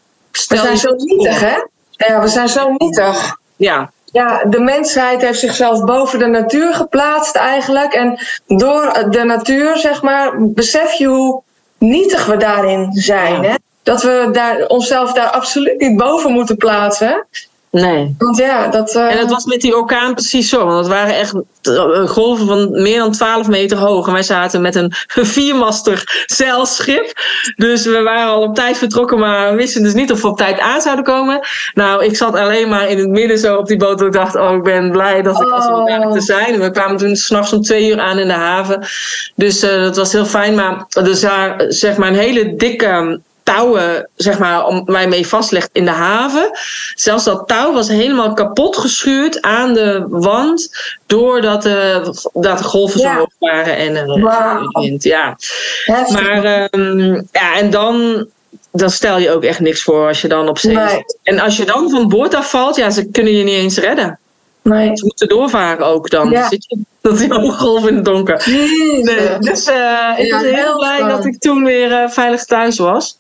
We 0.49 0.57
zijn 0.57 0.77
zo 0.79 0.95
nietig, 0.95 1.41
hè? 1.41 1.57
Ja, 1.91 2.21
we 2.21 2.29
zijn 2.29 2.49
zo 2.49 2.75
nietig. 2.79 3.37
Ja, 3.57 3.91
Ja, 4.05 4.45
de 4.45 4.61
mensheid 4.61 5.23
heeft 5.23 5.39
zichzelf 5.39 5.85
boven 5.85 6.19
de 6.19 6.27
natuur 6.27 6.75
geplaatst 6.75 7.35
eigenlijk. 7.37 7.93
En 7.95 8.19
door 8.47 9.07
de 9.11 9.25
natuur, 9.25 9.77
zeg 9.79 10.03
maar, 10.03 10.33
besef 10.39 10.93
je 10.93 11.07
hoe 11.07 11.43
nietig 11.79 12.27
we 12.27 12.37
daarin 12.37 12.93
zijn. 12.93 13.43
Ja. 13.43 13.49
Hè? 13.49 13.55
Dat 13.83 14.03
we 14.03 14.29
daar, 14.33 14.67
onszelf 14.67 15.13
daar 15.13 15.31
absoluut 15.31 15.79
niet 15.81 15.97
boven 15.97 16.33
moeten 16.33 16.57
plaatsen. 16.57 17.27
Nee. 17.73 18.15
Want 18.19 18.37
ja, 18.37 18.69
dat... 18.69 18.95
eh, 18.95 19.13
En 19.13 19.19
het 19.19 19.31
was 19.31 19.45
met 19.45 19.61
die 19.61 19.77
orkaan 19.77 20.15
precies 20.15 20.49
zo. 20.49 20.65
Want 20.67 20.79
het 20.79 20.87
waren 20.89 21.15
echt 21.15 21.35
eh, 21.63 22.09
golven 22.09 22.47
van 22.47 22.83
meer 22.83 22.99
dan 22.99 23.13
12 23.13 23.49
meter 23.49 23.79
hoog. 23.79 24.07
En 24.07 24.13
wij 24.13 24.23
zaten 24.23 24.61
met 24.63 24.75
een 24.75 24.93
viermastig 25.35 26.05
zeilschip. 26.27 27.13
Dus 27.57 27.85
we 27.85 28.03
waren 28.03 28.33
al 28.33 28.43
op 28.43 28.55
tijd 28.55 28.79
vertrokken, 28.79 29.19
maar 29.19 29.51
we 29.51 29.57
wisten 29.57 29.83
dus 29.83 29.95
niet 29.95 30.13
of 30.13 30.23
we 30.23 30.29
op 30.29 30.37
tijd 30.37 30.61
aan 30.61 30.81
zouden 30.81 31.05
komen. 31.05 31.41
Nou, 31.75 32.05
ik 32.05 32.17
zat 32.17 32.35
alleen 32.35 32.69
maar 32.69 32.89
in 32.89 32.99
het 32.99 33.09
midden 33.09 33.39
zo 33.39 33.57
op 33.57 33.67
die 33.67 33.77
boot. 33.77 34.01
En 34.01 34.07
ik 34.07 34.13
dacht, 34.13 34.37
oh, 34.37 34.53
ik 34.53 34.63
ben 34.63 34.91
blij 34.91 35.23
dat 35.23 35.41
ik 35.41 35.51
als 35.51 35.67
Oh. 35.67 35.85
we 36.09 36.13
te 36.13 36.21
zijn. 36.21 36.55
En 36.55 36.61
we 36.61 36.71
kwamen 36.71 36.97
toen 36.97 37.17
s'nachts 37.17 37.53
om 37.53 37.63
twee 37.63 37.89
uur 37.91 38.01
aan 38.01 38.19
in 38.19 38.27
de 38.27 38.33
haven. 38.33 38.87
Dus 39.35 39.63
eh, 39.63 39.81
dat 39.83 39.97
was 39.97 40.13
heel 40.13 40.27
fijn. 40.27 40.55
Maar 40.55 40.87
er 40.89 41.21
waren 41.21 41.73
zeg 41.73 41.97
maar 41.97 42.09
een 42.09 42.15
hele 42.15 42.55
dikke 42.57 43.21
touwen 43.43 44.09
zeg 44.17 44.39
maar, 44.39 44.67
om 44.67 44.83
mij 44.87 45.09
mee 45.09 45.27
vastlegt 45.27 45.69
in 45.73 45.85
de 45.85 45.91
haven. 45.91 46.51
Zelfs 46.95 47.25
dat 47.25 47.49
touw 47.49 47.73
was 47.73 47.89
helemaal 47.89 48.33
kapot 48.35 48.77
geschuurd 48.77 49.43
aan 49.43 49.75
de 49.75 50.05
wand. 50.09 50.71
Doordat 51.07 51.63
de, 51.63 52.01
dat 52.33 52.59
de 52.59 52.65
golven 52.65 53.01
Ja. 53.01 53.13
zo 53.13 53.19
hoog 53.19 53.29
waren 53.39 53.77
en 53.77 53.97
eh, 53.97 54.05
de 54.07 54.69
wind. 54.81 55.03
Ja. 55.03 55.37
heftig. 55.85 56.21
Maar 56.23 56.45
ehm, 56.45 57.15
ja, 57.33 57.55
en 57.57 57.71
dan, 57.71 58.27
dan 58.73 58.91
stel 58.91 59.19
je 59.19 59.31
ook 59.31 59.45
echt 59.45 59.61
niks 59.61 59.83
voor 59.83 60.07
als 60.07 60.21
je 60.21 60.29
dan 60.29 60.49
op 60.49 60.59
zee 60.59 60.75
Nee. 60.75 60.89
zit. 60.89 61.19
En 61.23 61.41
als 61.41 61.57
je 61.57 61.65
dan 61.65 61.91
van 61.91 62.09
boord 62.09 62.35
afvalt, 62.35 62.77
ja, 62.77 62.91
ze 62.91 63.11
kunnen 63.11 63.33
je 63.37 63.45
niet 63.45 63.55
eens 63.55 63.79
redden. 63.79 64.19
nee. 64.63 64.97
Ze 64.97 65.05
moeten 65.05 65.29
doorvaren 65.29 65.87
ook 65.87 66.11
dan. 66.11 66.31
Ja. 66.31 66.49
Zit 66.49 66.65
je 66.69 66.79
dat 67.01 67.21
een 67.21 67.53
golf 67.53 67.87
in 67.89 67.95
het 67.95 68.05
donker. 68.05 68.43
Nee, 68.47 69.39
dus 69.39 69.65
eh, 69.65 70.09
ik 70.17 70.27
Ja, 70.27 70.37
was 70.37 70.43
heel 70.51 70.77
blij 70.77 71.03
dat 71.09 71.25
ik 71.25 71.39
toen 71.41 71.65
weer 71.65 71.93
eh, 71.93 72.09
veilig 72.09 72.45
thuis 72.45 72.79
was. 72.79 73.19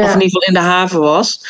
Of 0.00 0.14
in 0.14 0.20
ieder 0.22 0.22
geval 0.40 0.42
in 0.42 0.54
de 0.54 0.60
haven 0.60 1.00
was. 1.00 1.40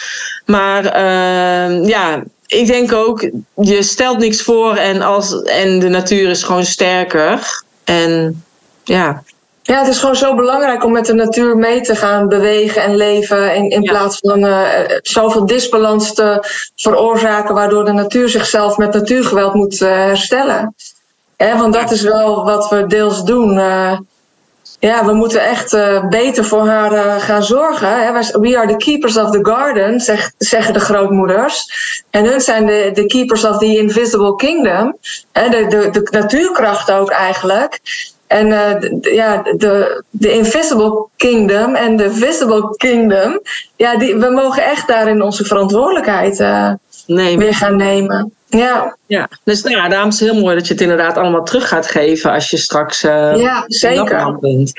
Maar 0.47 0.85
ehm, 0.85 1.83
ja, 1.85 2.23
ik 2.47 2.67
denk 2.67 2.93
ook, 2.93 3.31
je 3.55 3.83
stelt 3.83 4.19
niks 4.19 4.43
voor 4.43 4.77
en, 4.77 5.03
als, 5.03 5.43
en 5.43 5.79
de 5.79 5.89
natuur 5.89 6.31
is 6.31 6.43
gewoon 6.43 6.65
sterker. 6.65 7.63
En 7.85 8.45
ja, 8.85 9.23
ja, 9.63 9.79
het 9.79 9.89
is 9.89 9.99
gewoon 9.99 10.17
zo 10.17 10.35
belangrijk 10.35 10.85
om 10.85 10.93
met 10.93 11.07
de 11.07 11.15
natuur 11.15 11.57
mee 11.57 11.81
te 11.81 11.97
gaan 11.97 12.29
bewegen 12.29 12.83
en 12.83 12.97
leven. 12.97 13.55
In, 13.55 13.71
in 13.71 13.83
Ja. 13.83 13.93
plaats 13.93 14.19
van 14.19 14.47
eh, 14.47 14.69
zoveel 15.03 15.47
disbalans 15.47 16.15
te 16.15 16.45
veroorzaken, 16.77 17.55
waardoor 17.55 17.85
de 17.85 17.93
natuur 17.93 18.29
zichzelf 18.29 18.77
met 18.77 18.93
natuurgeweld 18.93 19.55
moet 19.55 19.81
eh, 19.83 19.89
herstellen. 19.89 20.75
Hè, 21.37 21.57
want 21.59 21.75
dat 21.75 21.91
is 21.91 22.03
wel 22.03 22.45
wat 22.45 22.69
we 22.69 22.87
deels 22.87 23.25
doen. 23.25 23.59
eh. 23.59 23.99
Ja, 24.89 25.05
we 25.05 25.13
moeten 25.13 25.45
echt 25.45 25.73
eh, 25.73 26.09
beter 26.09 26.45
voor 26.45 26.67
haar 26.67 26.93
eh, 26.93 27.21
gaan 27.21 27.43
zorgen. 27.43 27.89
Hè. 27.89 28.13
We 28.41 28.59
are 28.59 28.67
the 28.67 28.77
keepers 28.77 29.17
of 29.17 29.31
the 29.31 29.39
garden, 29.43 30.01
zeg- 30.01 30.33
zeggen 30.39 30.73
de 30.73 30.81
grootmoeders. 30.81 31.67
En 32.11 32.25
hun 32.25 32.41
zijn 32.41 32.67
de, 32.67 32.91
de 32.95 33.07
keepers 33.07 33.45
of 33.45 33.59
the 33.59 33.79
invisible 33.79 34.37
kingdom. 34.37 34.97
Hè, 35.33 35.49
de, 35.49 35.67
de, 35.67 35.91
de 35.91 36.09
natuurkracht 36.11 36.91
ook 36.93 37.11
eigenlijk. 37.11 37.81
En 38.27 38.53
eh, 38.53 38.81
de- 38.81 39.15
ja, 39.15 39.43
de, 39.43 40.05
de 40.11 40.33
invisible 40.33 41.07
kingdom 41.17 41.75
en 41.75 41.97
de 41.97 42.13
visible 42.13 42.77
kingdom. 42.77 43.41
Ja, 43.77 43.97
die, 43.97 44.17
we 44.17 44.31
mogen 44.31 44.65
echt 44.65 44.89
daarin 44.89 45.23
onze 45.23 45.45
verantwoordelijkheid 45.45 46.39
nee. 47.07 47.39
weer 47.39 47.55
gaan 47.55 47.77
nemen. 47.77 48.33
Ja, 48.59 48.97
Ja. 49.07 49.29
Dus 49.45 49.63
nou 49.63 49.77
ja, 49.77 49.89
daarom 49.89 50.09
is 50.09 50.21
het 50.21 50.31
heel 50.31 50.41
mooi 50.41 50.57
dat 50.57 50.67
je 50.67 50.73
het 50.73 50.83
inderdaad 50.83 51.17
allemaal 51.17 51.45
terug 51.45 51.69
gaat 51.69 51.87
geven 51.87 52.33
als 52.33 52.51
je 52.51 52.57
straks 52.57 53.03
eh 53.03 53.37
ja 53.37 53.65
zeker. 53.67 54.39
Bent. 54.41 54.73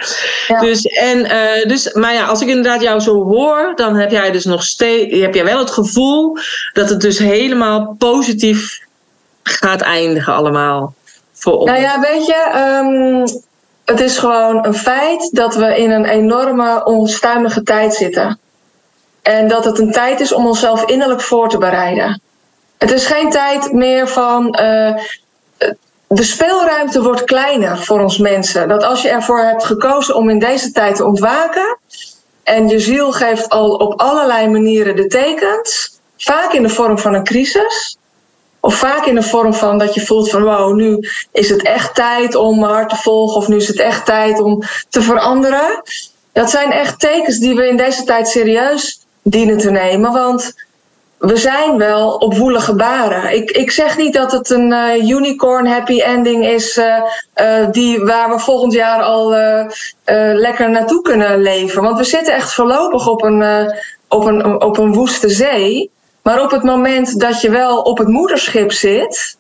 Ja. 0.48 0.60
Dus, 0.60 0.82
en, 0.82 1.26
eh, 1.26 1.68
dus, 1.68 1.94
maar 1.94 2.14
ja, 2.14 2.26
als 2.26 2.42
ik 2.42 2.48
inderdaad 2.48 2.82
jou 2.82 3.00
zo 3.00 3.24
hoor, 3.24 3.72
dan 3.76 3.96
heb 3.96 4.12
jij 4.12 4.32
dus 4.32 4.46
nog 4.46 4.64
steeds, 4.64 5.20
heb 5.20 5.34
jij 5.34 5.44
wel 5.44 5.58
het 5.58 5.72
gevoel 5.72 6.38
dat 6.74 6.90
het 6.90 7.02
dus 7.02 7.20
helemaal 7.20 7.96
positief 7.98 8.80
gaat 9.44 9.82
eindigen 9.82 10.34
allemaal. 10.34 10.94
Voor 11.34 11.58
ons. 11.58 11.70
Nou 11.70 11.82
ja, 11.82 12.00
weet 12.00 12.26
je, 12.26 12.50
ehm, 12.54 13.28
het 13.86 14.00
is 14.00 14.18
gewoon 14.18 14.66
een 14.66 14.76
feit 14.76 15.30
dat 15.32 15.56
we 15.56 15.78
in 15.78 15.92
een 15.92 16.06
enorme 16.06 16.86
onstuimige 16.86 17.64
tijd 17.64 17.94
zitten. 17.94 18.40
En 19.22 19.48
dat 19.48 19.66
het 19.66 19.80
een 19.80 19.92
tijd 19.92 20.20
is 20.20 20.34
om 20.34 20.48
onszelf 20.48 20.86
innerlijk 20.86 21.22
voor 21.22 21.50
te 21.50 21.58
bereiden. 21.58 22.22
Het 22.84 22.92
is 22.92 23.06
geen 23.06 23.30
tijd 23.30 23.72
meer 23.74 24.08
van. 24.08 24.54
eh, 24.54 24.94
de 26.08 26.24
speelruimte 26.24 27.04
wordt 27.04 27.24
kleiner 27.24 27.78
voor 27.78 28.02
ons 28.02 28.18
mensen. 28.18 28.68
Dat 28.68 28.84
als 28.84 29.02
je 29.02 29.10
ervoor 29.10 29.40
hebt 29.40 29.64
gekozen 29.64 30.16
om 30.16 30.30
in 30.30 30.40
deze 30.40 30.72
tijd 30.72 30.96
te 30.96 31.06
ontwaken. 31.06 31.78
en 32.44 32.68
je 32.68 32.80
ziel 32.80 33.12
geeft 33.12 33.50
al 33.50 33.70
op 33.70 34.00
allerlei 34.00 34.48
manieren 34.48 34.96
de 34.96 35.08
tekens. 35.08 36.00
vaak 36.18 36.54
in 36.54 36.64
de 36.64 36.70
vorm 36.70 36.98
van 36.98 37.14
een 37.14 37.24
crisis. 37.24 37.98
Of 38.60 38.76
vaak 38.76 39.06
in 39.06 39.16
de 39.16 39.24
vorm 39.24 39.54
van 39.54 39.78
dat 39.78 39.94
je 39.94 40.06
voelt 40.06 40.30
van 40.30 40.44
wow, 40.44 40.76
nu 40.76 41.10
is 41.32 41.50
het 41.50 41.64
echt 41.64 41.96
tijd 41.96 42.36
om 42.36 42.60
mijn 42.60 42.72
hart 42.72 42.90
te 42.90 42.96
volgen. 42.96 43.38
Of 43.38 43.48
nu 43.48 43.56
is 43.56 43.68
het 43.68 43.80
echt 43.80 44.06
tijd 44.06 44.40
om 44.40 44.62
te 44.90 45.02
veranderen. 45.02 45.82
Dat 46.32 46.50
zijn 46.50 46.72
echt 46.72 47.00
tekens 47.00 47.38
die 47.38 47.56
we 47.56 47.68
in 47.68 47.78
deze 47.78 48.04
tijd 48.04 48.28
serieus 48.28 49.06
dienen 49.22 49.58
te 49.58 49.72
nemen. 49.72 50.12
Want 50.12 50.54
we 51.24 51.38
zijn 51.38 51.78
wel 51.78 52.14
op 52.14 52.38
woelige 52.38 52.76
baren. 52.76 53.36
Ik, 53.36 53.52
ik 53.52 53.72
zeg 53.72 53.98
niet 53.98 54.14
dat 54.14 54.32
het 54.32 54.50
een 54.50 54.72
uh, 54.72 55.10
unicorn 55.10 55.68
happy 55.68 56.02
ending 56.02 56.46
is, 56.48 56.78
uh, 56.78 57.02
uh, 57.36 57.72
die, 57.72 58.04
waar 58.04 58.30
we 58.30 58.40
volgend 58.40 58.74
jaar 58.74 59.02
al 59.02 59.30
lekker 60.34 60.70
naartoe 60.70 61.02
kunnen 61.02 61.42
leven. 61.42 61.82
Want 61.82 61.98
we 61.98 62.04
zitten 62.04 62.34
echt 62.34 62.54
voorlopig 62.54 63.08
op 63.08 63.24
een, 63.24 63.72
op, 64.08 64.26
een, 64.26 64.62
op 64.62 64.78
een 64.78 64.94
woeste 64.94 65.30
zee. 65.30 65.92
Maar 66.22 66.42
op 66.42 66.52
het 66.52 66.64
moment 66.64 67.20
dat 67.20 67.42
je 67.42 67.50
wel 67.50 67.82
op 67.82 67.98
het 67.98 68.08
moederschip 68.08 68.72
zit, 68.72 69.38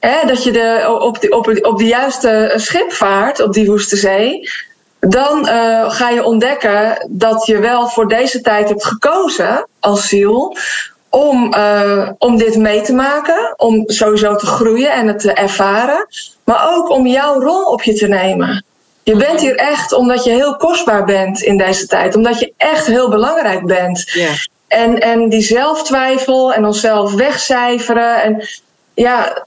hè, 0.00 0.26
dat 0.26 0.44
je 0.44 0.50
de, 0.50 0.98
op, 1.00 1.20
de, 1.20 1.30
op, 1.30 1.58
op 1.62 1.78
de 1.78 1.86
juiste 1.86 2.52
schip 2.56 2.92
vaart 2.92 3.40
op 3.42 3.52
die 3.52 3.66
woeste 3.66 3.96
zee, 3.96 4.50
dan 5.00 5.46
ga 5.90 6.10
je 6.10 6.24
ontdekken 6.24 7.06
dat 7.10 7.46
je 7.46 7.58
wel 7.58 7.88
voor 7.88 8.08
deze 8.08 8.40
tijd 8.40 8.68
hebt 8.68 8.84
gekozen 8.84 9.68
als 9.80 10.08
ziel 10.08 10.56
om, 11.16 11.54
uh, 11.54 12.10
om 12.18 12.36
dit 12.36 12.56
mee 12.56 12.80
te 12.80 12.92
maken, 12.92 13.54
om 13.56 13.82
sowieso 13.86 14.36
te 14.36 14.46
groeien 14.46 14.92
en 14.92 15.06
het 15.06 15.18
te 15.18 15.32
ervaren, 15.32 16.06
maar 16.44 16.74
ook 16.74 16.90
om 16.90 17.06
jouw 17.06 17.40
rol 17.40 17.64
op 17.64 17.82
je 17.82 17.94
te 17.94 18.06
nemen. 18.06 18.64
Je 19.02 19.16
bent 19.16 19.40
hier 19.40 19.56
echt 19.56 19.92
omdat 19.92 20.24
je 20.24 20.30
heel 20.30 20.56
kostbaar 20.56 21.04
bent 21.04 21.42
in 21.42 21.56
deze 21.58 21.86
tijd, 21.86 22.14
omdat 22.14 22.38
je 22.38 22.52
echt 22.56 22.86
heel 22.86 23.08
belangrijk 23.08 23.66
bent. 23.66 24.04
En, 24.68 25.00
en 25.00 25.28
die 25.28 25.42
zelftwijfel 25.42 26.52
en 26.52 26.64
onszelf 26.64 27.12
wegcijferen. 27.12 28.22
En 28.22 28.48
ja, 28.94 29.46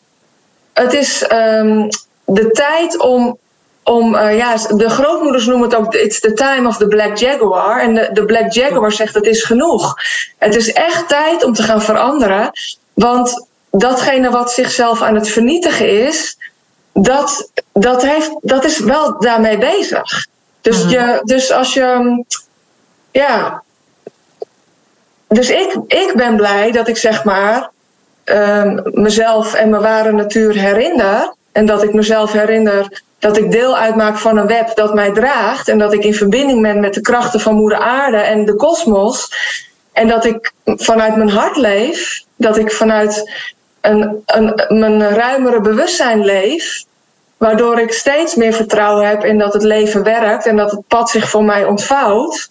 het 0.74 0.94
is 0.94 1.26
um, 1.32 1.90
de 2.26 2.52
tijd 2.52 3.00
om 3.00 3.38
om, 3.90 4.16
uh, 4.16 4.38
ja, 4.38 4.56
de 4.56 4.90
grootmoeders 4.90 5.46
noemen 5.46 5.70
het 5.70 5.78
ook, 5.78 5.94
it's 5.94 6.20
the 6.20 6.34
time 6.34 6.68
of 6.68 6.78
the 6.78 6.88
black 6.88 7.18
jaguar. 7.18 7.82
En 7.82 7.94
de, 7.94 8.10
de 8.14 8.26
black 8.26 8.52
jaguar 8.52 8.92
zegt, 8.92 9.14
het 9.14 9.26
is 9.26 9.44
genoeg. 9.44 9.96
Het 10.38 10.56
is 10.56 10.74
echt 10.74 11.08
tijd 11.08 11.44
om 11.44 11.54
te 11.54 11.64
gaan 11.64 11.82
veranderen. 11.82 12.52
Want 12.94 13.48
datgene 13.72 14.30
wat 14.30 14.52
zichzelf 14.52 15.02
aan 15.02 15.16
het 15.16 15.30
vernietigen 15.30 16.08
is, 16.08 16.38
dat, 16.94 17.52
dat, 17.74 18.02
heeft, 18.02 18.32
dat 18.42 18.66
is 18.66 18.80
wel 18.80 19.20
daarmee 19.20 19.58
bezig. 19.58 20.26
Dus, 20.62 20.84
mhm. 20.84 20.90
je, 20.90 21.22
dus 21.24 21.52
als 21.52 21.74
je, 21.74 22.24
ja. 23.12 23.64
Dus 25.28 25.50
ik, 25.50 25.80
ik 25.88 26.14
ben 26.16 26.36
blij 26.36 26.72
dat 26.72 26.88
ik 26.88 26.98
zeg 26.98 27.24
maar 27.24 27.70
um, 28.26 28.82
mezelf 28.92 29.54
en 29.54 29.70
mijn 29.70 29.82
ware 29.82 30.12
natuur 30.12 30.54
herinner. 30.54 31.34
En 31.52 31.66
dat 31.66 31.84
ik 31.84 31.94
mezelf 31.94 32.32
herinner 32.32 33.02
dat 33.20 33.38
ik 33.38 33.52
deel 33.52 33.78
uitmaak 33.78 34.18
van 34.18 34.38
een 34.38 34.48
web 34.48 34.76
dat 34.76 34.94
mij 34.94 35.12
draagt 35.12 35.68
en 35.68 35.78
dat 35.78 35.94
ik 35.94 36.04
in 36.04 36.14
verbinding 36.14 36.62
ben 36.62 36.80
met 36.80 36.94
de 36.94 37.02
krachten 37.02 37.40
van 37.40 37.56
Moeder 37.56 37.80
Aarde 37.80 38.18
en 38.18 38.46
de 38.46 38.56
kosmos. 38.56 39.34
En 39.92 40.08
dat 40.08 40.26
ik 40.26 40.52
vanuit 40.66 41.16
mijn 41.16 41.30
hart 41.30 41.58
leef, 41.58 42.24
dat 42.36 42.58
ik 42.58 42.72
vanuit 42.72 43.32
een, 43.82 44.24
een, 44.26 44.66
mijn 44.80 45.10
ruimere 45.10 45.62
bewustzijn 45.62 46.26
leef, 46.26 46.84
waardoor 47.38 47.80
ik 47.80 47.94
steeds 47.94 48.36
meer 48.36 48.54
vertrouwen 48.54 49.08
heb 49.08 49.26
in 49.26 49.38
dat 49.38 49.54
het 49.54 49.64
leven 49.64 50.04
werkt 50.04 50.46
en 50.46 50.56
dat 50.56 50.72
het 50.72 50.88
pad 50.88 51.10
zich 51.10 51.30
voor 51.30 51.44
mij 51.44 51.66
ontvouwt. 51.66 52.50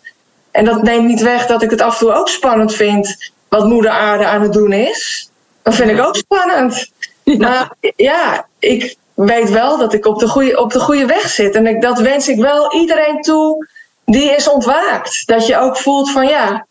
En 0.50 0.64
dat 0.64 0.82
neemt 0.82 1.06
niet 1.06 1.22
weg 1.22 1.46
dat 1.46 1.62
ik 1.62 1.70
het 1.70 1.80
af 1.80 1.92
en 1.92 1.98
toe 1.98 2.14
ook 2.14 2.28
spannend 2.28 2.74
vind 2.74 3.32
wat 3.48 3.66
Moeder 3.66 3.90
Aarde 3.90 4.26
aan 4.26 4.42
het 4.42 4.52
doen 4.52 4.72
is. 4.72 5.30
Dat 5.62 5.74
vind 5.74 5.90
ik 5.90 6.06
ook 6.06 6.16
spannend. 6.16 6.90
Ja. 7.22 7.36
Maar 7.38 7.72
ja, 7.96 8.46
ik, 8.58 8.96
weet 9.26 9.50
wel 9.50 9.78
dat 9.78 9.92
ik 9.92 10.06
op 10.06 10.18
de 10.18 10.28
goede, 10.28 10.60
op 10.60 10.72
de 10.72 10.80
goede 10.80 11.06
weg 11.06 11.28
zit. 11.28 11.54
En 11.54 11.66
ik, 11.66 11.80
dat 11.80 11.98
wens 11.98 12.28
ik 12.28 12.40
wel 12.40 12.72
iedereen 12.72 13.20
toe 13.20 13.66
die 14.04 14.30
is 14.30 14.48
ontwaakt. 14.48 15.26
Dat 15.26 15.46
je 15.46 15.56
ook 15.56 15.76
voelt 15.76 16.10
van 16.10 16.26
ja. 16.26 16.66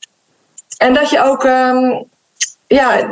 En 0.78 0.94
dat 0.94 1.10
je 1.10 1.24
ook 1.24 1.44
um, 1.44 2.06
ja, 2.68 3.10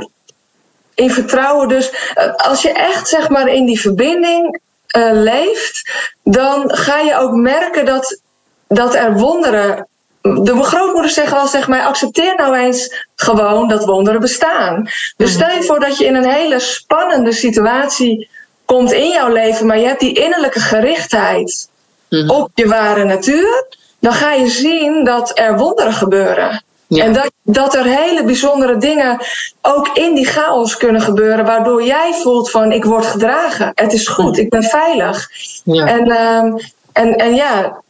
in 0.94 1.12
vertrouwen. 1.12 1.68
Dus 1.68 1.92
uh, 1.92 2.36
als 2.36 2.62
je 2.62 2.72
echt 2.72 3.08
zeg 3.08 3.30
maar 3.30 3.48
in 3.48 3.66
die 3.66 3.80
verbinding 3.80 4.60
uh, 4.98 5.10
leeft, 5.12 5.92
dan 6.24 6.76
ga 6.76 7.00
je 7.00 7.16
ook 7.18 7.34
merken 7.34 7.86
dat, 7.86 8.20
dat 8.68 8.96
er 8.96 9.14
wonderen. 9.14 9.88
De 10.22 10.64
grootmoeders 10.64 11.14
zeggen 11.14 11.36
wel, 11.36 11.48
zeg 11.48 11.68
maar, 11.68 11.86
accepteer 11.86 12.36
nou 12.36 12.56
eens 12.56 13.06
gewoon 13.16 13.68
dat 13.68 13.86
wonderen 13.86 14.22
bestaan. 14.22 14.90
Dus 15.18 15.34
stel 15.34 15.50
je 15.50 15.64
voor 15.64 15.80
dat 15.80 15.98
je 15.98 16.06
in 16.06 16.16
een 16.16 16.30
hele 16.30 16.60
spannende 16.60 17.32
situatie 17.32 18.30
komt 18.66 18.92
in 18.92 19.10
jouw 19.10 19.30
leven, 19.30 19.66
maar 19.66 19.80
je 19.80 19.88
hebt 19.88 20.00
die 20.00 20.20
innerlijke 20.24 20.60
gerichtheid 20.60 21.70
mhm. 22.10 22.30
op 22.30 22.50
je 22.54 22.68
ware 22.68 23.04
natuur, 23.04 23.66
dan 24.00 24.14
ga 24.14 24.34
je 24.34 24.48
zien 24.48 25.04
dat 25.04 25.32
er 25.40 25.58
wonderen 25.58 25.94
gebeuren. 25.94 26.64
En 26.90 27.14
dat, 27.14 27.32
dat 27.44 27.76
er 27.76 27.84
hele 27.84 28.24
bijzondere 28.24 28.78
dingen 28.78 29.20
ook 29.62 29.88
in 29.94 30.16
die 30.16 30.26
chaos 30.26 30.78
kunnen 30.78 31.02
gebeuren, 31.02 31.46
waardoor 31.46 31.84
jij 31.84 32.14
voelt 32.14 32.52
van 32.52 32.72
ik 32.72 32.86
word 32.86 33.06
gedragen, 33.06 33.72
het 33.76 33.94
is 33.94 34.08
goed, 34.08 34.32
mhm. 34.32 34.40
ik 34.40 34.50
ben 34.50 34.64
veilig. 34.64 35.30
Ja. 35.64 35.88
En, 35.88 36.08
uh, 36.08 36.64
en, 36.92 37.16
en 37.16 37.36
ja, 37.36 37.84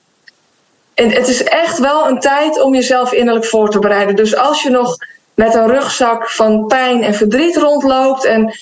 en 0.94 1.12
het 1.12 1.28
is 1.28 1.44
echt 1.44 1.80
wel 1.80 2.08
een 2.08 2.20
tijd 2.20 2.62
om 2.62 2.74
jezelf 2.74 3.14
innerlijk 3.14 3.46
voor 3.46 3.70
te 3.70 3.80
bereiden. 3.80 4.16
Dus 4.16 4.36
als 4.36 4.64
je 4.64 4.70
nog 4.70 4.98
met 5.34 5.54
een 5.54 5.68
rugzak 5.68 6.30
van 6.30 6.66
pijn 6.68 7.04
en 7.04 7.14
verdriet 7.14 7.56
rondloopt 7.56 8.26
en 8.26 8.54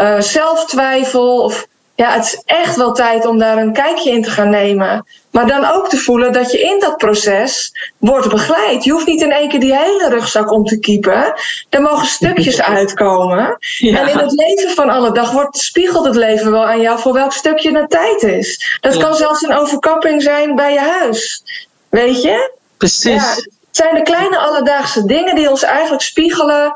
uh, 0.00 0.20
zelftwijfel. 0.20 1.42
Of 1.42 1.66
ja, 1.94 2.12
het 2.12 2.24
is 2.24 2.42
echt 2.44 2.76
wel 2.76 2.92
tijd 2.92 3.26
om 3.26 3.38
daar 3.38 3.56
een 3.58 3.72
kijkje 3.72 4.10
in 4.10 4.22
te 4.22 4.30
gaan 4.30 4.50
nemen. 4.50 5.06
Maar 5.30 5.46
dan 5.46 5.64
ook 5.64 5.88
te 5.88 5.96
voelen 5.96 6.32
dat 6.32 6.52
je 6.52 6.60
in 6.60 6.78
dat 6.80 6.96
proces 6.96 7.72
wordt 7.98 8.28
begeleid. 8.28 8.84
Je 8.84 8.92
hoeft 8.92 9.06
niet 9.06 9.22
in 9.22 9.32
één 9.32 9.48
keer 9.48 9.60
die 9.60 9.76
hele 9.76 10.08
rugzak 10.08 10.50
om 10.50 10.64
te 10.64 10.78
kiepen. 10.78 11.34
Er 11.68 11.82
mogen 11.82 12.06
stukjes 12.06 12.62
uitkomen. 12.76 13.56
En 13.80 14.08
in 14.08 14.18
het 14.18 14.32
leven 14.32 14.70
van 14.70 14.90
alle 14.90 15.12
dag 15.12 15.30
wordt, 15.30 15.56
spiegelt 15.56 16.04
het 16.04 16.16
leven 16.16 16.50
wel 16.50 16.66
aan 16.66 16.80
jou 16.80 16.98
voor 16.98 17.12
welk 17.12 17.32
stukje 17.32 17.78
het 17.78 17.90
tijd 17.90 18.22
is. 18.22 18.78
Dat 18.80 18.96
kan 18.96 19.14
zelfs 19.14 19.42
een 19.42 19.54
overkapping 19.54 20.22
zijn 20.22 20.54
bij 20.54 20.72
je 20.72 20.80
huis. 20.80 21.42
Weet 21.88 22.22
je? 22.22 22.52
Precies. 22.76 23.34
het 23.34 23.48
zijn 23.70 23.94
de 23.94 24.02
kleine 24.02 24.38
alledaagse 24.38 25.04
dingen 25.04 25.34
die 25.34 25.50
ons 25.50 25.62
eigenlijk 25.62 26.02
spiegelen 26.02 26.72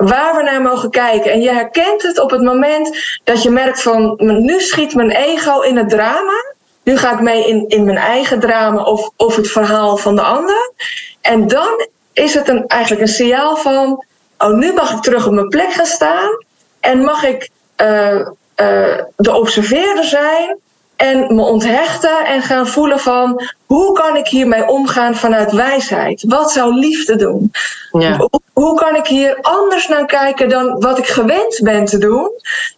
waar 0.00 0.36
we 0.36 0.42
naar 0.42 0.62
mogen 0.62 0.90
kijken. 0.90 1.32
En 1.32 1.40
je 1.40 1.52
herkent 1.52 2.02
het 2.02 2.18
op 2.18 2.30
het 2.30 2.42
moment 2.42 3.18
dat 3.24 3.42
je 3.42 3.50
merkt 3.50 3.82
van 3.82 4.14
nu 4.18 4.60
schiet 4.60 4.94
mijn 4.94 5.10
ego 5.10 5.60
in 5.60 5.76
het 5.76 5.88
drama. 5.88 6.54
Nu 6.82 6.96
ga 6.96 7.12
ik 7.12 7.20
mee 7.20 7.48
in, 7.48 7.64
in 7.68 7.84
mijn 7.84 7.96
eigen 7.96 8.40
drama 8.40 8.82
of, 8.82 9.10
of 9.16 9.36
het 9.36 9.50
verhaal 9.50 9.96
van 9.96 10.16
de 10.16 10.22
ander. 10.22 10.72
En 11.20 11.46
dan 11.46 11.86
is 12.12 12.34
het 12.34 12.48
een, 12.48 12.66
eigenlijk 12.66 13.02
een 13.02 13.14
signaal 13.14 13.56
van, 13.56 14.04
oh 14.38 14.54
nu 14.54 14.72
mag 14.72 14.92
ik 14.92 15.02
terug 15.02 15.26
op 15.26 15.32
mijn 15.32 15.48
plek 15.48 15.72
gaan 15.72 15.86
staan. 15.86 16.44
En 16.80 16.98
mag 16.98 17.24
ik 17.24 17.50
uh, 17.76 18.14
uh, 18.16 18.98
de 19.16 19.34
observeerder 19.34 20.04
zijn 20.04 20.58
en 21.00 21.34
me 21.34 21.42
onthechten 21.42 22.26
en 22.26 22.42
gaan 22.42 22.66
voelen 22.66 23.00
van 23.00 23.42
hoe 23.66 23.92
kan 23.92 24.16
ik 24.16 24.26
hiermee 24.26 24.68
omgaan 24.68 25.14
vanuit 25.14 25.52
wijsheid? 25.52 26.24
Wat 26.28 26.52
zou 26.52 26.74
liefde 26.74 27.16
doen? 27.16 27.50
Ja. 27.90 28.16
Hoe, 28.16 28.30
hoe, 28.52 28.74
kan 28.74 28.96
ik 28.96 29.06
hier 29.06 29.38
anders 29.40 29.88
naar 29.88 30.06
kijken 30.06 30.48
dan 30.48 30.80
wat 30.80 30.98
ik 30.98 31.06
gewend 31.06 31.60
ben 31.62 31.84
te 31.84 31.98
doen? 31.98 32.30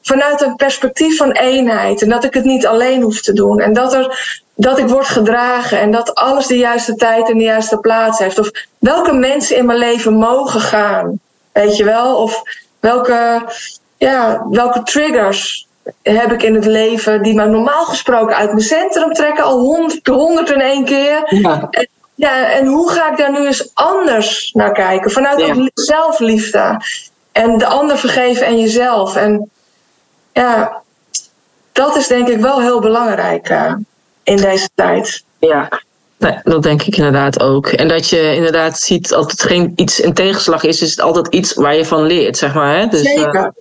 Vanuit 0.03 0.40
een 0.40 0.57
perspectief 0.57 1.16
van 1.16 1.32
eenheid 1.32 2.03
en 2.03 2.09
dat 2.09 2.24
ik 2.24 2.35
het 2.35 2.44
niet 2.44 2.66
alleen 2.66 3.03
hoef 3.03 3.20
te 3.20 3.32
doen 3.32 3.61
en 3.61 3.73
dat, 3.73 3.94
er, 3.94 4.40
dat 4.55 4.78
ik 4.78 4.86
word 4.86 5.07
gedragen 5.07 5.81
en 5.81 5.90
dat 5.90 6.15
alles 6.15 6.47
de 6.47 6.59
juiste 6.59 6.94
tijd 6.94 7.31
en 7.31 7.39
de 7.39 7.44
juiste 7.44 7.78
plaats 7.78 8.19
heeft. 8.19 8.39
Of 8.39 8.51
welke 8.78 9.12
mensen 9.12 9.57
in 9.57 9.66
mijn 9.66 9.78
leven 9.78 10.12
mogen 10.12 10.61
gaan, 10.61 11.20
weet 11.53 11.77
je 11.77 11.85
wel? 11.85 12.16
Of 12.16 12.43
welke, 12.81 13.43
ja, 13.97 14.47
welke 14.51 14.82
triggers 14.82 15.66
heb 16.03 16.33
ik 16.33 16.43
in 16.43 16.55
het 16.55 16.67
leven 16.67 17.23
die 17.23 17.35
me 17.35 17.47
normaal 17.47 17.85
gesproken 17.85 18.37
uit 18.37 18.53
mijn 18.53 18.65
centrum 18.65 19.13
trekken, 19.13 19.45
al 19.45 19.59
honderd, 19.59 20.07
honderd 20.07 20.51
en 20.51 20.61
één 20.61 20.85
keer. 20.85 21.23
Ja. 21.27 21.69
En, 21.71 21.89
ja, 22.15 22.51
en 22.51 22.67
hoe 22.67 22.91
ga 22.91 23.11
ik 23.11 23.17
daar 23.17 23.33
nu 23.33 23.47
eens 23.47 23.71
anders 23.75 24.53
naar 24.53 24.73
kijken? 24.73 25.11
Vanuit 25.11 25.41
ja. 25.41 25.71
zelfliefde. 25.75 26.81
En 27.33 27.59
de 27.59 27.67
ander 27.67 27.99
vergeven 27.99 28.47
en 28.47 28.61
jezelf. 28.61 29.17
En 29.17 29.51
ja, 30.33 30.83
dat 31.73 31.97
is 31.97 32.07
denk 32.07 32.29
ik 32.29 32.41
wel 32.41 32.61
heel 32.61 32.81
belangrijk 32.81 33.51
uh, 33.51 33.75
in 34.23 34.37
deze 34.37 34.69
tijd. 34.75 35.25
Ja, 35.39 35.69
Nee, 36.23 36.39
dat 36.43 36.63
denk 36.63 36.83
ik 36.83 36.97
inderdaad 36.97 37.41
ook. 37.41 37.67
En 37.67 37.89
dat 37.89 38.09
je 38.09 38.35
inderdaad 38.35 38.79
ziet, 38.79 39.15
als 39.15 39.31
het 39.31 39.43
geen 39.43 39.73
iets 39.77 40.03
een 40.03 40.15
tegenslag 40.15 40.63
is, 40.63 40.83
is 40.83 40.91
het 40.91 41.01
altijd 41.01 41.29
iets 41.29 41.55
waar 41.55 41.75
je 41.75 41.85
van 41.85 42.03
leert, 42.03 42.37
zeg 42.37 42.55
maar. 42.55 42.79
Hè? 42.79 42.87
Dus, 42.87 43.01
Zeker. 43.01 43.53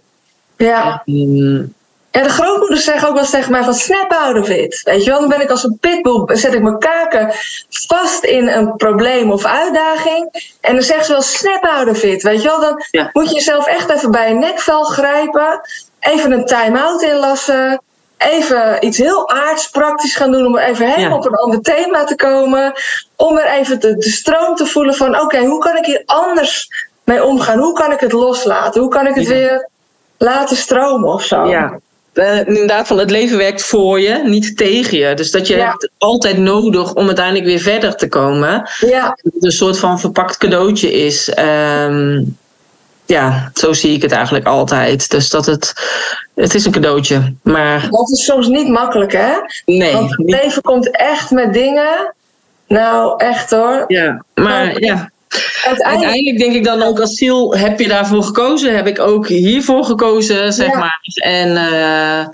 Uh, 0.58 0.68
ja. 0.68 1.04
Um, 1.06 1.74
en 2.12 2.24
de 2.24 2.30
grootmoeders 2.30 2.84
zeggen 2.84 3.08
ook 3.08 3.14
wel 3.14 3.24
eens 3.24 3.32
tegen 3.32 3.52
mij 3.52 3.64
van 3.64 3.74
snap 3.74 4.12
out 4.12 4.38
of 4.38 4.50
it. 4.50 4.82
Weet 4.84 5.04
je 5.04 5.10
wel, 5.10 5.20
dan 5.20 5.30
ben 5.30 5.42
ik 5.42 5.50
als 5.50 5.64
een 5.64 5.78
pitbull, 5.80 6.36
zet 6.36 6.54
ik 6.54 6.62
mijn 6.62 6.80
kaken 6.80 7.32
vast 7.70 8.24
in 8.24 8.48
een 8.48 8.76
probleem 8.76 9.32
of 9.32 9.46
uitdaging. 9.46 10.56
En 10.62 10.74
dan 10.74 10.84
zeggen 10.84 11.06
ze 11.06 11.12
wel 11.12 11.22
snap 11.22 11.66
out 11.66 11.88
of 11.88 12.04
it. 12.04 12.24
Weet 12.24 12.42
je 12.42 12.48
wel, 12.48 12.60
dan 12.60 12.84
moet 13.14 13.30
je 13.30 13.36
jezelf 13.36 13.68
echt 13.68 13.90
even 13.90 14.12
bij 14.12 14.30
een 14.30 14.40
nekvel 14.40 14.84
grijpen. 14.84 15.62
Even 16.00 16.32
een 16.32 16.46
time-out 16.46 17.02
inlassen. 17.02 17.82
Even 18.18 18.86
iets 18.86 18.98
heel 18.98 19.30
aards 19.30 19.70
praktisch 19.70 20.16
gaan 20.16 20.32
doen 20.32 20.46
om 20.46 20.58
even 20.58 20.90
helemaal 20.92 21.18
op 21.18 21.26
een 21.26 21.36
ander 21.36 21.62
thema 21.62 22.04
te 22.04 22.16
komen. 22.16 22.74
Om 23.16 23.38
er 23.38 23.46
even 23.46 23.80
de, 23.80 23.98
de 23.98 24.10
stroom 24.10 24.56
te 24.56 24.66
voelen 24.66 24.96
van 24.96 25.20
oké, 25.22 25.40
hoe 25.40 25.60
kan 25.60 25.78
ik 25.78 25.86
hier 25.86 26.04
anders 26.06 26.70
mee 27.04 27.24
omgaan? 27.24 27.60
Hoe 27.60 27.74
kan 27.74 27.92
ik 27.92 28.00
het 28.00 28.12
loslaten? 28.12 28.82
Hoe 28.82 28.90
kan 28.90 29.08
ik 29.08 29.16
het 29.16 29.28
weer 29.28 29.70
laten 30.18 30.58
stromen 30.58 31.10
of 31.10 31.24
zo? 31.24 31.46
Ja. 31.46 31.80
Uh, 32.14 32.48
inderdaad, 32.48 32.88
van 32.88 32.98
het 32.98 33.12
leven 33.12 33.38
werkt 33.38 33.64
voor 33.64 34.00
je, 34.00 34.22
niet 34.26 34.58
tegen 34.58 34.98
je. 34.98 35.14
Dus 35.14 35.32
dat 35.32 35.48
je 35.48 35.56
ja. 35.56 35.70
hebt 35.70 35.90
altijd 35.98 36.38
nodig 36.38 36.94
om 36.94 37.06
uiteindelijk 37.06 37.46
weer 37.46 37.60
verder 37.60 37.96
te 37.96 38.08
komen. 38.08 38.70
Ja. 38.80 39.08
Dat 39.22 39.34
het 39.34 39.44
een 39.44 39.52
soort 39.52 39.80
van 39.80 40.00
verpakt 40.00 40.38
cadeautje 40.38 40.94
is. 40.94 41.34
Um, 41.38 42.38
ja, 43.06 43.52
zo 43.54 43.74
zie 43.74 43.96
ik 43.96 44.02
het 44.02 44.12
eigenlijk 44.12 44.46
altijd. 44.46 45.10
Dus 45.10 45.30
dat 45.30 45.46
het, 45.46 45.74
het 46.36 46.56
is 46.56 46.66
een 46.66 46.72
cadeautje. 46.72 47.34
Maar... 47.42 47.88
Dat 47.90 48.12
is 48.12 48.26
soms 48.26 48.48
niet 48.48 48.68
makkelijk, 48.68 49.12
hè? 49.12 49.32
Nee. 49.66 49.94
Want 49.94 50.10
het 50.10 50.30
leven 50.30 50.62
komt 50.62 50.98
echt 50.98 51.32
met 51.32 51.54
dingen. 51.54 52.14
Nou, 52.68 53.14
echt 53.18 53.52
hoor. 53.52 53.84
Ja, 53.88 54.24
maar 54.34 54.80
ja. 54.80 55.12
Uiteindelijk... 55.32 55.86
Uiteindelijk 55.86 56.40
denk 56.40 56.54
ik 56.54 56.64
dan 56.64 56.82
ook 56.82 57.00
als 57.00 57.14
ziel, 57.14 57.56
heb 57.56 57.80
je 57.80 57.88
daarvoor 57.88 58.24
gekozen? 58.24 58.76
Heb 58.76 58.88
ik 58.88 59.00
ook 59.00 59.28
hiervoor 59.28 59.84
gekozen, 59.84 60.54
zeg 60.54 60.68
ja. 60.68 60.78
maar. 60.78 61.00
En 61.16 61.50
uh, 61.50 62.28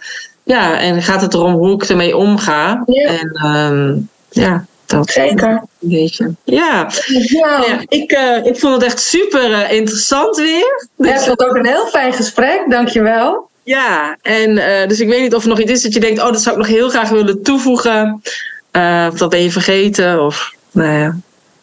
ja, 0.43 0.79
en 0.79 1.01
gaat 1.01 1.21
het 1.21 1.33
erom 1.33 1.53
hoe 1.53 1.73
ik 1.73 1.83
ermee 1.83 2.17
omga. 2.17 2.83
Ja. 2.85 3.09
En 3.09 3.45
um, 3.45 4.09
ja, 4.29 4.65
dat 4.85 5.09
Zeker. 5.09 5.49
Een 5.81 5.89
beetje. 5.89 6.35
Ja, 6.43 6.89
Ja. 7.27 7.63
ja 7.67 7.79
ik, 7.87 8.11
uh, 8.11 8.45
ik 8.45 8.59
vond 8.59 8.73
het 8.73 8.83
echt 8.83 8.99
super 8.99 9.49
uh, 9.49 9.71
interessant 9.71 10.37
weer. 10.37 10.87
Ja, 10.95 11.15
ik 11.15 11.19
vond 11.19 11.45
ook 11.45 11.55
een 11.55 11.65
heel 11.65 11.87
fijn 11.87 12.13
gesprek, 12.13 12.65
dankjewel. 12.69 13.49
Ja, 13.63 14.17
en 14.21 14.55
dus 14.87 14.99
ik 14.99 15.07
weet 15.07 15.21
niet 15.21 15.35
of 15.35 15.43
er 15.43 15.49
nog 15.49 15.59
iets 15.59 15.71
is 15.71 15.81
dat 15.81 15.93
je 15.93 15.99
denkt, 15.99 16.19
oh, 16.19 16.31
dat 16.31 16.41
zou 16.41 16.55
ik 16.55 16.61
nog 16.61 16.71
heel 16.71 16.89
graag 16.89 17.09
willen 17.09 17.43
toevoegen. 17.43 18.21
of 19.11 19.17
dat 19.17 19.29
ben 19.29 19.43
je 19.43 19.51
vergeten, 19.51 20.25
of 20.25 20.53
nou 20.71 20.99
ja. 20.99 21.15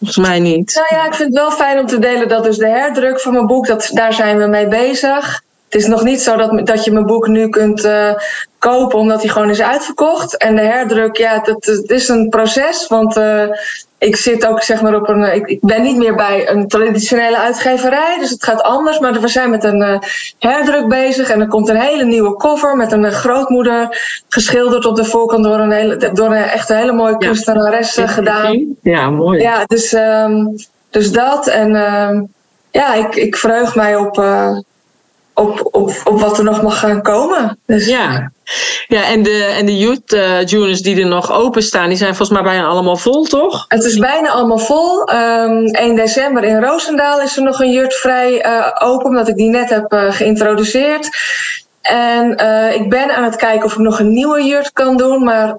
Volgens 0.04 0.26
mij 0.26 0.40
niet. 0.40 0.74
Nou 0.74 0.86
ja, 0.90 1.06
ik 1.06 1.14
vind 1.14 1.28
het 1.28 1.38
wel 1.38 1.50
fijn 1.50 1.78
om 1.78 1.86
te 1.86 1.98
delen 1.98 2.28
dat 2.28 2.44
dus 2.44 2.56
de 2.56 2.68
herdruk 2.68 3.20
van 3.20 3.32
mijn 3.32 3.46
boek, 3.46 3.66
dat, 3.66 3.90
daar 3.92 4.12
zijn 4.12 4.38
we 4.38 4.46
mee 4.46 4.68
bezig. 4.68 5.43
Het 5.74 5.82
is 5.82 5.88
nog 5.88 6.04
niet 6.04 6.20
zo 6.20 6.36
dat, 6.36 6.66
dat 6.66 6.84
je 6.84 6.92
mijn 6.92 7.06
boek 7.06 7.26
nu 7.26 7.48
kunt 7.48 7.84
uh, 7.84 8.14
kopen 8.58 8.98
omdat 8.98 9.22
hij 9.22 9.30
gewoon 9.30 9.50
is 9.50 9.62
uitverkocht. 9.62 10.36
En 10.36 10.56
de 10.56 10.62
herdruk, 10.62 11.16
ja, 11.16 11.38
dat, 11.38 11.64
het 11.64 11.90
is 11.90 12.08
een 12.08 12.28
proces. 12.28 12.86
Want 12.86 13.16
uh, 13.16 13.44
ik 13.98 14.16
zit 14.16 14.46
ook 14.46 14.62
zeg 14.62 14.82
maar 14.82 14.94
op 14.94 15.08
een. 15.08 15.34
Ik, 15.34 15.46
ik, 15.46 15.60
ben 15.60 15.82
niet 15.82 15.96
meer 15.96 16.14
bij 16.14 16.50
een 16.50 16.68
traditionele 16.68 17.36
uitgeverij, 17.36 18.18
dus 18.18 18.30
het 18.30 18.44
gaat 18.44 18.62
anders. 18.62 18.98
Maar 18.98 19.20
we 19.20 19.28
zijn 19.28 19.50
met 19.50 19.64
een 19.64 19.80
uh, 19.80 19.98
herdruk 20.38 20.88
bezig 20.88 21.30
en 21.30 21.40
er 21.40 21.48
komt 21.48 21.68
een 21.68 21.80
hele 21.80 22.04
nieuwe 22.04 22.36
cover 22.36 22.76
met 22.76 22.92
een 22.92 23.12
grootmoeder 23.12 24.00
geschilderd 24.28 24.86
op 24.86 24.96
de 24.96 25.04
voorkant 25.04 25.44
door 25.44 25.58
een, 25.58 25.72
hele, 25.72 26.12
door 26.12 26.26
een 26.26 26.42
echt 26.42 26.70
een 26.70 26.76
hele 26.76 26.92
mooie 26.92 27.18
kunstenares 27.18 27.94
ja. 27.94 28.06
gedaan. 28.06 28.76
Ja, 28.82 29.10
mooi. 29.10 29.40
Ja, 29.40 29.64
dus, 29.66 29.92
um, 29.92 30.54
dus 30.90 31.12
dat. 31.12 31.46
En 31.46 31.74
um, 31.74 32.32
ja, 32.70 32.94
ik, 32.94 33.14
ik 33.14 33.36
verheug 33.36 33.74
mij 33.74 33.96
op 33.96 34.16
op, 35.34 35.68
op, 35.70 35.92
op 36.04 36.20
wat 36.20 36.38
er 36.38 36.44
nog 36.44 36.62
mag 36.62 36.78
gaan 36.78 37.02
komen. 37.02 37.58
Dus, 37.66 37.86
ja. 37.86 38.32
ja, 38.86 39.04
en 39.04 39.22
de, 39.22 39.54
en 39.58 39.66
de 39.66 39.78
youth 39.78 40.12
uh, 40.12 40.44
juniors 40.44 40.80
die 40.80 41.00
er 41.00 41.06
nog 41.06 41.32
openstaan, 41.32 41.88
die 41.88 41.96
zijn 41.96 42.14
volgens 42.14 42.38
mij 42.38 42.48
bijna 42.52 42.66
allemaal 42.66 42.96
vol, 42.96 43.24
toch? 43.24 43.64
Het 43.68 43.84
is 43.84 43.98
bijna 43.98 44.28
allemaal 44.28 44.58
vol. 44.58 45.10
Um, 45.12 45.66
1 45.66 45.96
december 45.96 46.44
in 46.44 46.62
Roosendaal 46.62 47.20
is 47.20 47.36
er 47.36 47.42
nog 47.42 47.60
een 47.60 47.72
jurt 47.72 47.94
vrij 47.94 48.46
uh, 48.46 48.70
open, 48.78 49.06
omdat 49.06 49.28
ik 49.28 49.36
die 49.36 49.50
net 49.50 49.70
heb 49.70 49.92
uh, 49.92 50.12
geïntroduceerd. 50.12 51.08
En 51.80 52.30
ik 52.74 52.90
ben 52.90 53.14
aan 53.14 53.24
het 53.24 53.36
kijken 53.36 53.64
of 53.64 53.72
ik 53.72 53.78
nog 53.78 53.98
een 53.98 54.12
nieuwe 54.12 54.42
jurt 54.42 54.72
kan 54.72 54.96
doen, 54.96 55.24
maar 55.24 55.56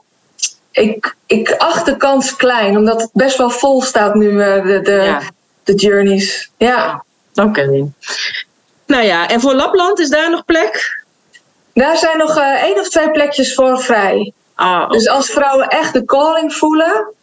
ik, 0.72 1.16
ik 1.26 1.56
acht 1.58 1.86
de 1.86 1.98
kans 1.98 2.36
klein, 2.36 2.78
omdat 2.78 3.02
het 3.02 3.10
best 3.14 3.38
wel 3.38 3.50
vol 3.50 3.82
staat 3.82 4.16
nu, 4.16 4.38
de, 4.38 4.80
de, 4.84 4.92
ja. 4.92 5.22
de 5.64 5.74
journeys. 5.74 6.52
Ja. 6.58 7.04
Oké. 7.36 7.48
Okay. 7.48 7.86
Nou 8.86 9.04
ja, 9.04 9.30
en 9.30 9.42
voor 9.42 9.54
Lapland 9.54 10.00
is 10.00 10.10
daar 10.10 10.30
nog 10.30 10.46
plek? 10.46 11.04
Daar 11.74 11.98
zijn 11.98 12.18
nog 12.18 12.38
uh, 12.38 12.64
één 12.64 12.80
of 12.80 12.90
twee 12.90 13.12
plekjes 13.12 13.54
voor 13.54 13.80
vrij. 13.80 14.34
Ah, 14.56 14.76
okay. 14.76 14.88
Dus 14.88 15.10
als 15.10 15.30
vrouwen 15.30 15.68
echt 15.68 15.94
de 15.94 16.06
calling 16.06 16.54
voelen, 16.54 17.14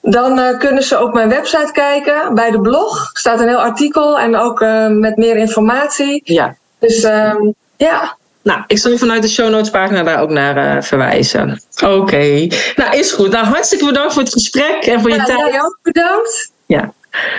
dan 0.00 0.38
uh, 0.38 0.58
kunnen 0.58 0.82
ze 0.82 1.02
op 1.02 1.14
mijn 1.14 1.28
website 1.28 1.72
kijken. 1.72 2.34
Bij 2.34 2.50
de 2.50 2.60
blog 2.60 3.10
staat 3.12 3.40
een 3.40 3.48
heel 3.48 3.62
artikel 3.62 4.18
en 4.18 4.36
ook 4.36 4.60
uh, 4.60 4.86
met 4.86 5.16
meer 5.16 5.36
informatie. 5.36 6.20
Ja. 6.24 6.56
Dus 6.78 7.04
um, 7.04 7.54
ja. 7.76 8.16
Nou, 8.42 8.64
ik 8.66 8.78
zal 8.78 8.98
vanuit 8.98 9.22
de 9.22 9.28
show 9.28 9.50
notes 9.50 9.70
pagina 9.70 10.02
daar 10.02 10.20
ook 10.20 10.30
naar 10.30 10.76
uh, 10.76 10.82
verwijzen. 10.82 11.62
Oké. 11.82 11.94
Okay. 11.94 12.52
Nou, 12.76 12.96
is 12.96 13.12
goed. 13.12 13.30
Nou, 13.30 13.46
hartstikke 13.46 13.84
bedankt 13.84 14.12
voor 14.12 14.22
het 14.22 14.32
gesprek 14.32 14.84
en 14.84 15.00
voor 15.00 15.10
ja, 15.10 15.16
je 15.16 15.22
tijd. 15.22 15.38
Jij 15.38 15.62
ook 15.62 15.78
bedankt. 15.82 16.50
Ja, 16.66 16.92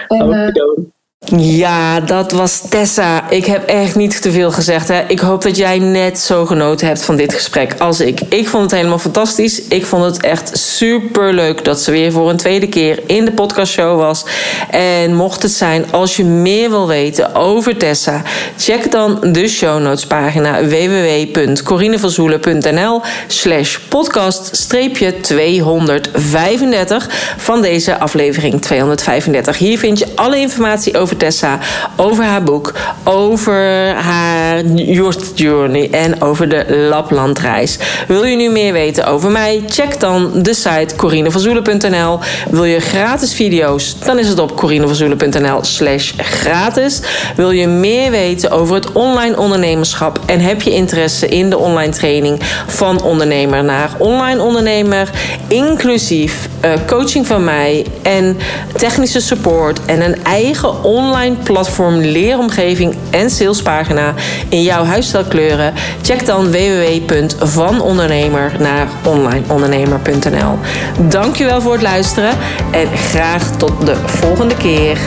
en, 0.07 0.21
ook 0.21 0.29
bedankt. 0.29 0.79
Ja, 1.33 1.99
dat 1.99 2.31
was 2.31 2.61
Tessa. 2.69 3.29
Ik 3.29 3.45
heb 3.45 3.67
echt 3.67 3.95
niet 3.95 4.21
te 4.21 4.31
veel 4.31 4.51
gezegd. 4.51 4.87
Hè. 4.87 5.01
Ik 5.07 5.19
hoop 5.19 5.41
dat 5.41 5.57
jij 5.57 5.79
net 5.79 6.19
zo 6.19 6.45
genoten 6.45 6.87
hebt 6.87 7.05
van 7.05 7.15
dit 7.15 7.33
gesprek 7.33 7.75
als 7.79 7.99
ik. 7.99 8.21
Ik 8.29 8.47
vond 8.47 8.63
het 8.63 8.71
helemaal 8.71 8.99
fantastisch. 8.99 9.61
Ik 9.61 9.85
vond 9.85 10.03
het 10.03 10.21
echt 10.21 10.57
super 10.57 11.33
leuk 11.33 11.63
dat 11.63 11.79
ze 11.79 11.91
weer 11.91 12.11
voor 12.11 12.29
een 12.29 12.37
tweede 12.37 12.67
keer 12.67 12.99
in 13.05 13.25
de 13.25 13.31
podcastshow 13.31 13.99
was. 13.99 14.25
En 14.69 15.15
mocht 15.15 15.43
het 15.43 15.51
zijn, 15.51 15.91
als 15.91 16.15
je 16.15 16.23
meer 16.23 16.69
wil 16.69 16.87
weten 16.87 17.35
over 17.35 17.77
Tessa, 17.77 18.21
check 18.57 18.91
dan 18.91 19.19
de 19.21 19.47
show 19.47 19.81
notes 19.81 20.07
pagina 20.07 20.65
www.corinevanzoelen.nl 20.65 23.01
slash 23.27 23.77
podcast 23.77 24.69
235 24.69 27.09
van 27.37 27.61
deze 27.61 27.99
aflevering 27.99 28.61
235. 28.61 29.57
Hier 29.57 29.79
vind 29.79 29.99
je 29.99 30.07
alle 30.15 30.39
informatie 30.39 30.97
over 30.97 31.14
Tessa, 31.17 31.59
over 31.95 32.23
haar 32.23 32.43
boek, 32.43 32.73
over 33.03 33.93
haar 33.95 34.65
youth 34.65 35.31
journey 35.35 35.89
en 35.91 36.21
over 36.21 36.49
de 36.49 36.87
Laplandreis. 36.89 37.77
Wil 38.07 38.23
je 38.23 38.35
nu 38.35 38.49
meer 38.49 38.73
weten 38.73 39.05
over 39.05 39.31
mij? 39.31 39.63
Check 39.67 39.99
dan 39.99 40.31
de 40.35 40.53
site 40.53 40.95
corinevanzoelen.nl. 40.95 42.19
Wil 42.49 42.63
je 42.63 42.79
gratis 42.79 43.33
video's? 43.33 43.99
Dan 43.99 44.19
is 44.19 44.27
het 44.27 44.39
op 44.39 44.55
corinevanzoelen.nl 44.55 45.63
slash 45.63 46.13
gratis. 46.17 47.01
Wil 47.35 47.51
je 47.51 47.67
meer 47.67 48.11
weten 48.11 48.51
over 48.51 48.75
het 48.75 48.91
online 48.91 49.37
ondernemerschap 49.37 50.19
en 50.25 50.39
heb 50.39 50.61
je 50.61 50.71
interesse 50.71 51.27
in 51.27 51.49
de 51.49 51.57
online 51.57 51.91
training 51.91 52.39
van 52.67 53.03
ondernemer 53.03 53.63
naar 53.63 53.89
online 53.97 54.41
ondernemer, 54.41 55.09
inclusief 55.47 56.49
uh, 56.65 56.71
coaching 56.87 57.27
van 57.27 57.43
mij 57.43 57.85
en 58.01 58.37
technische 58.77 59.19
support 59.19 59.85
en 59.85 60.01
een 60.01 60.23
eigen 60.23 60.83
online 60.83 60.94
platform, 61.43 61.99
leeromgeving 61.99 62.95
en 63.09 63.29
salespagina 63.29 64.13
in 64.49 64.61
jouw 64.61 64.83
huisstijlkleuren? 64.83 65.73
Check 66.01 66.25
dan 66.25 66.51
www.vanondernemer 66.51 68.51
naar 68.59 68.87
onlineondernemer.nl. 69.05 70.57
Dankjewel 71.09 71.61
voor 71.61 71.73
het 71.73 71.81
luisteren 71.81 72.37
en 72.71 72.97
graag 72.97 73.57
tot 73.57 73.85
de 73.85 73.95
volgende 74.05 74.55
keer. 74.55 74.97